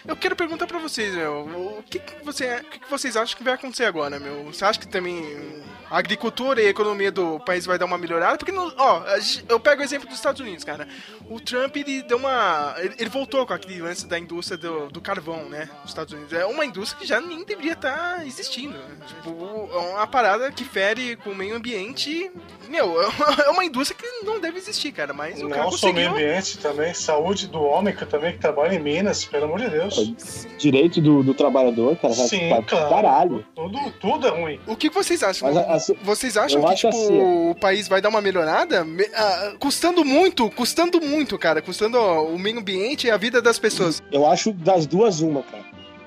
eu 0.07 0.15
quero 0.15 0.35
perguntar 0.35 0.67
pra 0.67 0.79
vocês, 0.79 1.13
meu, 1.13 1.79
o 1.79 1.83
que, 1.83 1.99
que, 1.99 2.23
você, 2.23 2.57
o 2.57 2.63
que, 2.63 2.79
que 2.79 2.89
vocês 2.89 3.17
acham 3.17 3.37
que 3.37 3.43
vai 3.43 3.53
acontecer 3.53 3.85
agora, 3.85 4.19
meu? 4.19 4.45
Você 4.45 4.63
acha 4.63 4.79
que 4.79 4.87
também 4.87 5.61
a 5.91 5.97
agricultura 5.97 6.61
e 6.61 6.67
a 6.67 6.69
economia 6.69 7.11
do 7.11 7.39
país 7.41 7.65
vai 7.65 7.77
dar 7.77 7.85
uma 7.85 7.97
melhorada? 7.97 8.37
Porque, 8.37 8.51
no, 8.51 8.73
ó, 8.77 9.03
eu 9.49 9.59
pego 9.59 9.81
o 9.81 9.83
exemplo 9.83 10.07
dos 10.07 10.17
Estados 10.17 10.39
Unidos, 10.41 10.63
cara. 10.63 10.87
O 11.29 11.39
Trump, 11.39 11.75
ele 11.75 12.01
deu 12.03 12.17
uma. 12.17 12.73
Ele, 12.97 13.09
voltou 13.09 13.45
com 13.45 13.53
aquele 13.53 13.81
lance 13.81 14.07
da 14.07 14.17
indústria 14.17 14.57
do, 14.57 14.87
do 14.87 15.01
carvão, 15.01 15.49
né? 15.49 15.69
Nos 15.81 15.91
Estados 15.91 16.13
Unidos. 16.13 16.31
É 16.33 16.45
uma 16.45 16.65
indústria 16.65 16.99
que 17.01 17.05
já 17.05 17.19
nem 17.19 17.43
deveria 17.43 17.73
estar 17.73 18.25
existindo. 18.25 18.77
né? 18.77 18.95
Tipo, 19.05 19.69
é 19.73 19.77
uma 19.77 20.07
parada 20.07 20.51
que 20.51 20.63
fere 20.63 21.17
com 21.17 21.31
o 21.31 21.35
meio 21.35 21.55
ambiente. 21.55 22.31
Meu, 22.69 22.95
é 23.45 23.49
uma 23.49 23.65
indústria 23.65 23.97
que 23.99 24.25
não 24.25 24.39
deve 24.39 24.57
existir, 24.57 24.91
cara. 24.93 25.13
Mas 25.13 25.41
o 25.43 25.49
cara 25.49 25.63
Não 25.63 25.71
só 25.73 25.91
meio 25.91 26.09
conseguiu. 26.09 26.29
ambiente 26.29 26.57
também, 26.59 26.93
saúde 26.93 27.47
do 27.47 27.61
homem 27.61 27.93
que 27.93 28.05
também 28.05 28.31
que 28.33 28.39
trabalha 28.39 28.73
em 28.75 28.79
Minas, 28.79 29.25
pelo 29.25 29.45
amor 29.45 29.59
de 29.59 29.69
Deus. 29.69 30.47
Direito 30.57 31.01
do, 31.01 31.21
do 31.23 31.33
trabalhador, 31.33 31.97
cara, 31.97 32.13
Sim, 32.13 32.49
claro. 32.67 32.89
caralho. 32.89 33.45
Tudo, 33.53 33.91
tudo 33.99 34.27
é 34.27 34.29
ruim. 34.29 34.59
O 34.65 34.75
que 34.75 34.89
vocês 34.89 35.21
acham? 35.23 35.51
Mas, 35.53 35.80
assim, 35.83 35.95
Vocês 36.03 36.37
acham 36.37 36.61
que 36.63 36.75
tipo, 36.75 36.87
assim, 36.89 37.19
o 37.51 37.55
país 37.55 37.87
vai 37.87 38.01
dar 38.01 38.09
uma 38.09 38.21
melhorada? 38.21 38.83
Me- 38.83 39.09
ah, 39.13 39.53
custando 39.59 40.03
muito, 40.05 40.49
custando 40.51 41.01
muito, 41.01 41.37
cara. 41.37 41.61
Custando 41.61 41.97
ó, 41.97 42.23
o 42.25 42.37
meio 42.39 42.59
ambiente 42.59 43.07
e 43.07 43.11
a 43.11 43.17
vida 43.17 43.41
das 43.41 43.59
pessoas. 43.59 44.01
Eu 44.11 44.25
acho 44.25 44.51
das 44.53 44.85
duas 44.85 45.21
uma, 45.21 45.43
cara. 45.43 45.63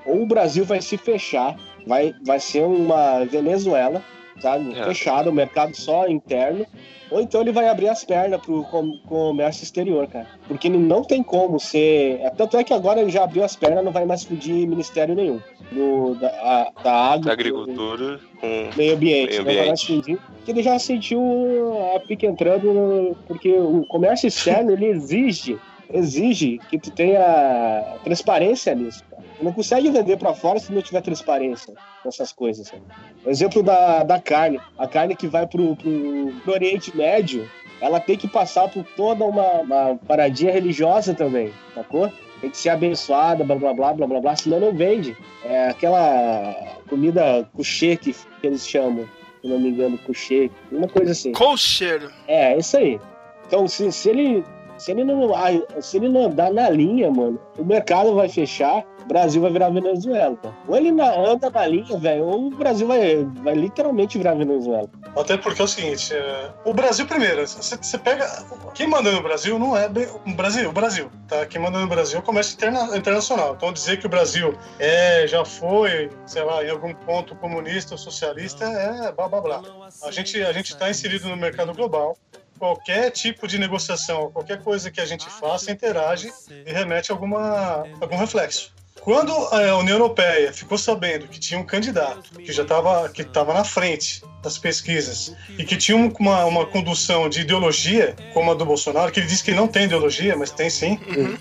Ou 0.06 0.22
o 0.22 0.26
Brasil 0.26 0.64
vai 0.64 0.80
se 0.82 0.96
fechar, 0.96 1.56
vai, 1.86 2.14
vai 2.24 2.38
ser 2.38 2.62
uma 2.62 3.24
Venezuela, 3.24 4.02
sabe? 4.44 4.78
É. 4.78 4.84
Fechado, 4.84 5.30
o 5.30 5.32
mercado 5.32 5.74
só 5.74 6.06
interno. 6.06 6.66
Ou 7.10 7.20
então 7.20 7.40
ele 7.40 7.52
vai 7.52 7.68
abrir 7.68 7.88
as 7.88 8.02
pernas 8.04 8.40
pro 8.40 8.64
com- 8.64 8.98
comércio 9.06 9.62
exterior, 9.62 10.06
cara. 10.08 10.26
Porque 10.48 10.66
ele 10.68 10.78
não 10.78 11.02
tem 11.02 11.22
como 11.22 11.58
ser. 11.60 12.18
é, 12.20 12.30
Tanto 12.30 12.56
é 12.56 12.64
que 12.64 12.72
agora 12.74 13.00
ele 13.00 13.10
já 13.10 13.22
abriu 13.24 13.44
as 13.44 13.54
pernas, 13.54 13.84
não 13.84 13.92
vai 13.92 14.04
mais 14.04 14.24
pedir 14.24 14.66
ministério 14.66 15.14
nenhum. 15.14 15.40
Do, 15.70 16.14
da, 16.16 16.28
a- 16.28 16.72
da 16.82 16.92
água. 16.92 17.26
Da 17.26 17.32
agricultura 17.32 18.18
com 18.40 18.68
Meio 18.76 18.94
ambiente. 18.94 19.30
Meio 19.30 19.38
Não 19.38 19.44
vai 19.44 19.66
mais 19.68 19.82
ambiente. 19.82 20.02
pedir. 20.02 20.18
Porque 20.36 20.50
ele 20.50 20.62
já 20.62 20.78
sentiu 20.78 21.20
a 21.94 22.00
pique 22.00 22.26
entrando, 22.26 22.72
no- 22.72 23.16
porque 23.28 23.50
o 23.52 23.84
comércio 23.86 24.26
externo 24.26 24.72
ele 24.72 24.86
exige, 24.86 25.58
exige 25.92 26.58
que 26.70 26.78
tu 26.78 26.90
tenha 26.90 27.20
transparência 28.02 28.74
nisso. 28.74 29.02
Não 29.44 29.52
consegue 29.52 29.90
vender 29.90 30.16
pra 30.16 30.34
fora 30.34 30.58
se 30.58 30.72
não 30.72 30.80
tiver 30.80 31.02
transparência 31.02 31.74
nessas 32.04 32.32
coisas. 32.32 32.68
Sabe? 32.68 32.82
O 33.24 33.30
exemplo 33.30 33.62
da, 33.62 34.02
da 34.02 34.18
carne. 34.18 34.58
A 34.78 34.88
carne 34.88 35.14
que 35.14 35.26
vai 35.26 35.46
pro, 35.46 35.76
pro, 35.76 36.32
pro 36.42 36.52
Oriente 36.52 36.96
Médio, 36.96 37.48
ela 37.80 38.00
tem 38.00 38.16
que 38.16 38.26
passar 38.26 38.68
por 38.68 38.84
toda 38.96 39.24
uma, 39.24 39.60
uma 39.60 39.98
paradinha 40.06 40.50
religiosa 40.50 41.14
também, 41.14 41.52
sacou? 41.74 42.10
Tem 42.40 42.50
que 42.50 42.56
ser 42.56 42.70
abençoada, 42.70 43.44
blá 43.44 43.56
blá 43.56 43.72
blá 43.72 43.92
blá 43.92 44.06
blá 44.06 44.20
blá, 44.20 44.36
senão 44.36 44.60
não 44.60 44.74
vende. 44.74 45.16
É 45.44 45.68
aquela 45.68 46.54
comida 46.88 47.48
couché 47.54 47.96
que, 47.96 48.12
que 48.12 48.46
eles 48.46 48.66
chamam, 48.66 49.06
se 49.40 49.48
não 49.48 49.58
me 49.58 49.68
engano, 49.68 49.98
couché, 49.98 50.50
uma 50.72 50.88
coisa 50.88 51.12
assim. 51.12 51.32
Colcheiro. 51.32 52.10
É, 52.26 52.56
isso 52.56 52.76
aí. 52.76 52.98
Então, 53.46 53.68
se, 53.68 53.90
se 53.92 54.08
ele. 54.08 54.44
Se 54.76 54.90
ele, 54.90 55.04
não, 55.04 55.30
se 55.80 55.98
ele 55.98 56.08
não 56.08 56.24
andar 56.24 56.52
na 56.52 56.68
linha, 56.68 57.08
mano, 57.08 57.38
o 57.56 57.64
mercado 57.64 58.12
vai 58.12 58.28
fechar, 58.28 58.84
o 59.04 59.08
Brasil 59.08 59.40
vai 59.42 59.50
virar 59.52 59.70
Venezuela. 59.70 60.36
Ou 60.66 60.76
ele 60.76 60.90
na- 60.90 61.14
anda 61.14 61.50
na 61.50 61.66
linha, 61.66 61.98
velho, 61.98 62.24
ou 62.24 62.46
o 62.46 62.50
Brasil 62.50 62.86
vai, 62.86 63.24
vai 63.42 63.54
literalmente 63.54 64.16
virar 64.18 64.34
Venezuela. 64.34 64.88
Até 65.16 65.36
porque 65.36 65.60
é 65.60 65.64
o 65.64 65.68
seguinte, 65.68 66.12
é, 66.14 66.50
o 66.64 66.72
Brasil 66.74 67.06
primeiro, 67.06 67.46
você, 67.46 67.76
pega. 67.98 68.26
Quem 68.74 68.88
manda 68.88 69.12
no 69.12 69.22
Brasil 69.22 69.58
não 69.58 69.76
é 69.76 69.88
bem. 69.88 70.06
O 70.26 70.34
Brasil, 70.34 70.68
o 70.68 70.72
Brasil, 70.72 71.10
tá? 71.28 71.46
Quem 71.46 71.60
manda 71.60 71.78
no 71.78 71.86
Brasil 71.86 72.16
é 72.18 72.20
o 72.20 72.24
comércio 72.24 72.54
interna- 72.54 72.96
internacional. 72.96 73.54
Então 73.56 73.72
dizer 73.72 73.98
que 73.98 74.06
o 74.06 74.08
Brasil 74.08 74.54
é, 74.78 75.26
já 75.26 75.44
foi, 75.44 76.10
sei 76.26 76.42
lá, 76.42 76.64
em 76.64 76.70
algum 76.70 76.92
ponto 76.94 77.34
comunista 77.36 77.94
ou 77.94 77.98
socialista 77.98 78.64
é 78.64 79.12
blá 79.12 79.28
blá 79.28 79.40
blá. 79.40 79.62
A 80.02 80.10
gente 80.10 80.42
a 80.42 80.52
está 80.70 80.90
inserido 80.90 81.28
no 81.28 81.36
mercado 81.36 81.72
global. 81.72 82.16
Qualquer 82.58 83.10
tipo 83.10 83.46
de 83.48 83.58
negociação, 83.58 84.30
qualquer 84.30 84.62
coisa 84.62 84.88
que 84.90 85.00
a 85.00 85.04
gente 85.04 85.28
faça, 85.28 85.70
interage 85.72 86.32
e 86.64 86.72
remete 86.72 87.10
a 87.10 87.14
alguma, 87.14 87.84
algum 88.00 88.16
reflexo. 88.16 88.72
Quando 89.04 89.32
a 89.32 89.76
União 89.76 89.96
Europeia 89.98 90.50
ficou 90.52 90.78
sabendo 90.78 91.28
que 91.28 91.38
tinha 91.38 91.60
um 91.60 91.64
candidato 91.64 92.22
que 92.38 92.50
já 92.50 92.62
estava 92.62 93.08
que 93.10 93.20
estava 93.22 93.52
na 93.52 93.62
frente 93.62 94.22
das 94.42 94.56
pesquisas 94.58 95.34
e 95.58 95.64
que 95.64 95.74
tinha 95.76 95.96
uma, 95.96 96.44
uma 96.44 96.66
condução 96.66 97.28
de 97.30 97.40
ideologia, 97.40 98.14
como 98.34 98.50
a 98.50 98.54
do 98.54 98.64
Bolsonaro, 98.64 99.10
que 99.10 99.20
ele 99.20 99.26
diz 99.26 99.40
que 99.40 99.52
não 99.52 99.66
tem 99.66 99.84
ideologia, 99.84 100.36
mas 100.36 100.50
tem 100.50 100.68
sim. 100.68 100.98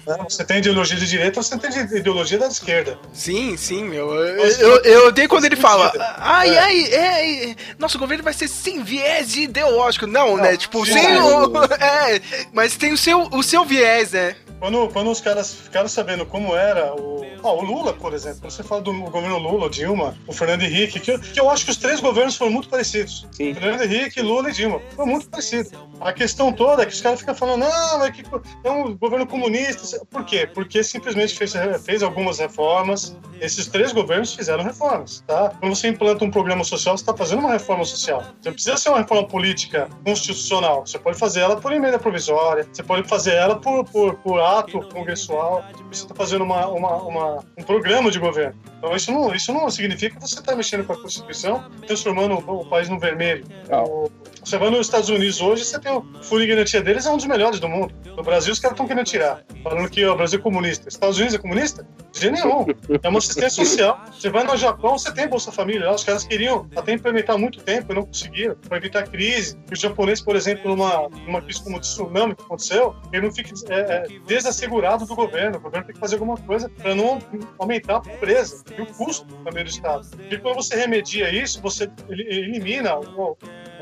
né? 0.07 0.17
Você 0.29 0.43
tem 0.45 0.59
ideologia 0.59 0.95
de 0.97 1.05
direita, 1.07 1.41
você 1.43 1.57
tem 1.57 1.69
de- 1.69 1.97
ideologia 1.97 2.37
da 2.37 2.47
esquerda. 2.47 2.97
Sim, 3.13 3.57
sim, 3.57 3.83
meu. 3.83 4.13
Eu, 4.13 4.45
eu, 4.45 4.83
eu 4.83 5.07
odeio 5.07 5.27
quando 5.27 5.45
ele 5.45 5.57
fala. 5.57 5.91
Ai, 6.17 6.49
É. 6.55 6.59
ai, 6.59 6.83
é, 6.93 7.49
é, 7.51 7.55
nosso 7.77 7.99
governo 7.99 8.23
vai 8.23 8.33
ser 8.33 8.47
sem 8.47 8.83
viés 8.83 9.35
ideológico. 9.35 10.07
Não, 10.07 10.37
né? 10.37 10.55
Tipo, 10.55 10.85
sim, 10.85 10.93
sem 10.93 11.01
sim. 11.03 11.17
o. 11.17 11.53
É, 11.83 12.21
mas 12.53 12.77
tem 12.77 12.93
o 12.93 12.97
seu, 12.97 13.23
o 13.31 13.43
seu 13.43 13.65
viés, 13.65 14.11
né? 14.13 14.35
Quando, 14.63 14.87
quando 14.93 15.11
os 15.11 15.19
caras 15.19 15.53
ficaram 15.53 15.89
sabendo 15.89 16.25
como 16.25 16.55
era 16.55 16.95
o, 16.95 17.21
ah, 17.43 17.51
o 17.51 17.61
Lula, 17.61 17.91
por 17.91 18.13
exemplo, 18.13 18.39
quando 18.39 18.51
você 18.51 18.63
fala 18.63 18.81
do 18.81 18.93
governo 18.93 19.37
Lula, 19.37 19.69
Dilma, 19.69 20.15
o 20.25 20.31
Fernando 20.31 20.61
Henrique, 20.61 21.01
que 21.01 21.11
eu, 21.11 21.19
que 21.19 21.37
eu 21.37 21.49
acho 21.49 21.65
que 21.65 21.71
os 21.71 21.75
três 21.75 21.99
governos 21.99 22.37
foram 22.37 22.53
muito 22.53 22.69
parecidos. 22.69 23.27
Fernando 23.35 23.81
Henrique, 23.81 24.21
Lula 24.21 24.49
e 24.49 24.53
Dilma. 24.53 24.81
Foi 24.95 25.05
muito 25.05 25.27
parecido. 25.27 25.69
A 25.99 26.13
questão 26.13 26.53
toda 26.53 26.83
é 26.83 26.85
que 26.85 26.93
os 26.93 27.01
caras 27.01 27.19
ficam 27.19 27.35
falando, 27.35 27.59
não, 27.59 28.05
é 28.05 28.11
que 28.11 28.23
é 28.63 28.71
um 28.71 28.95
governo 28.95 29.27
comunista. 29.27 30.05
Por 30.05 30.23
quê? 30.23 30.47
Porque 30.47 30.81
simplesmente 30.81 31.35
fez, 31.35 31.51
fez 31.83 32.01
algumas 32.01 32.39
reformas. 32.39 33.17
Esses 33.41 33.67
três 33.67 33.91
governos 33.91 34.33
fizeram 34.33 34.63
reformas, 34.63 35.21
tá? 35.27 35.53
Quando 35.59 35.75
você 35.75 35.89
implanta 35.89 36.23
um 36.23 36.31
programa 36.31 36.63
social, 36.63 36.97
você 36.97 37.01
está 37.01 37.13
fazendo 37.13 37.39
uma 37.39 37.51
reforma 37.51 37.83
social. 37.83 38.21
Você 38.21 38.49
não 38.49 38.53
precisa 38.53 38.77
ser 38.77 38.89
uma 38.89 38.99
reforma 38.99 39.27
política 39.27 39.89
constitucional. 40.05 40.85
Você 40.85 40.97
pode 40.97 41.17
fazer 41.17 41.41
ela 41.41 41.57
por 41.57 41.73
emenda 41.73 41.99
provisória, 41.99 42.65
você 42.71 42.81
pode 42.81 43.05
fazer 43.09 43.33
ela 43.33 43.57
por, 43.57 43.83
por, 43.83 44.15
por 44.15 44.39
ato 44.59 44.79
congressual. 44.89 45.63
Você 45.91 46.03
está 46.03 46.15
fazendo 46.15 46.43
uma, 46.43 46.67
uma, 46.67 46.95
uma- 46.97 47.43
um 47.57 47.63
programa 47.63 48.09
de 48.11 48.19
governo. 48.19 48.59
Então 48.77 48.95
isso 48.95 49.11
não, 49.11 49.33
isso 49.33 49.53
não 49.53 49.69
significa 49.69 50.15
que 50.19 50.21
você 50.27 50.39
está 50.39 50.55
mexendo 50.55 50.85
com 50.85 50.93
a 50.93 51.01
Constituição, 51.01 51.63
transformando 51.87 52.35
o, 52.35 52.61
o 52.61 52.65
país 52.65 52.89
no 52.89 52.99
vermelho. 52.99 53.45
O- 53.87 54.09
você 54.43 54.57
vai 54.57 54.69
nos 54.69 54.87
Estados 54.87 55.09
Unidos 55.09 55.41
hoje, 55.41 55.63
você 55.65 55.79
tem 55.79 55.91
o 55.91 56.01
fundo 56.23 56.41
de 56.41 56.47
garantia 56.47 56.81
deles, 56.81 57.05
é 57.05 57.09
um 57.09 57.17
dos 57.17 57.25
melhores 57.25 57.59
do 57.59 57.69
mundo. 57.69 57.93
No 58.05 58.23
Brasil, 58.23 58.51
os 58.51 58.59
caras 58.59 58.75
estão 58.75 58.87
querendo 58.87 59.05
tirar, 59.05 59.43
falando 59.63 59.89
que 59.89 60.05
o 60.05 60.15
Brasil 60.15 60.39
é 60.39 60.41
comunista. 60.41 60.87
Estados 60.89 61.17
Unidos 61.17 61.35
é 61.35 61.37
comunista? 61.37 61.87
De 62.11 62.29
nenhum. 62.29 62.65
É 63.01 63.09
uma 63.09 63.19
assistência 63.19 63.65
social. 63.65 64.03
Você 64.11 64.29
vai 64.29 64.43
no 64.43 64.55
Japão, 64.55 64.97
você 64.97 65.11
tem 65.13 65.27
Bolsa 65.27 65.51
Família. 65.51 65.89
Os 65.91 66.03
caras 66.03 66.23
queriam 66.23 66.67
até 66.75 66.93
implementar 66.93 67.37
muito 67.37 67.59
tempo 67.61 67.91
e 67.91 67.95
não 67.95 68.05
conseguiram, 68.05 68.55
para 68.55 68.77
evitar 68.77 69.03
crise. 69.03 69.57
Os 69.71 69.79
japoneses, 69.79 70.23
por 70.23 70.35
exemplo, 70.35 70.75
numa, 70.75 71.09
numa 71.25 71.41
crise 71.41 71.63
como 71.63 71.77
o 71.77 71.79
tsunami 71.79 72.35
que 72.35 72.43
aconteceu, 72.43 72.95
ele 73.11 73.25
não 73.25 73.33
fique 73.33 73.51
é, 73.69 73.79
é, 73.79 74.03
desassegurado 74.27 75.05
do 75.05 75.15
governo. 75.15 75.57
O 75.57 75.61
governo 75.61 75.85
tem 75.87 75.93
que 75.95 75.99
fazer 75.99 76.15
alguma 76.15 76.37
coisa 76.37 76.69
para 76.69 76.93
não 76.93 77.19
aumentar 77.57 77.95
a 77.97 78.01
pobreza 78.01 78.63
e 78.77 78.81
o 78.81 78.85
custo 78.85 79.25
também 79.43 79.63
do 79.63 79.69
Estado. 79.69 80.05
E 80.29 80.37
quando 80.37 80.55
você 80.55 80.75
remedia 80.75 81.31
isso, 81.31 81.61
você 81.61 81.89
eli- 82.09 82.27
elimina, 82.27 82.95
ou, 82.95 83.37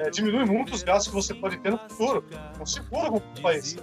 é, 0.05 0.09
diminui 0.09 0.45
muito 0.45 0.73
os 0.73 0.83
gastos 0.83 1.07
que 1.07 1.13
você 1.15 1.33
pode 1.33 1.57
ter 1.57 1.71
no 1.71 1.77
futuro. 1.77 2.23
Não 2.57 2.65
segura 2.65 3.09
com 3.09 3.17
o 3.17 3.21
país. 3.41 3.77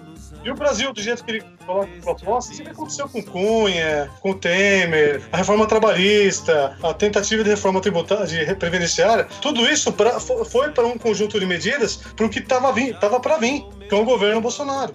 E 0.44 0.50
o 0.50 0.54
Brasil, 0.54 0.92
do 0.92 1.00
jeito 1.00 1.24
que 1.24 1.30
ele 1.32 1.44
coloca 1.66 1.88
em 1.88 2.00
proposta, 2.00 2.54
sempre 2.54 2.72
aconteceu 2.72 3.08
com 3.08 3.22
Cunha, 3.22 4.10
com 4.20 4.32
Temer, 4.34 5.22
a 5.32 5.36
reforma 5.38 5.66
trabalhista, 5.66 6.76
a 6.82 6.94
tentativa 6.94 7.42
de 7.42 7.50
reforma 7.50 7.80
tributária, 7.80 8.26
de 8.26 8.44
re- 8.44 8.54
previdenciária, 8.54 9.24
tudo 9.40 9.64
isso 9.66 9.92
pra, 9.92 10.20
fo- 10.20 10.44
foi 10.44 10.70
para 10.70 10.86
um 10.86 10.96
conjunto 10.98 11.38
de 11.38 11.46
medidas 11.46 11.96
para 11.96 12.26
o 12.26 12.28
que 12.30 12.38
estava 12.40 13.20
para 13.20 13.36
vir, 13.38 13.64
que 13.88 13.94
é 13.94 13.98
o 13.98 14.04
governo 14.04 14.40
Bolsonaro. 14.40 14.94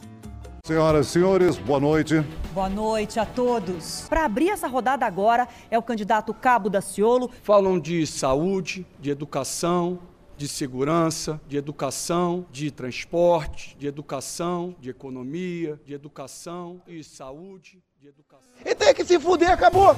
Senhoras 0.65 1.07
e 1.07 1.09
senhores, 1.09 1.57
boa 1.57 1.79
noite. 1.79 2.23
Boa 2.53 2.69
noite 2.69 3.19
a 3.19 3.25
todos. 3.25 4.05
Para 4.07 4.23
abrir 4.23 4.49
essa 4.49 4.65
rodada 4.67 5.05
agora 5.05 5.45
é 5.69 5.77
o 5.77 5.81
candidato 5.81 6.33
Cabo 6.33 6.69
Daciolo. 6.69 7.29
Falam 7.43 7.77
de 7.77 8.07
saúde, 8.07 8.85
de 8.97 9.09
educação, 9.09 9.99
de 10.38 10.47
segurança, 10.47 11.39
de 11.47 11.57
educação, 11.57 12.45
de 12.51 12.72
transporte, 12.72 13.76
de 13.77 13.88
educação, 13.88 14.76
de 14.80 14.89
economia, 14.89 15.80
de 15.85 15.93
educação 15.93 16.81
e 16.88 17.03
saúde, 17.03 17.84
de 17.99 18.07
educação. 18.07 18.53
E 18.65 18.76
tem 18.76 18.93
que 18.93 19.05
se 19.05 19.19
fuder, 19.19 19.51
acabou. 19.51 19.95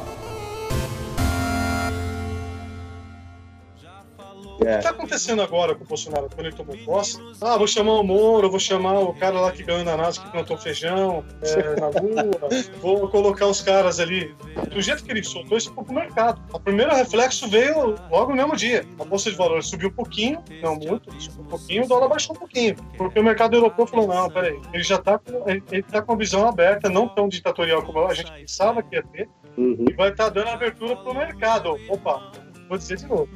O 4.55 4.57
que 4.59 4.69
está 4.69 4.89
acontecendo 4.89 5.41
agora 5.41 5.75
com 5.75 5.83
o 5.83 5.87
Bolsonaro, 5.87 6.29
quando 6.33 6.47
ele 6.47 6.55
tomou 6.55 6.77
posse? 6.85 7.19
Ah, 7.41 7.57
vou 7.57 7.67
chamar 7.67 7.93
o 7.93 8.03
Moro, 8.03 8.49
vou 8.49 8.59
chamar 8.59 8.99
o 8.99 9.13
cara 9.13 9.39
lá 9.39 9.51
que 9.51 9.63
ganhou 9.63 9.83
na 9.83 9.97
NASA, 9.97 10.21
que 10.21 10.31
plantou 10.31 10.57
feijão 10.57 11.25
é, 11.41 11.79
na 11.79 11.87
Lua, 11.87 12.49
vou 12.81 13.09
colocar 13.09 13.47
os 13.47 13.61
caras 13.61 13.99
ali. 13.99 14.33
Do 14.71 14.81
jeito 14.81 15.03
que 15.03 15.11
ele 15.11 15.23
soltou, 15.23 15.57
isso 15.57 15.73
foi 15.73 15.83
pro 15.83 15.93
mercado. 15.93 16.41
O 16.53 16.59
primeiro 16.59 16.95
reflexo 16.95 17.47
veio 17.49 17.95
logo 18.09 18.31
no 18.31 18.37
mesmo 18.37 18.55
dia. 18.55 18.85
A 18.99 19.03
Bolsa 19.03 19.29
de 19.29 19.35
Valores 19.35 19.67
subiu 19.67 19.89
um 19.89 19.93
pouquinho, 19.93 20.41
não 20.61 20.75
muito, 20.75 21.11
subiu 21.21 21.41
um 21.41 21.47
pouquinho, 21.47 21.83
o 21.83 21.87
dólar 21.87 22.07
baixou 22.07 22.35
um 22.35 22.39
pouquinho. 22.39 22.75
Porque 22.97 23.19
o 23.19 23.23
mercado 23.23 23.55
europeu 23.55 23.85
falou, 23.85 24.07
não, 24.07 24.29
peraí, 24.29 24.59
ele 24.73 24.83
já 24.83 24.95
está 24.95 25.19
com, 25.19 25.49
ele, 25.49 25.61
ele 25.71 25.83
tá 25.83 26.01
com 26.01 26.13
a 26.13 26.15
visão 26.15 26.47
aberta, 26.47 26.89
não 26.89 27.07
tão 27.07 27.27
ditatorial 27.27 27.83
como 27.83 28.05
a 28.05 28.13
gente 28.13 28.31
pensava 28.31 28.81
que 28.81 28.95
ia 28.95 29.03
ter, 29.03 29.29
e 29.57 29.93
vai 29.93 30.09
estar 30.09 30.29
dando 30.29 30.49
abertura 30.49 30.95
para 30.95 31.11
o 31.11 31.15
mercado. 31.15 31.77
Opa, 31.89 32.31
vou 32.67 32.77
dizer 32.77 32.97
de 32.97 33.05
novo, 33.07 33.29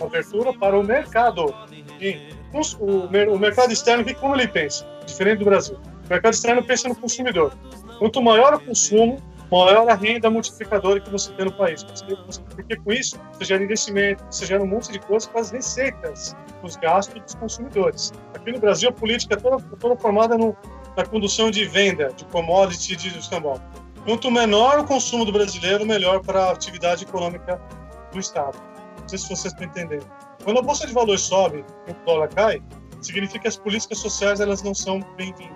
abertura 0.00 0.52
para 0.52 0.78
o 0.78 0.82
mercado. 0.82 1.54
E 2.00 2.34
o, 2.52 3.06
o 3.34 3.38
mercado 3.38 3.72
externo, 3.72 4.04
que 4.04 4.14
como 4.14 4.34
ele 4.34 4.48
pensa? 4.48 4.86
Diferente 5.06 5.38
do 5.40 5.44
Brasil. 5.44 5.76
O 6.06 6.08
mercado 6.08 6.34
externo 6.34 6.62
pensa 6.62 6.88
no 6.88 6.94
consumidor. 6.94 7.52
Quanto 7.98 8.22
maior 8.22 8.54
o 8.54 8.60
consumo, 8.60 9.20
maior 9.50 9.88
a 9.88 9.94
renda 9.94 10.28
multiplicadora 10.30 11.00
que 11.00 11.10
você 11.10 11.32
tem 11.32 11.46
no 11.46 11.52
país. 11.52 11.84
Porque 12.54 12.76
com 12.76 12.92
isso, 12.92 13.18
você 13.32 13.44
gera 13.44 13.62
investimento, 13.62 14.24
você 14.30 14.46
gera 14.46 14.62
um 14.62 14.66
monte 14.66 14.92
de 14.92 14.98
coisas 15.00 15.28
para 15.28 15.40
as 15.40 15.50
receitas, 15.50 16.36
os 16.62 16.76
gastos 16.76 17.20
dos 17.22 17.34
consumidores. 17.34 18.12
Aqui 18.34 18.52
no 18.52 18.58
Brasil, 18.58 18.88
a 18.88 18.92
política 18.92 19.34
é 19.34 19.36
toda, 19.36 19.62
toda 19.76 19.96
formada 19.96 20.36
no, 20.36 20.56
na 20.96 21.04
condução 21.04 21.50
de 21.50 21.64
venda, 21.66 22.12
de 22.16 22.24
commodity, 22.26 22.96
de 22.96 23.18
escambau. 23.18 23.60
Quanto 24.04 24.30
menor 24.30 24.78
o 24.78 24.84
consumo 24.84 25.24
do 25.24 25.32
brasileiro, 25.32 25.84
melhor 25.84 26.20
para 26.20 26.44
a 26.44 26.52
atividade 26.52 27.04
econômica 27.04 27.60
do 28.12 28.20
Estado. 28.20 28.56
Não 29.06 29.10
sei 29.10 29.18
se 29.18 29.28
vocês 29.28 29.52
estão 29.52 29.64
entendendo. 29.66 30.04
Quando 30.42 30.58
a 30.58 30.62
bolsa 30.62 30.84
de 30.84 30.92
valores 30.92 31.20
sobe 31.20 31.64
e 31.86 31.90
o 31.92 31.94
dólar 32.04 32.28
cai, 32.28 32.60
significa 33.00 33.38
que 33.42 33.46
as 33.48 33.56
políticas 33.56 33.98
sociais 33.98 34.40
elas 34.40 34.62
não 34.62 34.74
são 34.74 34.98
bem-vindas. 35.16 35.54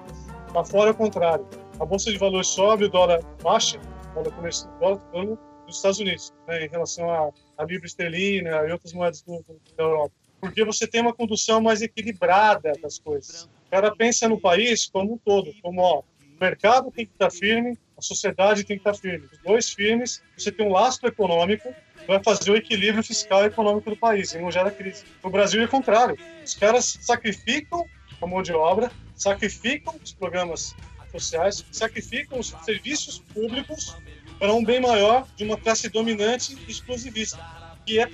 Lá 0.55 0.65
fora 0.65 0.91
é 0.91 0.93
o 0.93 0.95
contrário. 0.97 1.45
A 1.81 1.85
bolsa 1.85 2.13
de 2.13 2.19
valores 2.19 2.47
sobe, 2.47 2.85
o 2.85 2.89
dólar 2.89 3.21
baixa, 3.43 3.81
o 4.13 4.15
dólar 4.15 4.31
comercial, 4.37 4.73
o 4.81 5.13
dólar 5.13 5.39
dos 5.67 5.77
Estados 5.77 5.99
Unidos, 5.99 6.33
né, 6.47 6.65
em 6.65 6.69
relação 6.69 7.11
à, 7.11 7.31
à 7.59 7.65
libra 7.65 7.87
esterlina 7.87 8.51
e 8.69 8.73
outras 8.73 8.93
moedas 8.93 9.21
do, 9.23 9.33
do- 9.43 9.61
da 9.77 9.83
Europa. 9.83 10.15
porque 10.41 10.65
você 10.65 10.87
tem 10.87 11.01
uma 11.01 11.13
condução 11.13 11.61
mais 11.61 11.83
equilibrada 11.83 12.73
das 12.81 12.99
coisas. 13.01 13.49
O 13.67 13.71
cara 13.71 13.95
pensa 13.97 14.29
no 14.29 14.41
país 14.41 14.89
como 14.89 15.15
um 15.15 15.19
todo, 15.19 15.53
como 15.61 15.81
ó, 15.81 16.01
o 16.01 16.41
mercado 16.41 16.91
tem 16.93 17.05
que 17.05 17.13
estar 17.13 17.31
firme, 17.33 17.77
a 17.97 18.03
sociedade 18.03 18.63
tem 18.65 18.79
que 18.79 18.89
estar 18.89 18.95
firme. 19.01 19.27
Os 19.33 19.39
dois 19.41 19.71
firmes, 19.71 20.23
você 20.37 20.51
tem 20.53 20.67
um 20.67 20.73
lastro 20.73 21.09
econômico, 21.09 21.69
vai 22.11 22.21
fazer 22.23 22.51
o 22.51 22.57
equilíbrio 22.57 23.05
fiscal 23.05 23.45
e 23.45 23.47
econômico 23.47 23.89
do 23.89 23.97
país 23.97 24.35
e 24.35 24.39
não 24.39 24.51
gera 24.51 24.71
crise. 24.71 25.05
No 25.23 25.31
Brasil 25.31 25.63
é 25.63 25.65
o 25.65 25.69
contrário. 25.69 26.19
Os 26.45 26.55
caras 26.55 26.99
sacrificam 27.01 27.87
a 28.21 28.27
mão 28.27 28.43
de 28.43 28.53
obra, 28.53 28.91
sacrificam 29.15 29.95
os 30.03 30.13
programas 30.13 30.75
sociais, 31.13 31.65
sacrificam 31.71 32.41
os 32.41 32.49
serviços 32.65 33.21
públicos 33.33 33.97
para 34.41 34.53
um 34.53 34.65
bem 34.65 34.81
maior 34.81 35.25
de 35.37 35.45
uma 35.45 35.57
classe 35.57 35.89
dominante 35.89 36.59
e 36.67 36.71
exclusivista, 36.71 37.39
que 37.87 38.01
é 38.01 38.09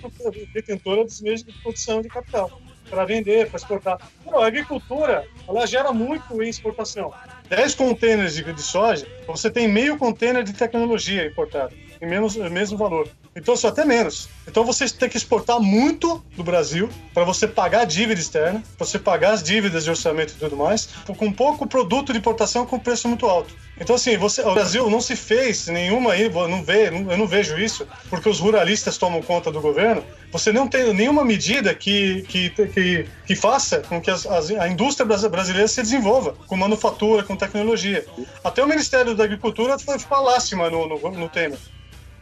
detentora 0.53 1.03
dos 1.03 1.23
meios 1.23 1.43
de 1.43 1.53
produção 1.63 2.03
de 2.03 2.09
capital, 2.09 2.61
para 2.91 3.05
vender, 3.07 3.49
para 3.49 3.57
exportar. 3.57 4.11
Não, 4.27 4.41
a 4.41 4.47
agricultura, 4.47 5.27
ela 5.49 5.67
gera 5.67 5.93
muito 5.93 6.43
em 6.43 6.49
exportação. 6.49 7.15
10 7.49 7.75
contêineres 7.75 8.35
de, 8.35 8.63
soja, 8.63 9.07
você 9.27 9.51
tem 9.51 9.67
meio 9.67 9.97
contêiner 9.97 10.43
de 10.43 10.53
tecnologia 10.53 11.27
importada, 11.27 11.73
em 12.01 12.07
menos, 12.07 12.37
mesmo 12.37 12.77
valor. 12.77 13.09
Então, 13.35 13.55
isso 13.55 13.67
até 13.67 13.85
menos. 13.85 14.29
Então, 14.49 14.65
você 14.65 14.89
tem 14.89 15.09
que 15.09 15.17
exportar 15.17 15.61
muito 15.61 16.25
do 16.35 16.43
Brasil 16.43 16.89
para 17.13 17.25
você 17.25 17.47
pagar 17.47 17.83
a 17.83 17.85
dívida 17.85 18.21
externa, 18.21 18.63
para 18.77 18.87
você 18.87 18.99
pagar 18.99 19.33
as 19.33 19.43
dívidas 19.43 19.85
de 19.85 19.91
orçamento 19.91 20.33
e 20.33 20.39
tudo 20.39 20.57
mais, 20.57 20.89
com 21.07 21.31
pouco 21.31 21.67
produto 21.67 22.13
de 22.13 22.19
importação 22.19 22.65
com 22.65 22.79
preço 22.79 23.09
muito 23.09 23.27
alto. 23.27 23.55
Então, 23.79 23.95
assim, 23.95 24.17
você, 24.17 24.41
o 24.41 24.55
Brasil 24.55 24.89
não 24.89 25.03
se 25.03 25.15
fez 25.15 25.67
nenhuma 25.67 26.13
aí, 26.13 26.31
não 26.31 26.63
vê, 26.63 26.89
eu 26.89 27.19
não 27.19 27.27
vejo 27.27 27.59
isso, 27.59 27.87
porque 28.09 28.27
os 28.27 28.41
ruralistas 28.41 28.97
tomam 28.97 29.21
conta 29.21 29.53
do 29.53 29.61
governo. 29.61 30.03
Você 30.33 30.51
não 30.51 30.67
tem 30.67 30.95
nenhuma 30.95 31.25
medida 31.25 31.75
que, 31.75 32.23
que, 32.23 32.49
que, 32.51 33.07
que 33.27 33.37
faça 33.37 33.81
com 33.81 34.01
que 34.01 34.11
as, 34.11 34.27
as, 34.27 34.51
a 34.51 34.67
indústria 34.67 35.07
brasileira 35.07 35.69
se 35.69 35.83
desenvolva, 35.83 36.35
com 36.47 36.57
manufatura, 36.57 37.23
com 37.23 37.37
tecnologia. 37.37 38.07
Até 38.43 38.65
o 38.65 38.67
Ministério 38.67 39.15
da 39.15 39.25
Agricultura 39.25 39.79
foi, 39.79 39.99
foi 39.99 40.71
no, 40.71 40.89
no, 40.89 41.11
no 41.11 41.29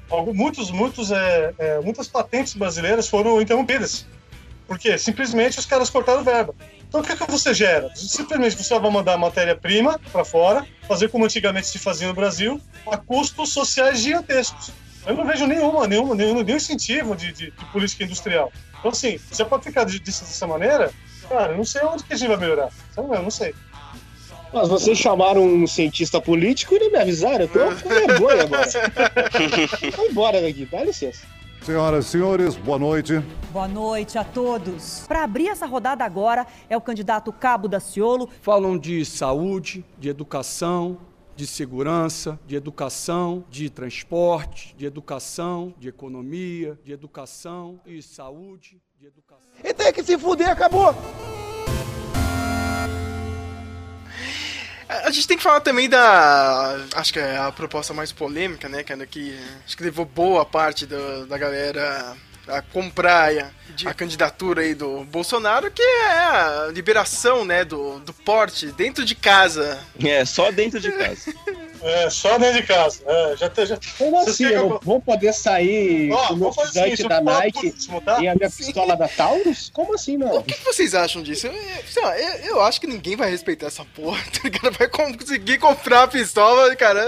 tema 0.09 0.33
muitos, 0.33 0.71
muitos, 0.71 1.11
é, 1.11 1.55
é, 1.59 1.81
muitas 1.81 2.09
patentes 2.09 2.55
brasileiras 2.55 3.09
foram 3.09 3.41
interrompidas. 3.41 4.07
Por 4.67 4.79
quê? 4.79 4.97
Simplesmente 4.97 5.59
os 5.59 5.67
caras 5.67 5.91
cortaram 5.91 6.25
verba. 6.25 6.55
Então 6.89 7.01
o 7.01 7.05
que, 7.05 7.13
é 7.13 7.17
que 7.17 7.31
você 7.31 7.53
gera? 7.53 7.91
Simplesmente 7.95 8.57
você 8.57 8.79
vai 8.79 8.91
mandar 8.91 9.19
matéria-prima 9.19 10.01
para 10.13 10.25
fora, 10.25 10.67
fazer 10.87 11.09
como 11.09 11.25
antigamente 11.25 11.67
se 11.67 11.79
fazia 11.79 12.09
no 12.09 12.15
Brasil, 12.15 12.61
a 12.87 12.97
custos 12.97 13.53
sociais 13.53 13.99
gigantescos. 13.99 14.71
Eu 15.07 15.15
não 15.15 15.27
vejo 15.27 15.47
nenhuma, 15.47 15.87
nenhuma, 15.87 16.15
nenhum, 16.15 16.43
nenhum 16.43 16.57
incentivo 16.57 17.15
de, 17.15 17.33
de, 17.33 17.51
de 17.51 17.65
política 17.67 18.05
industrial. 18.05 18.51
Então, 18.79 18.91
assim, 18.91 19.19
é 19.39 19.45
para 19.45 19.61
ficar 19.61 19.85
dessa 19.85 20.47
maneira, 20.47 20.91
cara, 21.29 21.53
eu 21.53 21.57
não 21.57 21.65
sei 21.65 21.83
onde 21.83 22.05
que 22.05 22.15
a 22.15 22.17
gente 22.17 22.29
vai 22.29 22.37
melhorar. 22.37 22.71
Eu 22.97 23.23
não 23.23 23.31
sei. 23.31 23.55
Mas 24.53 24.69
vocês 24.69 24.97
chamaram 24.99 25.45
um 25.45 25.67
cientista 25.67 26.21
político 26.21 26.75
e 26.75 26.79
não 26.79 26.91
me 26.91 26.99
avisaram. 26.99 27.45
Eu 27.45 27.49
tô 27.49 27.83
com 27.83 27.89
vergonha 27.89 28.43
agora. 28.43 28.69
Vou 29.97 30.07
embora 30.07 30.41
daqui, 30.41 30.67
dá 30.67 30.85
licença. 30.85 31.27
Senhoras 31.63 32.07
e 32.07 32.09
senhores, 32.11 32.57
boa 32.57 32.79
noite. 32.79 33.23
Boa 33.51 33.67
noite 33.67 34.19
a 34.19 34.25
todos. 34.25 35.05
Para 35.09 35.25
abrir 35.25 35.49
essa 35.49 35.65
rodada 35.65 36.05
agora 36.05 36.47
é 36.69 36.77
o 36.77 36.81
candidato 36.81 37.33
Cabo 37.33 37.69
Daciolo. 37.69 38.29
Falam 38.43 38.77
de 38.77 39.03
saúde, 39.05 39.83
de 39.99 40.11
educação, 40.11 40.99
de 41.35 41.47
segurança, 41.47 42.39
de 42.47 42.55
educação, 42.55 43.45
de 43.49 43.71
transporte, 43.71 44.75
de 44.77 44.85
educação, 44.85 45.75
de 45.79 45.89
economia, 45.89 46.79
de 46.85 46.93
educação 46.93 47.81
e 47.87 48.03
saúde, 48.03 48.79
de 49.01 49.07
educação. 49.07 49.49
E 49.63 49.73
tem 49.73 49.93
que 49.93 50.03
se 50.03 50.19
fuder, 50.19 50.51
acabou! 50.51 50.95
A 55.03 55.11
gente 55.11 55.27
tem 55.27 55.37
que 55.37 55.43
falar 55.43 55.61
também 55.61 55.89
da. 55.89 56.77
Acho 56.95 57.13
que 57.13 57.19
é 57.19 57.37
a 57.37 57.51
proposta 57.51 57.93
mais 57.93 58.13
polêmica, 58.13 58.69
né? 58.69 58.83
Que 58.83 58.93
acho 59.65 59.77
que 59.77 59.83
levou 59.83 60.05
boa 60.05 60.45
parte 60.45 60.87
do, 60.87 61.27
da 61.27 61.37
galera 61.37 62.17
a 62.49 62.63
comprar 62.63 63.33
a, 63.33 63.51
a, 63.87 63.95
candidatura 63.95 64.63
aí 64.63 64.75
do 64.75 65.05
Bolsonaro, 65.05 65.71
que 65.71 65.83
é 65.83 66.07
a 66.11 66.71
liberação, 66.73 67.45
né, 67.45 67.65
do, 67.65 67.99
do 68.01 68.13
porte 68.13 68.67
dentro 68.73 69.05
de 69.05 69.15
casa. 69.15 69.79
É, 70.03 70.25
só 70.25 70.51
dentro 70.51 70.81
de 70.81 70.93
casa. 70.93 71.35
É, 71.85 72.09
só 72.09 72.39
dentro 72.39 72.63
de 72.63 72.67
casa. 72.67 73.03
É, 73.07 73.37
já, 73.37 73.65
já... 73.67 73.79
Como 73.99 74.19
assim? 74.19 74.45
Eu 74.47 74.81
vou 74.83 75.03
poder 75.03 75.35
sair 75.35 76.11
oh, 76.11 76.29
com 76.29 76.33
o 76.33 76.37
meu 76.39 76.49
assim, 76.49 77.07
da 77.07 77.21
Nike 77.21 77.75
e 78.23 78.27
a 78.27 78.35
minha 78.35 78.49
Sim. 78.49 78.65
pistola 78.65 78.97
da 78.97 79.07
Taurus? 79.07 79.71
Como 79.71 79.95
assim, 79.95 80.17
não? 80.17 80.39
O 80.39 80.43
que 80.43 80.59
vocês 80.65 80.95
acham 80.95 81.23
disso? 81.23 81.47
Eu, 81.47 81.53
eu, 82.03 82.35
eu, 82.47 82.61
acho 82.63 82.81
que 82.81 82.87
ninguém 82.87 83.17
vai 83.17 83.31
respeitar 83.31 83.67
essa 83.67 83.85
porra, 83.85 84.19
tá 84.33 84.41
ligado? 84.45 84.79
Vai 84.79 84.89
conseguir 84.89 85.59
comprar 85.59 86.05
a 86.05 86.09
pistola, 86.09 86.75
cara. 86.75 87.05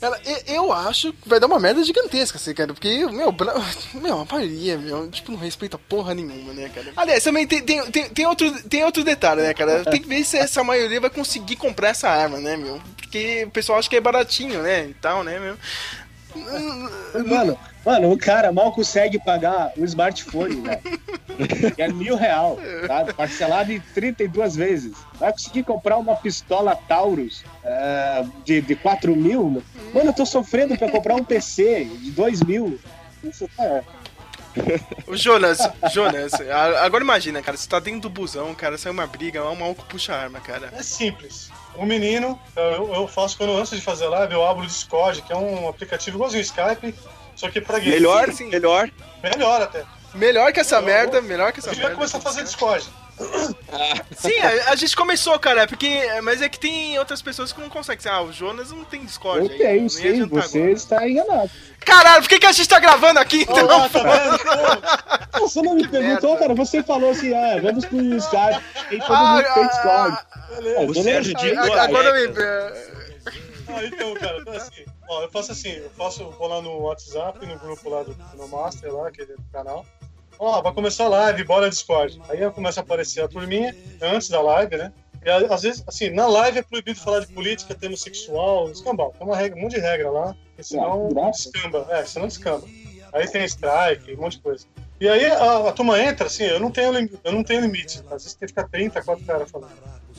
Cara, 0.00 0.18
eu 0.46 0.72
acho 0.72 1.12
que 1.12 1.28
vai 1.28 1.38
dar 1.38 1.46
uma 1.46 1.60
merda 1.60 1.84
gigantesca, 1.84 2.38
assim, 2.38 2.54
cara. 2.54 2.72
Porque, 2.72 3.04
meu, 3.06 3.34
meu, 4.00 4.20
a 4.20 4.24
maioria, 4.24 4.78
meu, 4.78 5.10
tipo, 5.10 5.30
não 5.30 5.38
respeita 5.38 5.76
porra 5.76 6.14
nenhuma, 6.14 6.54
né, 6.54 6.70
cara? 6.74 6.92
Aliás, 6.96 7.22
também 7.22 7.46
tem, 7.46 7.62
tem, 7.62 7.90
tem, 7.90 8.08
tem, 8.08 8.26
outro, 8.26 8.62
tem 8.62 8.82
outro 8.82 9.04
detalhe, 9.04 9.42
né, 9.42 9.52
cara? 9.52 9.84
Tem 9.84 10.00
que 10.00 10.08
ver 10.08 10.24
se 10.24 10.38
essa 10.38 10.64
maioria 10.64 11.00
vai 11.00 11.10
conseguir 11.10 11.56
comprar 11.56 11.90
essa 11.90 12.08
arma, 12.08 12.38
né, 12.38 12.56
meu? 12.56 12.80
Porque 12.96 13.44
o 13.46 13.50
pessoal 13.50 13.78
acha 13.78 13.90
que 13.90 13.96
é 13.96 14.00
baratinho, 14.00 14.62
né? 14.62 14.86
E 14.88 14.94
tal, 14.94 15.22
né, 15.22 15.38
meu? 15.38 15.56
Mano, 17.26 17.58
mano, 17.84 18.12
o 18.12 18.18
cara 18.18 18.52
mal 18.52 18.72
consegue 18.72 19.18
pagar 19.18 19.72
o 19.76 19.84
smartphone, 19.84 20.60
velho. 20.62 21.74
que 21.74 21.82
é 21.82 21.88
mil 21.88 22.16
real, 22.16 22.58
tá? 22.86 23.12
Parcelado 23.12 23.72
em 23.72 23.80
32 23.80 24.56
vezes. 24.56 24.96
Vai 25.14 25.32
conseguir 25.32 25.64
comprar 25.64 25.96
uma 25.96 26.14
pistola 26.16 26.76
Taurus 26.76 27.42
uh, 27.64 28.30
de, 28.44 28.60
de 28.60 28.76
4 28.76 29.14
mil? 29.16 29.62
Mano, 29.94 30.10
eu 30.10 30.12
tô 30.12 30.26
sofrendo 30.26 30.76
pra 30.76 30.90
comprar 30.90 31.14
um 31.14 31.24
PC 31.24 31.84
de 31.84 32.10
2 32.10 32.42
mil. 32.42 32.78
Isso 33.24 33.48
tá. 33.56 33.82
O 35.06 35.16
Jonas, 35.16 35.58
Jonas, 35.92 36.32
agora 36.82 37.04
imagina, 37.04 37.40
cara, 37.40 37.56
você 37.56 37.68
tá 37.68 37.78
dentro 37.78 38.02
do 38.02 38.10
busão, 38.10 38.52
cara, 38.54 38.76
sai 38.76 38.90
uma 38.90 39.06
briga, 39.06 39.48
um 39.48 39.54
maluco 39.54 39.84
puxa 39.84 40.12
a 40.12 40.20
arma, 40.22 40.40
cara. 40.40 40.72
É 40.76 40.82
simples. 40.82 41.50
O 41.80 41.86
menino, 41.86 42.38
eu, 42.54 42.92
eu 42.92 43.08
faço 43.08 43.38
quando 43.38 43.56
antes 43.56 43.70
de 43.70 43.80
fazer 43.80 44.06
live, 44.06 44.34
eu 44.34 44.46
abro 44.46 44.64
o 44.64 44.66
Discord, 44.66 45.22
que 45.22 45.32
é 45.32 45.36
um 45.36 45.66
aplicativo 45.66 46.18
igualzinho 46.18 46.42
Skype, 46.42 46.94
só 47.34 47.48
que 47.48 47.58
pra 47.58 47.78
game. 47.78 47.92
Melhor, 47.92 48.30
sim, 48.34 48.50
melhor. 48.50 48.90
Melhor 49.22 49.62
até. 49.62 49.82
Melhor 50.14 50.52
que 50.52 50.60
essa 50.60 50.76
eu, 50.76 50.82
merda, 50.82 51.22
melhor 51.22 51.52
que 51.52 51.60
essa 51.60 51.70
merda. 51.70 51.92
Eu 51.92 51.94
começar 51.94 52.18
a 52.18 52.20
fazer 52.20 52.42
Discord. 52.42 52.86
Sim, 54.16 54.38
a, 54.40 54.70
a, 54.70 54.76
gente 54.76 54.96
começou, 54.96 55.38
cara, 55.38 55.66
porque. 55.66 56.00
Mas 56.22 56.40
é 56.40 56.48
que 56.48 56.58
tem 56.58 56.98
outras 56.98 57.20
pessoas 57.20 57.52
que 57.52 57.60
não 57.60 57.68
conseguem. 57.68 58.10
Ah, 58.10 58.22
o 58.22 58.32
Jonas 58.32 58.72
não 58.72 58.84
tem 58.84 59.04
Discord. 59.04 59.46
Eu 59.46 59.58
tenho, 59.58 59.90
sim, 59.90 60.26
você 60.26 60.58
agora. 60.58 60.72
está 60.72 61.08
enganado. 61.08 61.50
Caralho, 61.80 62.22
por 62.22 62.28
que, 62.28 62.38
que 62.38 62.46
a 62.46 62.52
gente 62.52 62.68
tá 62.68 62.78
gravando 62.78 63.18
aqui 63.18 63.42
então? 63.42 63.88
Tá 63.90 65.38
você 65.38 65.60
não 65.62 65.74
me 65.74 65.86
perguntou, 65.86 66.36
cara. 66.36 66.54
Você 66.54 66.82
falou 66.82 67.10
assim, 67.10 67.34
ah, 67.34 67.60
vamos 67.60 67.84
pro 67.84 67.98
Skype. 68.16 68.62
E 68.90 68.98
todo 68.98 69.12
ah, 69.14 69.34
mundo 69.34 69.54
tem 69.54 69.66
Discord. 69.66 70.18
Ah, 70.50 70.82
o 70.82 70.94
Sérgio. 70.94 71.34
Agora 71.78 72.12
me. 72.12 72.28
Ah, 73.68 73.84
então, 73.84 74.14
cara, 74.14 74.38
então 74.38 74.52
assim, 74.52 74.84
ó, 75.08 75.22
eu 75.22 75.30
faço 75.30 75.52
assim, 75.52 75.70
eu 75.70 75.90
faço, 75.90 76.28
vou 76.30 76.48
lá 76.48 76.60
no 76.60 76.80
WhatsApp, 76.80 77.46
no 77.46 77.56
grupo 77.58 77.88
lá 77.88 78.02
do, 78.02 78.14
do 78.14 78.48
Master, 78.48 78.92
lá, 78.92 79.08
aquele 79.08 79.36
canal. 79.52 79.86
Ó, 80.38 80.60
vai 80.60 80.72
começar 80.72 81.04
a 81.04 81.08
live, 81.08 81.44
bora 81.44 81.70
Discord. 81.70 82.20
Aí 82.28 82.50
começa 82.50 82.80
a 82.80 82.82
aparecer 82.82 83.22
a 83.22 83.28
turminha, 83.28 83.76
antes 84.00 84.28
da 84.28 84.40
live, 84.40 84.76
né? 84.76 84.92
E 85.24 85.30
às 85.30 85.62
vezes, 85.62 85.84
assim, 85.86 86.10
na 86.10 86.26
live 86.26 86.58
é 86.58 86.62
proibido 86.62 86.98
falar 86.98 87.20
de 87.20 87.26
política, 87.28 87.74
tema 87.74 87.96
sexual, 87.96 88.70
escambau. 88.70 89.14
Tem 89.16 89.26
uma 89.26 89.36
regra, 89.36 89.58
um 89.58 89.62
monte 89.62 89.74
de 89.74 89.80
regra 89.80 90.10
lá, 90.10 90.34
porque 90.48 90.62
senão 90.64 91.08
descamba. 91.30 91.86
É, 91.90 92.04
senão 92.04 92.26
descamba. 92.26 92.66
Aí 93.12 93.28
tem 93.28 93.44
strike, 93.44 94.14
um 94.14 94.22
monte 94.22 94.36
de 94.36 94.42
coisa. 94.42 94.66
E 94.98 95.08
aí 95.08 95.26
a, 95.26 95.68
a 95.68 95.72
turma 95.72 96.00
entra, 96.00 96.26
assim, 96.26 96.44
eu 96.44 96.58
não 96.58 96.70
tenho, 96.70 96.92
eu 97.22 97.32
não 97.32 97.44
tenho 97.44 97.60
limite. 97.60 97.98
Às 98.06 98.24
vezes 98.24 98.34
tem 98.34 98.46
que 98.46 98.54
ficar 98.54 98.68
30, 98.68 99.02
4 99.02 99.24
caras 99.26 99.50
falando. 99.50 99.72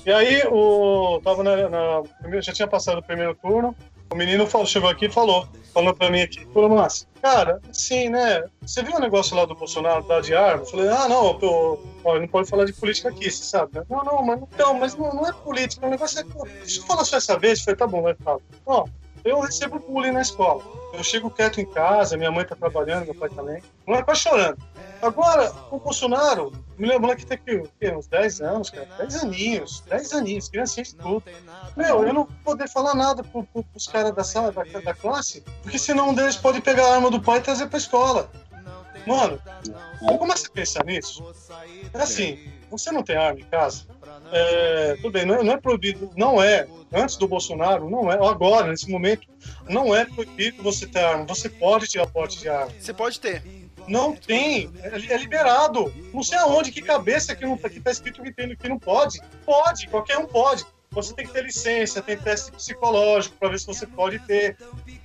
E 0.06 0.12
aí 0.12 0.44
o. 0.48 1.20
Tava 1.24 1.44
na, 1.44 1.70
na, 1.70 2.04
já 2.42 2.54
tinha 2.54 2.68
passado 2.68 3.00
o 3.00 3.04
primeiro 3.04 3.36
turno, 3.36 3.76
o 4.12 4.16
menino 4.16 4.46
falou, 4.46 4.68
chegou 4.68 4.90
aqui 4.90 5.06
e 5.06 5.12
falou, 5.12 5.48
falou 5.74 5.94
pra 5.94 6.10
mim 6.10 6.22
aqui, 6.22 6.46
falou, 6.54 6.70
Márcio, 6.70 7.08
cara, 7.22 7.62
sim, 7.72 8.10
né? 8.10 8.44
Você 8.62 8.84
viu 8.84 8.98
o 8.98 9.00
negócio 9.00 9.36
lá 9.36 9.46
do 9.46 9.56
Bolsonaro 9.56 10.04
dar 10.04 10.22
de 10.22 10.36
arma? 10.36 10.64
Eu 10.64 10.66
falei, 10.66 10.88
ah, 10.90 11.08
não, 11.08 11.40
eu, 11.42 11.88
ó, 12.04 12.20
não 12.20 12.28
pode 12.28 12.50
falar 12.50 12.66
de 12.66 12.74
política 12.74 13.08
aqui, 13.08 13.32
você 13.32 13.44
sabe, 13.44 13.78
né? 13.78 13.86
Não, 13.90 14.04
não, 14.04 14.22
mas 14.22 14.42
então, 14.42 14.74
mas 14.74 14.96
não, 14.96 15.14
não 15.14 15.28
é 15.28 15.32
política, 15.32 15.88
o 15.88 15.90
negócio 15.90 16.20
é. 16.20 16.24
Deixa 16.60 16.82
eu 16.82 16.86
falar 16.86 17.06
só 17.06 17.18
essa 17.18 17.40
vez, 17.40 17.62
foi 17.62 17.76
tá 17.76 17.88
bom, 17.88 18.02
vai 18.02 18.16
falar. 18.16 18.40
Ó, 18.66 18.86
eu 19.24 19.40
recebo 19.40 19.80
bullying 19.80 20.12
na 20.12 20.22
escola. 20.22 20.64
Eu 20.94 21.04
chego 21.04 21.30
quieto 21.30 21.62
em 21.62 21.66
casa, 21.66 22.18
minha 22.18 22.32
mãe 22.32 22.46
tá 22.46 22.56
trabalhando, 22.56 23.06
meu 23.06 23.16
pai 23.16 23.30
também. 23.30 23.64
Não 23.88 23.96
é 23.96 24.04
quase 24.04 24.22
chorando. 24.22 24.58
Agora, 25.02 25.52
o 25.72 25.80
Bolsonaro, 25.80 26.52
me 26.78 26.88
lembro 26.88 27.16
que 27.16 27.26
tem 27.26 27.38
que, 27.38 27.92
uns 27.92 28.08
10 28.08 28.42
anos, 28.42 28.70
cara. 28.70 28.88
10 28.98 29.24
aninhos, 29.24 29.84
10 29.88 30.14
aninhos, 30.14 30.50
criancinha 30.50 30.84
de 30.84 30.96
tudo. 30.96 31.24
Meu, 31.76 32.06
eu 32.06 32.14
não 32.14 32.26
vou 32.26 32.30
poder 32.44 32.70
falar 32.70 32.94
nada 32.94 33.24
pro, 33.24 33.44
pro, 33.46 33.64
pros 33.64 33.88
caras 33.88 34.14
da 34.14 34.24
sala, 34.24 34.52
da, 34.52 34.64
da 34.64 34.94
classe, 34.94 35.44
porque 35.64 35.80
senão 35.80 36.10
um 36.10 36.14
deles 36.14 36.36
pode 36.36 36.62
pegar 36.62 36.88
a 36.88 36.96
arma 36.96 37.10
do 37.10 37.22
pai 37.22 37.40
e 37.40 37.42
trazer 37.42 37.68
pra 37.68 37.78
escola. 37.78 38.30
Mano, 39.08 39.42
começa 40.20 40.48
a 40.48 40.52
pensar 40.52 40.86
nisso. 40.86 41.24
É 41.94 42.02
assim, 42.02 42.52
você 42.70 42.92
não 42.92 43.02
tem 43.02 43.16
arma 43.16 43.40
em 43.40 43.46
casa? 43.46 43.86
É, 44.32 44.96
tudo 44.96 45.12
bem, 45.12 45.26
não 45.26 45.36
é, 45.36 45.44
não 45.44 45.54
é 45.54 45.58
proibido, 45.58 46.10
não 46.16 46.42
é, 46.42 46.66
antes 46.94 47.18
do 47.18 47.28
Bolsonaro, 47.28 47.90
não 47.90 48.12
é, 48.12 48.16
agora, 48.16 48.68
nesse 48.68 48.90
momento, 48.90 49.28
não 49.68 49.94
é 49.94 50.06
proibido 50.06 50.64
você 50.64 50.88
ter 50.88 51.00
arma. 51.00 51.26
Você 51.26 51.50
pode 51.50 51.88
tirar 51.88 52.08
porte 52.08 52.40
de 52.40 52.50
arma. 52.50 52.72
Você 52.80 52.94
pode 52.94 53.20
ter. 53.20 53.44
Não 53.88 54.16
tem, 54.16 54.72
é, 54.82 55.14
é 55.14 55.18
liberado. 55.18 55.94
Não 56.14 56.24
sei 56.24 56.38
aonde, 56.38 56.72
que 56.72 56.82
cabeça 56.82 57.36
que, 57.36 57.46
não, 57.46 57.58
que 57.58 57.80
tá 57.80 57.92
escrito 57.92 58.22
que, 58.22 58.32
tem, 58.32 58.56
que 58.56 58.70
não 58.70 58.80
pode. 58.80 59.20
Pode, 59.46 59.88
qualquer 59.88 60.18
um 60.18 60.26
pode. 60.26 60.66
Você 60.94 61.14
tem 61.14 61.26
que 61.26 61.32
ter 61.32 61.46
licença, 61.46 62.02
tem 62.02 62.18
teste 62.18 62.52
psicológico 62.52 63.38
para 63.40 63.48
ver 63.48 63.60
se 63.62 63.66
você 63.66 63.88
pode 63.88 64.20
ter. 64.20 64.58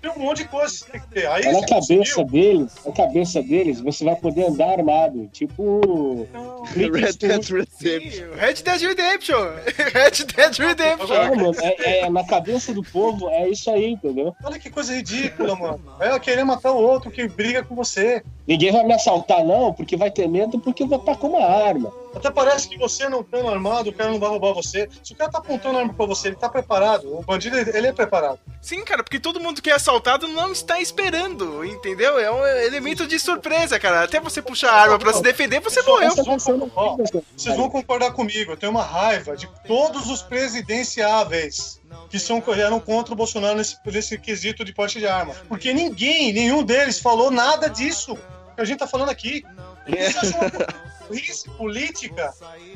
Tem 0.02 0.10
um 0.10 0.18
monte 0.18 0.38
de 0.38 0.48
coisa 0.48 0.66
que 0.72 0.80
você 0.80 0.90
tem 0.90 1.00
que 1.00 1.06
ter. 1.10 1.26
Aí, 1.28 1.44
na 1.44 1.52
você 1.60 1.66
cabeça 1.66 2.24
deles, 2.24 2.72
na 2.84 2.92
cabeça 2.92 3.40
deles, 3.42 3.80
você 3.80 4.04
vai 4.04 4.16
poder 4.16 4.48
andar 4.48 4.70
armado. 4.80 5.28
Tipo. 5.32 6.26
Red 6.74 7.12
Dead 7.12 7.48
Redemption. 7.48 8.32
Red 8.34 8.54
Dead 8.64 8.80
Redemption! 8.82 9.36
Red 9.94 10.24
Dead 10.24 10.58
É, 10.58 10.66
Redemption! 10.66 11.36
mano, 11.36 11.52
é, 11.60 12.00
é- 12.00 12.10
na 12.10 12.24
cabeça 12.24 12.74
do 12.74 12.82
povo 12.82 13.28
é 13.30 13.48
isso 13.48 13.70
aí, 13.70 13.92
entendeu? 13.92 14.34
Olha 14.42 14.58
que 14.58 14.68
coisa 14.68 14.92
ridícula, 14.92 15.54
mano. 15.54 15.80
Vai 16.00 16.18
querer 16.18 16.42
matar 16.42 16.72
o 16.72 16.82
outro 16.82 17.12
que 17.12 17.28
briga 17.28 17.62
com 17.62 17.76
você. 17.76 18.24
Ninguém 18.44 18.72
vai 18.72 18.84
me 18.84 18.92
assaltar, 18.92 19.44
não, 19.44 19.72
porque 19.72 19.96
vai 19.96 20.10
ter 20.10 20.28
medo, 20.28 20.58
porque 20.58 20.82
eu 20.82 20.88
vou 20.88 20.98
estar 20.98 21.14
com 21.14 21.28
uma 21.28 21.44
arma. 21.46 21.92
Até 22.16 22.30
parece 22.30 22.66
que 22.66 22.78
você 22.78 23.08
não 23.10 23.20
estando 23.20 23.48
armado, 23.48 23.90
o 23.90 23.92
cara 23.92 24.10
não 24.10 24.18
vai 24.18 24.30
roubar 24.30 24.54
você. 24.54 24.88
Se 25.04 25.12
o 25.12 25.16
cara 25.16 25.30
tá 25.30 25.38
apontando 25.38 25.76
a 25.76 25.80
arma 25.82 25.92
pra 25.92 26.06
você, 26.06 26.28
ele 26.28 26.36
tá 26.36 26.48
preparado. 26.48 27.14
O 27.14 27.22
bandido, 27.22 27.58
ele 27.58 27.86
é 27.86 27.92
preparado. 27.92 28.40
Sim, 28.62 28.82
cara, 28.84 29.04
porque 29.04 29.20
todo 29.20 29.38
mundo 29.38 29.60
que 29.60 29.68
é 29.68 29.74
assaltado 29.74 30.26
não 30.26 30.50
está 30.50 30.80
esperando, 30.80 31.62
entendeu? 31.62 32.18
É 32.18 32.30
um 32.32 32.44
elemento 32.46 33.06
de 33.06 33.18
surpresa, 33.18 33.78
cara. 33.78 34.02
Até 34.02 34.18
você 34.18 34.40
puxar 34.40 34.70
a 34.70 34.80
arma 34.80 34.98
pra 34.98 35.12
se 35.12 35.22
defender, 35.22 35.60
você 35.60 35.82
morreu. 35.82 36.10
Vocês 36.10 36.44
vão, 36.44 36.70
ó, 36.74 36.96
vocês 37.36 37.56
vão 37.56 37.68
concordar 37.68 38.12
comigo. 38.12 38.52
Eu 38.52 38.56
tenho 38.56 38.72
uma 38.72 38.82
raiva 38.82 39.36
de 39.36 39.46
todos 39.66 40.08
os 40.08 40.22
presidenciáveis 40.22 41.80
que 42.08 42.18
são, 42.18 42.42
eram 42.56 42.80
contra 42.80 43.12
o 43.12 43.16
Bolsonaro 43.16 43.58
nesse, 43.58 43.76
nesse 43.84 44.18
quesito 44.18 44.64
de 44.64 44.72
porte 44.72 44.98
de 44.98 45.06
arma. 45.06 45.34
Porque 45.48 45.72
ninguém, 45.74 46.32
nenhum 46.32 46.62
deles 46.62 46.98
falou 46.98 47.30
nada 47.30 47.68
disso 47.68 48.16
que 48.54 48.62
a 48.62 48.64
gente 48.64 48.78
tá 48.78 48.86
falando 48.86 49.10
aqui. 49.10 49.44
Isso 49.86 50.34
é 50.34 50.38
uma 50.38 50.95
burrice 51.08 51.48
política 51.50 52.32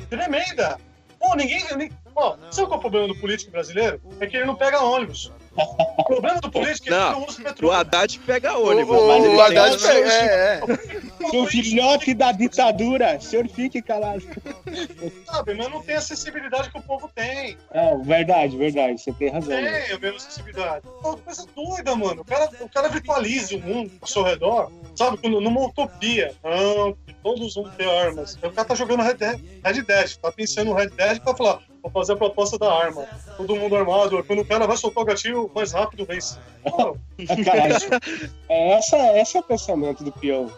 tremenda. 0.09 0.79
Pô, 1.19 1.35
ninguém. 1.35 1.63
ó, 2.15 2.35
sabe 2.49 2.67
qual 2.67 2.75
é 2.75 2.77
o 2.77 2.81
problema 2.81 3.07
do 3.07 3.15
político 3.15 3.51
brasileiro? 3.51 4.01
É 4.19 4.25
que 4.25 4.37
ele 4.37 4.45
não 4.45 4.55
pega 4.55 4.81
ônibus. 4.81 5.31
O 5.55 6.03
problema 6.05 6.39
do 6.39 6.49
político 6.49 6.87
é 6.87 6.89
que 6.89 6.93
ele 6.93 6.99
não 6.99 7.11
Não, 7.19 7.27
usa 7.27 7.41
metrô. 7.43 7.67
o 7.67 7.71
Haddad 7.71 8.19
pega 8.19 8.57
ônibus. 8.57 8.97
O- 8.97 9.05
o 9.09 9.17
tem 9.19 9.41
Haddad 9.41 9.77
pega- 9.81 10.13
é, 10.13 10.61
é. 10.61 11.29
Seu 11.29 11.45
filhote 11.45 12.13
da 12.13 12.31
ditadura, 12.31 13.19
senhor 13.19 13.47
fique 13.49 13.81
calado. 13.81 14.21
Sabe, 15.25 15.53
mas 15.53 15.69
não 15.69 15.81
tem 15.81 15.95
a 15.95 15.99
acessibilidade 15.99 16.69
que 16.71 16.77
o 16.77 16.81
povo 16.81 17.09
tem. 17.13 17.57
É, 17.71 17.95
verdade, 17.97 18.57
verdade, 18.57 19.01
você 19.01 19.11
tem 19.13 19.29
razão. 19.29 19.49
Tem 19.55 19.91
a 19.91 19.99
mesma 19.99 20.17
acessibilidade. 20.17 20.85
Pô, 21.01 21.17
coisa 21.17 21.45
doida, 21.55 21.95
mano. 21.95 22.21
O 22.21 22.25
cara, 22.25 22.49
o 22.61 22.69
cara 22.69 22.87
virtualiza 22.89 23.55
o 23.55 23.59
mundo 23.61 23.91
ao 24.01 24.07
seu 24.07 24.23
redor, 24.23 24.71
sabe? 24.95 25.17
Quando- 25.17 25.41
Numa 25.41 25.65
utopia. 25.65 26.33
Não, 26.43 26.93
que 27.05 27.13
todos 27.21 27.55
vão 27.55 27.69
ter 27.71 27.87
armas. 27.89 28.35
O 28.35 28.51
cara 28.51 28.65
tá 28.65 28.75
jogando 28.75 29.03
Red 29.03 29.15
Dead, 29.15 29.39
Red 29.65 29.81
Dead 29.81 30.15
tá 30.17 30.31
pensando 30.31 30.67
no 30.69 30.73
Red 30.75 30.89
Dead 30.89 31.19
pra 31.19 31.35
falar, 31.35 31.59
vou 31.81 31.91
fazer 31.91 32.13
a 32.13 32.15
proposta 32.17 32.57
da 32.57 32.71
arma. 32.71 33.05
Todo 33.37 33.55
mundo 33.55 33.75
armado. 33.75 34.23
Quando 34.23 34.39
o 34.39 34.45
cara 34.45 34.67
vai 34.67 34.77
soltar 34.77 35.03
o 35.03 35.05
gatilho, 35.05 35.49
mais 35.53 35.71
rápido 35.71 36.05
vence. 36.05 36.37
Cara, 37.45 37.77
é 38.49 38.71
essa, 38.73 38.97
esse 39.19 39.37
é 39.37 39.39
o 39.39 39.43
pensamento 39.43 40.03
do 40.03 40.11
peão. 40.11 40.51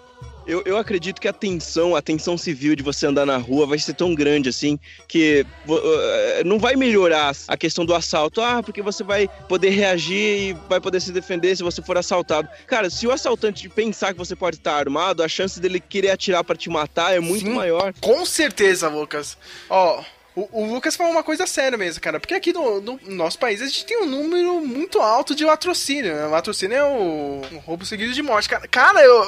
Eu, 0.45 0.61
eu 0.65 0.77
acredito 0.77 1.21
que 1.21 1.27
a 1.29 1.31
tensão, 1.31 1.95
a 1.95 2.01
tensão 2.01 2.37
civil 2.37 2.75
de 2.75 2.83
você 2.83 3.07
andar 3.07 3.25
na 3.25 3.37
rua 3.37 3.65
vai 3.65 3.79
ser 3.79 3.93
tão 3.93 4.13
grande 4.13 4.49
assim 4.49 4.77
que 5.07 5.45
vo- 5.65 5.79
eh, 5.81 6.43
não 6.45 6.59
vai 6.59 6.75
melhorar 6.75 7.33
a 7.47 7.55
questão 7.55 7.85
do 7.85 7.95
assalto. 7.95 8.41
Ah, 8.41 8.61
porque 8.61 8.81
você 8.81 9.05
vai 9.05 9.29
poder 9.47 9.69
reagir 9.69 10.49
e 10.49 10.53
vai 10.67 10.81
poder 10.81 10.99
se 10.99 11.13
defender 11.13 11.55
se 11.55 11.63
você 11.63 11.81
for 11.81 11.97
assaltado. 11.97 12.49
Cara, 12.67 12.89
se 12.89 13.07
o 13.07 13.11
assaltante 13.11 13.69
pensar 13.69 14.11
que 14.11 14.19
você 14.19 14.35
pode 14.35 14.57
estar 14.57 14.75
armado, 14.75 15.23
a 15.23 15.29
chance 15.29 15.61
dele 15.61 15.79
querer 15.79 16.09
atirar 16.11 16.43
pra 16.43 16.57
te 16.57 16.69
matar 16.69 17.15
é 17.15 17.21
muito 17.21 17.45
Sim. 17.45 17.53
maior. 17.53 17.93
Com 18.01 18.25
certeza, 18.25 18.89
Lucas. 18.89 19.37
Ó, 19.69 20.03
o, 20.35 20.63
o 20.63 20.73
Lucas 20.73 20.95
falou 20.95 21.11
uma 21.11 21.23
coisa 21.23 21.45
séria 21.45 21.77
mesmo, 21.77 22.01
cara. 22.01 22.19
Porque 22.19 22.33
aqui 22.33 22.51
no, 22.51 22.81
no 22.81 22.99
nosso 23.07 23.37
país 23.37 23.61
a 23.61 23.65
gente 23.65 23.85
tem 23.85 24.01
um 24.01 24.05
número 24.05 24.61
muito 24.61 24.99
alto 24.99 25.35
de 25.35 25.45
latrocínio. 25.45 26.15
Né? 26.15 26.25
Latrocínio 26.25 26.75
é 26.75 26.83
o 26.83 27.41
um 27.51 27.57
roubo 27.59 27.85
seguido 27.85 28.13
de 28.13 28.21
morte. 28.23 28.49
Cara, 28.49 28.67
cara, 28.67 29.01
eu 29.01 29.27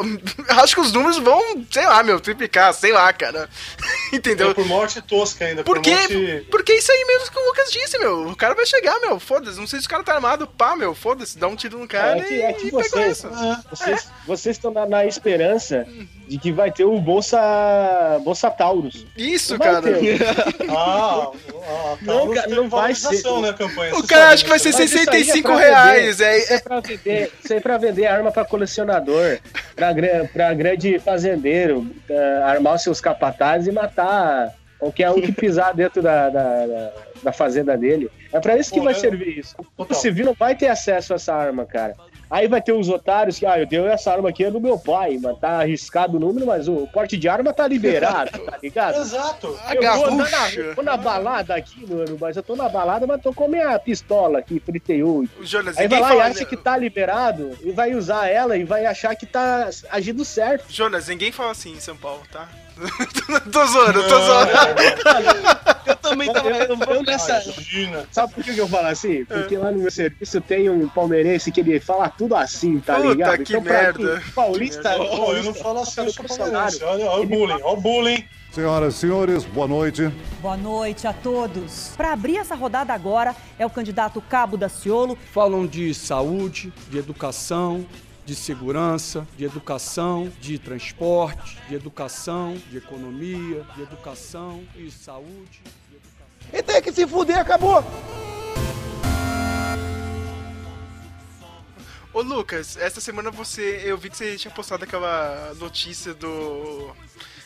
acho 0.63 0.73
que 0.73 0.81
os 0.81 0.91
números 0.91 1.17
vão, 1.17 1.41
sei 1.69 1.85
lá, 1.85 2.01
meu, 2.01 2.19
triplicar, 2.19 2.73
sei 2.73 2.91
lá, 2.91 3.13
cara. 3.13 3.47
Entendeu? 4.11 4.51
é 4.51 4.53
por 4.53 4.65
morte 4.65 5.01
tosca 5.01 5.45
ainda. 5.45 5.63
Por 5.63 5.75
por 5.75 5.81
quê? 5.81 5.91
morte... 5.91 6.47
Porque 6.49 6.71
é 6.71 6.77
isso 6.77 6.91
aí 6.91 7.05
mesmo 7.05 7.31
que 7.31 7.39
o 7.39 7.45
Lucas 7.45 7.71
disse, 7.71 7.99
meu. 7.99 8.27
O 8.29 8.35
cara 8.35 8.55
vai 8.55 8.65
chegar, 8.65 8.99
meu. 8.99 9.19
Foda-se. 9.19 9.59
Não 9.59 9.67
sei 9.67 9.79
se 9.81 9.85
o 9.85 9.89
cara 9.89 10.03
tá 10.03 10.15
armado, 10.15 10.47
pá, 10.47 10.75
meu. 10.75 10.95
Foda-se. 10.95 11.37
Dá 11.37 11.47
um 11.47 11.55
tiro 11.55 11.77
no 11.77 11.87
cara 11.87 12.19
É 12.19 12.23
que, 12.23 12.33
e, 12.33 12.41
é 12.41 12.53
que 12.53 12.67
e 12.67 12.71
pegou 12.71 12.83
vocês, 12.83 13.17
isso. 13.17 13.29
vocês, 13.69 14.07
vocês 14.25 14.55
estão 14.55 14.71
na, 14.71 14.85
na 14.85 15.05
esperança 15.05 15.85
de 16.27 16.37
que 16.39 16.51
vai 16.51 16.71
ter 16.71 16.85
o 16.85 16.99
Bolsa, 16.99 17.37
Bolsa 18.23 18.49
Taurus. 18.49 19.05
Isso, 19.15 19.57
cara. 19.59 19.81
ter. 19.81 20.19
Ah, 20.95 21.31
ah, 21.67 21.97
Não, 22.01 22.69
vai 22.69 22.95
ser. 22.95 23.23
né, 23.41 23.53
campanha? 23.53 23.95
O 23.95 24.05
cara 24.07 24.29
acha 24.29 24.43
que 24.43 24.49
vai 24.49 24.57
né? 24.57 24.63
ser 24.63 24.71
Mas 24.73 24.91
isso 24.91 24.97
aí 24.97 25.03
é 25.21 25.23
65 25.23 25.47
pra 25.49 25.57
reais. 25.57 26.17
vender, 26.17 26.29
É, 26.29 26.37
Isso 26.39 26.53
é 26.53 26.59
pra 26.59 26.79
vender, 26.79 27.31
isso 27.43 27.53
é 27.53 27.59
pra 27.59 27.77
vender 27.77 28.05
arma 28.05 28.31
pra 28.31 28.45
colecionador, 28.45 29.39
pra, 29.75 29.93
pra 30.31 30.53
grande 30.53 30.99
fazendeiro, 30.99 31.87
eh, 32.09 32.41
armar 32.43 32.75
os 32.75 32.83
seus 32.83 32.99
capatazes 33.01 33.67
e 33.67 33.71
matar 33.71 34.53
qualquer 34.79 35.09
um 35.09 35.21
que 35.21 35.31
pisar 35.31 35.73
dentro 35.73 36.01
da, 36.01 36.29
da, 36.29 36.65
da- 36.67 36.91
da 37.23 37.31
fazenda 37.31 37.75
dele. 37.75 38.09
É 38.31 38.39
pra 38.39 38.55
isso 38.57 38.71
que 38.71 38.77
Pô, 38.79 38.83
vai 38.85 38.93
é- 38.93 38.97
servir 38.97 39.39
isso. 39.39 39.55
O 39.77 39.93
civil 39.95 40.25
não 40.25 40.33
vai 40.33 40.53
ter 40.55 40.67
acesso 40.67 41.13
a 41.13 41.15
essa 41.15 41.33
arma, 41.33 41.65
cara. 41.65 41.95
Aí 42.29 42.47
vai 42.47 42.61
ter 42.61 42.73
os 42.73 42.89
otários 42.89 43.37
que, 43.37 43.45
ah, 43.45 43.59
eu 43.59 43.67
tenho 43.67 43.85
essa 43.85 44.11
arma 44.11 44.29
aqui 44.29 44.43
é 44.43 44.51
do 44.51 44.59
meu 44.59 44.77
pai, 44.77 45.17
mas 45.21 45.37
tá 45.37 45.59
arriscado 45.61 46.17
o 46.17 46.19
número, 46.19 46.45
mas 46.45 46.67
o 46.67 46.87
porte 46.87 47.17
de 47.17 47.29
arma 47.29 47.53
tá 47.53 47.67
liberado, 47.67 48.37
tá 48.39 48.57
ligado? 48.61 48.99
Exato. 48.99 49.57
Eu 49.73 49.81
vou, 49.95 50.05
andar 50.07 50.31
na, 50.31 50.73
vou 50.73 50.83
na 50.83 50.97
balada 50.97 51.55
aqui, 51.55 51.85
mano, 51.87 52.17
mas 52.19 52.35
eu 52.35 52.43
tô 52.43 52.55
na 52.55 52.67
balada, 52.67 53.05
mas 53.05 53.21
tô 53.21 53.33
com 53.33 53.45
a 53.45 53.47
minha 53.47 53.79
pistola 53.79 54.39
aqui, 54.39 54.59
38. 54.59 55.31
O 55.39 55.45
Jonas, 55.45 55.77
Aí 55.77 55.87
vai 55.87 55.99
lá 55.99 56.15
e 56.15 56.21
acha 56.21 56.45
que 56.45 56.57
tá 56.57 56.77
liberado 56.77 57.57
e 57.63 57.71
vai 57.71 57.93
usar 57.93 58.27
ela 58.27 58.57
e 58.57 58.63
vai 58.63 58.85
achar 58.85 59.15
que 59.15 59.25
tá 59.25 59.69
agindo 59.89 60.25
certo. 60.25 60.65
Jonas, 60.69 61.07
ninguém 61.07 61.31
fala 61.31 61.51
assim 61.51 61.73
em 61.73 61.79
São 61.79 61.95
Paulo, 61.95 62.21
tá? 62.31 62.47
tô 63.51 63.65
zoando, 63.65 64.03
tô 64.03 64.19
zoando. 64.19 64.51
Eu 65.85 65.95
também 65.97 66.31
tava 66.33 66.49
Eu, 66.49 66.95
eu 66.95 67.03
nessa... 67.03 67.43
Imagina. 67.43 68.05
Sabe 68.11 68.33
por 68.33 68.43
que 68.43 68.53
que 68.55 68.59
eu 68.59 68.67
falo 68.67 68.87
assim? 68.87 69.23
Porque 69.25 69.55
lá 69.55 69.71
no 69.71 69.77
meu 69.79 69.91
serviço 69.91 70.41
tem 70.41 70.67
um 70.67 70.87
palmeirense 70.89 71.51
que 71.51 71.59
ele 71.59 71.79
fala 71.79 72.09
tudo 72.09 72.35
assim, 72.35 72.79
tá 72.79 72.95
Puta, 72.95 73.07
ligado? 73.09 73.43
que 73.43 73.53
pra 73.53 73.61
merda. 73.61 74.19
quem- 74.21 74.31
Paulista, 74.31 74.95
Pô, 74.95 75.33
eu 75.33 75.43
não 75.43 75.53
falo 75.53 75.81
assim, 75.81 76.01
eu 76.01 76.11
sou 76.11 76.25
funcionário. 76.27 76.79
palmeirense. 76.79 76.83
Olha, 76.83 77.05
olha 77.11 77.23
o 77.23 77.27
bullying, 77.27 77.53
olha 77.53 77.65
o 77.65 77.77
bullying. 77.81 78.25
Senhoras 78.51 78.95
e 78.95 78.97
senhores, 78.97 79.43
boa 79.43 79.67
noite. 79.67 80.11
Boa 80.41 80.57
noite 80.57 81.05
a 81.05 81.13
todos. 81.13 81.91
Para 81.95 82.13
abrir 82.13 82.37
essa 82.37 82.55
rodada 82.55 82.91
agora 82.93 83.35
é 83.59 83.65
o 83.65 83.69
candidato 83.69 84.21
Cabo 84.21 84.57
Daciolo. 84.57 85.15
Falam 85.31 85.67
de 85.67 85.93
saúde, 85.93 86.73
de 86.89 86.97
educação, 86.97 87.85
de 88.25 88.35
segurança, 88.35 89.27
de 89.37 89.45
educação, 89.45 90.31
de 90.41 90.57
transporte, 90.57 91.61
de 91.69 91.75
educação, 91.75 92.57
de 92.69 92.77
economia, 92.77 93.65
de 93.75 93.83
educação 93.83 94.63
e 94.75 94.89
saúde. 94.89 95.61
de 95.89 95.95
educação. 95.95 96.25
E 96.51 96.63
tem 96.63 96.81
que 96.81 96.91
se 96.91 97.05
fuder, 97.05 97.37
acabou. 97.37 97.83
Ô 102.11 102.21
Lucas, 102.21 102.77
essa 102.77 103.01
semana 103.01 103.29
você. 103.29 103.81
Eu 103.83 103.97
vi 103.97 104.09
que 104.09 104.15
você 104.15 104.37
tinha 104.37 104.53
postado 104.53 104.85
aquela 104.85 105.53
notícia 105.55 106.13
do. 106.13 106.95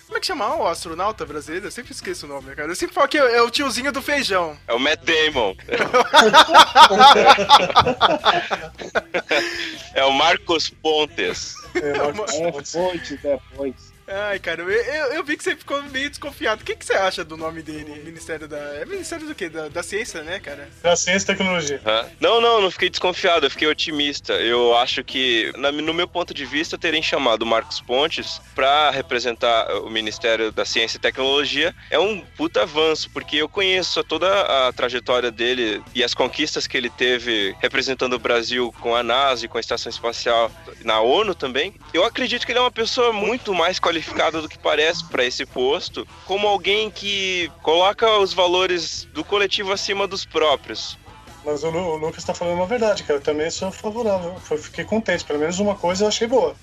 Como 0.10 0.18
é 0.18 0.22
que 0.22 0.26
chama 0.26 0.56
o 0.56 0.68
astronauta 0.68 1.24
brasileiro? 1.24 1.68
Eu 1.68 1.72
sempre 1.72 1.92
esqueço 1.92 2.26
o 2.26 2.30
nome, 2.30 2.56
cara. 2.56 2.72
Eu 2.72 2.76
sempre 2.76 2.96
falo 2.96 3.08
que 3.08 3.16
é 3.16 3.40
o 3.44 3.50
tiozinho 3.52 3.92
do 3.92 4.02
feijão. 4.02 4.58
É 4.68 4.74
o 4.74 4.80
Matt 4.80 5.02
Damon. 5.04 5.56
é 9.94 10.04
o 10.04 10.12
Marcos 10.12 10.68
Pontes. 10.70 11.54
É, 11.76 12.12
Marcos 12.12 12.34
É 12.34 12.52
Pontes. 12.52 12.76
é 13.24 13.40
fontes. 13.56 13.89
Ai, 14.12 14.40
cara, 14.40 14.64
eu, 14.64 14.70
eu, 14.72 15.14
eu 15.14 15.24
vi 15.24 15.38
que 15.38 15.44
você 15.44 15.56
ficou 15.56 15.82
meio 15.84 16.10
desconfiado. 16.10 16.62
O 16.62 16.66
que, 16.66 16.76
que 16.76 16.84
você 16.84 16.94
acha 16.94 17.24
do 17.24 17.38
nome 17.38 17.62
dele? 17.62 18.02
Ministério 18.04 18.48
da. 18.48 18.58
É 18.58 18.84
Ministério 18.86 19.28
do 19.28 19.36
quê? 19.36 19.50
Da, 19.50 19.68
da 19.68 19.84
Ciência, 19.84 20.24
né, 20.24 20.40
cara? 20.40 20.68
Da 20.82 20.96
Ciência 20.96 21.26
e 21.26 21.28
Tecnologia. 21.28 21.80
Não, 22.20 22.42
não, 22.42 22.60
não 22.60 22.72
fiquei 22.72 22.90
desconfiado, 22.90 23.46
eu 23.46 23.52
fiquei 23.52 23.68
otimista. 23.68 24.34
Eu 24.34 24.76
acho 24.76 25.04
que, 25.04 25.54
na- 25.58 25.72
no 25.72 25.94
meu 25.94 26.08
ponto 26.08 26.34
de 26.34 26.44
vista, 26.44 26.76
terem 26.76 27.04
chamado 27.04 27.44
o 27.44 27.46
Marcos 27.46 27.80
Pontes 27.82 28.42
pra 28.56 28.90
representar 28.90 29.72
o 29.84 29.90
Ministério 29.92 30.52
da 30.52 30.66
Ciência 30.66 30.98
e 30.98 31.00
Tecnologia 31.02 31.76
é 31.92 32.00
um 32.00 32.22
puta 32.36 32.64
avanço, 32.64 33.12
porque 33.12 33.38
eu 33.38 33.48
conheço 33.48 34.04
toda 34.04 34.68
a 34.68 34.74
trajetória 34.74 35.30
dele 35.30 35.84
e 35.94 36.04
as 36.04 36.16
conquistas 36.16 36.66
que 36.66 36.76
ele 36.76 36.90
teve 36.90 37.56
representando 37.60 38.14
o 38.14 38.20
Brasil 38.20 38.74
com 38.80 38.96
a 38.96 39.04
NASA 39.04 39.46
e 39.46 39.48
com 39.48 39.58
a 39.58 39.62
Estação 39.62 39.92
Espacial 39.92 40.52
na 40.84 41.00
ONU 41.00 41.36
também. 41.36 41.76
Eu 41.94 42.04
acredito 42.04 42.44
que 42.44 42.52
ele 42.52 42.58
é 42.60 42.62
uma 42.62 42.72
pessoa 42.72 43.14
muito 43.14 43.54
mais 43.54 43.80
qualificada 43.80 43.99
do 44.42 44.50
que 44.50 44.58
parece 44.60 45.04
para 45.06 45.26
esse 45.26 45.46
posto, 45.46 46.08
como 46.26 46.48
alguém 46.48 46.90
que 46.90 47.52
coloca 47.62 48.18
os 48.20 48.34
valores 48.34 49.08
do 49.14 49.24
coletivo 49.24 49.72
acima 49.72 50.08
dos 50.08 50.26
próprios. 50.26 50.98
Mas 51.46 51.64
o, 51.64 51.70
Lu- 51.70 51.94
o 51.94 51.98
Lucas 51.98 52.24
tá 52.24 52.34
falando 52.34 52.56
uma 52.56 52.66
verdade, 52.66 53.04
cara. 53.04 53.20
Eu 53.20 53.24
também 53.24 53.50
sou 53.50 53.72
favorável. 53.72 54.36
Eu 54.52 54.58
fiquei 54.58 54.84
contente. 54.84 55.24
Pelo 55.24 55.40
menos 55.40 55.60
uma 55.60 55.76
coisa 55.76 56.04
eu 56.04 56.08
achei 56.10 56.28
boa. 56.28 56.56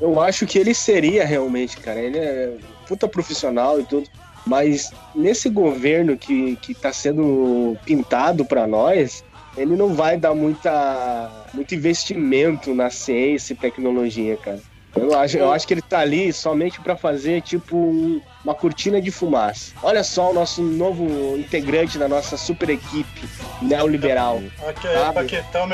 Eu 0.00 0.20
acho 0.20 0.46
que 0.46 0.58
ele 0.58 0.74
seria 0.74 1.24
realmente, 1.24 1.78
cara. 1.78 1.98
Ele 1.98 2.18
é 2.18 2.56
puta 2.86 3.08
profissional 3.08 3.80
e 3.80 3.84
tudo. 3.84 4.08
Mas 4.46 4.92
nesse 5.14 5.48
governo 5.48 6.16
que, 6.16 6.56
que 6.56 6.74
tá 6.74 6.92
sendo 6.92 7.76
pintado 7.84 8.44
pra 8.44 8.66
nós, 8.66 9.24
ele 9.56 9.74
não 9.76 9.94
vai 9.94 10.16
dar 10.16 10.34
muita, 10.34 11.48
muito 11.52 11.74
investimento 11.74 12.74
na 12.74 12.90
ciência 12.90 13.54
e 13.54 13.56
tecnologia, 13.56 14.36
cara. 14.36 14.60
Eu 15.00 15.18
acho, 15.18 15.36
eu 15.38 15.52
acho 15.52 15.66
que 15.66 15.74
ele 15.74 15.82
tá 15.82 16.00
ali 16.00 16.32
somente 16.32 16.80
pra 16.80 16.96
fazer, 16.96 17.40
tipo, 17.42 17.76
um- 17.76 18.20
uma 18.44 18.54
cortina 18.54 19.00
de 19.00 19.10
fumaça. 19.10 19.72
Olha 19.82 20.02
só 20.02 20.30
o 20.30 20.34
nosso 20.34 20.62
novo 20.62 21.36
integrante 21.36 21.98
da 21.98 22.08
nossa 22.08 22.36
super 22.36 22.68
equipe 22.70 23.28
neoliberal. 23.62 24.42
Aqui 24.66 24.86
é 24.86 24.98
Sabe? 24.98 25.14
paquetar 25.14 25.64
o 25.64 25.68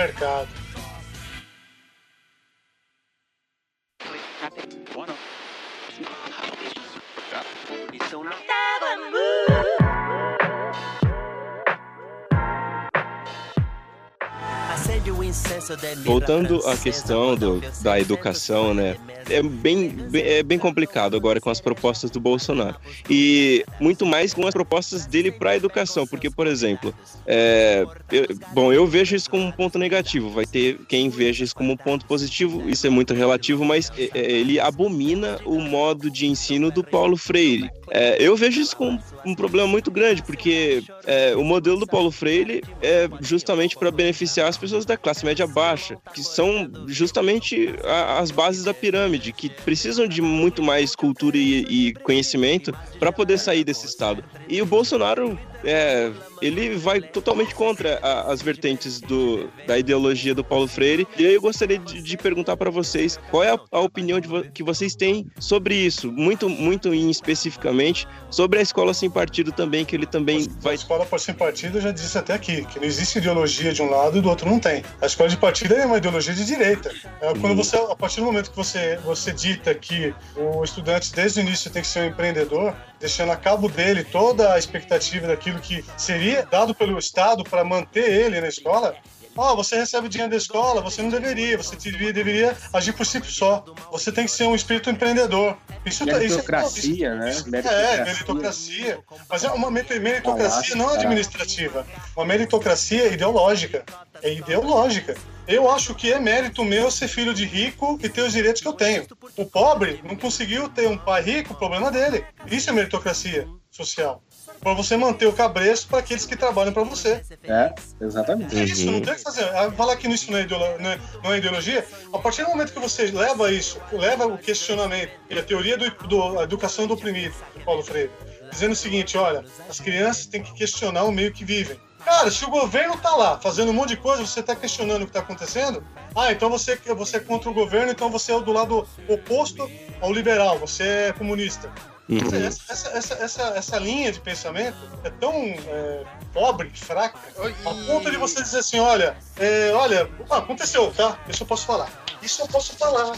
Voltando 16.05 16.61
à 16.69 16.77
questão 16.77 17.35
do- 17.37 17.63
da 17.83 17.99
educação, 18.01 18.75
né? 18.75 18.97
É 19.31 19.43
bem, 19.43 19.89
bem- 19.89 20.23
é 20.23 20.43
bem 20.43 20.59
complicado 20.59 21.17
agora 21.17 21.41
com 21.41 21.49
as 21.49 21.61
propostas 21.61 22.11
do 22.11 22.21
Bolsonaro. 22.21 22.77
E 23.09 23.65
muito 23.81 24.05
mais 24.05 24.35
com 24.35 24.47
as 24.47 24.53
propostas 24.53 25.07
dele 25.07 25.31
para 25.33 25.51
a 25.51 25.57
educação. 25.57 26.07
Porque, 26.07 26.29
por 26.29 26.47
exemplo, 26.47 26.95
é, 27.27 27.87
eu- 28.13 28.27
bom, 28.53 28.73
eu 28.73 28.87
vejo 28.87 29.17
isso 29.17 29.31
como 29.31 29.45
um 29.45 29.51
ponto 29.53 29.79
negativo. 29.79 30.29
Vai 30.31 30.45
ter 30.45 30.79
quem 30.89 31.09
veja 31.09 31.45
isso 31.45 31.55
como 31.55 31.73
um 31.73 31.77
ponto 31.77 32.05
positivo. 32.07 32.69
Isso 32.69 32.87
é 32.87 32.91
muito 32.91 33.15
relativo, 33.15 33.65
mas 33.65 33.91
é, 33.97 34.11
é, 34.15 34.31
ele 34.33 34.61
abomina 34.61 35.39
o 35.47 35.59
modo 35.61 36.11
de 36.11 36.27
ensino 36.27 36.71
do 36.71 36.85
Paulo 36.85 37.17
Freire. 37.17 37.71
É, 37.91 38.17
eu 38.21 38.37
vejo 38.37 38.61
isso 38.61 38.77
como 38.77 38.99
um 39.25 39.35
problema 39.35 39.67
muito 39.69 39.91
grande, 39.91 40.23
porque 40.23 40.83
é, 41.07 41.35
o 41.37 41.45
modelo 41.45 41.79
do 41.79 41.87
Paulo 41.87 42.11
Freire 42.11 42.63
é 42.83 43.09
justamente 43.21 43.77
para 43.77 43.91
beneficiar 43.91 44.49
as 44.49 44.57
pessoas 44.59 44.74
da 44.83 44.97
classe 44.97 45.27
média 45.27 45.47
baixa, 45.47 45.99
que 46.15 46.23
são 46.23 46.71
justamente 46.87 47.69
a- 47.85 48.19
as 48.21 48.31
bases 48.31 48.65
da 48.65 48.73
pirâmide, 48.73 49.31
que 49.33 49.51
precisam 49.51 50.09
de 50.09 50.23
muito 50.23 50.63
mais 50.63 50.97
cultura 50.97 51.37
e, 51.37 51.65
e 51.89 51.93
conhecimento 51.97 52.75
para 52.99 53.13
poder 53.13 53.37
sair 53.39 53.63
desse 53.65 53.85
estado. 53.87 54.25
E 54.49 54.63
o 54.63 54.67
Bolsonaro, 54.67 55.39
é, 55.65 56.11
ele 56.43 56.75
vai 56.77 57.01
totalmente 57.01 57.55
contra 57.55 57.99
a- 58.03 58.33
as 58.33 58.43
vertentes 58.43 59.01
do, 59.01 59.49
da 59.67 59.79
ideologia 59.79 60.35
do 60.35 60.45
Paulo 60.45 60.69
Freire. 60.69 61.07
E 61.19 61.27
aí 61.27 61.35
eu 61.35 61.41
gostaria 61.41 61.79
de, 61.79 62.03
de 62.03 62.17
perguntar 62.17 62.57
para 62.57 62.71
vocês 62.71 63.19
qual 63.31 63.43
é 63.43 63.51
a, 63.53 63.59
a 63.73 63.81
opinião 63.81 64.21
vo- 64.21 64.45
que 64.53 64.63
vocês 64.63 64.95
têm 64.95 65.27
sobre 65.39 65.75
isso, 65.75 66.11
muito, 66.13 66.49
muito 66.49 66.93
em 66.95 67.11
especificamente 67.11 68.07
sobre 68.31 68.59
a 68.59 68.63
escola 68.63 68.93
sem 68.95 69.11
partido 69.11 69.53
também, 69.53 69.85
que 69.85 69.95
ele 69.97 70.07
também 70.07 70.47
A 70.59 70.63
vai 70.63 70.75
escola 70.75 71.05
por 71.07 71.19
sem 71.21 71.35
partido 71.35 71.79
eu 71.79 71.83
já 71.83 71.91
disse 71.93 72.17
até 72.19 72.35
aqui, 72.35 72.65
que 72.67 72.79
não 72.79 72.87
existe 72.87 73.19
ideologia 73.19 73.73
de 73.73 73.83
um 73.83 73.91
lado 73.91 74.19
e 74.19 74.21
do 74.21 74.29
outro 74.29 74.49
não 74.49 74.59
tem. 74.59 74.83
A 75.01 75.07
escola 75.07 75.29
de 75.29 75.37
partido 75.37 75.75
é 75.75 75.87
uma 75.87 75.99
ideologia 75.99 76.35
de 76.35 76.45
direita. 76.45 76.91
É 77.21 77.29
quando 77.35 77.51
Uhum. 77.51 77.57
você, 77.57 77.77
a 77.77 77.97
partir 77.97 78.21
do 78.21 78.27
momento 78.27 78.51
que 78.51 78.57
você, 78.57 78.97
você 79.05 79.33
dita 79.33 79.75
que 79.75 80.15
o 80.37 80.63
estudante 80.65 81.13
desde 81.13 81.41
o 81.41 81.43
início 81.43 81.71
tem 81.71 81.83
que 81.83 81.89
ser 81.89 82.01
um 82.01 82.07
empreendedor, 82.07 82.75
deixando 83.01 83.33
a 83.33 83.37
cabo 83.37 83.69
dele 83.69 84.05
toda 84.05 84.55
a 84.55 84.59
expectativa 84.59 85.27
daquilo 85.27 85.61
que 85.61 85.85
seria 85.97 86.45
dado 86.45 86.75
pelo 86.75 86.99
Estado 86.99 87.45
para 87.45 87.65
manter 87.65 88.11
ele 88.11 88.41
na 88.41 88.49
escola, 88.49 88.97
Ó, 89.37 89.57
você 89.57 89.77
recebe 89.77 90.09
dinheiro 90.09 90.31
da 90.31 90.37
escola, 90.37 90.81
você 90.81 91.03
não 91.03 91.11
deveria, 91.11 91.57
você 91.57 91.75
deveria, 91.77 92.13
deveria 92.13 92.57
agir 92.73 92.93
por 92.93 93.05
si 93.05 93.21
só. 93.25 93.65
Você 93.91 94.13
tem 94.13 94.25
que 94.27 94.31
ser 94.31 94.45
um 94.45 94.55
espírito 94.55 94.89
empreendedor. 94.91 95.57
Isso, 95.85 96.07
tá- 96.07 96.13
isso 96.23 96.37
Meritocracia, 96.37 97.15
né? 97.17 97.31
isso- 97.31 97.51
Meritocracia. 97.51 97.89
É, 98.01 98.05
meritocracia. 98.05 98.99
Mas 99.29 99.45
é 99.45 99.51
uma 99.51 99.71
merit- 99.71 99.99
meritocracia 99.99 100.77
não 100.77 100.89
administrativa. 100.91 101.87
Uma 102.17 102.25
meritocracia 102.27 103.07
ideológica. 103.09 103.85
É 104.23 104.33
ideológica. 104.33 105.15
Eu 105.47 105.71
acho 105.71 105.95
que 105.95 106.11
é 106.13 106.19
mérito 106.19 106.65
meu 106.65 106.91
ser 106.91 107.09
filho 107.09 107.35
de 107.35 107.45
rico 107.45 107.99
e 108.03 108.09
ter 108.09 108.23
os 108.23 108.33
direitos 108.33 108.63
que 108.63 108.69
eu 108.69 108.73
tenho. 108.73 109.07
O 109.37 109.45
pobre 109.45 110.01
não 110.05 110.17
conseguiu 110.17 110.69
ter 110.69 110.89
um 110.89 110.97
pai 110.97 111.23
rico, 111.23 111.55
problema 111.55 111.91
dele. 111.91 112.25
Isso 112.47 112.71
é 112.71 112.73
meritocracia 112.73 113.47
social. 113.71 114.23
Para 114.65 114.73
você 114.75 114.97
manter 114.97 115.27
o 115.27 115.33
cabresto 115.33 115.87
para 115.89 115.99
aqueles 115.99 116.25
que 116.27 116.35
trabalham 116.35 116.73
para 116.73 116.83
você. 116.83 117.23
É, 117.45 117.73
exatamente. 118.01 118.59
É 118.59 118.65
isso, 118.65 118.87
não 118.91 119.01
tem 119.01 119.13
o 119.13 119.17
que 119.17 119.23
fazer. 119.23 119.45
Ah, 119.55 119.71
Falar 119.71 119.95
que 119.97 120.09
isso 120.09 120.33
não 120.33 120.39
é, 120.39 120.43
ideolo- 120.43 120.79
não 120.81 120.91
é- 120.91 120.99
não 121.23 121.33
é 121.35 121.37
ideologia, 121.39 121.87
a 122.13 122.19
partir 122.19 122.43
do 122.45 122.49
momento 122.49 122.73
que 122.73 122.81
você 122.81 123.05
leva 123.11 123.53
isso, 123.53 123.79
leva 123.93 124.27
o 124.27 124.39
questionamento 124.39 125.13
e 125.29 125.39
a 125.39 125.43
teoria 125.43 125.77
do, 125.77 125.89
do- 126.09 126.41
a 126.41 126.45
educação 126.45 126.87
do 126.87 126.95
oprimido, 126.95 127.35
do 127.55 127.61
Paulo 127.63 127.83
Freire, 127.83 128.11
dizendo 128.51 128.73
o 128.73 128.77
seguinte: 128.77 129.19
olha, 129.19 129.45
as 129.69 129.79
crianças 129.81 130.27
têm 130.27 130.43
que 130.43 130.53
questionar 130.55 131.05
o 131.05 131.13
meio 131.13 131.31
que 131.31 131.45
vivem. 131.45 131.79
Cara, 132.03 132.31
se 132.31 132.45
o 132.45 132.51
governo 132.51 132.97
tá 132.99 133.15
lá 133.17 133.39
fazendo 133.39 133.71
um 133.71 133.75
monte 133.75 133.91
de 133.91 133.97
coisa, 133.99 134.25
você 134.27 134.43
tá 134.43 134.55
questionando 134.57 135.03
o 135.03 135.07
que 135.07 135.13
tá 135.13 135.21
acontecendo, 135.21 135.83
ah, 136.17 136.31
então 136.33 136.49
você, 136.51 136.77
você 136.97 137.17
é 137.19 137.21
contra 137.21 137.49
o 137.51 137.55
governo, 137.55 137.91
então 137.93 138.11
você 138.11 138.33
é 138.33 138.41
do 138.41 138.53
lado 138.53 138.87
oposto 139.09 139.71
ao 140.01 140.13
liberal, 140.13 140.59
você 140.59 140.83
é 141.09 141.13
comunista. 141.13 141.71
Uhum. 142.09 142.19
Essa, 142.19 142.73
essa, 142.73 142.89
essa, 142.91 143.15
essa, 143.15 143.43
essa 143.57 143.79
linha 143.79 144.13
de 144.13 144.21
pensamento 144.21 144.77
é 145.03 145.11
tão 145.11 145.33
é, 145.33 146.05
pobre, 146.33 146.71
fraca, 146.71 147.19
a 147.39 147.87
ponto 147.87 148.11
de 148.11 148.17
você 148.19 148.43
dizer 148.43 148.59
assim, 148.59 148.79
olha, 148.79 149.17
é, 149.39 149.73
olha, 149.73 150.11
ah, 150.29 150.39
aconteceu, 150.39 150.93
tá? 150.93 151.19
Isso 151.29 151.43
eu 151.43 151.47
posso 151.47 151.65
falar. 151.65 151.91
Isso 152.21 152.43
eu 152.43 152.49
posso 152.49 152.77
falar. 152.77 153.17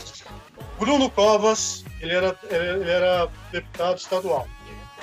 Bruno 0.79 1.11
Covas, 1.11 1.85
ele 2.01 2.15
era, 2.15 2.39
ele 2.49 2.91
era 2.91 3.29
deputado 3.51 3.99
estadual. 3.99 4.47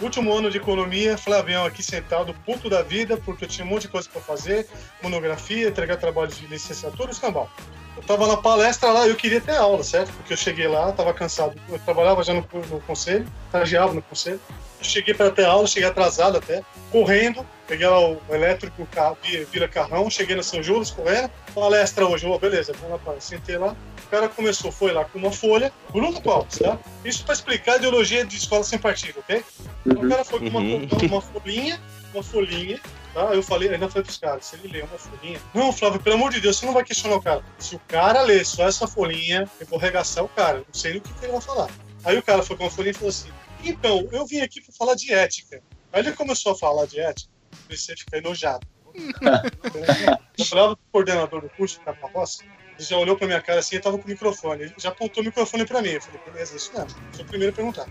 Último 0.01 0.33
ano 0.35 0.49
de 0.49 0.57
economia, 0.57 1.17
Flavião 1.17 1.65
aqui 1.65 1.83
sentado, 1.83 2.33
puto 2.45 2.69
da 2.69 2.81
vida, 2.81 3.15
porque 3.17 3.45
eu 3.45 3.49
tinha 3.49 3.65
um 3.65 3.69
monte 3.69 3.83
de 3.83 3.89
coisa 3.89 4.09
para 4.09 4.21
fazer, 4.21 4.67
monografia, 5.01 5.67
entregar 5.67 5.97
trabalho 5.97 6.29
de 6.29 6.47
licenciatura, 6.47 7.11
escambau. 7.11 7.49
Eu 7.95 8.03
tava 8.03 8.27
na 8.27 8.37
palestra 8.37 8.91
lá, 8.91 9.07
eu 9.07 9.15
queria 9.15 9.39
ter 9.39 9.55
aula, 9.55 9.83
certo? 9.83 10.11
Porque 10.13 10.33
eu 10.33 10.37
cheguei 10.37 10.67
lá, 10.67 10.91
tava 10.91 11.13
cansado. 11.13 11.59
Eu 11.69 11.79
trabalhava 11.79 12.23
já 12.23 12.33
no, 12.33 12.45
no 12.69 12.81
conselho, 12.81 13.25
estagiava 13.45 13.93
no 13.93 14.01
conselho. 14.01 14.39
Eu 14.79 14.85
cheguei 14.85 15.13
para 15.13 15.31
ter 15.31 15.45
aula, 15.45 15.67
cheguei 15.67 15.87
atrasado 15.87 16.37
até, 16.37 16.61
correndo, 16.91 17.45
peguei 17.67 17.87
lá 17.87 17.99
o 17.99 18.19
elétrico, 18.29 18.83
o 18.83 18.87
carro, 18.87 19.17
vira, 19.51 19.67
carrão, 19.67 20.09
cheguei 20.09 20.35
na 20.35 20.43
São 20.43 20.61
Judas 20.61 20.91
correndo, 20.91 21.31
palestra 21.55 22.05
hoje, 22.05 22.25
oh, 22.25 22.37
beleza, 22.37 22.73
vamos 22.81 22.99
lá, 23.05 23.13
sentei 23.19 23.57
lá. 23.57 23.75
O 24.13 24.15
cara 24.15 24.29
começou, 24.29 24.71
foi 24.71 24.91
lá 24.91 25.05
com 25.05 25.17
uma 25.17 25.31
folha, 25.31 25.73
Bruno 25.91 26.21
Covas, 26.21 26.59
tá? 26.59 26.77
Isso 27.03 27.25
para 27.25 27.33
explicar 27.33 27.73
a 27.73 27.77
ideologia 27.77 28.23
de 28.23 28.37
escola 28.37 28.63
sem 28.63 28.77
partido, 28.77 29.21
ok? 29.21 29.43
O 29.87 30.07
cara 30.07 30.23
foi 30.23 30.37
com 30.37 30.49
uma, 30.49 30.59
Uhum. 30.59 30.87
uma 31.09 31.19
folhinha, 31.19 31.81
uma 32.13 32.21
folhinha, 32.21 32.79
tá? 33.11 33.33
Eu 33.33 33.41
falei, 33.41 33.73
ainda 33.73 33.89
falei 33.89 34.03
pros 34.03 34.19
caras, 34.19 34.45
se 34.45 34.55
ele 34.55 34.67
ler 34.67 34.83
uma 34.83 34.99
folhinha. 34.99 35.41
Não, 35.51 35.73
Flávio, 35.73 35.99
pelo 35.99 36.15
amor 36.15 36.31
de 36.31 36.39
Deus, 36.39 36.59
você 36.59 36.65
não 36.67 36.75
vai 36.75 36.83
questionar 36.83 37.15
o 37.15 37.23
cara. 37.23 37.43
Se 37.57 37.75
o 37.75 37.79
cara 37.87 38.21
ler 38.21 38.45
só 38.45 38.67
essa 38.67 38.87
folhinha, 38.87 39.49
eu 39.59 39.65
vou 39.65 39.79
arregaçar 39.79 40.23
o 40.23 40.29
cara. 40.29 40.59
Não 40.59 40.73
sei 40.73 40.97
o 40.97 41.01
que, 41.01 41.11
que 41.11 41.25
ele 41.25 41.31
vai 41.31 41.41
falar. 41.41 41.71
Aí 42.03 42.15
o 42.15 42.21
cara 42.21 42.43
foi 42.43 42.55
com 42.55 42.65
uma 42.65 42.69
folhinha 42.69 42.91
e 42.91 42.93
falou 42.93 43.09
assim: 43.09 43.31
Então, 43.63 44.07
eu 44.11 44.27
vim 44.27 44.41
aqui 44.41 44.61
pra 44.61 44.75
falar 44.77 44.93
de 44.93 45.11
ética. 45.11 45.59
Aí 45.91 46.01
ele 46.03 46.11
começou 46.11 46.51
a 46.51 46.55
falar 46.55 46.85
de 46.85 46.99
ética, 46.99 47.31
comecei 47.63 47.95
a 47.95 47.97
ficar 47.97 48.19
enojado. 48.19 48.67
eu 50.37 50.45
falava 50.45 50.75
pro 50.75 50.85
coordenador 50.91 51.41
do 51.41 51.49
curso, 51.49 51.81
Caparroça, 51.81 52.43
ele 52.43 52.62
já 52.77 52.97
olhou 52.97 53.17
pra 53.17 53.27
minha 53.27 53.41
cara 53.41 53.59
assim 53.59 53.75
e 53.75 53.79
tava 53.79 53.97
com 53.97 54.05
o 54.05 54.09
microfone. 54.09 54.63
Ele 54.63 54.73
já 54.77 54.89
apontou 54.89 55.21
o 55.21 55.25
microfone 55.25 55.65
pra 55.65 55.81
mim. 55.81 55.89
Eu 55.89 56.01
falei, 56.01 56.19
beleza, 56.25 56.55
isso 56.55 56.71
mesmo. 56.73 56.89
Sou 57.11 57.25
o 57.25 57.27
primeiro 57.27 57.53
a 57.53 57.55
perguntar. 57.55 57.87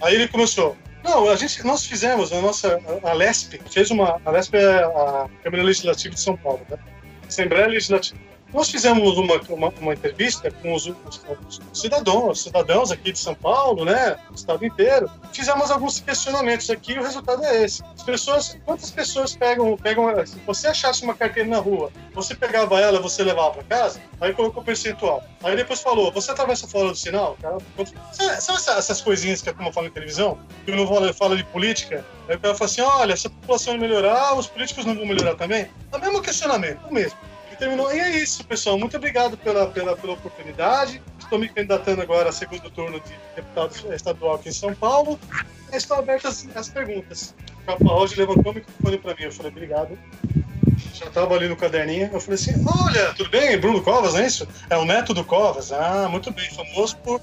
Aí 0.00 0.14
ele 0.14 0.28
começou. 0.28 0.76
Não, 1.02 1.28
a 1.28 1.36
gente, 1.36 1.64
nós 1.64 1.86
fizemos, 1.86 2.32
a 2.32 2.40
nossa, 2.40 2.80
a 3.02 3.12
LESP, 3.12 3.60
fez 3.70 3.90
uma, 3.90 4.20
a 4.24 4.30
LESP 4.30 4.56
é 4.56 4.84
a 4.84 5.28
Câmara 5.42 5.62
Legislativa 5.62 6.14
de 6.14 6.20
São 6.20 6.36
Paulo, 6.36 6.60
né? 6.68 6.76
Assembleia 7.26 7.66
Legislativa. 7.66 8.20
Nós 8.52 8.70
fizemos 8.70 9.18
uma, 9.18 9.40
uma, 9.50 9.68
uma 9.78 9.92
entrevista 9.92 10.50
com 10.50 10.72
os, 10.72 10.86
os, 10.86 11.20
os, 11.48 11.60
cidadãos, 11.72 12.42
cidadãos 12.42 12.90
aqui 12.90 13.12
de 13.12 13.18
São 13.18 13.34
Paulo, 13.34 13.84
né? 13.84 14.16
O 14.30 14.34
estado 14.34 14.64
inteiro. 14.64 15.10
Fizemos 15.34 15.70
alguns 15.70 16.00
questionamentos 16.00 16.70
aqui 16.70 16.92
e 16.92 16.98
o 16.98 17.02
resultado 17.02 17.44
é 17.44 17.64
esse. 17.64 17.82
As 17.94 18.02
pessoas, 18.02 18.58
quantas 18.64 18.90
pessoas 18.90 19.36
pegam, 19.36 19.76
pegam. 19.76 20.08
Se 20.26 20.38
você 20.46 20.68
achasse 20.68 21.04
uma 21.04 21.14
carteira 21.14 21.48
na 21.48 21.58
rua, 21.58 21.92
você 22.14 22.34
pegava 22.34 22.80
ela, 22.80 23.00
você 23.00 23.22
levava 23.22 23.50
para 23.50 23.64
casa, 23.64 24.00
aí 24.18 24.32
colocou 24.32 24.62
o 24.62 24.64
percentual. 24.64 25.22
Aí 25.42 25.54
depois 25.54 25.80
falou, 25.80 26.10
você 26.10 26.30
atravessa 26.30 26.66
fora 26.66 26.88
do 26.88 26.96
sinal? 26.96 27.36
Cara, 27.42 27.58
sabe 28.40 28.78
essas 28.78 29.02
coisinhas 29.02 29.42
que 29.42 29.50
a 29.50 29.52
turma 29.52 29.72
fala 29.72 29.88
em 29.88 29.90
televisão? 29.90 30.38
Que 30.64 30.72
não 30.72 30.86
fala, 31.12 31.36
de 31.36 31.44
política? 31.44 32.02
Aí 32.26 32.36
o 32.36 32.40
cara 32.40 32.54
fala 32.54 32.70
assim: 32.70 32.80
olha, 32.80 33.16
se 33.16 33.26
a 33.26 33.30
população 33.30 33.76
melhorar, 33.76 34.34
os 34.34 34.46
políticos 34.46 34.86
não 34.86 34.94
vão 34.94 35.04
melhorar 35.04 35.34
também? 35.34 35.70
É 35.92 35.96
o 35.96 36.00
mesmo 36.00 36.22
questionamento, 36.22 36.80
o 36.88 36.94
mesmo 36.94 37.16
terminou. 37.58 37.92
E 37.92 37.98
é 37.98 38.16
isso, 38.16 38.44
pessoal. 38.44 38.78
Muito 38.78 38.96
obrigado 38.96 39.36
pela, 39.36 39.66
pela, 39.66 39.96
pela 39.96 40.12
oportunidade. 40.14 41.02
Estou 41.18 41.38
me 41.38 41.48
candidatando 41.48 42.00
agora 42.00 42.30
a 42.30 42.32
segundo 42.32 42.70
turno 42.70 43.00
de 43.00 43.12
deputado 43.36 43.74
estadual 43.92 44.36
aqui 44.36 44.48
em 44.48 44.52
São 44.52 44.74
Paulo. 44.74 45.18
Estou 45.72 45.98
aberto 45.98 46.28
às, 46.28 46.48
às 46.54 46.68
perguntas. 46.68 47.34
O 47.62 47.66
Capaldi 47.66 48.16
levantou 48.16 48.52
o 48.52 48.54
microfone 48.54 48.98
para 48.98 49.14
mim. 49.14 49.22
Eu 49.22 49.32
falei, 49.32 49.52
obrigado. 49.52 49.98
Já 50.94 51.06
estava 51.06 51.34
ali 51.34 51.48
no 51.48 51.56
caderninho. 51.56 52.10
Eu 52.12 52.20
falei 52.20 52.34
assim: 52.34 52.52
Olha, 52.84 53.12
tudo 53.14 53.30
bem? 53.30 53.58
Bruno 53.58 53.82
Covas, 53.82 54.14
não 54.14 54.20
é 54.20 54.26
isso? 54.26 54.48
É 54.70 54.76
o 54.76 54.84
neto 54.84 55.12
do 55.12 55.24
Covas. 55.24 55.72
Ah, 55.72 56.08
muito 56.10 56.30
bem. 56.32 56.48
Famoso 56.50 56.96
por. 56.98 57.20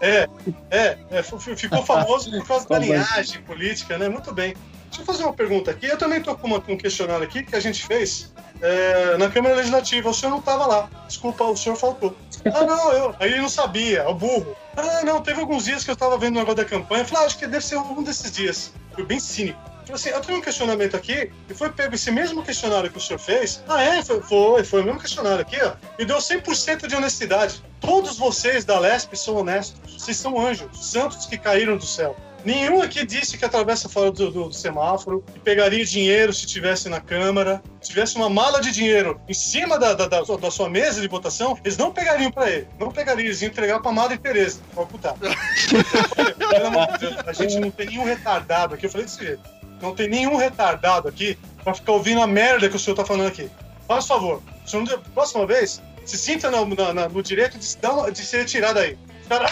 É, 0.00 0.28
é, 0.70 0.98
é 1.10 1.22
ficou 1.22 1.84
famoso 1.84 2.30
por 2.30 2.46
causa 2.46 2.68
da 2.68 2.78
linhagem 2.80 3.40
política, 3.42 3.96
né? 3.98 4.08
Muito 4.08 4.32
bem. 4.32 4.54
Deixa 4.86 5.02
eu 5.02 5.06
fazer 5.06 5.22
uma 5.22 5.32
pergunta 5.32 5.70
aqui. 5.70 5.86
Eu 5.86 5.96
também 5.96 6.18
estou 6.18 6.36
com 6.36 6.48
uma, 6.48 6.62
um 6.68 6.76
questionário 6.76 7.24
aqui 7.24 7.42
que 7.44 7.54
a 7.54 7.60
gente 7.60 7.86
fez 7.86 8.32
é, 8.62 9.16
na 9.18 9.28
Câmara 9.28 9.56
Legislativa. 9.56 10.08
O 10.08 10.14
senhor 10.14 10.30
não 10.30 10.38
estava 10.38 10.66
lá. 10.66 10.88
Desculpa, 11.06 11.44
o 11.44 11.56
senhor 11.56 11.76
faltou. 11.76 12.16
Ah, 12.46 12.64
não, 12.64 12.92
eu. 12.92 13.14
Aí 13.18 13.32
ele 13.32 13.42
não 13.42 13.48
sabia, 13.48 14.08
o 14.08 14.14
burro. 14.14 14.56
Ah, 14.76 15.02
não, 15.04 15.20
teve 15.20 15.40
alguns 15.40 15.64
dias 15.64 15.84
que 15.84 15.90
eu 15.90 15.94
estava 15.94 16.16
vendo 16.16 16.36
o 16.36 16.38
negócio 16.38 16.56
da 16.56 16.64
campanha. 16.64 17.02
Eu 17.02 17.06
falei, 17.06 17.24
ah, 17.24 17.26
acho 17.26 17.38
que 17.38 17.46
deve 17.46 17.64
ser 17.64 17.76
um 17.76 18.02
desses 18.02 18.30
dias. 18.32 18.72
Foi 18.94 19.04
bem 19.04 19.20
cínico. 19.20 19.58
Falei 19.82 19.94
assim, 19.94 20.10
eu 20.10 20.20
tenho 20.20 20.38
um 20.38 20.40
questionamento 20.40 20.96
aqui, 20.96 21.32
e 21.50 21.54
foi 21.54 21.68
pego 21.70 21.96
esse 21.96 22.10
mesmo 22.10 22.42
questionário 22.42 22.88
que 22.88 22.98
o 22.98 23.00
senhor 23.00 23.18
fez. 23.18 23.62
Ah, 23.68 23.82
é? 23.82 24.02
Foi, 24.02 24.22
foi, 24.22 24.64
foi 24.64 24.80
o 24.80 24.84
mesmo 24.84 25.00
questionário 25.00 25.40
aqui, 25.40 25.58
ó. 25.60 25.72
E 25.98 26.04
deu 26.04 26.18
100% 26.18 26.86
de 26.86 26.94
honestidade. 26.94 27.62
Todos 27.80 28.16
vocês 28.16 28.64
da 28.64 28.78
LESP 28.78 29.18
são 29.18 29.36
honestos. 29.36 29.80
Vocês 29.92 30.16
são 30.16 30.40
anjos, 30.40 30.68
santos 30.90 31.26
que 31.26 31.36
caíram 31.36 31.76
do 31.76 31.84
céu. 31.84 32.16
Nenhum 32.44 32.82
aqui 32.82 33.06
disse 33.06 33.38
que 33.38 33.44
atravessa 33.44 33.88
fora 33.88 34.10
do, 34.10 34.30
do, 34.30 34.48
do, 34.48 34.52
semáforo 34.52 35.24
e 35.34 35.38
pegaria 35.38 35.84
dinheiro 35.84 36.32
se 36.32 36.46
tivesse 36.46 36.88
na 36.88 37.00
Câmara. 37.00 37.62
Se 37.80 37.90
tivesse 37.90 38.16
uma 38.16 38.28
mala 38.28 38.60
de 38.60 38.72
dinheiro 38.72 39.20
em 39.28 39.34
cima 39.34 39.78
da, 39.78 39.94
da, 39.94 40.08
da, 40.08 40.22
da 40.22 40.50
sua 40.50 40.68
mesa 40.68 41.00
de 41.00 41.06
votação, 41.06 41.56
eles 41.64 41.76
não 41.76 41.92
pegariam 41.92 42.32
para 42.32 42.50
ele. 42.50 42.66
Não 42.80 42.90
pegariam, 42.90 43.26
eles 43.26 43.40
iam 43.42 43.50
entregar 43.50 43.80
para 43.80 43.92
Madre 43.92 44.18
Teresa, 44.18 44.60
para 44.74 44.82
ocultar. 44.82 45.14
a 47.26 47.32
gente 47.32 47.58
não 47.58 47.70
tem 47.70 47.86
nenhum 47.86 48.04
retardado 48.04 48.74
aqui. 48.74 48.86
Eu 48.86 48.90
falei 48.90 49.06
desse 49.06 49.24
jeito. 49.24 49.42
Não 49.80 49.94
tem 49.94 50.08
nenhum 50.08 50.36
retardado 50.36 51.08
aqui 51.08 51.38
para 51.62 51.74
ficar 51.74 51.92
ouvindo 51.92 52.20
a 52.20 52.26
merda 52.26 52.68
que 52.68 52.76
o 52.76 52.78
senhor 52.78 52.96
tá 52.96 53.04
falando 53.04 53.28
aqui. 53.28 53.48
Faz 53.86 54.06
favor. 54.06 54.42
Senhor, 54.66 55.00
próxima 55.14 55.46
vez, 55.46 55.80
se 56.04 56.18
sinta 56.18 56.50
no, 56.50 56.64
no, 56.64 57.08
no 57.08 57.22
direito 57.22 57.58
de, 57.58 57.76
de 58.12 58.24
ser 58.24 58.38
retirado 58.38 58.78
aí. 58.78 58.98
Cara, 59.28 59.48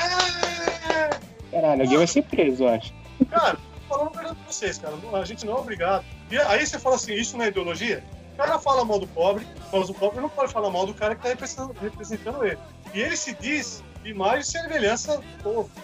Caralho, 1.51 1.83
alguém 1.83 1.99
vai 1.99 2.07
ser 2.07 2.23
preso, 2.23 2.65
eu 2.65 2.69
acho. 2.69 2.93
Cara, 3.31 3.59
falando 3.89 4.09
a 4.09 4.13
verdade 4.13 4.37
pra 4.37 4.53
vocês, 4.53 4.79
cara. 4.79 4.95
A 5.13 5.25
gente 5.25 5.45
não 5.45 5.57
é 5.57 5.61
obrigado. 5.61 6.05
E 6.31 6.39
aí 6.39 6.65
você 6.67 6.79
fala 6.79 6.97
assim, 6.97 7.15
isso 7.15 7.37
não 7.37 7.45
é 7.45 7.49
ideologia? 7.49 8.05
O 8.35 8.37
cara 8.37 8.59
fala 8.59 8.85
mal 8.85 8.99
do 8.99 9.07
pobre, 9.07 9.47
fala 9.71 9.85
do 9.85 9.93
pobre, 9.93 10.21
não 10.21 10.29
pode 10.29 10.53
falar 10.53 10.71
mal 10.71 10.87
do 10.87 10.95
cara 10.95 11.15
que 11.15 11.23
tá 11.23 11.29
representando, 11.29 11.75
representando 11.81 12.45
ele. 12.45 12.59
E 12.95 13.01
ele 13.01 13.17
se 13.17 13.35
diz 13.35 13.83
imagem 14.05 14.41
e 14.41 14.45
semelhança. 14.45 15.21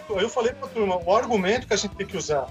Eu 0.09 0.29
falei 0.29 0.53
pra 0.53 0.67
turma, 0.69 0.97
o 1.05 1.15
argumento 1.15 1.67
que 1.67 1.73
a 1.73 1.77
gente 1.77 1.95
tem 1.95 2.07
que 2.07 2.17
usar 2.17 2.47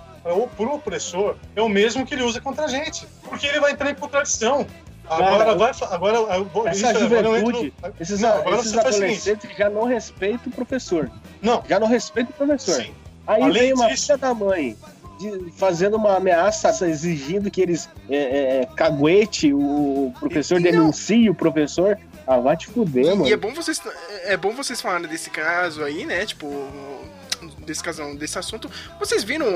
pro 0.57 0.75
opressor 0.75 1.37
é 1.55 1.63
o 1.63 1.69
mesmo 1.69 2.07
que 2.07 2.15
ele 2.15 2.23
usa 2.23 2.41
contra 2.41 2.67
a 2.67 2.69
gente. 2.69 3.07
Porque 3.25 3.47
ele 3.47 3.61
vai 3.61 3.73
entrar 3.73 3.91
em 3.91 3.95
contradição. 3.95 4.67
Agora 5.09 5.39
Cara, 5.39 5.55
vai. 5.55 5.73
Agora, 5.91 6.17
eu, 6.17 6.67
essa 6.67 6.91
isso, 6.91 7.01
juventude, 7.01 7.27
agora 7.27 7.39
entro, 7.39 7.73
esses, 8.01 8.21
não, 8.21 8.39
agora 8.39 8.57
esses 8.57 8.75
o 8.75 8.81
adolescentes 8.81 9.57
já 9.57 9.71
não 9.71 9.85
respeitam 9.85 10.49
o 10.49 10.55
professor. 10.55 11.11
Não. 11.41 11.63
Já 11.69 11.79
não 11.79 11.87
respeitam 11.87 12.33
o 12.33 12.37
professor. 12.37 12.83
Sim. 12.83 12.95
Aí 13.27 13.43
Além 13.43 13.63
vem 13.63 13.73
uma 13.75 13.89
disso- 13.89 14.07
filha 14.07 14.19
da 14.19 14.33
mãe 14.35 14.77
de- 15.19 15.51
fazendo 15.57 15.97
uma 15.97 16.17
ameaça, 16.17 16.69
exigindo 16.89 17.51
que 17.51 17.61
eles 17.61 17.89
é, 18.09 18.17
é, 18.17 18.61
é, 18.63 18.67
caguete 18.77 19.53
o 19.53 20.13
professor, 20.19 20.61
denuncie 20.61 21.29
o 21.31 21.35
professor. 21.35 21.99
Ah, 22.27 22.39
vai 22.39 22.57
te 22.57 22.67
fuder, 22.67 23.07
mano. 23.07 23.27
E 23.27 23.33
é 23.33 23.37
bom 23.37 23.53
vocês 23.55 23.81
é 24.25 24.37
bom 24.37 24.53
vocês 24.53 24.81
falarem 24.81 25.09
desse 25.09 25.31
caso 25.31 25.83
aí, 25.85 26.05
né? 26.05 26.27
Tipo, 26.27 26.47
desse 27.67 27.83
caso, 27.83 28.03
não, 28.03 28.15
desse 28.15 28.39
assunto. 28.39 28.71
Vocês 28.99 29.25
viram 29.25 29.47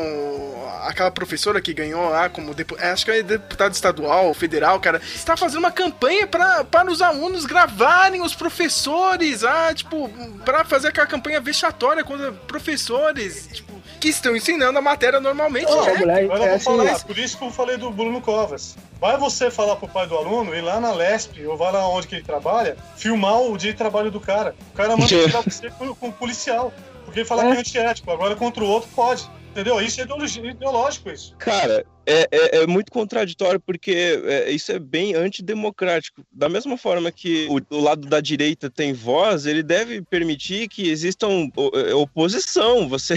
aquela 0.84 1.10
professora 1.10 1.60
que 1.60 1.72
ganhou 1.72 2.08
lá 2.10 2.28
como 2.28 2.52
depu- 2.52 2.76
é, 2.78 2.90
acho 2.90 3.04
que 3.04 3.10
é 3.10 3.22
deputado 3.22 3.72
estadual, 3.72 4.34
federal, 4.34 4.80
cara, 4.80 5.00
está 5.14 5.36
fazendo 5.36 5.60
uma 5.60 5.70
campanha 5.70 6.26
pra, 6.26 6.64
para 6.64 6.90
os 6.90 7.00
alunos 7.00 7.46
gravarem 7.46 8.22
os 8.22 8.34
professores, 8.34 9.44
ah, 9.44 9.72
tipo, 9.74 10.08
pra 10.44 10.64
fazer 10.64 10.88
aquela 10.88 11.06
campanha 11.06 11.40
vexatória 11.40 12.04
contra 12.04 12.32
professores, 12.32 13.48
tipo, 13.52 13.70
que 14.00 14.08
estão 14.08 14.34
ensinando 14.34 14.78
a 14.78 14.82
matéria 14.82 15.20
normalmente, 15.20 15.70
Não, 15.70 15.84
né? 15.84 15.92
agora 15.92 16.20
eu 16.20 16.32
é 16.32 16.48
vou 16.48 16.56
assim, 16.56 16.64
falar, 16.64 17.00
por 17.04 17.18
isso 17.18 17.38
que 17.38 17.44
eu 17.44 17.50
falei 17.50 17.76
do 17.76 17.90
Bruno 17.90 18.20
Covas. 18.20 18.76
Vai 18.98 19.16
você 19.16 19.50
falar 19.50 19.76
pro 19.76 19.88
pai 19.88 20.06
do 20.06 20.14
aluno, 20.14 20.54
ir 20.54 20.60
lá 20.60 20.78
na 20.78 20.92
LESP, 20.92 21.46
ou 21.46 21.56
vai 21.56 21.72
lá 21.72 21.88
onde 21.88 22.06
que 22.06 22.16
ele 22.16 22.22
trabalha, 22.24 22.76
filmar 22.96 23.40
o 23.40 23.56
dia 23.56 23.72
de 23.72 23.78
trabalho 23.78 24.10
do 24.10 24.20
cara. 24.20 24.54
O 24.72 24.76
cara 24.76 24.94
manda 24.94 25.06
tirar 25.08 25.40
você 25.42 25.70
com, 25.70 25.94
com 25.94 26.08
o 26.08 26.12
policial. 26.12 26.70
Porque 27.10 27.20
ele 27.20 27.28
fala 27.28 27.42
que 27.42 27.56
é 27.56 27.60
antiético, 27.60 28.10
agora 28.10 28.36
contra 28.36 28.62
o 28.62 28.66
outro 28.68 28.88
pode. 28.94 29.28
Entendeu? 29.50 29.80
Isso 29.80 30.00
é 30.00 30.04
ideológico, 30.48 31.10
isso. 31.10 31.34
Cara, 31.36 31.84
é, 32.06 32.28
é, 32.30 32.56
é 32.62 32.66
muito 32.68 32.92
contraditório 32.92 33.58
porque 33.58 34.20
é, 34.24 34.48
isso 34.48 34.70
é 34.70 34.78
bem 34.78 35.16
antidemocrático. 35.16 36.22
Da 36.30 36.48
mesma 36.48 36.76
forma 36.76 37.10
que 37.10 37.48
o, 37.50 37.76
o 37.76 37.80
lado 37.80 38.06
da 38.08 38.20
direita 38.20 38.70
tem 38.70 38.92
voz, 38.92 39.46
ele 39.46 39.64
deve 39.64 40.02
permitir 40.02 40.68
que 40.68 40.88
existam 40.88 41.50
o- 41.56 41.70
é, 41.76 41.92
oposição. 41.92 42.88
Você. 42.88 43.14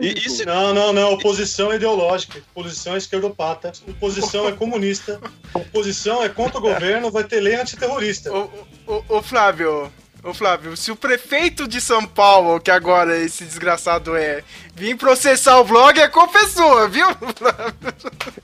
E 0.00 0.26
isso 0.26 0.46
Não, 0.46 0.72
não, 0.72 0.90
não. 0.90 1.12
Oposição 1.12 1.70
é 1.70 1.76
ideológica. 1.76 2.38
Oposição 2.54 2.94
é 2.94 2.98
esquerdopata. 2.98 3.70
Oposição 3.86 4.48
é 4.48 4.52
comunista. 4.52 5.20
Oposição 5.52 6.22
é 6.22 6.30
contra 6.30 6.56
o 6.58 6.62
governo, 6.62 7.10
vai 7.10 7.24
ter 7.24 7.40
lei 7.40 7.56
antiterrorista. 7.56 8.32
Ô, 8.32 8.48
ô, 8.86 9.04
ô, 9.18 9.22
Flávio, 9.22 9.92
ô 10.22 10.34
Flávio, 10.34 10.76
se 10.76 10.90
o 10.90 10.96
prefeito 10.96 11.66
de 11.66 11.80
São 11.80 12.06
Paulo, 12.06 12.60
que 12.60 12.70
agora 12.70 13.16
esse 13.18 13.44
desgraçado 13.44 14.16
é, 14.16 14.42
vir 14.74 14.96
processar 14.96 15.58
o 15.58 15.64
blog, 15.64 15.98
é 15.98 16.08
confessor, 16.08 16.88
viu? 16.88 17.06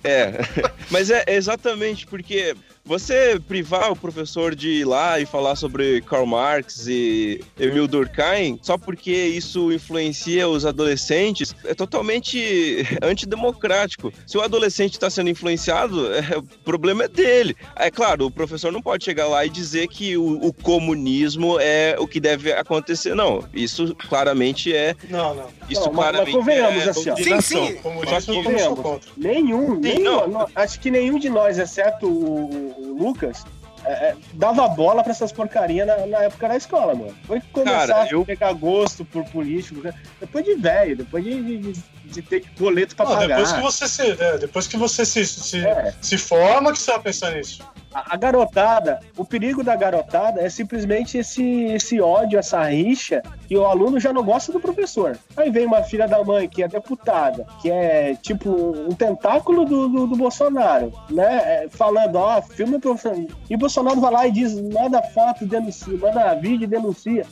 É, 0.06 0.32
mas 0.90 1.10
é 1.10 1.24
exatamente 1.28 2.06
porque 2.06 2.54
você 2.84 3.40
privar 3.48 3.90
o 3.90 3.96
professor 3.96 4.54
de 4.54 4.68
ir 4.68 4.84
lá 4.84 5.18
e 5.18 5.24
falar 5.26 5.56
sobre 5.56 6.00
Karl 6.02 6.26
Marx 6.26 6.86
e 6.86 7.40
Emil 7.58 7.86
Durkheim 7.88 8.58
só 8.62 8.76
porque 8.76 9.10
isso 9.10 9.72
influencia 9.72 10.48
os 10.48 10.66
adolescentes 10.66 11.54
é 11.64 11.74
totalmente 11.74 12.86
antidemocrático. 13.02 14.12
Se 14.26 14.36
o 14.36 14.42
adolescente 14.42 14.92
está 14.92 15.08
sendo 15.08 15.30
influenciado, 15.30 16.12
é, 16.14 16.36
o 16.36 16.42
problema 16.64 17.04
é 17.04 17.08
dele. 17.08 17.56
É 17.76 17.90
claro, 17.90 18.26
o 18.26 18.30
professor 18.30 18.70
não 18.70 18.82
pode 18.82 19.04
chegar 19.04 19.26
lá 19.28 19.44
e 19.46 19.48
dizer 19.50 19.88
que 19.88 20.16
o, 20.16 20.44
o 20.46 20.52
comunismo 20.52 21.58
é 21.60 21.96
o 21.98 22.06
que 22.06 22.20
deve 22.20 22.52
acontecer. 22.52 23.14
Não, 23.14 23.42
isso 23.54 23.94
claramente 24.08 24.74
é. 24.74 24.94
Não, 25.08 25.34
não. 25.34 25.48
Isso 25.70 25.80
Não, 25.86 25.92
mas- 25.92 25.96
mas 25.96 26.10
claramente 26.10 26.32
convenhamos 26.36 26.86
é 26.86 26.90
assim, 26.90 27.10
ó. 27.10 27.14
doutrinação. 27.14 27.66
Sim, 27.66 27.72
sim. 27.76 27.80
Só 28.08 28.20
que- 28.20 28.34
Convenhamos. 28.44 29.00
Nenhum, 29.16 29.74
Sim, 29.76 29.80
nenhum 29.80 30.28
não. 30.28 30.48
acho 30.54 30.80
que 30.80 30.90
nenhum 30.90 31.18
de 31.18 31.30
nós, 31.30 31.58
exceto 31.58 32.06
o, 32.06 32.73
o 32.78 32.92
Lucas, 32.98 33.44
é, 33.84 33.92
é, 33.92 34.16
dava 34.32 34.66
bola 34.68 35.02
pra 35.02 35.12
essas 35.12 35.30
porcarias 35.32 35.86
na, 35.86 36.06
na 36.06 36.18
época 36.24 36.48
da 36.48 36.56
escola, 36.56 36.94
mano. 36.94 37.14
Foi 37.24 37.40
começar 37.52 37.86
Cara, 37.88 38.02
a 38.04 38.08
eu- 38.08 38.24
pegar 38.24 38.52
gosto 38.54 39.04
por 39.04 39.24
político, 39.26 39.80
depois 40.20 40.44
de 40.44 40.54
velho, 40.54 40.96
depois 40.96 41.22
de, 41.24 41.58
de, 41.58 41.72
de 42.04 42.22
ter 42.22 42.44
boleto 42.58 42.94
pra 42.94 43.04
Não, 43.06 43.12
pagar. 43.16 43.26
depois 43.36 43.52
que 43.52 43.60
você 43.60 43.88
se, 43.88 44.22
é, 44.22 44.38
depois 44.38 44.66
que 44.66 44.76
você 44.76 45.04
se, 45.04 45.24
se, 45.26 45.66
É. 45.66 45.94
se 46.00 46.18
forma, 46.18 46.72
que 46.72 46.78
você 46.78 46.90
vai 46.92 47.00
pensar 47.00 47.32
nisso. 47.32 47.62
A, 47.92 48.14
a 48.14 48.16
garotada, 48.16 49.00
o 49.16 49.24
perigo 49.24 49.62
da 49.62 49.76
garotada 49.76 50.40
é 50.40 50.50
simplesmente 50.50 51.16
esse, 51.16 51.42
esse 51.66 52.00
ódio, 52.00 52.38
essa 52.38 52.62
rixa, 52.64 53.22
que 53.46 53.56
o 53.56 53.64
aluno 53.64 54.00
já 54.00 54.12
não 54.12 54.24
gosta 54.24 54.52
do 54.52 54.58
professor. 54.58 55.16
Aí 55.36 55.50
vem 55.50 55.64
uma 55.66 55.82
filha 55.82 56.06
da 56.08 56.22
mãe 56.24 56.48
que 56.48 56.62
é 56.62 56.68
deputada, 56.68 57.46
que 57.62 57.70
é 57.70 58.16
tipo 58.20 58.50
um 58.50 58.94
tentáculo 58.94 59.64
do, 59.64 59.88
do, 59.88 60.06
do 60.08 60.16
Bolsonaro, 60.16 60.92
né? 61.08 61.36
É, 61.64 61.68
falando, 61.70 62.16
ó, 62.16 62.42
filme 62.42 62.78
professor. 62.80 63.26
E 63.48 63.54
o 63.54 63.58
Bolsonaro 63.58 64.00
vai 64.00 64.10
lá 64.12 64.26
e 64.26 64.32
diz, 64.32 64.60
manda 64.60 65.00
foto, 65.02 65.46
denuncia, 65.46 65.96
manda 65.96 66.34
vídeo 66.34 66.64
e 66.64 66.68
denuncia. 66.68 67.24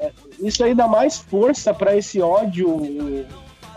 É, 0.00 0.10
isso 0.40 0.64
aí 0.64 0.74
dá 0.74 0.88
mais 0.88 1.18
força 1.18 1.72
para 1.72 1.94
esse 1.96 2.20
ódio 2.20 3.26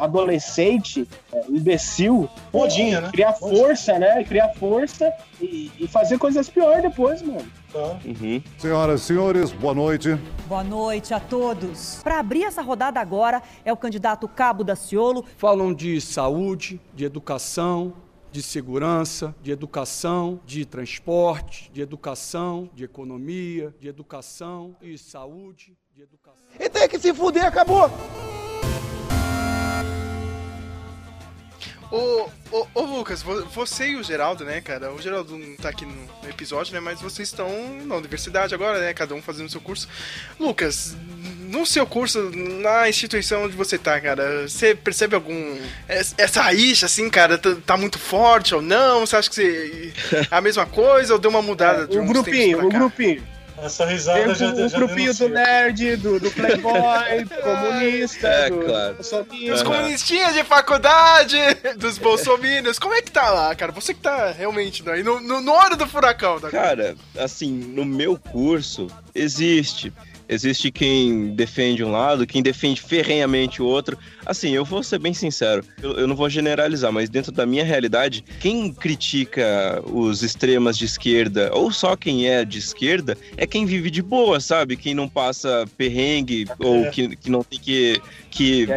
adolescente, 0.04 1.08
é, 1.32 1.46
imbecil. 1.50 2.30
Modinha, 2.52 3.02
né? 3.02 3.10
Criar 3.12 3.34
força, 3.34 3.98
né? 3.98 4.24
Criar 4.24 4.50
força 4.56 5.12
e, 5.42 5.72
e 5.80 5.88
fazer 5.88 6.18
coisas 6.18 6.50
piores 6.50 6.84
depois, 6.84 7.22
mano. 7.22 7.46
Uhum. 8.06 8.42
Senhoras 8.58 9.02
e 9.02 9.06
senhores, 9.06 9.52
boa 9.52 9.74
noite. 9.74 10.20
Boa 10.48 10.64
noite 10.64 11.14
a 11.14 11.20
todos. 11.20 12.02
Para 12.04 12.20
abrir 12.20 12.44
essa 12.44 12.62
rodada 12.62 13.00
agora 13.00 13.42
é 13.66 13.72
o 13.72 13.78
candidato 13.78 14.28
Cabo 14.28 14.64
Daciolo. 14.64 15.26
Falam 15.38 15.74
de 15.74 16.00
saúde, 16.00 16.80
de 16.94 17.06
educação, 17.06 17.94
de 18.32 18.42
segurança, 18.42 19.34
de 19.42 19.52
educação, 19.52 20.40
de 20.46 20.66
transporte, 20.66 21.72
de 21.72 21.82
educação, 21.82 22.70
de 22.74 22.84
economia, 22.84 23.74
de 23.80 23.88
educação 23.88 24.76
e 24.82 24.98
saúde, 24.98 25.76
de 25.96 26.02
educação. 26.02 26.44
E 26.60 26.70
tem 26.70 26.90
que 26.90 27.00
se 27.00 27.14
fuder, 27.14 27.46
acabou! 27.46 27.90
Ô, 31.94 32.28
ô, 32.52 32.68
ô, 32.74 32.82
Lucas, 32.82 33.22
você 33.22 33.90
e 33.90 33.96
o 33.96 34.04
Geraldo, 34.04 34.44
né, 34.44 34.60
cara? 34.62 34.92
O 34.92 35.00
Geraldo 35.00 35.38
não 35.38 35.56
tá 35.56 35.70
aqui 35.70 35.86
no 35.86 36.28
episódio, 36.28 36.74
né? 36.74 36.80
Mas 36.80 37.00
vocês 37.00 37.28
estão 37.28 37.48
na 37.86 37.94
universidade 37.94 38.56
agora, 38.56 38.80
né? 38.80 38.96
Cada 38.96 39.14
um 39.14 39.22
fazendo 39.22 39.46
o 39.46 39.50
seu 39.52 39.62
curso. 39.62 39.88
Lucas, 40.40 40.98
no 41.52 41.64
seu 41.68 41.86
curso, 41.86 42.32
na 42.34 42.90
instituição 42.90 43.44
onde 43.44 43.56
você 43.56 43.78
tá, 43.78 44.02
cara, 44.02 44.48
você 44.48 44.74
percebe 44.74 45.14
algum. 45.14 45.56
Essa 46.18 46.42
rixa, 46.50 46.88
assim, 46.88 47.12
cara, 47.12 47.38
tá, 47.38 47.78
muito 47.78 48.00
forte 48.00 48.56
ou 48.56 48.62
não? 48.62 49.06
Você 49.06 49.16
acha 49.16 49.30
que 49.30 49.36
você, 49.36 49.94
é 50.32 50.36
a 50.36 50.42
mesma 50.42 50.66
coisa 50.66 51.14
ou 51.14 51.20
deu 51.20 51.30
uma 51.30 51.44
mudada 51.44 51.88
é, 51.96 52.00
um 52.00 52.08
grupinho, 52.08 52.66
um 52.66 52.70
grupinho. 52.70 53.24
Essa 53.62 53.86
risada 53.86 54.34
já, 54.36 54.54
o 54.54 54.70
já 54.70 54.78
grupinho 54.78 55.14
do 55.14 55.30
nerd, 55.30 55.96
do, 55.98 56.20
do 56.20 56.32
playboy, 56.32 57.24
do 57.24 57.36
comunista, 57.42 58.28
É, 58.28 58.50
do 58.50 58.60
claro. 58.60 58.94
bolsominion. 58.96 59.54
Os 59.54 59.64
comunistinhas 59.64 60.34
de 60.34 60.44
faculdade, 60.44 61.38
dos 61.78 61.98
bolsominions, 61.98 62.80
como 62.80 62.94
é 62.94 63.02
que 63.02 63.12
tá 63.12 63.30
lá, 63.30 63.54
cara? 63.56 63.72
Você 63.72 63.94
que 63.94 64.02
tá 64.02 64.32
realmente 64.32 64.84
daí 64.84 65.04
no, 65.04 65.20
no, 65.20 65.40
no 65.42 65.52
olho 65.54 65.78
do 65.78 65.88
furacão. 65.88 66.40
Da 66.40 66.50
Cara, 66.50 66.96
assim, 67.18 67.52
no 67.52 67.86
meu 67.86 68.18
curso 68.18 68.88
existe. 69.14 69.94
Existe 70.28 70.72
quem 70.72 71.36
defende 71.36 71.84
um 71.84 71.92
lado, 71.92 72.26
quem 72.26 72.42
defende 72.42 72.82
ferrenhamente 72.82 73.62
o 73.62 73.66
outro. 73.66 73.98
Assim, 74.26 74.52
eu 74.52 74.64
vou 74.64 74.84
ser 74.84 75.00
bem 75.00 75.14
sincero, 75.14 75.64
eu, 75.82 75.94
eu 75.94 76.08
não 76.08 76.16
vou 76.16 76.30
generalizar, 76.30 76.92
mas 76.92 77.10
dentro 77.10 77.32
da 77.32 77.46
minha 77.46 77.64
realidade, 77.64 78.24
quem 78.40 78.72
critica 78.72 79.82
os 79.86 80.24
extremas 80.24 80.78
de 80.78 80.86
esquerda, 80.86 81.52
ou 81.54 81.72
só 81.72 81.96
quem 81.96 82.28
é 82.28 82.46
de 82.46 82.60
esquerda, 82.60 83.18
é 83.38 83.46
quem 83.46 83.66
vive 83.66 83.90
de 83.90 84.02
boa, 84.02 84.40
sabe? 84.40 84.78
Quem 84.78 84.94
não 84.94 85.08
passa 85.08 85.66
perrengue, 85.78 86.48
ou 86.60 86.90
que, 86.92 87.16
que 87.16 87.30
não 87.30 87.44
tem 87.44 87.60
que. 87.60 88.02
que 88.30 88.68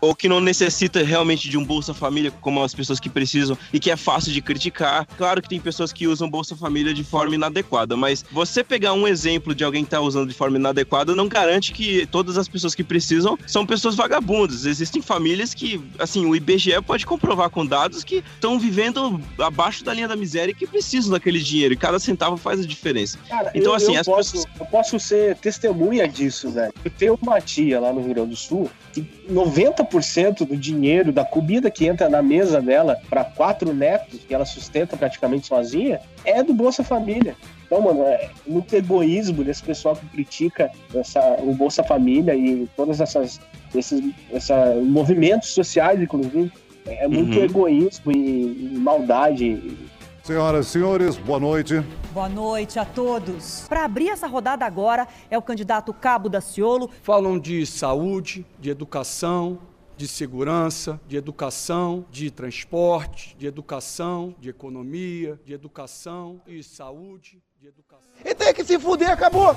ou 0.00 0.14
que 0.14 0.28
não 0.28 0.40
necessita 0.40 1.02
realmente 1.02 1.48
de 1.48 1.56
um 1.56 1.64
Bolsa 1.64 1.94
Família, 1.94 2.30
como 2.40 2.62
as 2.62 2.74
pessoas 2.74 3.00
que 3.00 3.08
precisam, 3.08 3.56
e 3.72 3.78
que 3.78 3.90
é 3.90 3.96
fácil 3.96 4.32
de 4.32 4.42
criticar. 4.42 5.06
Claro 5.16 5.40
que 5.40 5.48
tem 5.48 5.60
pessoas 5.60 5.92
que 5.92 6.06
usam 6.06 6.28
Bolsa 6.28 6.56
Família 6.56 6.92
de 6.92 7.04
forma 7.04 7.34
inadequada, 7.34 7.96
mas 7.96 8.24
você 8.30 8.62
pegar 8.62 8.92
um 8.92 9.06
exemplo 9.06 9.54
de 9.54 9.64
alguém 9.64 9.84
que 9.84 9.90
tá 9.90 10.00
usando 10.00 10.28
de 10.28 10.34
forma 10.34 10.58
inadequada 10.58 11.14
não 11.14 11.28
garante 11.28 11.72
que 11.72 12.06
todas 12.06 12.36
as 12.36 12.48
pessoas 12.48 12.74
que 12.74 12.84
precisam 12.84 13.38
são 13.46 13.64
pessoas 13.64 13.94
vagabundas. 13.94 14.66
Existem 14.66 14.91
famílias 15.00 15.54
que, 15.54 15.80
assim, 15.98 16.26
o 16.26 16.34
IBGE 16.36 16.80
pode 16.84 17.06
comprovar 17.06 17.48
com 17.50 17.64
dados 17.64 18.04
que 18.04 18.16
estão 18.34 18.58
vivendo 18.58 19.20
abaixo 19.38 19.84
da 19.84 19.94
linha 19.94 20.08
da 20.08 20.16
miséria 20.16 20.52
e 20.52 20.54
que 20.54 20.66
precisam 20.66 21.12
daquele 21.12 21.38
dinheiro, 21.40 21.72
e 21.72 21.76
cada 21.76 21.98
centavo 21.98 22.36
faz 22.36 22.60
a 22.60 22.66
diferença. 22.66 23.18
Cara, 23.28 23.50
então, 23.54 23.72
eu, 23.72 23.76
assim, 23.76 23.94
eu, 23.94 24.00
as 24.00 24.06
posso, 24.06 24.32
pessoas- 24.32 24.60
eu 24.60 24.66
posso 24.66 25.00
ser 25.00 25.36
testemunha 25.36 26.06
disso, 26.08 26.50
velho. 26.50 26.72
Eu 26.84 26.90
tenho 26.90 27.18
uma 27.22 27.40
tia 27.40 27.80
lá 27.80 27.92
no 27.92 28.00
Rio 28.00 28.14
Grande 28.14 28.30
do 28.30 28.36
Sul 28.36 28.70
que 28.92 29.00
90% 29.30 30.44
do 30.46 30.56
dinheiro, 30.56 31.12
da 31.12 31.24
comida 31.24 31.70
que 31.70 31.86
entra 31.86 32.08
na 32.08 32.22
mesa 32.22 32.60
dela 32.60 32.98
para 33.08 33.24
quatro 33.24 33.72
netos, 33.72 34.20
que 34.26 34.34
ela 34.34 34.44
sustenta 34.44 34.96
praticamente 34.96 35.46
sozinha, 35.46 36.00
é 36.24 36.42
do 36.42 36.52
Bolsa 36.52 36.82
Família. 36.84 37.36
Então, 37.72 37.80
mano, 37.84 38.02
é 38.02 38.30
muito 38.46 38.76
egoísmo 38.76 39.42
desse 39.42 39.62
pessoal 39.62 39.96
que 39.96 40.04
critica 40.08 40.70
essa, 40.94 41.38
o 41.38 41.54
Bolsa 41.54 41.82
Família 41.82 42.34
e 42.34 42.68
todas 42.76 43.00
essas 43.00 43.40
esses 43.74 44.12
essa, 44.30 44.74
movimentos 44.74 45.54
sociais, 45.54 45.98
inclusive. 45.98 46.52
É 46.84 47.08
muito 47.08 47.38
Uhum. 47.38 47.44
egoísmo 47.44 48.12
e, 48.12 48.74
e 48.74 48.78
maldade. 48.78 49.78
Senhoras 50.22 50.66
e 50.66 50.68
senhores, 50.68 51.16
boa 51.16 51.40
noite. 51.40 51.82
Boa 52.12 52.28
noite 52.28 52.78
a 52.78 52.84
todos. 52.84 53.64
Para 53.70 53.84
abrir 53.84 54.10
essa 54.10 54.26
rodada 54.26 54.66
agora 54.66 55.08
é 55.30 55.38
o 55.38 55.42
candidato 55.42 55.94
Cabo 55.94 56.28
Daciolo. 56.28 56.90
Falam 57.02 57.38
de 57.38 57.64
saúde, 57.64 58.44
de 58.60 58.68
educação, 58.68 59.58
de 59.96 60.06
segurança, 60.06 61.00
de 61.08 61.16
educação, 61.16 62.04
de 62.10 62.30
transporte, 62.30 63.34
de 63.38 63.46
educação, 63.46 64.34
de 64.38 64.50
economia, 64.50 65.40
de 65.46 65.54
educação 65.54 66.42
e 66.46 66.62
saúde. 66.62 67.40
E 68.24 68.34
tem 68.34 68.52
que 68.52 68.64
se 68.64 68.78
fuder, 68.78 69.10
acabou! 69.10 69.56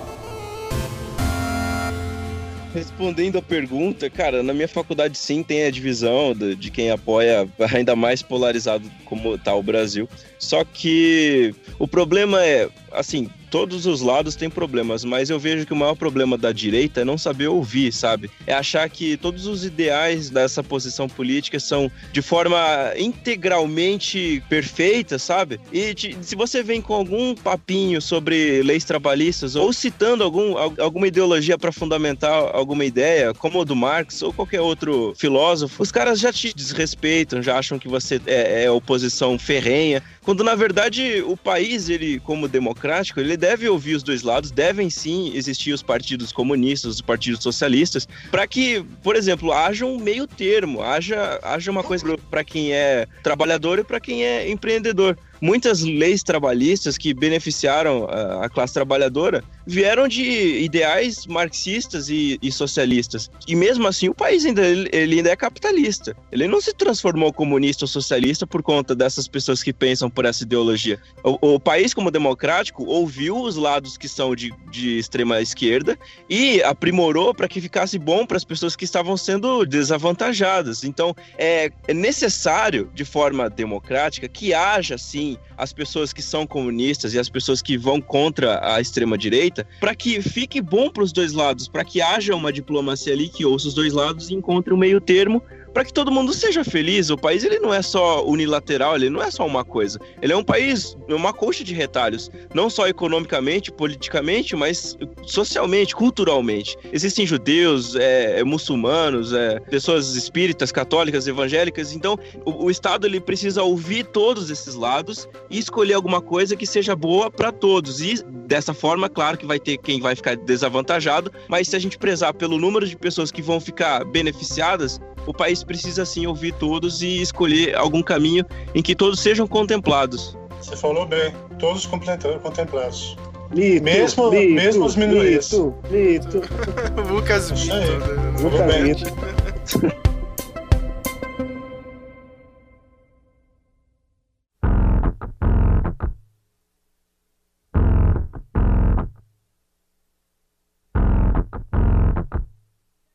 Respondendo 2.73 3.38
a 3.38 3.41
pergunta, 3.41 4.10
cara, 4.10 4.44
na 4.44 4.53
minha 4.53 4.68
faculdade 4.68 5.18
sim 5.18 5.41
tem 5.41 5.64
a 5.64 5.72
divisão 5.72 6.34
de, 6.34 6.56
de 6.56 6.69
quem 6.69 6.91
apoia, 6.91 7.49
ainda 7.73 7.95
mais 7.95 8.22
polarizado 8.22 8.91
como 9.06 9.38
tá 9.38 9.56
o 9.56 9.64
Brasil. 9.64 10.10
Só 10.38 10.64
que 10.64 11.56
o 11.80 11.88
problema 11.88 12.45
é, 12.45 12.69
assim, 12.91 13.30
todos 13.49 13.85
os 13.85 14.01
lados 14.01 14.35
têm 14.35 14.49
problemas, 14.49 15.03
mas 15.03 15.30
eu 15.30 15.39
vejo 15.39 15.65
que 15.65 15.73
o 15.73 15.76
maior 15.76 15.95
problema 15.95 16.38
da 16.38 16.51
direita 16.51 17.01
é 17.01 17.05
não 17.05 17.17
saber 17.17 17.47
ouvir, 17.47 17.91
sabe? 17.91 18.30
É 18.45 18.53
achar 18.53 18.89
que 18.89 19.17
todos 19.17 19.47
os 19.47 19.63
ideais 19.65 20.30
dessa 20.30 20.63
posição 20.63 21.07
política 21.07 21.59
são 21.59 21.91
de 22.11 22.22
forma 22.22 22.57
integralmente 22.97 24.43
perfeita, 24.49 25.17
sabe? 25.19 25.59
E 25.72 25.93
te- 25.93 26.17
se 26.22 26.35
você 26.35 26.63
vem 26.63 26.81
com 26.81 26.93
algum 26.93 27.35
papinho 27.35 28.01
sobre 28.01 28.61
leis 28.63 28.84
trabalhistas 28.84 29.55
ou 29.55 29.72
citando 29.72 30.23
algum, 30.23 30.57
al- 30.57 30.73
alguma 30.80 31.07
ideologia 31.07 31.57
para 31.57 31.72
fundamentar 31.72 32.34
alguma 32.55 32.85
ideia, 32.85 33.34
como 33.34 33.59
o 33.59 33.65
do 33.65 33.76
Marx 33.76 34.22
ou 34.22 34.34
qualquer 34.34 34.61
outro 34.61 35.13
filósofo, 35.17 35.81
os 35.84 35.91
caras 35.91 36.19
já 36.19 36.31
te 36.34 36.53
desrespeitam, 36.53 37.41
já 37.41 37.57
acham 37.57 37.77
que 37.80 37.88
você 37.88 38.19
é, 38.26 38.63
é 38.65 38.72
oposição 38.72 39.38
ferrenha, 39.38 40.01
quando 40.23 40.43
na 40.43 40.55
verdade 40.55 41.23
o 41.26 41.38
país, 41.38 41.89
ele 41.89 42.19
como 42.19 42.47
democrático, 42.47 43.19
ele 43.19 43.35
deve 43.38 43.68
ouvir 43.70 43.95
os 43.95 44.03
dois 44.03 44.24
lados, 44.24 44.52
devem 44.52 44.90
sim 44.90 45.32
existir 45.36 45.74
os 45.74 45.82
partidos 45.84 46.32
comunistas, 46.32 46.95
os 46.95 47.02
partidos 47.02 47.41
socialistas, 47.41 48.07
para 48.32 48.48
que, 48.48 48.84
por 49.03 49.16
exemplo, 49.16 49.52
haja 49.52 49.86
um 49.86 49.98
meio 49.98 50.28
termo, 50.28 50.82
haja, 50.82 51.40
haja 51.44 51.72
uma 51.72 51.84
coisa 51.84 52.18
para 52.30 52.44
quem 52.44 52.74
é 52.74 53.07
trabalhador 53.24 53.80
e 53.80 53.84
para 53.84 53.99
quem 53.99 54.24
é 54.24 54.49
empreendedor. 54.49 55.18
Muitas 55.45 55.84
leis 55.84 56.23
trabalhistas 56.23 56.97
que 56.97 57.13
beneficiaram 57.13 58.07
a, 58.09 58.45
a 58.45 58.49
classe 58.49 58.73
trabalhadora 58.73 59.43
vieram 59.67 60.07
de 60.07 60.23
ideais 60.23 61.27
marxistas 61.27 62.09
e, 62.09 62.39
e 62.41 62.51
socialistas. 62.51 63.30
E 63.47 63.55
mesmo 63.55 63.88
assim, 63.88 64.09
o 64.09 64.15
país 64.15 64.43
ainda, 64.43 64.65
ele 64.65 65.17
ainda 65.17 65.30
é 65.30 65.35
capitalista. 65.35 66.17
Ele 66.31 66.47
não 66.47 66.59
se 66.59 66.73
transformou 66.73 67.31
comunista 67.31 67.84
ou 67.84 67.88
socialista 67.88 68.47
por 68.47 68.63
conta 68.63 68.95
dessas 68.95 69.27
pessoas 69.27 69.61
que 69.61 69.72
pensam 69.72 70.09
por 70.09 70.26
essa 70.26 70.41
ideologia. 70.41 70.99
O, 71.23 71.53
o 71.53 71.59
país, 71.59 71.93
como 71.93 72.09
democrático, 72.09 72.84
ouviu 72.84 73.39
os 73.39 73.55
lados 73.55 73.97
que 73.97 74.07
são 74.07 74.35
de, 74.35 74.51
de 74.72 74.97
extrema 74.97 75.41
esquerda 75.41 75.95
e 76.27 76.63
aprimorou 76.63 77.35
para 77.35 77.47
que 77.47 77.61
ficasse 77.61 77.99
bom 77.99 78.26
para 78.26 78.38
as 78.38 78.43
pessoas 78.43 78.76
que 78.76 78.84
estavam 78.84 79.15
sendo 79.15 79.63
desavantajadas. 79.63 80.84
Então, 80.84 81.15
é, 81.38 81.72
é 81.88 81.93
necessário, 81.93 82.89
de 82.95 83.05
forma 83.05 83.47
democrática, 83.47 84.27
que 84.27 84.51
haja, 84.51 84.97
sim, 84.97 85.35
as 85.57 85.74
pessoas 85.74 86.14
que 86.14 86.22
são 86.22 86.45
comunistas 86.45 87.14
e 87.14 87.20
as 87.20 87.30
pessoas 87.30 87.62
que 87.62 87.78
vão 87.78 88.02
contra 88.02 88.60
a 88.74 88.80
extrema-direita, 88.80 89.68
para 89.80 89.95
que 89.95 90.22
fique 90.22 90.62
bom 90.62 90.90
para 90.90 91.03
os 91.03 91.12
dois 91.12 91.34
lados, 91.34 91.68
para 91.68 91.84
que 91.84 92.02
haja 92.02 92.36
uma 92.36 92.52
diplomacia 92.52 93.14
ali 93.14 93.30
que 93.30 93.45
ouça 93.45 93.68
os 93.68 93.74
dois 93.74 93.94
lados 93.94 94.30
e 94.30 94.34
encontre 94.34 94.74
um 94.74 94.78
meio 94.78 94.99
termo 94.99 95.41
para 95.76 95.84
que 95.84 95.91
todo 95.91 96.10
mundo 96.10 96.31
seja 96.31 96.64
feliz. 96.64 97.10
O 97.10 97.18
país 97.18 97.43
ele 97.43 97.60
não 97.60 97.73
é 97.73 97.81
só 97.81 98.26
unilateral, 98.26 98.95
ele 98.95 99.10
não 99.10 99.22
é 99.22 99.30
só 99.30 99.45
uma 99.45 99.65
coisa. 99.65 99.99
Ele 100.22 100.31
é 100.31 100.35
um 100.35 100.43
país, 100.43 100.95
uma 101.10 101.34
coxa 101.34 101.65
de 101.65 101.73
retalhos, 101.73 102.31
não 102.53 102.69
só 102.69 102.88
economicamente, 102.88 103.73
politicamente, 103.73 104.56
mas 104.56 104.97
socialmente, 105.23 105.93
culturalmente. 105.93 106.77
Existem 106.93 107.27
judeus, 107.27 107.93
é, 107.93 108.39
é, 108.39 108.43
muçulmanos, 108.45 109.34
é, 109.34 109.60
pessoas 109.60 110.15
espíritas, 110.15 110.72
católicas, 110.72 111.27
evangélicas. 111.27 111.91
Então, 111.91 112.18
o, 112.45 112.68
o 112.68 112.72
Estado 112.72 113.06
ele 113.06 113.19
precisa 113.19 113.61
ouvir 113.61 114.06
todos 114.06 114.49
esses 114.49 114.76
lados 114.76 115.27
e 115.49 115.60
escolher 115.60 115.95
alguma 115.95 116.22
coisa 116.22 116.56
que 116.56 116.65
seja 116.65 116.95
boa 116.95 117.30
para 117.30 117.52
todos. 117.52 117.99
E 117.99 118.23
dessa 118.47 118.73
forma, 118.73 119.10
claro 119.10 119.38
que 119.38 119.45
vai 119.45 119.60
ter 119.60 119.76
quem 119.76 119.99
vai 119.99 120.15
ficar 120.15 120.38
desavantajado, 120.38 121.34
mas 121.49 121.68
se 121.68 121.76
a 121.76 121.80
gente 121.80 121.97
prezar 121.97 122.34
pelo 122.34 122.57
número 122.57 122.88
de 122.88 122.95
pessoas 122.95 123.30
que 123.30 123.41
vão 123.41 123.60
ficar 123.60 124.06
beneficiadas, 124.06 125.02
o 125.27 125.34
país 125.34 125.65
precisa 125.66 126.06
sim 126.06 126.26
ouvir 126.26 126.54
todos 126.54 127.02
e 127.02 127.22
escolher 127.22 127.76
algum 127.76 128.02
caminho 128.02 128.46
em 128.74 128.82
que 128.82 128.96
todos 128.96 129.20
sejam 129.20 129.48
contemplados. 129.48 130.38
Você 130.62 130.76
falou 130.76 131.06
bem, 131.06 131.34
todos 131.60 131.86
contemplados. 131.86 133.18
Lito, 133.52 133.84
mesmo, 133.84 134.30
Lito, 134.30 134.54
mesmo 134.54 134.86
as 134.86 134.96
minorias. 134.96 135.52
Lito, 135.52 135.76
Lito. 135.92 136.42
Lucas 137.12 137.52
Isso 137.52 137.72
aí. 137.72 138.94
Vitor. 138.96 140.06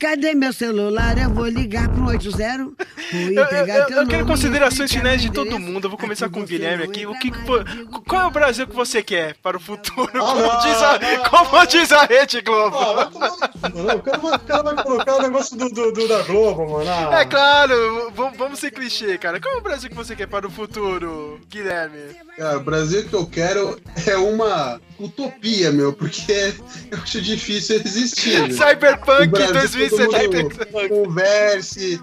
Cadê 0.00 0.32
meu 0.34 0.50
celular? 0.50 1.18
Eu 1.18 1.28
vou 1.28 1.46
ligar 1.46 1.86
pro 1.90 2.06
80. 2.06 2.42
Eu, 3.12 3.20
eu, 3.32 3.66
eu, 3.66 3.88
eu 3.98 4.06
quero 4.08 4.24
considerações 4.24 4.90
finais 4.90 5.20
de 5.20 5.30
todo 5.30 5.58
mundo. 5.58 5.84
Eu 5.84 5.90
vou 5.90 5.98
começar 5.98 6.30
com 6.30 6.40
o 6.40 6.44
Guilherme 6.46 6.84
aqui. 6.84 7.04
O 7.06 7.12
que, 7.18 7.30
qual 8.06 8.22
é 8.22 8.26
o 8.26 8.30
Brasil 8.30 8.66
que 8.66 8.74
você 8.74 9.02
quer 9.02 9.34
para 9.42 9.58
o 9.58 9.60
futuro? 9.60 10.08
Ah, 10.14 10.20
como, 10.20 10.40
não, 10.40 10.58
diz 10.60 10.82
a, 10.82 10.98
não, 10.98 11.24
como 11.28 11.66
diz 11.66 11.92
a 11.92 12.04
Rede 12.06 12.40
Globo. 12.40 12.76
Não, 13.74 13.96
o, 13.96 14.00
cara 14.02 14.18
vai, 14.18 14.34
o 14.36 14.38
cara 14.38 14.62
vai 14.62 14.82
colocar 14.84 15.16
o 15.16 15.22
negócio 15.22 15.56
do, 15.58 15.68
do- 15.68 15.92
do- 15.92 16.08
da 16.08 16.22
Globo, 16.22 16.66
mano. 16.70 16.90
Ah, 16.90 17.20
É 17.20 17.24
claro, 17.26 18.10
vamos, 18.14 18.58
ser 18.58 18.70
clichê, 18.70 19.18
cara. 19.18 19.38
Qual 19.38 19.54
é 19.54 19.58
o 19.58 19.62
Brasil 19.62 19.90
que 19.90 19.96
você 19.96 20.16
quer 20.16 20.26
para 20.28 20.46
o 20.46 20.50
futuro, 20.50 21.38
Guilherme? 21.50 21.98
Cara, 22.38 22.56
o 22.56 22.60
Brasil 22.64 23.04
que 23.06 23.14
eu 23.14 23.26
quero 23.26 23.78
é 24.06 24.16
uma 24.16 24.80
utopia, 24.98 25.70
meu, 25.72 25.92
porque 25.92 26.54
eu 26.90 26.98
acho 27.02 27.20
difícil 27.20 27.76
existir. 27.84 28.48
Cyberpunk 28.52 29.28
O 29.28 29.30
Brasil, 29.30 29.52
2077. 29.54 29.89
todo 29.89 29.89
mundo 29.98 30.88
Converse, 30.88 32.00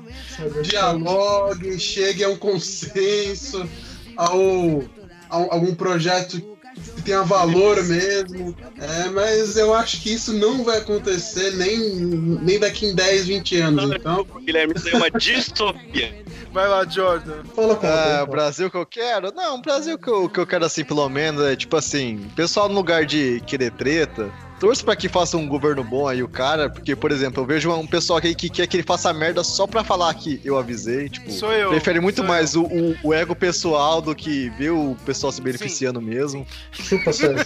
dialogue, 0.61 1.80
chegue 1.80 2.23
a 2.23 2.30
um 2.30 2.38
consenso, 2.38 3.68
ao, 4.15 4.84
a 5.30 5.35
algum 5.53 5.73
projeto 5.76 6.41
que 6.95 7.01
tenha 7.01 7.23
valor 7.23 7.84
mesmo. 7.84 8.55
É, 8.80 9.09
mas 9.09 9.57
eu 9.57 9.73
acho 9.73 10.01
que 10.01 10.14
isso 10.14 10.34
não 10.34 10.64
vai 10.64 10.77
acontecer 10.77 11.51
nem, 11.55 11.77
nem 11.80 12.59
daqui 12.59 12.88
em 12.88 12.95
10, 12.95 13.27
20 13.27 13.61
anos. 13.61 13.91
Então, 13.91 14.26
Guilherme, 14.45 14.73
isso 14.76 14.89
é 14.89 14.93
uma 14.95 15.11
distopia. 15.11 16.26
Vai 16.51 16.68
lá, 16.68 16.85
Jordan. 16.85 17.43
Fala 17.55 17.80
Ah, 17.84 18.23
o 18.23 18.27
Brasil 18.27 18.72
que 18.72 18.77
eu 18.77 18.85
quero? 18.85 19.31
Não, 19.31 19.57
o 19.57 19.61
Brasil 19.61 19.97
que 19.97 20.07
eu, 20.07 20.27
que 20.27 20.39
eu 20.39 20.47
quero, 20.47 20.65
assim, 20.65 20.84
pelo 20.84 21.07
menos, 21.07 21.43
é 21.43 21.55
tipo 21.55 21.76
assim, 21.76 22.30
pessoal 22.35 22.68
no 22.68 22.73
lugar 22.73 23.05
de 23.05 23.41
querer 23.45 23.72
treta, 23.73 24.31
torço 24.59 24.84
pra 24.84 24.95
que 24.95 25.07
faça 25.07 25.38
um 25.38 25.47
governo 25.47 25.84
bom 25.84 26.07
aí 26.07 26.23
o 26.23 26.27
cara, 26.27 26.69
porque, 26.69 26.95
por 26.95 27.11
exemplo, 27.11 27.43
eu 27.43 27.47
vejo 27.47 27.71
um 27.71 27.85
pessoal 27.88 28.17
aqui 28.17 28.34
que 28.34 28.49
quer 28.49 28.67
que 28.67 28.77
ele 28.77 28.84
faça 28.84 29.13
merda 29.13 29.43
só 29.43 29.67
pra 29.67 29.84
falar 29.84 30.13
que 30.13 30.41
eu 30.43 30.57
avisei, 30.57 31.09
tipo, 31.09 31.31
Sou 31.31 31.51
eu, 31.53 31.69
prefere 31.69 31.99
muito 31.99 32.17
sou 32.17 32.25
mais 32.25 32.55
o, 32.55 32.63
o- 32.63 32.95
o 33.03 33.13
ego 33.13 33.35
pessoal 33.35 34.01
do 34.01 34.15
que 34.15 34.49
ver 34.51 34.71
o 34.71 34.95
pessoal 35.05 35.31
se 35.31 35.41
beneficiando 35.41 36.01
mesmo. 36.01 36.45
Chupa, 36.71 37.13
Sérgio. 37.13 37.45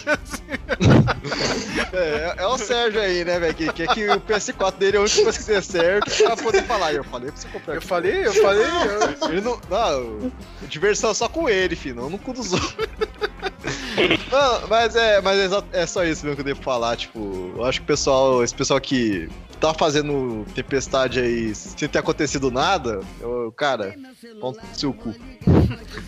É, 1.92 2.34
é 2.38 2.46
o 2.46 2.56
Sérgio 2.58 3.00
aí, 3.00 3.24
né, 3.24 3.38
velho, 3.38 3.54
que 3.54 3.72
quer 3.72 3.88
que 3.88 4.08
o 4.08 4.20
PS4 4.20 4.76
dele 4.78 4.96
é 4.96 5.00
a 5.00 5.02
única 5.02 5.22
coisa 5.22 5.38
que 5.38 5.44
dê 5.44 5.62
certo 5.62 6.10
pra 6.24 6.36
poder 6.36 6.62
falar. 6.64 6.92
Eu 6.94 7.04
falei 7.04 7.30
pra 7.30 7.40
você 7.40 7.48
comprar. 7.48 7.74
Eu 7.74 7.82
falei, 7.82 8.26
eu 8.26 8.32
falei. 8.34 8.62
eu- 8.64 9.28
Ele 9.30 9.40
não. 9.40 9.60
Não, 9.70 10.32
diversão 10.68 11.12
só 11.14 11.28
com 11.28 11.48
ele, 11.48 11.76
filho, 11.76 11.96
não 11.96 12.10
no 12.10 12.18
cu 12.18 12.32
dos 12.32 12.52
outros. 12.52 12.74
Não, 14.30 14.68
mas 14.68 14.96
é, 14.96 15.20
mas 15.20 15.38
é, 15.38 15.48
só- 15.48 15.64
é 15.72 15.86
só 15.86 16.04
isso 16.04 16.24
mesmo 16.24 16.36
que 16.36 16.40
eu 16.40 16.46
devo 16.46 16.62
falar, 16.62 16.96
tipo, 16.96 17.52
eu 17.56 17.64
acho 17.64 17.80
que 17.80 17.84
o 17.84 17.86
pessoal, 17.86 18.42
esse 18.42 18.54
pessoal 18.54 18.80
que 18.80 19.28
tá 19.60 19.72
fazendo 19.72 20.44
tempestade 20.54 21.20
aí 21.20 21.54
sem 21.54 21.88
ter 21.88 21.98
acontecido 21.98 22.50
nada, 22.50 23.00
eu, 23.20 23.52
cara, 23.56 23.94
ponto 24.40 24.58
seu 24.72 24.92
cu. 24.92 25.14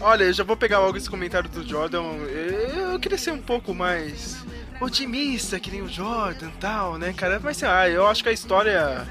Olha, 0.00 0.24
eu 0.24 0.32
já 0.32 0.42
vou 0.42 0.56
pegar 0.56 0.80
logo 0.80 0.96
esse 0.96 1.08
comentário 1.08 1.48
do 1.48 1.62
Jordan. 1.66 2.02
Eu, 2.02 2.92
eu 2.92 2.98
queria 3.00 3.18
ser 3.18 3.30
um 3.30 3.38
pouco 3.40 3.72
mais 3.72 4.36
otimista, 4.80 5.60
que 5.60 5.70
nem 5.70 5.82
o 5.82 5.88
Jordan 5.88 6.48
e 6.48 6.58
tal, 6.60 6.98
né, 6.98 7.12
cara? 7.12 7.38
Mas 7.42 7.58
sei 7.58 7.68
lá, 7.68 7.88
eu 7.88 8.06
acho 8.08 8.22
que 8.24 8.28
a 8.28 8.32
história. 8.32 9.06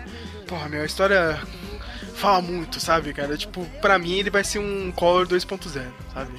Porra, 0.48 0.68
meu, 0.68 0.82
a 0.82 0.86
história 0.86 1.40
fala 2.16 2.42
muito, 2.42 2.80
sabe, 2.82 3.14
cara? 3.14 3.38
Tipo, 3.38 3.66
pra 3.82 3.98
mim 3.98 4.14
ele 4.20 4.30
vai 4.30 4.44
ser 4.44 4.60
um 4.60 4.92
Color 4.92 5.26
2.0, 5.28 5.86
sabe? 6.14 6.32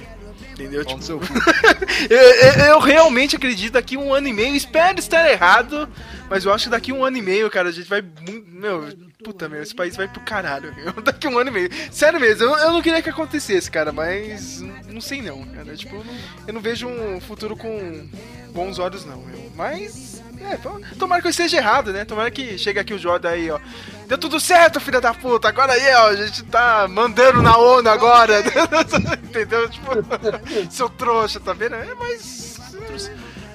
Entendeu? 0.55 0.85
Tipo, 0.85 1.03
eu, 2.09 2.65
eu- 2.67 2.79
realmente 2.79 3.35
acredito 3.35 3.73
daqui 3.73 3.97
um 3.97 4.13
ano 4.13 4.27
e 4.27 4.33
meio, 4.33 4.55
espero 4.55 4.99
estar 4.99 5.29
errado, 5.29 5.87
mas 6.29 6.45
eu 6.45 6.53
acho 6.53 6.65
que 6.65 6.69
daqui 6.69 6.93
um 6.93 7.03
ano 7.03 7.17
e 7.17 7.21
meio, 7.21 7.49
cara, 7.51 7.69
a 7.69 7.71
gente 7.71 7.89
vai. 7.89 8.01
Meu, 8.47 8.87
puta, 9.23 9.49
meu, 9.49 9.61
esse 9.61 9.75
país 9.75 9.95
vai 9.97 10.07
pro 10.07 10.21
caralho, 10.21 10.73
meu. 10.75 10.93
Daqui 11.03 11.27
um 11.27 11.37
ano 11.37 11.49
e 11.49 11.53
meio. 11.53 11.69
Sério 11.91 12.19
mesmo, 12.19 12.43
eu, 12.45 12.57
eu 12.57 12.71
não 12.71 12.81
queria 12.81 13.01
que 13.01 13.09
acontecesse, 13.09 13.69
cara, 13.69 13.91
mas 13.91 14.61
não 14.87 15.01
sei 15.01 15.21
não, 15.21 15.43
cara. 15.45 15.75
Tipo, 15.75 15.95
eu 15.97 16.03
não, 16.05 16.15
eu 16.47 16.53
não 16.53 16.61
vejo 16.61 16.87
um 16.87 17.19
futuro 17.19 17.55
com 17.57 18.07
bons 18.53 18.79
olhos, 18.79 19.03
não, 19.05 19.17
meu. 19.21 19.51
Mas. 19.55 20.14
É, 20.41 20.57
to- 20.57 20.81
tomara 20.99 21.21
que 21.21 21.27
eu 21.27 21.31
esteja 21.31 21.57
errado, 21.57 21.91
né? 21.93 22.05
Tomara 22.05 22.29
que 22.31 22.57
chegue 22.57 22.79
aqui 22.79 22.93
o 22.93 22.99
Jordan 22.99 23.29
aí, 23.29 23.49
ó. 23.51 23.59
Deu 24.07 24.17
tudo 24.17 24.39
certo, 24.39 24.79
filha 24.79 25.01
da 25.01 25.13
puta. 25.13 25.47
Agora 25.47 25.73
aí, 25.73 25.93
ó, 25.95 26.07
a 26.09 26.15
gente 26.15 26.43
tá 26.43 26.87
mandando 26.87 27.41
na 27.41 27.57
ONU 27.57 27.89
agora. 27.89 28.39
Entendeu? 29.23 29.69
Tipo, 29.69 29.91
seu 30.69 30.89
trouxa, 30.89 31.39
tá 31.39 31.53
vendo? 31.53 31.75
É, 31.75 31.87
mas. 31.97 32.59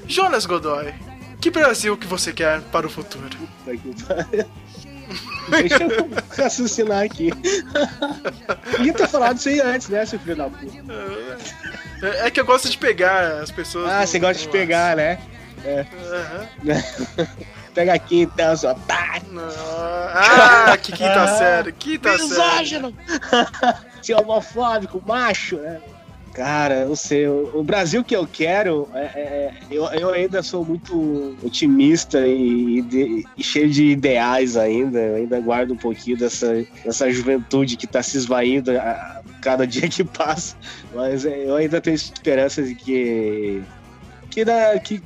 Jonas 0.07 0.45
Godoy, 0.47 0.93
que 1.41 1.51
Brasil 1.51 1.97
que 1.97 2.07
você 2.07 2.33
quer 2.33 2.61
para 2.63 2.87
o 2.87 2.91
futuro? 2.91 3.29
Deixa 5.49 5.83
eu 5.83 6.09
raciocinar 6.37 7.05
aqui. 7.05 7.31
Podia 8.71 8.93
ter 8.93 9.09
falado 9.09 9.37
isso 9.37 9.49
aí 9.49 9.61
antes, 9.61 9.89
né, 9.89 10.05
seu 10.07 10.19
filho 10.21 10.37
da 10.37 10.49
puta? 10.49 10.83
É 12.03 12.27
é 12.27 12.31
que 12.31 12.41
eu 12.41 12.45
gosto 12.45 12.69
de 12.71 12.79
pegar 12.79 13.41
as 13.43 13.51
pessoas. 13.51 13.91
Ah, 13.91 14.01
no- 14.01 14.07
você 14.07 14.19
gosta 14.19 14.43
de 14.43 14.49
pegar, 14.49 14.97
né? 14.97 15.19
É. 15.65 15.87
Aham. 16.13 17.27
Pega 17.75 17.95
aqui 17.95 18.23
então, 18.23 18.57
só. 18.57 18.75
Pá! 18.75 19.11
Ah, 20.13 20.77
que 20.77 20.93
quinta 20.93 21.27
série, 21.39 21.73
quinta 21.73 22.19
série. 22.19 22.23
Misógino! 22.29 22.95
Seu 24.03 24.19
homofóbico, 24.19 25.03
macho, 25.07 25.57
né? 25.57 25.81
Cara, 26.33 26.83
eu 26.83 26.95
sei, 26.95 27.27
o 27.27 27.61
Brasil 27.63 28.05
que 28.05 28.15
eu 28.15 28.25
quero, 28.25 28.89
é, 28.95 29.01
é- 29.01 29.53
eu, 29.69 29.85
eu 29.87 30.11
ainda 30.15 30.43
sou 30.45 30.65
muito 30.65 31.37
otimista 31.43 32.25
e, 32.25 32.79
ide- 32.79 33.27
e 33.37 33.43
cheio 33.43 33.69
de 33.69 33.87
ideais 33.87 34.57
ainda, 34.57 34.99
eu 35.01 35.17
ainda 35.17 35.41
guardo 35.41 35.73
um 35.73 35.77
pouquinho 35.77 36.17
dessa, 36.17 36.65
dessa 36.85 37.11
juventude 37.11 37.77
que 37.77 37.87
tá 37.87 38.01
se 38.01 38.17
esvaindo 38.17 38.71
a, 38.71 38.75
a 38.81 39.23
cada 39.43 39.67
dia 39.67 39.89
que 39.89 40.05
passa, 40.05 40.55
mas 40.95 41.25
é, 41.27 41.47
eu 41.47 41.57
ainda 41.57 41.81
tenho 41.81 41.97
esperança 41.97 42.63
de 42.63 42.77
que, 42.77 43.61
que, 44.31 44.45
da, 44.45 44.79
que 44.79 45.03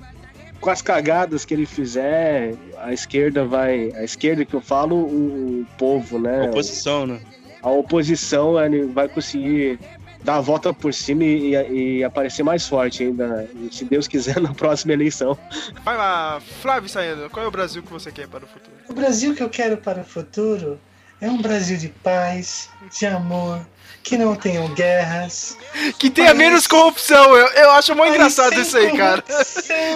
com 0.65 0.71
as 0.71 0.81
cagadas 0.81 1.45
que 1.45 1.53
ele 1.53 1.67
fizer, 1.67 2.55
a 2.79 2.91
esquerda 2.91 3.45
vai. 3.45 3.93
A 3.97 4.03
esquerda 4.03 4.47
que 4.47 4.55
eu 4.55 4.63
falo, 4.63 4.97
o, 4.97 5.61
o 5.61 5.67
povo, 5.77 6.19
né? 6.19 6.49
Oposição, 6.49 7.07
né? 7.07 7.21
A 7.63 7.71
oposição 7.71 8.59
ele 8.59 8.87
vai 8.87 9.07
conseguir 9.07 9.79
dar 10.23 10.37
a 10.37 10.41
volta 10.41 10.73
por 10.73 10.95
cima 10.95 11.23
e, 11.23 11.51
e 11.99 12.03
aparecer 12.03 12.43
mais 12.43 12.67
forte 12.67 13.03
ainda, 13.03 13.47
se 13.71 13.85
Deus 13.85 14.09
quiser, 14.09 14.41
na 14.41 14.55
próxima 14.55 14.95
eleição. 14.95 15.37
Vai 15.85 15.99
lá, 15.99 16.41
Flávio 16.63 16.89
Saindo, 16.89 17.29
qual 17.29 17.45
é 17.45 17.49
o 17.49 17.51
Brasil 17.51 17.83
que 17.83 17.93
você 17.93 18.11
quer 18.11 18.27
para 18.27 18.47
o 18.47 18.49
futuro? 18.49 18.77
O 18.89 18.95
Brasil 18.95 19.35
que 19.35 19.43
eu 19.43 19.51
quero 19.51 19.77
para 19.77 20.01
o 20.01 20.05
futuro 20.05 20.81
é 21.21 21.29
um 21.29 21.43
Brasil 21.43 21.77
de 21.77 21.91
paz, 21.91 22.71
de 22.99 23.05
amor, 23.05 23.67
que 24.05 24.19
não 24.19 24.37
tenham 24.37 24.69
guerras. 24.75 25.57
Que 25.99 26.11
tenha 26.11 26.35
menos 26.35 26.67
corrupção, 26.67 27.35
eu, 27.35 27.47
eu 27.49 27.71
acho 27.73 27.95
muito 27.97 28.15
engraçado 28.15 28.61
isso 28.61 28.77
aí, 28.77 28.97
cara. 28.97 29.25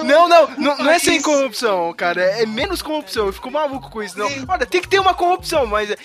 Não, 0.02 0.26
não, 0.26 0.48
não, 0.56 0.78
não 0.78 0.90
é 0.90 0.98
sem 0.98 1.20
corrupção, 1.20 1.92
cara, 1.92 2.22
é 2.22 2.46
menos 2.46 2.80
corrupção, 2.82 3.26
eu 3.26 3.32
fico 3.32 3.50
maluco 3.50 3.90
com 3.90 4.02
isso, 4.02 4.18
não. 4.18 4.26
Olha, 4.48 4.66
tem 4.66 4.80
que 4.80 4.88
ter 4.88 4.98
uma 4.98 5.12
corrupção, 5.14 5.66
mas 5.66 5.90
é, 5.90 5.96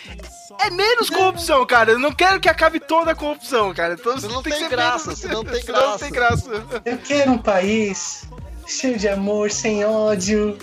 é 0.60 0.70
menos 0.70 1.10
corrupção, 1.10 1.66
cara, 1.66 1.92
eu 1.94 2.00
não 2.00 2.12
quero 2.12 2.40
que 2.42 2.50
acabe 2.50 2.80
toda 2.80 3.12
a 3.12 3.16
corrupção, 3.16 3.74
cara. 3.74 3.94
Então, 3.94 4.14
Você 4.20 4.28
não 4.28 4.44
tem, 4.44 4.54
tem 4.54 4.70
graça, 4.70 5.06
menos- 5.08 5.20
você 5.20 5.28
não 5.30 5.44
tem 5.46 5.62
senão 5.64 5.92
não 5.92 5.98
tem 5.98 6.12
graça. 6.12 6.50
Eu 6.86 6.98
quero 6.98 7.32
um 7.32 7.38
país 7.38 8.26
cheio 8.68 9.00
de 9.00 9.08
amor, 9.08 9.50
sem 9.50 9.86
ódio, 9.86 10.58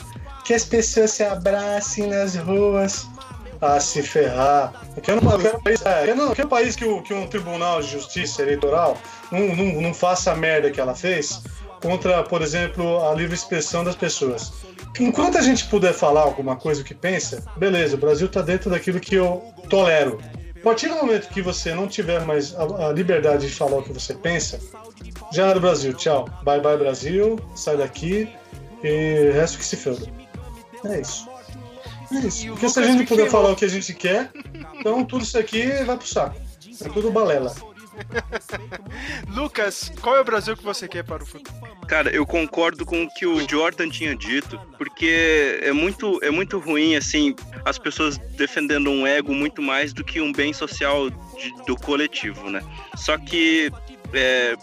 que 0.44 0.52
as 0.52 0.64
pessoas 0.64 1.12
se 1.12 1.24
abracem 1.24 2.06
nas 2.06 2.36
ruas. 2.36 3.06
Ah, 3.60 3.78
se 3.78 4.02
ferrar. 4.02 4.72
Eu 4.96 5.02
quero, 5.02 5.20
eu 5.22 5.38
quero 5.38 5.88
é, 5.88 6.10
eu 6.10 6.46
um 6.46 6.48
país 6.48 6.74
que, 6.76 6.84
o- 6.84 7.02
que 7.02 7.12
um 7.12 7.26
tribunal 7.26 7.82
de 7.82 7.88
justiça 7.88 8.40
eleitoral 8.42 8.96
não, 9.30 9.54
não, 9.54 9.80
não 9.82 9.94
faça 9.94 10.32
a 10.32 10.34
merda 10.36 10.70
que 10.70 10.80
ela 10.80 10.94
fez 10.94 11.42
contra, 11.82 12.22
por 12.22 12.40
exemplo, 12.42 13.06
a 13.08 13.14
livre 13.14 13.34
expressão 13.34 13.84
das 13.84 13.94
pessoas. 13.96 14.52
Enquanto 14.98 15.38
a 15.38 15.42
gente 15.42 15.66
puder 15.66 15.92
falar 15.92 16.22
alguma 16.22 16.56
coisa 16.56 16.82
que 16.82 16.94
pensa, 16.94 17.44
beleza, 17.56 17.96
o 17.96 17.98
Brasil 17.98 18.28
tá 18.28 18.42
dentro 18.42 18.70
daquilo 18.70 18.98
que 19.00 19.14
eu 19.14 19.42
tolero. 19.68 20.18
A 20.58 20.62
partir 20.62 20.88
do 20.88 20.96
momento 20.96 21.28
que 21.28 21.40
você 21.40 21.72
não 21.74 21.86
tiver 21.86 22.20
mais 22.26 22.54
a, 22.54 22.88
a 22.88 22.92
liberdade 22.92 23.46
de 23.46 23.54
falar 23.54 23.78
o 23.78 23.82
que 23.82 23.92
você 23.92 24.12
pensa, 24.14 24.58
já 25.32 25.46
era 25.46 25.56
o 25.58 25.60
Brasil. 25.60 25.94
Tchau. 25.94 26.28
Bye 26.42 26.60
bye 26.60 26.76
Brasil, 26.76 27.38
sai 27.54 27.76
daqui 27.78 28.28
e 28.82 29.30
resto 29.32 29.56
que 29.58 29.64
se 29.64 29.76
foda. 29.76 30.06
É 30.84 31.00
isso. 31.00 31.29
Isso. 32.10 32.46
Porque 32.48 32.68
se 32.68 32.80
a 32.80 32.82
gente 32.82 33.06
puder 33.06 33.30
falar 33.30 33.50
o 33.50 33.56
que 33.56 33.64
a 33.64 33.68
gente 33.68 33.94
quer, 33.94 34.30
então 34.78 35.04
tudo 35.04 35.22
isso 35.22 35.38
aqui 35.38 35.66
vai 35.84 35.96
pro 35.96 36.06
saco. 36.06 36.36
É 36.80 36.88
tudo 36.88 37.10
balela. 37.10 37.54
Lucas, 39.28 39.92
qual 40.00 40.16
é 40.16 40.20
o 40.20 40.24
Brasil 40.24 40.56
que 40.56 40.64
você 40.64 40.88
quer 40.88 41.04
para 41.04 41.22
o 41.22 41.26
futuro? 41.26 41.54
Cara, 41.86 42.10
eu 42.10 42.24
concordo 42.24 42.86
com 42.86 43.02
o 43.04 43.08
que 43.14 43.26
o 43.26 43.46
Jordan 43.48 43.88
tinha 43.88 44.14
dito, 44.14 44.58
porque 44.78 45.58
é 45.62 45.72
muito, 45.72 46.18
é 46.22 46.30
muito 46.30 46.58
ruim, 46.58 46.94
assim, 46.96 47.34
as 47.64 47.78
pessoas 47.78 48.16
defendendo 48.36 48.90
um 48.90 49.06
ego 49.06 49.34
muito 49.34 49.60
mais 49.60 49.92
do 49.92 50.04
que 50.04 50.20
um 50.20 50.32
bem 50.32 50.52
social 50.52 51.10
de- 51.10 51.16
do 51.66 51.76
coletivo, 51.76 52.48
né? 52.48 52.62
Só 52.96 53.18
que. 53.18 53.70
É... 54.12 54.56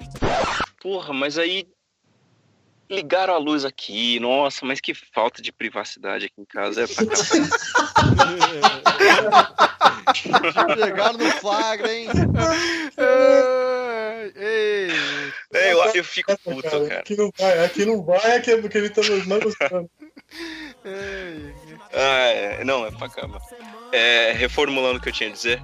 Porra, 0.81 1.13
mas 1.13 1.37
aí. 1.37 1.67
Ligaram 2.89 3.33
a 3.33 3.37
luz 3.37 3.65
aqui. 3.65 4.19
Nossa, 4.19 4.65
mas 4.65 4.79
que 4.79 4.93
falta 4.93 5.41
de 5.41 5.51
privacidade 5.51 6.25
aqui 6.25 6.41
em 6.41 6.45
casa. 6.45 6.83
É 6.83 6.87
pra 6.87 7.05
Chegaram 10.75 11.17
no 11.17 11.31
flagra, 11.33 11.93
hein? 11.93 12.07
É, 15.53 15.73
eu, 15.73 15.83
eu 15.93 16.03
fico 16.03 16.37
puto, 16.39 16.69
cara. 16.69 16.99
Aqui 16.99 17.15
não 17.15 17.31
vai, 17.37 17.65
aqui 17.65 17.85
não 17.85 18.03
vai, 18.03 18.37
aqui 18.37 18.51
é 18.51 18.61
porque 18.61 18.77
ele 18.77 18.89
tá 18.89 19.01
não 19.25 19.39
gostando. 19.39 19.89
Ah, 21.93 22.27
é, 22.27 22.63
não, 22.63 22.85
é 22.85 22.91
pra 22.91 23.09
cama. 23.09 23.39
É, 23.91 24.31
reformulando 24.33 24.99
o 24.99 25.01
que 25.01 25.09
eu 25.09 25.13
tinha 25.13 25.29
a 25.29 25.33
dizer. 25.33 25.61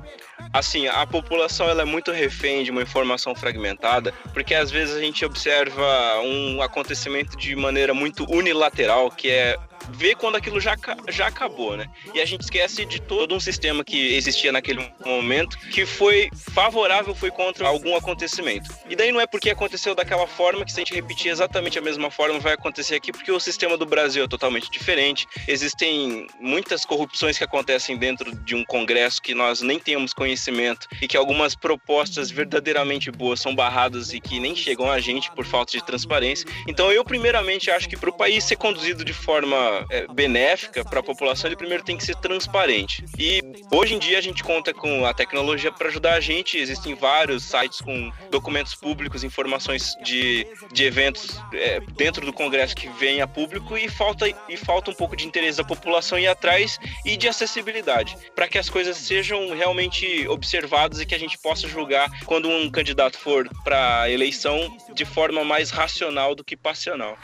Assim, 0.51 0.87
a 0.87 1.05
população 1.05 1.67
ela 1.67 1.81
é 1.81 1.85
muito 1.85 2.11
refém 2.11 2.63
de 2.63 2.71
uma 2.71 2.81
informação 2.81 3.33
fragmentada, 3.33 4.13
porque 4.33 4.53
às 4.53 4.69
vezes 4.69 4.95
a 4.95 4.99
gente 4.99 5.25
observa 5.25 6.19
um 6.23 6.61
acontecimento 6.61 7.37
de 7.37 7.55
maneira 7.55 7.93
muito 7.93 8.23
unilateral, 8.31 9.09
que 9.09 9.29
é 9.29 9.57
ver 9.91 10.15
quando 10.15 10.35
aquilo 10.35 10.59
já, 10.59 10.75
já 11.09 11.27
acabou, 11.27 11.77
né? 11.77 11.87
E 12.13 12.21
a 12.21 12.25
gente 12.25 12.41
esquece 12.41 12.85
de 12.85 13.01
todo 13.01 13.35
um 13.35 13.39
sistema 13.39 13.83
que 13.83 14.15
existia 14.15 14.51
naquele 14.51 14.91
momento 15.05 15.57
que 15.69 15.85
foi 15.85 16.29
favorável, 16.51 17.13
foi 17.15 17.31
contra 17.31 17.67
algum 17.67 17.95
acontecimento. 17.95 18.69
E 18.89 18.95
daí 18.95 19.11
não 19.11 19.21
é 19.21 19.27
porque 19.27 19.49
aconteceu 19.49 19.95
daquela 19.95 20.27
forma 20.27 20.65
que 20.65 20.71
se 20.71 20.79
a 20.79 20.83
gente 20.83 20.93
repetir 20.93 21.31
exatamente 21.31 21.77
a 21.77 21.81
mesma 21.81 22.09
forma 22.09 22.39
vai 22.39 22.53
acontecer 22.53 22.95
aqui, 22.95 23.11
porque 23.11 23.31
o 23.31 23.39
sistema 23.39 23.77
do 23.77 23.85
Brasil 23.85 24.23
é 24.23 24.27
totalmente 24.27 24.69
diferente. 24.71 25.27
Existem 25.47 26.27
muitas 26.39 26.85
corrupções 26.85 27.37
que 27.37 27.43
acontecem 27.43 27.97
dentro 27.97 28.33
de 28.35 28.55
um 28.55 28.63
congresso 28.65 29.21
que 29.21 29.33
nós 29.33 29.61
nem 29.61 29.79
temos 29.79 30.13
conhecimento 30.13 30.87
e 31.01 31.07
que 31.07 31.17
algumas 31.17 31.55
propostas 31.55 32.29
verdadeiramente 32.29 33.11
boas 33.11 33.39
são 33.39 33.55
barradas 33.55 34.13
e 34.13 34.19
que 34.19 34.39
nem 34.39 34.55
chegam 34.55 34.89
a 34.89 34.99
gente 34.99 35.31
por 35.31 35.45
falta 35.45 35.71
de 35.71 35.83
transparência. 35.83 36.47
Então 36.67 36.91
eu 36.91 37.03
primeiramente 37.03 37.71
acho 37.71 37.87
que 37.89 37.97
para 37.97 38.09
o 38.09 38.13
país 38.13 38.43
ser 38.43 38.55
conduzido 38.55 39.03
de 39.03 39.13
forma 39.13 39.72
é, 39.89 40.07
benéfica 40.07 40.83
para 40.83 40.99
a 40.99 41.03
população, 41.03 41.47
ele 41.49 41.55
primeiro 41.55 41.83
tem 41.83 41.97
que 41.97 42.03
ser 42.03 42.15
transparente. 42.17 43.03
E 43.17 43.41
hoje 43.71 43.95
em 43.95 43.99
dia 43.99 44.17
a 44.17 44.21
gente 44.21 44.43
conta 44.43 44.73
com 44.73 45.05
a 45.05 45.13
tecnologia 45.13 45.71
para 45.71 45.87
ajudar 45.87 46.13
a 46.13 46.19
gente. 46.19 46.57
Existem 46.57 46.95
vários 46.95 47.43
sites 47.43 47.81
com 47.81 48.11
documentos 48.29 48.75
públicos, 48.75 49.23
informações 49.23 49.95
de, 50.03 50.47
de 50.71 50.83
eventos 50.83 51.39
é, 51.53 51.79
dentro 51.95 52.25
do 52.25 52.33
Congresso 52.33 52.75
que 52.75 52.89
vêm 52.89 53.21
a 53.21 53.27
público 53.27 53.77
e 53.77 53.89
falta, 53.89 54.27
e 54.27 54.57
falta 54.57 54.91
um 54.91 54.93
pouco 54.93 55.15
de 55.15 55.25
interesse 55.25 55.57
da 55.57 55.63
população 55.63 56.17
ir 56.17 56.27
atrás 56.27 56.79
e 57.05 57.17
de 57.17 57.27
acessibilidade 57.27 58.17
para 58.35 58.47
que 58.47 58.57
as 58.57 58.69
coisas 58.69 58.97
sejam 58.97 59.55
realmente 59.55 60.27
observadas 60.27 60.99
e 60.99 61.05
que 61.05 61.15
a 61.15 61.19
gente 61.19 61.37
possa 61.37 61.67
julgar 61.67 62.09
quando 62.25 62.49
um 62.49 62.69
candidato 62.69 63.17
for 63.17 63.49
para 63.63 64.09
eleição 64.09 64.75
de 64.93 65.05
forma 65.05 65.43
mais 65.43 65.69
racional 65.69 66.35
do 66.35 66.43
que 66.43 66.55
passional. 66.55 67.17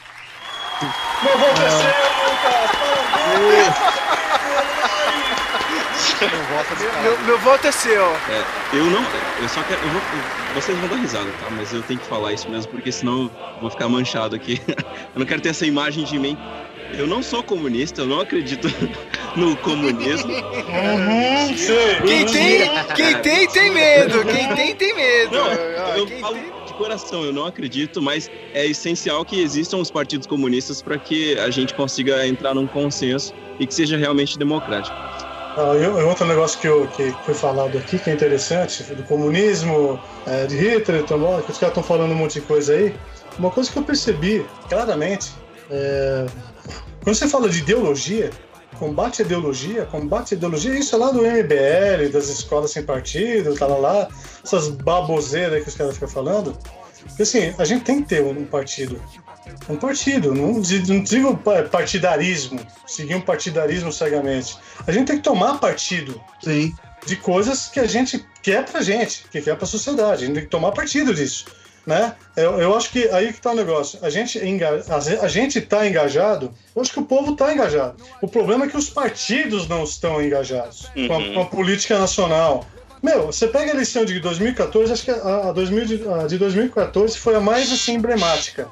Meu 0.80 1.38
voto 1.38 1.60
é 1.62 1.70
seu, 1.70 1.90
Lucas! 2.30 3.80
Meu, 6.80 7.02
meu, 7.02 7.18
meu 7.26 7.38
voto 7.38 7.66
é 7.66 7.72
seu. 7.72 8.02
É, 8.04 8.44
eu 8.74 8.84
não. 8.84 9.02
Eu 9.42 9.48
só 9.48 9.62
quero. 9.62 9.80
Eu 9.82 9.88
vou, 9.90 10.02
vocês 10.54 10.76
vão 10.78 10.88
dar 10.88 10.96
risada, 10.96 11.30
tá? 11.40 11.46
Mas 11.50 11.72
eu 11.72 11.82
tenho 11.82 11.98
que 12.00 12.06
falar 12.06 12.32
isso 12.32 12.48
mesmo, 12.50 12.70
porque 12.72 12.90
senão 12.92 13.22
eu 13.24 13.30
vou 13.60 13.70
ficar 13.70 13.88
manchado 13.88 14.34
aqui. 14.36 14.60
Eu 15.14 15.18
não 15.18 15.26
quero 15.26 15.40
ter 15.40 15.48
essa 15.50 15.66
imagem 15.66 16.04
de 16.04 16.18
mim. 16.18 16.38
Eu 16.94 17.06
não 17.06 17.20
sou 17.22 17.42
comunista, 17.42 18.02
eu 18.02 18.06
não 18.06 18.20
acredito 18.20 18.68
no 19.36 19.56
comunismo. 19.58 20.32
Uhum. 20.32 21.54
Quem 22.06 22.26
tem, 22.26 22.70
quem 22.94 23.14
tem, 23.22 23.48
tem 23.48 23.70
medo. 23.70 24.24
Quem 24.24 24.54
tem, 24.54 24.74
tem 24.76 24.94
medo. 24.94 25.36
Não, 25.36 25.46
Ah, 25.50 25.94
eu 25.98 26.06
quem 26.06 26.20
falo 26.20 26.34
tem- 26.34 26.59
coração, 26.80 27.24
eu 27.24 27.32
não 27.32 27.44
acredito, 27.44 28.00
mas 28.00 28.30
é 28.54 28.64
essencial 28.64 29.22
que 29.22 29.38
existam 29.42 29.76
os 29.76 29.90
partidos 29.90 30.26
comunistas 30.26 30.80
para 30.80 30.96
que 30.96 31.38
a 31.38 31.50
gente 31.50 31.74
consiga 31.74 32.26
entrar 32.26 32.54
num 32.54 32.66
consenso 32.66 33.34
e 33.58 33.66
que 33.66 33.74
seja 33.74 33.98
realmente 33.98 34.38
democrático. 34.38 34.96
Ah, 35.58 35.74
e 35.76 35.86
outro 36.04 36.24
negócio 36.26 36.58
que, 36.58 36.66
eu, 36.66 36.86
que 36.88 37.12
foi 37.26 37.34
falado 37.34 37.76
aqui, 37.76 37.98
que 37.98 38.08
é 38.08 38.14
interessante, 38.14 38.82
do 38.94 39.02
comunismo, 39.02 40.00
é, 40.26 40.46
de 40.46 40.56
Hitler, 40.56 41.02
então, 41.02 41.18
que 41.42 41.50
os 41.50 41.58
caras 41.58 41.76
estão 41.76 41.82
falando 41.82 42.12
um 42.12 42.14
monte 42.14 42.40
de 42.40 42.46
coisa 42.46 42.72
aí. 42.72 42.94
Uma 43.38 43.50
coisa 43.50 43.70
que 43.70 43.78
eu 43.78 43.82
percebi 43.82 44.46
claramente, 44.70 45.32
é, 45.70 46.24
quando 47.02 47.14
você 47.14 47.28
fala 47.28 47.50
de 47.50 47.58
ideologia, 47.58 48.30
combate 48.80 49.20
à 49.20 49.24
ideologia, 49.26 49.84
combate 49.84 50.32
à 50.32 50.36
ideologia, 50.38 50.74
isso 50.74 50.94
é 50.96 50.98
lá 50.98 51.10
do 51.10 51.20
MBL, 51.20 52.10
das 52.10 52.28
escolas 52.28 52.70
sem 52.70 52.82
partido, 52.82 53.54
tá 53.54 53.66
lá, 53.66 53.76
lá 53.76 54.08
essas 54.42 54.68
baboseiras 54.68 55.62
que 55.62 55.68
os 55.68 55.74
caras 55.76 55.94
ficam 55.94 56.08
falando. 56.08 56.56
Porque 57.08 57.22
assim, 57.22 57.54
a 57.58 57.64
gente 57.66 57.84
tem 57.84 58.02
que 58.02 58.08
ter 58.08 58.22
um 58.24 58.44
partido. 58.46 59.00
Um 59.68 59.76
partido, 59.76 60.34
não 60.34 60.52
não 60.54 61.02
digo 61.02 61.36
pa- 61.36 61.62
partidarismo, 61.64 62.58
seguir 62.86 63.14
um 63.16 63.20
partidarismo 63.20 63.92
cegamente. 63.92 64.56
A 64.86 64.92
gente 64.92 65.08
tem 65.08 65.16
que 65.18 65.22
tomar 65.22 65.58
partido 65.58 66.18
Sim. 66.42 66.74
de 67.06 67.16
coisas 67.16 67.66
que 67.66 67.80
a 67.80 67.86
gente 67.86 68.24
quer 68.42 68.64
pra 68.64 68.80
gente, 68.80 69.24
que 69.30 69.42
quer 69.42 69.56
pra 69.56 69.66
sociedade. 69.66 70.24
A 70.24 70.26
gente 70.26 70.34
tem 70.36 70.44
que 70.44 70.50
tomar 70.50 70.72
partido 70.72 71.14
disso. 71.14 71.44
Né? 71.86 72.14
Eu, 72.36 72.60
eu 72.60 72.76
acho 72.76 72.90
que 72.90 73.08
aí 73.08 73.32
que 73.32 73.40
tá 73.40 73.52
o 73.52 73.54
negócio. 73.54 73.98
A 74.02 74.10
gente, 74.10 74.38
enga- 74.38 74.84
a, 75.22 75.28
gente 75.28 75.60
tá 75.62 75.86
engajado, 75.88 76.52
eu 76.76 76.82
acho 76.82 76.92
que 76.92 77.00
o 77.00 77.04
povo 77.04 77.34
tá 77.34 77.52
engajado. 77.52 77.96
O 78.20 78.28
problema 78.28 78.66
é 78.66 78.68
que 78.68 78.76
os 78.76 78.90
partidos 78.90 79.66
não 79.66 79.82
estão 79.82 80.22
engajados 80.22 80.90
com, 81.06 81.12
a, 81.12 81.16
Uhum. 81.18 81.34
com 81.34 81.40
a 81.40 81.46
política 81.46 81.98
nacional. 81.98 82.66
Meu, 83.02 83.26
você 83.26 83.48
pega 83.48 83.70
a 83.70 83.74
eleição 83.74 84.04
de 84.04 84.20
2014, 84.20 84.92
acho 84.92 85.04
que 85.04 85.10
a, 85.10 85.48
a 85.48 85.52
2000 85.52 85.84
de, 85.86 86.08
a 86.08 86.26
de 86.26 86.36
2014 86.36 87.16
foi 87.16 87.34
a 87.34 87.40
mais 87.40 87.72
assim, 87.72 87.94
emblemática. 87.94 88.68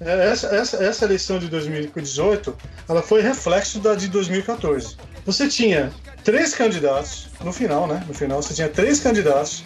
É, 0.00 0.30
Essa, 0.30 0.48
essa, 0.48 0.84
essa 0.84 1.04
eleição 1.04 1.38
de 1.38 1.46
2018, 1.46 2.56
ela 2.88 3.02
foi 3.02 3.22
reflexo 3.22 3.78
da 3.78 3.94
de 3.94 4.08
2014. 4.08 4.96
Você 5.24 5.46
tinha 5.46 5.92
três 6.24 6.54
candidatos, 6.54 7.28
no 7.44 7.52
final, 7.52 7.86
né? 7.86 8.02
No 8.08 8.12
final, 8.14 8.42
você 8.42 8.52
tinha 8.52 8.68
três 8.68 8.98
candidatos, 8.98 9.62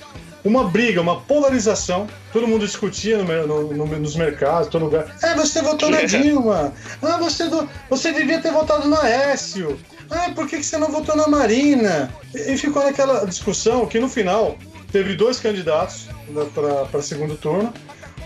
uma 0.46 0.64
briga, 0.68 1.00
uma 1.00 1.20
polarização, 1.20 2.06
todo 2.32 2.46
mundo 2.46 2.64
discutia 2.66 3.18
no, 3.18 3.46
no- 3.46 3.74
no- 3.74 3.98
nos 3.98 4.14
mercados, 4.16 4.68
todo 4.68 4.84
lugar. 4.84 5.06
É, 5.22 5.34
você 5.34 5.60
votou 5.62 5.90
na 5.90 6.02
Dilma. 6.02 6.72
Ah, 7.02 7.16
você, 7.18 7.48
vo- 7.48 7.68
você 7.90 8.12
devia 8.12 8.40
ter 8.40 8.52
votado 8.52 8.88
no 8.88 8.96
Aécio. 9.00 9.78
Ah, 10.10 10.30
por 10.34 10.46
que, 10.46 10.58
que 10.58 10.62
você 10.66 10.78
não 10.78 10.88
votou 10.90 11.16
na 11.16 11.26
Marina? 11.26 12.10
E, 12.34 12.52
e 12.52 12.58
ficou 12.58 12.82
naquela 12.84 13.24
discussão 13.26 13.86
que 13.86 13.98
no 13.98 14.08
final 14.08 14.56
teve 14.92 15.14
dois 15.16 15.40
candidatos 15.40 16.06
para 16.90 17.02
segundo 17.02 17.36
turno 17.36 17.72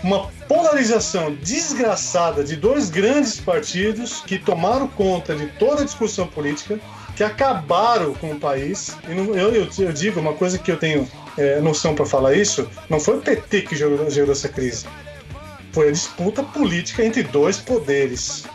uma 0.03 0.27
polarização 0.47 1.33
desgraçada 1.35 2.43
de 2.43 2.55
dois 2.55 2.89
grandes 2.89 3.39
partidos 3.39 4.21
que 4.25 4.37
tomaram 4.39 4.87
conta 4.87 5.35
de 5.35 5.45
toda 5.59 5.81
a 5.81 5.85
discussão 5.85 6.25
política, 6.25 6.79
que 7.15 7.23
acabaram 7.23 8.13
com 8.15 8.31
o 8.31 8.39
país. 8.39 8.95
E 9.07 9.13
não- 9.13 9.35
eu, 9.35 9.53
eu, 9.53 9.67
eu 9.77 9.93
digo 9.93 10.19
uma 10.19 10.33
coisa 10.33 10.57
que 10.57 10.71
eu 10.71 10.77
tenho 10.77 11.07
é, 11.37 11.59
noção 11.59 11.95
para 11.95 12.05
falar 12.05 12.35
isso: 12.35 12.67
não 12.89 12.99
foi 12.99 13.17
o 13.17 13.21
PT 13.21 13.61
que 13.61 13.75
gerou, 13.75 14.09
gerou 14.09 14.31
essa 14.31 14.49
crise, 14.49 14.85
foi 15.71 15.89
a 15.89 15.91
disputa 15.91 16.43
política 16.43 17.03
entre 17.03 17.23
dois 17.23 17.57
poderes, 17.57 18.45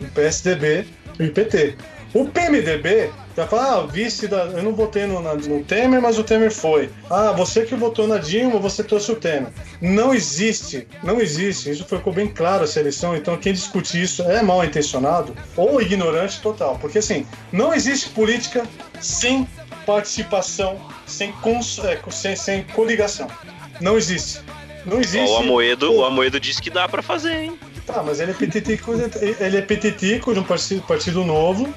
o 0.00 0.06
PSDB 0.14 0.86
e 1.18 1.24
o 1.24 1.32
PT. 1.32 1.76
O 2.12 2.24
PMDB 2.24 3.10
já 3.36 3.46
fala, 3.46 3.76
ah, 3.76 3.86
vice 3.86 4.26
da. 4.26 4.46
Eu 4.46 4.62
não 4.64 4.74
votei 4.74 5.06
no, 5.06 5.20
no 5.20 5.62
Temer, 5.62 6.02
mas 6.02 6.18
o 6.18 6.24
Temer 6.24 6.50
foi. 6.50 6.90
Ah, 7.08 7.30
você 7.30 7.64
que 7.64 7.74
votou 7.76 8.08
na 8.08 8.18
Dilma, 8.18 8.58
você 8.58 8.82
trouxe 8.82 9.12
o 9.12 9.16
Temer. 9.16 9.52
Não 9.80 10.12
existe, 10.12 10.88
não 11.04 11.20
existe. 11.20 11.70
Isso 11.70 11.84
ficou 11.84 12.12
bem 12.12 12.26
claro 12.26 12.64
essa 12.64 12.80
eleição. 12.80 13.16
Então, 13.16 13.36
quem 13.36 13.52
discute 13.52 14.02
isso 14.02 14.22
é 14.24 14.42
mal 14.42 14.64
intencionado 14.64 15.34
ou 15.56 15.80
ignorante 15.80 16.40
total. 16.40 16.76
Porque, 16.80 16.98
assim, 16.98 17.24
não 17.52 17.72
existe 17.72 18.08
política 18.08 18.64
sem 19.00 19.46
participação, 19.94 20.78
sem, 21.06 21.32
cons, 21.32 21.78
é, 21.80 21.98
sem, 22.10 22.36
sem 22.36 22.62
coligação. 22.64 23.28
Não 23.80 23.96
existe. 23.96 24.40
Não 24.86 24.98
existe. 25.00 25.30
O 25.30 25.36
Amoedo, 25.36 25.92
o 25.92 26.04
Amoedo 26.04 26.38
disse 26.40 26.62
que 26.62 26.70
dá 26.70 26.88
pra 26.88 27.02
fazer, 27.02 27.34
hein? 27.34 27.58
Tá, 27.86 28.02
mas 28.02 28.20
ele 28.20 28.30
é 28.30 28.34
petitico, 28.34 28.92
ele 29.40 29.56
é 29.56 29.62
petitico 29.62 30.32
de 30.32 30.38
um 30.40 30.44
partido, 30.44 30.82
partido 30.82 31.24
novo 31.24 31.72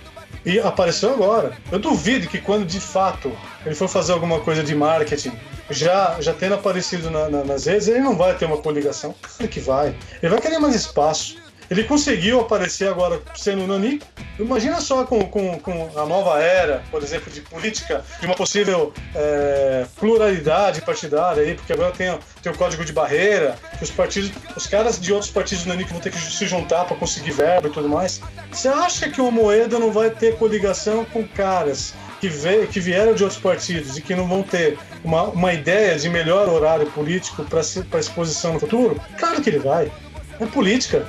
e 0.46 0.60
apareceu 0.60 1.12
agora. 1.14 1.58
Eu 1.72 1.80
duvido 1.80 2.28
que 2.28 2.38
quando 2.40 2.66
de 2.66 2.80
fato 2.80 3.32
ele 3.66 3.74
for 3.76 3.88
fazer 3.88 4.12
alguma 4.14 4.40
coisa 4.40 4.64
de 4.64 4.76
marketing, 4.76 5.32
já, 5.70 6.18
já 6.20 6.34
tendo 6.34 6.54
aparecido 6.56 7.10
na- 7.10 7.30
na- 7.30 7.44
nas 7.44 7.66
redes, 7.66 7.88
ele 7.88 8.00
não 8.00 8.16
vai 8.16 8.36
ter 8.38 8.46
uma 8.46 8.58
coligação. 8.58 9.16
Claro 9.22 9.48
que 9.52 9.60
vai. 9.60 9.96
Ele 10.22 10.30
vai 10.30 10.40
querer 10.40 10.60
mais 10.60 10.76
espaço. 10.76 11.38
Ele 11.70 11.84
conseguiu 11.84 12.42
aparecer 12.42 12.88
agora 12.88 13.22
sendo 13.36 13.66
nanico. 13.66 14.06
Imagina 14.40 14.82
só 14.82 15.04
com, 15.06 15.24
com, 15.26 15.60
com 15.60 15.92
a 15.96 16.06
nova 16.06 16.40
era, 16.42 16.84
por 16.90 17.02
exemplo, 17.04 17.32
de 17.32 17.42
política, 17.42 18.04
de 18.20 18.26
uma 18.26 18.36
possível 18.36 18.94
é, 19.16 19.86
pluralidade 19.98 20.82
partidária 20.82 21.44
aí, 21.44 21.56
porque 21.56 21.74
agora 21.74 21.92
tem, 21.92 22.18
tem 22.42 22.52
o 22.52 22.58
código 22.58 22.84
de 22.84 22.92
barreira, 22.92 23.56
que 23.78 23.84
os 23.84 23.92
partidos, 23.92 24.32
os 24.56 24.68
caras 24.68 25.00
de 25.00 25.14
outros 25.14 25.32
partidos 25.32 25.66
nanico 25.66 25.92
vão 25.92 26.00
ter 26.00 26.12
que 26.12 26.18
se 26.18 26.46
juntar 26.48 26.86
para 26.86 26.98
conseguir 26.98 27.32
verba 27.32 27.68
e 27.68 27.72
tudo 27.72 27.88
mais. 27.88 28.22
Você 28.52 28.68
acha 28.68 29.10
que 29.10 29.22
o 29.22 29.32
Moeda 29.32 29.80
não 29.80 29.92
vai 29.92 30.10
ter 30.10 30.36
coligação 30.38 31.06
com 31.06 31.28
caras 31.28 31.94
que, 32.20 32.30
veio, 32.30 32.68
que 32.68 32.80
vieram 32.80 33.14
de 33.14 33.24
outros 33.24 33.42
partidos 33.42 33.98
e 33.98 34.02
que 34.02 34.16
não 34.16 34.28
vão 34.28 34.44
ter 34.44 34.78
uma, 35.04 35.24
uma 35.24 35.54
ideia 35.54 35.98
de 36.00 36.10
melhor 36.10 36.48
horário 36.48 36.86
político 36.88 37.44
para 37.44 38.00
exposição 38.00 38.54
no 38.54 38.60
futuro? 38.60 39.00
Claro 39.18 39.42
que 39.42 39.50
ele 39.50 39.60
vai. 39.60 39.92
É 40.40 40.46
política. 40.46 41.06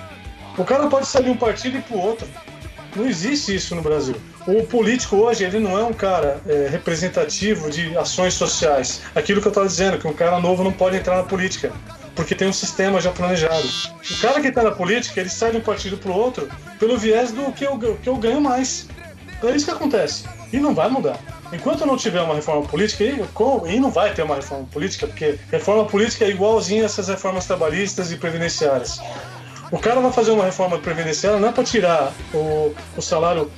O 0.57 0.65
cara 0.65 0.87
pode 0.87 1.07
sair 1.07 1.25
de 1.25 1.31
um 1.31 1.37
partido 1.37 1.79
e 1.79 1.83
pro 1.83 1.99
outro. 1.99 2.27
Não 2.95 3.07
existe 3.07 3.55
isso 3.55 3.75
no 3.75 3.83
Brasil. 3.83 4.15
O 4.47 4.63
político 4.65 5.17
hoje, 5.17 5.43
ele 5.43 5.59
não 5.59 5.77
é 5.77 5.83
um 5.83 5.93
cara 5.93 6.41
é, 6.47 6.69
representativo 6.71 7.71
de 7.71 7.97
ações 7.99 8.35
sociais. 8.35 9.03
Aquilo 9.15 9.41
que 9.41 9.49
eu 9.49 9.51
estava 9.51 9.67
dizendo, 9.67 9.99
que 9.99 10.07
um 10.07 10.13
cara 10.13 10.39
novo 10.39 10.63
não 10.63 10.73
pode 10.73 10.97
entrar 10.97 11.17
na 11.17 11.25
política, 11.25 11.73
porque 12.15 12.37
tem 12.37 12.47
um 12.47 12.53
sistema 12.53 13.01
já 13.01 13.11
planejado. 13.11 13.67
O 14.09 14.21
cara 14.21 14.41
que 14.41 14.49
está 14.49 14.63
na 14.63 14.71
política, 14.71 15.21
ele 15.21 15.29
sai 15.29 15.51
de 15.51 15.57
um 15.57 15.61
partido 15.61 15.97
para 15.97 16.13
o 16.13 16.15
outro 16.15 16.49
pelo 16.79 16.97
viés 16.97 17.33
do 17.33 17.51
que 17.53 17.65
eu, 17.65 17.77
que 18.01 18.09
eu 18.09 18.17
ganho 18.17 18.41
mais. 18.41 18.87
É 19.43 19.57
isso 19.57 19.67
que 19.67 19.73
acontece. 19.73 20.25
E 20.53 20.59
não 20.59 20.73
vai 20.73 20.89
mudar. 20.89 21.19
Enquanto 21.53 21.85
não 21.85 21.97
tiver 21.97 22.21
uma 22.23 22.35
reforma 22.35 22.67
política, 22.67 23.05
e, 23.05 23.81
não 23.81 23.91
vai 23.91 24.15
ter 24.15 24.23
uma 24.23 24.37
reforma 24.37 24.67
política, 24.73 25.07
porque 25.07 25.39
reforma 25.51 25.85
política 25.85 26.25
é 26.25 26.31
igualzinha 26.31 26.85
essas 26.85 27.09
reformas 27.09 27.47
trabalhistas 27.47 28.13
e 28.13 28.17
previdenciárias. 28.17 29.01
O 29.71 29.79
cara 29.79 30.01
vai 30.01 30.13
fazer 30.13 30.31
uma 30.31 30.45
reforma 30.45 30.79
previdenciária 30.79 31.39
não 31.39 31.49
é 31.49 31.53
para 31.53 31.65
tirar 31.65 32.13
o, 32.33 32.75
o 32.97 33.03
salário, 33.03 33.51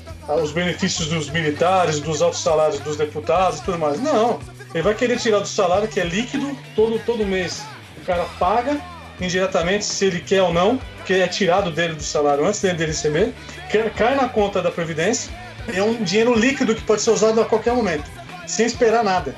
os 0.43 0.53
benefícios 0.53 1.09
dos 1.09 1.31
militares, 1.31 2.01
dos 2.01 2.23
altos 2.23 2.43
salários 2.43 2.81
dos 2.81 2.97
deputados 2.97 3.59
e 3.59 3.63
tudo 3.63 3.79
mais. 3.79 4.01
Não. 4.01 4.39
Ele 4.73 4.83
vai 4.83 4.95
querer 4.95 5.19
tirar 5.19 5.41
do 5.41 5.49
salário 5.49 5.89
que 5.89 6.01
é 6.01 6.05
líquido 6.05 6.57
todo, 6.75 6.99
todo 7.01 7.25
mês. 7.27 7.63
O 7.99 8.05
cara 8.05 8.25
paga 8.39 8.81
indiretamente 9.21 9.85
se 9.85 10.05
ele 10.05 10.21
quer 10.21 10.43
ou 10.43 10.53
não, 10.53 10.79
que 11.05 11.15
é 11.15 11.27
tirado 11.27 11.71
dele 11.71 11.95
do 11.95 12.03
salário 12.03 12.45
antes 12.45 12.61
dele 12.61 12.87
receber, 12.87 13.33
cai 13.97 14.15
na 14.15 14.29
conta 14.29 14.61
da 14.61 14.71
Previdência, 14.71 15.33
é 15.73 15.83
um 15.83 15.95
dinheiro 16.03 16.35
líquido 16.35 16.75
que 16.75 16.83
pode 16.83 17.01
ser 17.01 17.11
usado 17.11 17.41
a 17.41 17.45
qualquer 17.45 17.73
momento, 17.73 18.05
sem 18.47 18.67
esperar 18.67 19.03
nada. 19.03 19.35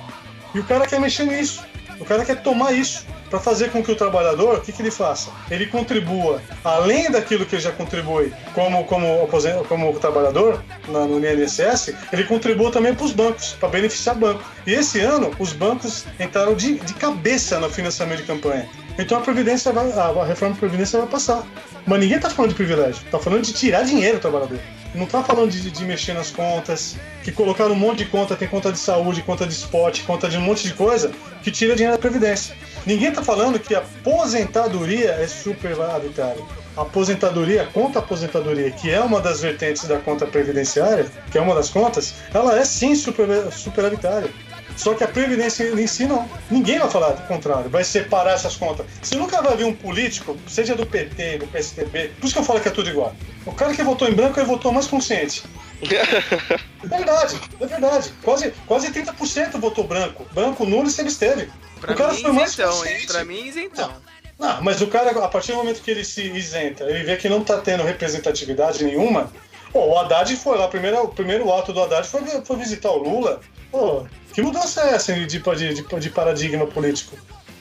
E 0.55 0.59
o 0.59 0.65
cara 0.65 0.86
quer 0.86 1.01
mexer 1.01 1.24
nisso, 1.24 1.62
o 2.01 2.05
cara 2.05 2.25
quer 2.25 2.43
tomar 2.43 2.73
isso 2.73 3.07
para 3.29 3.39
fazer 3.39 3.70
com 3.70 3.83
que 3.83 3.93
o 3.93 3.97
trabalhador, 3.97 4.59
o 4.59 4.61
que, 4.61 4.73
que 4.73 4.81
ele 4.81 4.91
faça? 4.91 5.31
Ele 5.51 5.66
contribua, 5.66 6.41
além 6.65 7.11
daquilo 7.11 7.45
que 7.45 7.57
ele 7.57 7.62
já 7.62 7.73
contribui 7.73 8.33
como, 8.55 8.85
como, 8.85 9.29
como 9.69 9.99
trabalhador 9.99 10.62
na, 10.89 11.01
no 11.01 11.19
INSS, 11.19 11.95
ele 12.12 12.25
contribua 12.25 12.70
também 12.70 12.95
para 12.95 13.05
os 13.05 13.12
bancos, 13.12 13.53
para 13.53 13.69
beneficiar 13.69 14.16
banco. 14.16 14.43
E 14.66 14.73
esse 14.73 15.01
ano, 15.01 15.31
os 15.39 15.53
bancos 15.53 16.05
entraram 16.19 16.55
de, 16.55 16.79
de 16.79 16.95
cabeça 16.95 17.59
no 17.59 17.69
financiamento 17.69 18.20
de 18.20 18.27
campanha. 18.27 18.69
Então 18.99 19.19
a 19.19 19.20
Previdência 19.20 19.73
vai, 19.73 19.93
a 19.93 20.25
reforma 20.25 20.55
da 20.55 20.61
Previdência 20.61 20.99
vai 20.99 21.09
passar. 21.09 21.47
Mas 21.87 22.01
ninguém 22.01 22.16
está 22.16 22.29
falando 22.29 22.51
de 22.51 22.57
privilégio, 22.57 23.05
está 23.05 23.19
falando 23.19 23.45
de 23.45 23.53
tirar 23.53 23.85
dinheiro 23.85 24.19
do 24.19 24.20
trabalhador. 24.20 24.59
Não 24.95 25.05
está 25.05 25.23
falando 25.23 25.51
de, 25.51 25.70
de, 25.70 25.85
mexer 25.85 26.15
nas 26.15 26.31
contas, 26.31 26.97
que 27.23 27.31
colocaram 27.31 27.73
um 27.73 27.77
monte 27.77 27.99
de 27.99 28.07
conta, 28.07 28.35
tem 28.35 28.49
conta 28.49 28.73
de 28.73 28.79
saúde, 28.79 29.23
conta 29.23 29.47
de 29.47 29.53
esporte, 29.53 30.03
conta 30.03 30.29
de 30.29 30.37
um 30.37 30.41
monte 30.41 30.66
de 30.66 30.75
coisa, 30.75 31.12
que 31.43 31.51
tira 31.51 31.77
dinheiro 31.77 31.97
da 31.97 32.01
Previdência. 32.01 32.57
Ninguém 32.85 33.11
está 33.11 33.23
falando 33.23 33.59
que 33.61 33.75
a 33.75 33.79
aposentadoria 33.79 35.11
é 35.11 35.29
superavitária. 35.29 36.43
A 36.77 36.83
aposentadoria, 36.83 37.62
a 37.62 37.66
conta 37.66 37.99
aposentadoria, 37.99 38.70
que 38.70 38.91
é 38.91 39.01
uma 39.01 39.20
das 39.20 39.41
vertentes 39.43 39.87
da 39.87 39.99
conta 39.99 40.27
previdenciária, 40.27 41.07
que 41.31 41.39
é 41.39 41.41
uma 41.41 41.55
das 41.55 41.69
contas, 41.70 42.15
ela 42.33 42.59
é 42.59 42.65
sim 42.65 42.95
super, 42.95 43.29
superavitária. 43.53 44.31
Só 44.79 44.95
que 44.95 45.03
a 45.03 45.09
Previdência 45.09 45.65
em 45.65 45.87
si 45.89 46.07
não. 46.07 46.29
Ninguém 46.49 46.79
vai 46.79 46.89
falar 46.89 47.11
do 47.11 47.27
contrário, 47.27 47.69
vai 47.69 47.83
separar 47.83 48.35
essas 48.35 48.55
contas. 48.55 48.87
Você 49.03 49.17
nunca 49.17 49.43
vai 49.43 49.57
ver 49.57 49.65
um 49.65 49.75
político, 49.75 50.37
seja 50.47 50.77
do 50.77 50.87
PT, 50.87 51.39
do 51.39 51.49
PSDB, 51.49 52.13
por 52.21 52.25
isso 52.27 52.35
que 52.35 52.41
eu 52.41 52.45
falo 52.45 52.61
que 52.61 52.69
é 52.69 52.71
tudo 52.71 52.89
igual. 52.89 53.13
O 53.45 53.53
cara 53.53 53.75
que 53.75 53.83
votou 53.83 54.09
em 54.09 54.13
branco, 54.13 54.39
ele 54.39 54.47
votou 54.47 54.73
mais 54.73 54.87
consciente. 54.87 55.43
é 55.83 56.87
verdade, 56.87 57.41
é 57.61 57.67
verdade. 57.67 58.13
Quase, 58.23 58.53
quase 58.67 58.93
30% 58.93 59.59
votou 59.59 59.85
branco. 59.85 60.25
Branco, 60.33 60.65
nulo 60.65 60.87
e 60.87 60.91
se 60.91 61.01
absteve. 61.01 61.51
Pra 61.81 61.93
o 61.93 61.97
cara 61.97 62.13
mim, 62.13 62.23
foi 62.23 62.33
mais 62.33 62.53
isentão, 62.53 62.73
consciente. 62.73 63.01
hein? 63.01 63.07
Pra 63.09 63.25
mim, 63.25 63.47
isentão. 63.47 63.93
Não, 64.39 64.63
mas 64.63 64.81
o 64.81 64.87
cara, 64.87 65.11
a 65.11 65.29
partir 65.29 65.51
do 65.53 65.59
momento 65.59 65.83
que 65.83 65.91
ele 65.91 66.05
se 66.05 66.23
isenta, 66.23 66.85
ele 66.85 67.03
vê 67.03 67.17
que 67.17 67.29
não 67.29 67.43
tá 67.43 67.59
tendo 67.59 67.83
representatividade 67.83 68.85
nenhuma. 68.85 69.33
Pô, 69.73 69.87
o 69.87 69.99
Haddad 69.99 70.35
foi 70.37 70.57
lá, 70.57 70.69
primeiro, 70.69 71.03
o 71.03 71.09
primeiro 71.09 71.53
ato 71.53 71.73
do 71.73 71.83
Haddad 71.83 72.07
foi, 72.07 72.23
foi 72.45 72.57
visitar 72.57 72.91
o 72.91 72.99
Lula. 72.99 73.41
Pô, 73.70 74.07
que 74.32 74.43
mudança 74.43 74.82
é 74.82 74.95
essa 74.95 75.12
de, 75.12 75.27
de, 75.27 75.39
de, 75.39 76.01
de 76.01 76.11
paradigma 76.11 76.66
político? 76.66 77.16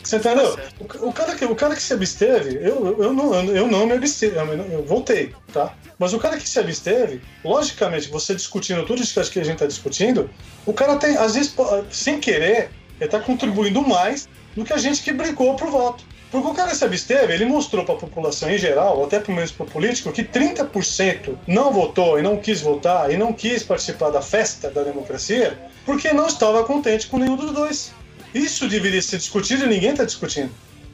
Você 0.07 0.15
entendeu? 0.15 0.57
O, 0.79 1.09
o, 1.09 1.13
cara 1.13 1.35
que, 1.35 1.43
o 1.43 1.55
cara 1.55 1.75
que 1.75 1.81
se 1.81 1.93
absteve, 1.93 2.55
eu, 2.55 2.95
eu, 2.97 3.13
não, 3.13 3.33
eu 3.45 3.67
não 3.67 3.85
me 3.85 3.93
absteve, 3.93 4.37
eu, 4.37 4.47
eu 4.47 4.85
voltei, 4.85 5.33
tá? 5.51 5.73
Mas 5.99 6.13
o 6.13 6.19
cara 6.19 6.37
que 6.37 6.47
se 6.47 6.57
absteve, 6.59 7.21
logicamente, 7.43 8.07
você 8.07 8.33
discutindo 8.33 8.85
tudo 8.85 9.01
isso 9.01 9.13
que 9.29 9.39
a 9.39 9.43
gente 9.43 9.55
está 9.55 9.65
discutindo, 9.65 10.29
o 10.65 10.71
cara 10.71 10.95
tem, 10.95 11.17
às 11.17 11.35
vezes, 11.35 11.53
sem 11.91 12.21
querer, 12.21 12.69
ele 12.99 13.05
está 13.05 13.19
contribuindo 13.19 13.81
mais 13.81 14.29
do 14.55 14.63
que 14.63 14.71
a 14.71 14.77
gente 14.77 15.01
que 15.01 15.11
brigou 15.11 15.55
pro 15.55 15.69
voto. 15.69 16.05
Porque 16.31 16.47
o 16.47 16.53
cara 16.53 16.73
se 16.73 16.83
absteve, 16.83 17.33
ele 17.33 17.45
mostrou 17.45 17.83
para 17.83 17.95
a 17.95 17.97
população 17.97 18.49
em 18.49 18.57
geral, 18.57 18.97
ou 18.97 19.05
até 19.05 19.19
pelo 19.19 19.35
menos 19.35 19.51
para 19.51 19.65
o 19.65 19.69
político, 19.69 20.11
que 20.11 20.23
30% 20.23 21.37
não 21.47 21.71
votou 21.71 22.19
e 22.19 22.21
não 22.21 22.37
quis 22.37 22.61
votar 22.61 23.11
e 23.11 23.17
não 23.17 23.31
quis 23.31 23.63
participar 23.63 24.09
da 24.09 24.21
festa 24.21 24.69
da 24.69 24.83
democracia 24.83 25.57
porque 25.87 26.11
não 26.11 26.27
estava 26.27 26.65
contente 26.65 27.07
com 27.07 27.17
nenhum 27.17 27.37
dos 27.37 27.51
dois. 27.53 27.93
Isso 28.35 28.67
deveria 28.67 29.01
ser 29.01 29.17
discutido 29.17 29.63
e 29.63 29.69
ninguém 29.69 29.91
está 29.91 30.03
discutindo. 30.03 30.51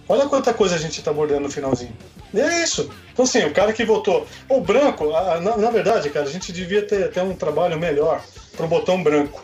Olha 0.08 0.28
quanta 0.28 0.54
coisa 0.54 0.76
a 0.76 0.78
gente 0.78 1.00
está 1.00 1.10
abordando 1.10 1.42
no 1.42 1.50
finalzinho. 1.50 1.92
E 2.32 2.40
é 2.40 2.64
isso. 2.64 2.92
Então, 3.12 3.26
assim, 3.26 3.44
o 3.44 3.52
cara 3.52 3.74
que 3.74 3.84
votou. 3.84 4.28
O 4.48 4.62
branco, 4.62 5.10
na, 5.42 5.58
na 5.58 5.72
verdade, 5.72 6.12
cara, 6.12 6.28
a 6.28 6.32
gente 6.32 6.54
devia 6.54 6.84
ter 6.84 7.06
até 7.06 7.24
um 7.24 7.36
trabalho 7.36 7.80
melhor 7.80 8.24
para 8.56 8.68
o 8.68 8.70
botão 8.70 9.02
branco. 9.02 9.44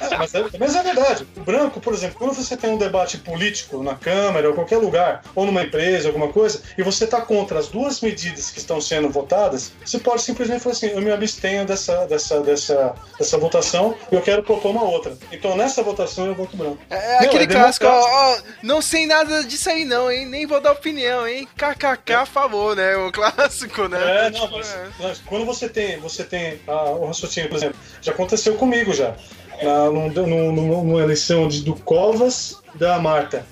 É, 0.00 0.16
mas, 0.18 0.34
é, 0.34 0.44
mas, 0.58 0.76
é, 0.76 0.82
verdade. 0.82 1.26
O 1.36 1.40
branco, 1.40 1.80
por 1.80 1.92
exemplo, 1.92 2.16
quando 2.18 2.34
você 2.34 2.56
tem 2.56 2.70
um 2.70 2.78
debate 2.78 3.18
político 3.18 3.82
na 3.82 3.94
Câmara 3.94 4.48
ou 4.48 4.54
qualquer 4.54 4.78
lugar, 4.78 5.22
ou 5.34 5.46
numa 5.46 5.62
empresa, 5.62 6.08
alguma 6.08 6.28
coisa, 6.28 6.62
e 6.76 6.82
você 6.82 7.04
está 7.04 7.20
contra 7.20 7.58
as 7.58 7.68
duas 7.68 8.00
medidas 8.00 8.50
que 8.50 8.58
estão 8.58 8.80
sendo 8.80 9.08
votadas, 9.08 9.72
você 9.84 9.98
pode 9.98 10.22
simplesmente 10.22 10.60
falar 10.60 10.74
assim: 10.74 10.88
eu 10.88 11.00
me 11.00 11.10
abstenho 11.10 11.64
dessa, 11.64 12.06
dessa, 12.06 12.40
dessa, 12.40 12.94
dessa 13.18 13.38
votação 13.38 13.94
e 14.10 14.14
eu 14.14 14.22
quero 14.22 14.42
propor 14.42 14.70
uma 14.70 14.82
outra. 14.82 15.16
Então 15.32 15.56
nessa 15.56 15.82
votação 15.82 16.26
eu 16.26 16.34
voto 16.34 16.56
branco. 16.56 16.78
É, 16.90 16.96
é 16.96 17.18
aquele 17.24 17.44
é 17.44 17.46
clássico, 17.46 17.86
ó, 17.86 17.90
ó, 17.90 18.38
não 18.62 18.80
sei 18.80 19.06
nada 19.06 19.44
disso 19.44 19.68
aí 19.70 19.84
não, 19.84 20.10
hein? 20.10 20.26
Nem 20.26 20.46
vou 20.46 20.60
dar 20.60 20.72
opinião, 20.72 21.26
hein? 21.26 21.48
KKK 21.56 22.12
a 22.14 22.26
favor, 22.26 22.76
né? 22.76 22.96
O 22.96 23.12
clássico, 23.12 23.88
né? 23.88 24.26
É, 24.26 24.30
não, 24.30 24.50
mas, 24.50 24.76
mas 24.98 25.18
quando 25.24 25.44
você 25.44 25.68
tem, 25.68 25.98
você 25.98 26.24
tem 26.24 26.60
ah, 26.66 26.90
o 26.90 27.06
raciocínio, 27.06 27.48
por 27.48 27.56
exemplo, 27.56 27.78
já 28.00 28.12
aconteceu 28.12 28.54
comigo 28.54 28.92
já 28.92 29.14
na, 29.62 29.90
num, 29.90 30.52
numa 30.52 31.00
eleição 31.00 31.48
de, 31.48 31.62
do 31.62 31.74
Covas 31.74 32.56
da 32.74 32.98
Marta. 32.98 33.46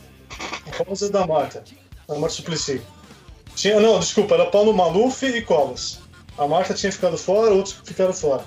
Covas 0.77 1.03
é 1.03 1.09
da 1.09 1.27
Marta. 1.27 1.65
A 2.09 2.15
Marta 2.15 2.37
Suplicy. 2.37 2.83
Tinha, 3.55 3.81
não, 3.81 3.99
desculpa, 3.99 4.35
era 4.35 4.47
Paulo 4.47 4.73
Maluf 4.73 5.24
e 5.24 5.43
Covas. 5.43 6.01
A 6.37 6.47
Marta 6.47 6.74
tinha 6.74 6.93
ficado 6.93 7.16
fora, 7.16 7.51
outros 7.53 7.77
ficaram 7.85 8.12
fora. 8.12 8.45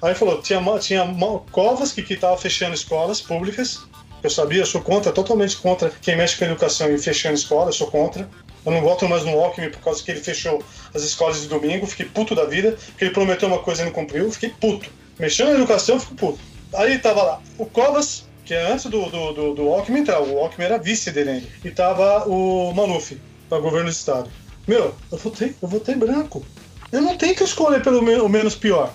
Aí 0.00 0.14
falou, 0.14 0.40
tinha, 0.40 0.60
tinha 0.78 1.04
Covas 1.50 1.92
que 1.92 2.00
estava 2.12 2.36
fechando 2.36 2.74
escolas 2.74 3.20
públicas. 3.20 3.80
Eu 4.22 4.30
sabia, 4.30 4.62
eu 4.62 4.66
sou 4.66 4.80
contra, 4.80 5.12
totalmente 5.12 5.56
contra 5.56 5.90
quem 6.00 6.16
mexe 6.16 6.38
com 6.38 6.44
a 6.44 6.48
educação 6.48 6.90
e 6.90 6.98
fechando 6.98 7.34
escola, 7.34 7.68
eu 7.68 7.72
sou 7.72 7.88
contra. 7.88 8.28
Eu 8.64 8.72
não 8.72 8.80
voto 8.80 9.06
mais 9.06 9.22
no 9.24 9.38
Alckmin 9.38 9.68
por 9.68 9.80
causa 9.80 10.02
que 10.02 10.10
ele 10.10 10.20
fechou 10.20 10.62
as 10.94 11.02
escolas 11.02 11.42
de 11.42 11.48
domingo, 11.48 11.86
fiquei 11.86 12.06
puto 12.06 12.34
da 12.34 12.46
vida, 12.46 12.72
porque 12.72 13.04
ele 13.04 13.12
prometeu 13.12 13.48
uma 13.48 13.58
coisa 13.58 13.82
e 13.82 13.84
não 13.84 13.92
cumpriu, 13.92 14.30
fiquei 14.32 14.48
puto. 14.48 14.90
Mexendo 15.18 15.48
na 15.48 15.56
educação, 15.56 15.96
eu 15.96 16.00
fico 16.00 16.14
puto. 16.14 16.38
Aí 16.74 16.98
tava 16.98 17.22
lá 17.22 17.40
o 17.58 17.66
Covas, 17.66 18.24
que 18.44 18.54
é 18.54 18.72
antes 18.72 18.86
do, 18.86 19.06
do, 19.06 19.32
do, 19.32 19.54
do 19.54 19.68
Alckmin 19.68 20.00
entrar, 20.00 20.20
o 20.20 20.38
Alckmin 20.38 20.66
era 20.66 20.78
vice 20.78 21.10
dele 21.10 21.30
ainda. 21.30 21.46
E 21.64 21.70
tava 21.70 22.28
o 22.28 22.72
Maluf, 22.74 23.18
para 23.48 23.58
governo 23.58 23.86
do 23.86 23.92
estado. 23.92 24.30
Meu, 24.66 24.94
eu 25.10 25.18
votei, 25.18 25.54
eu 25.60 25.68
votei 25.68 25.94
branco. 25.94 26.44
Eu 26.90 27.02
não 27.02 27.16
tenho 27.16 27.34
que 27.34 27.44
escolher 27.44 27.82
pelo 27.82 28.00
o 28.00 28.28
menos 28.28 28.54
pior. 28.54 28.92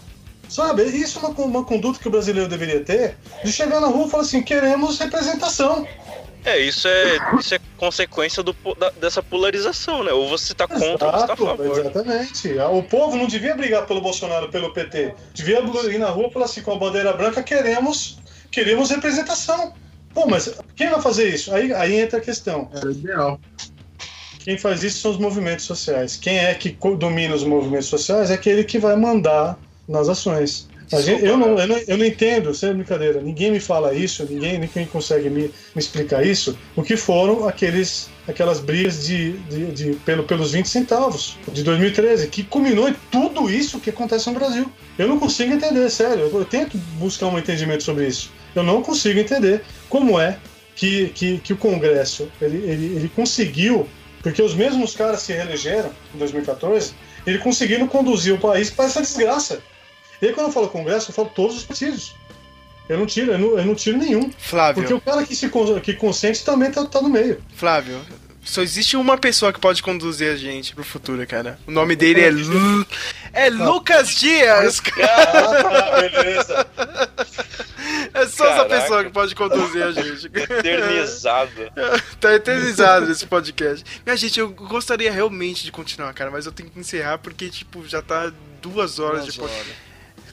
Sabe? 0.47 0.83
Isso 0.83 1.19
é 1.19 1.21
uma, 1.21 1.45
uma 1.45 1.63
conduta 1.63 1.99
que 1.99 2.07
o 2.07 2.11
brasileiro 2.11 2.49
deveria 2.49 2.83
ter 2.83 3.17
de 3.43 3.51
chegar 3.51 3.79
na 3.79 3.87
rua 3.87 4.07
e 4.07 4.09
falar 4.09 4.23
assim: 4.23 4.41
queremos 4.41 4.97
representação. 4.97 5.87
É, 6.45 6.57
isso 6.57 6.87
é, 6.87 7.17
isso 7.37 7.53
é 7.53 7.59
consequência 7.77 8.41
do, 8.41 8.55
da, 8.77 8.89
dessa 8.91 9.21
polarização, 9.21 10.03
né? 10.03 10.11
Ou 10.11 10.29
você 10.29 10.53
tá 10.53 10.67
contra 10.67 10.85
Exato, 10.85 11.03
ou 11.05 11.11
você 11.11 11.27
tá 11.27 11.33
a 11.33 11.37
favor. 11.37 11.79
Exatamente. 11.79 12.57
O 12.71 12.83
povo 12.83 13.17
não 13.17 13.27
devia 13.27 13.55
brigar 13.55 13.85
pelo 13.85 14.01
Bolsonaro, 14.01 14.49
pelo 14.49 14.73
PT. 14.73 15.13
Devia 15.33 15.59
ir 15.59 15.97
na 15.97 16.09
rua 16.09 16.27
e 16.27 16.33
falar 16.33 16.45
assim, 16.45 16.61
com 16.61 16.71
a 16.71 16.77
bandeira 16.77 17.11
branca, 17.13 17.43
queremos, 17.43 18.19
queremos 18.49 18.89
representação. 18.89 19.73
Pô, 20.13 20.25
mas 20.25 20.53
quem 20.75 20.89
vai 20.89 21.01
fazer 21.01 21.29
isso? 21.29 21.53
Aí, 21.53 21.73
aí 21.73 21.99
entra 21.99 22.19
a 22.19 22.21
questão. 22.21 22.69
É 22.73 22.87
ideal. 22.87 23.39
Quem 24.39 24.57
faz 24.57 24.83
isso 24.83 25.01
são 25.01 25.11
os 25.11 25.17
movimentos 25.17 25.65
sociais. 25.65 26.15
Quem 26.15 26.39
é 26.39 26.53
que 26.53 26.75
domina 26.97 27.35
os 27.35 27.43
movimentos 27.43 27.87
sociais 27.87 28.31
é 28.31 28.35
aquele 28.35 28.63
que 28.63 28.79
vai 28.79 28.95
mandar 28.95 29.59
nas 29.87 30.07
ações. 30.07 30.68
Gente, 30.97 31.23
eu, 31.23 31.37
não, 31.37 31.59
eu, 31.59 31.67
não, 31.67 31.77
eu 31.87 31.97
não 31.97 32.05
entendo, 32.05 32.53
sem 32.53 32.73
brincadeira, 32.73 33.21
ninguém 33.21 33.51
me 33.51 33.59
fala 33.59 33.93
isso, 33.93 34.25
ninguém, 34.27 34.57
ninguém 34.57 34.87
consegue 34.87 35.29
me, 35.29 35.43
me 35.43 35.51
explicar 35.75 36.25
isso, 36.25 36.57
o 36.75 36.81
que 36.81 36.97
foram 36.97 37.47
aqueles, 37.47 38.09
aquelas 38.27 38.59
brigas 38.59 39.05
de, 39.05 39.33
de, 39.33 39.71
de, 39.71 39.93
pelo, 39.97 40.23
pelos 40.23 40.51
20 40.51 40.67
centavos 40.67 41.37
de 41.51 41.63
2013, 41.63 42.27
que 42.27 42.43
culminou 42.43 42.89
em 42.89 42.95
tudo 43.11 43.49
isso 43.51 43.79
que 43.79 43.91
acontece 43.91 44.27
no 44.27 44.39
Brasil. 44.39 44.71
Eu 44.97 45.07
não 45.07 45.19
consigo 45.19 45.53
entender, 45.53 45.87
sério, 45.91 46.23
eu, 46.23 46.39
eu 46.39 46.45
tento 46.45 46.75
buscar 46.97 47.27
um 47.27 47.37
entendimento 47.37 47.83
sobre 47.83 48.07
isso. 48.07 48.31
Eu 48.55 48.63
não 48.63 48.81
consigo 48.81 49.19
entender 49.19 49.61
como 49.87 50.19
é 50.19 50.37
que, 50.75 51.09
que, 51.09 51.37
que 51.37 51.53
o 51.53 51.57
Congresso 51.57 52.31
ele, 52.41 52.57
ele, 52.57 52.85
ele 52.95 53.11
conseguiu, 53.15 53.87
porque 54.23 54.41
os 54.41 54.55
mesmos 54.55 54.95
caras 54.95 55.21
se 55.21 55.33
reelegeram 55.33 55.91
em 56.15 56.17
2014 56.17 56.93
ele 57.25 57.37
conseguindo 57.39 57.87
conduzir 57.87 58.33
o 58.33 58.39
país 58.39 58.69
para 58.69 58.85
essa 58.85 59.01
desgraça. 59.01 59.61
E 60.21 60.27
aí, 60.27 60.33
quando 60.33 60.47
eu 60.47 60.53
falo 60.53 60.69
Congresso, 60.69 61.11
eu 61.11 61.15
falo 61.15 61.31
todos 61.33 61.57
os 61.57 61.63
partidos. 61.63 62.15
Eu 62.87 62.97
não 62.97 63.05
tiro, 63.05 63.31
eu 63.31 63.37
não, 63.37 63.57
eu 63.57 63.65
não 63.65 63.75
tiro 63.75 63.97
nenhum. 63.97 64.31
Flávio. 64.37 64.81
Porque 64.81 64.93
o 64.93 65.01
cara 65.01 65.23
que 65.23 65.35
se 65.35 65.49
que 65.83 65.93
consente 65.93 66.43
também 66.43 66.71
tá, 66.71 66.83
tá 66.85 67.01
no 67.01 67.09
meio. 67.09 67.41
Flávio, 67.55 68.01
só 68.43 68.63
existe 68.63 68.97
uma 68.97 69.15
pessoa 69.15 69.53
que 69.53 69.59
pode 69.59 69.83
conduzir 69.83 70.31
a 70.31 70.35
gente 70.35 70.73
pro 70.73 70.83
futuro, 70.83 71.25
cara. 71.27 71.59
O 71.67 71.71
nome 71.71 71.95
dele 71.95 72.21
é 72.21 72.31
Lu... 72.31 72.85
É 73.31 73.49
Lucas 73.49 74.15
Dias, 74.15 74.79
cara. 74.79 76.01
beleza. 76.01 76.67
É 78.11 78.25
só 78.25 78.45
essa 78.45 78.65
Caraca. 78.65 78.81
pessoa 78.81 79.03
que 79.03 79.11
pode 79.11 79.35
conduzir 79.35 79.83
a 79.83 79.91
gente. 79.91 80.25
Eternizado. 80.33 81.71
tá 82.19 82.33
eternizado 82.33 83.11
esse 83.11 83.27
podcast. 83.27 83.85
Minha 84.03 84.17
gente, 84.17 84.39
eu 84.39 84.49
gostaria 84.49 85.11
realmente 85.11 85.63
de 85.63 85.71
continuar, 85.71 86.11
cara, 86.13 86.31
mas 86.31 86.47
eu 86.47 86.51
tenho 86.51 86.71
que 86.71 86.79
encerrar 86.79 87.19
porque, 87.19 87.49
tipo, 87.49 87.87
já 87.87 88.01
tá 88.01 88.31
duas 88.61 88.97
horas 88.97 89.25
de 89.25 89.33
podcast. 89.39 89.88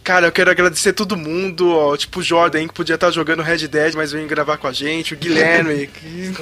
Cara, 0.06 0.28
eu 0.28 0.30
quero 0.30 0.48
agradecer 0.52 0.92
todo 0.92 1.16
mundo, 1.16 1.68
ó, 1.74 1.96
tipo 1.96 2.20
o 2.20 2.22
Jordan 2.22 2.68
que 2.68 2.74
podia 2.74 2.94
estar 2.94 3.10
jogando 3.10 3.42
Red 3.42 3.66
Dead, 3.66 3.92
mas 3.96 4.12
veio 4.12 4.24
gravar 4.28 4.56
com 4.56 4.68
a 4.68 4.72
gente, 4.72 5.14
o 5.14 5.16
Guilherme. 5.16 5.88
que- 5.88 6.32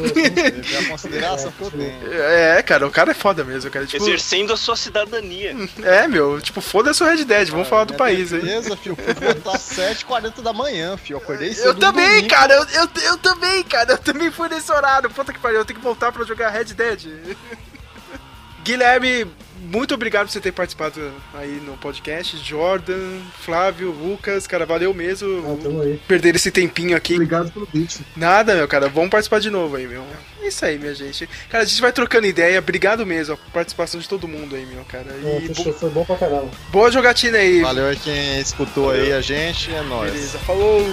É 0.75 0.79
a 0.81 0.89
consideração 0.91 1.51
que 1.51 1.63
eu 1.63 1.71
tenho. 1.71 2.13
é, 2.13 2.63
cara, 2.63 2.87
o 2.87 2.91
cara 2.91 3.13
é 3.13 3.15
foda 3.15 3.43
mesmo, 3.43 3.71
cara. 3.71 3.87
Tipo, 3.87 4.05
Exercendo 4.05 4.53
a 4.53 4.57
sua 4.59 4.77
cidadania. 4.77 5.57
é, 5.83 6.07
meu, 6.07 6.39
tipo, 6.43 6.61
foda-se 6.61 7.03
o 7.03 7.07
Red 7.07 7.25
Dead, 7.25 7.49
vamos 7.49 7.67
falar 7.67 7.85
do 7.85 7.95
país 7.95 8.35
aí. 8.35 8.41
Beleza, 8.43 8.77
filho. 8.77 8.97
Fui 8.97 9.15
voltar 9.15 9.57
às 9.57 9.63
7h40 9.63 10.43
da 10.43 10.53
manhã, 10.53 10.95
filho. 10.99 11.15
Eu 11.17 11.23
acordei 11.23 11.55
cedo. 11.55 11.69
Eu 11.69 11.75
também, 11.77 12.07
domingo. 12.17 12.29
cara, 12.29 12.53
eu, 12.53 12.67
eu, 12.83 12.89
eu 13.03 13.17
também, 13.17 13.63
cara, 13.63 13.93
eu 13.93 13.99
também 13.99 14.31
fui 14.31 14.47
nesse 14.51 14.71
horário. 14.71 15.09
Puta 15.09 15.33
que 15.33 15.39
pariu, 15.39 15.61
eu 15.61 15.65
tenho 15.65 15.79
que 15.79 15.85
voltar 15.85 16.13
pra 16.13 16.23
jogar 16.27 16.51
Red 16.51 16.65
Dead. 16.75 17.07
Guilherme, 18.63 19.27
muito 19.65 19.95
obrigado 19.95 20.27
por 20.27 20.33
você 20.33 20.41
ter 20.41 20.53
participado 20.53 21.13
aí 21.35 21.61
no 21.65 21.77
podcast. 21.77 22.37
Jordan, 22.37 23.21
Flávio, 23.41 23.91
Lucas, 23.91 24.47
cara, 24.47 24.65
valeu 24.67 24.93
mesmo 24.95 25.59
perder 26.07 26.37
esse 26.37 26.51
tempinho 26.51 26.97
aqui. 26.97 27.15
Obrigado 27.15 27.51
pelo 27.53 27.67
beat. 27.73 28.01
Nada, 28.17 28.55
meu 28.55 28.69
cara, 28.69 28.89
vamos 28.89 29.11
participar 29.11 29.41
de 29.41 29.51
novo 29.51 29.77
aí, 29.77 29.87
meu. 29.87 30.05
É 30.43 30.49
isso 30.49 30.65
aí, 30.65 30.79
minha 30.79 30.95
gente. 30.95 31.27
Cara, 31.49 31.65
a 31.65 31.67
gente 31.67 31.81
vai 31.81 31.91
trocando 31.93 32.27
ideia. 32.27 32.59
Obrigado 32.59 33.07
mesmo, 33.07 33.35
a 33.35 33.51
participação 33.53 33.99
de 33.99 34.09
todo 34.09 34.29
mundo 34.29 34.55
aí, 34.55 34.67
meu, 34.67 34.85
cara. 34.85 35.07
É, 35.25 35.39
E 35.43 35.49
fechou, 35.49 35.73
foi 35.73 35.89
bom 35.91 36.05
pra 36.05 36.17
caramba. 36.17 36.51
boa 36.71 36.91
jogatina 36.91 37.39
aí. 37.39 37.63
Valeu 37.63 37.87
aí 37.87 37.97
quem 37.97 38.39
escutou 38.41 38.91
aí 38.91 39.13
a 39.13 39.21
gente. 39.21 39.75
É 39.75 39.81
nóis. 39.83 40.13
Beleza, 40.13 40.39
falou. 40.41 40.85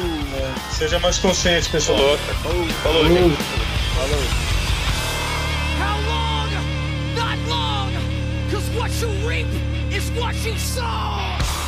Seja 0.72 1.00
mais 1.00 1.18
consciente, 1.18 1.70
pessoal. 1.70 1.98
Falou, 1.98 2.18
falou, 2.18 2.68
falou, 2.82 3.06
gente. 3.08 3.38
Falou. 3.96 4.61
What 8.76 8.92
you 9.02 9.08
reap 9.28 9.48
is 9.92 10.10
what 10.12 10.36
you 10.46 10.58
sow! 10.58 11.61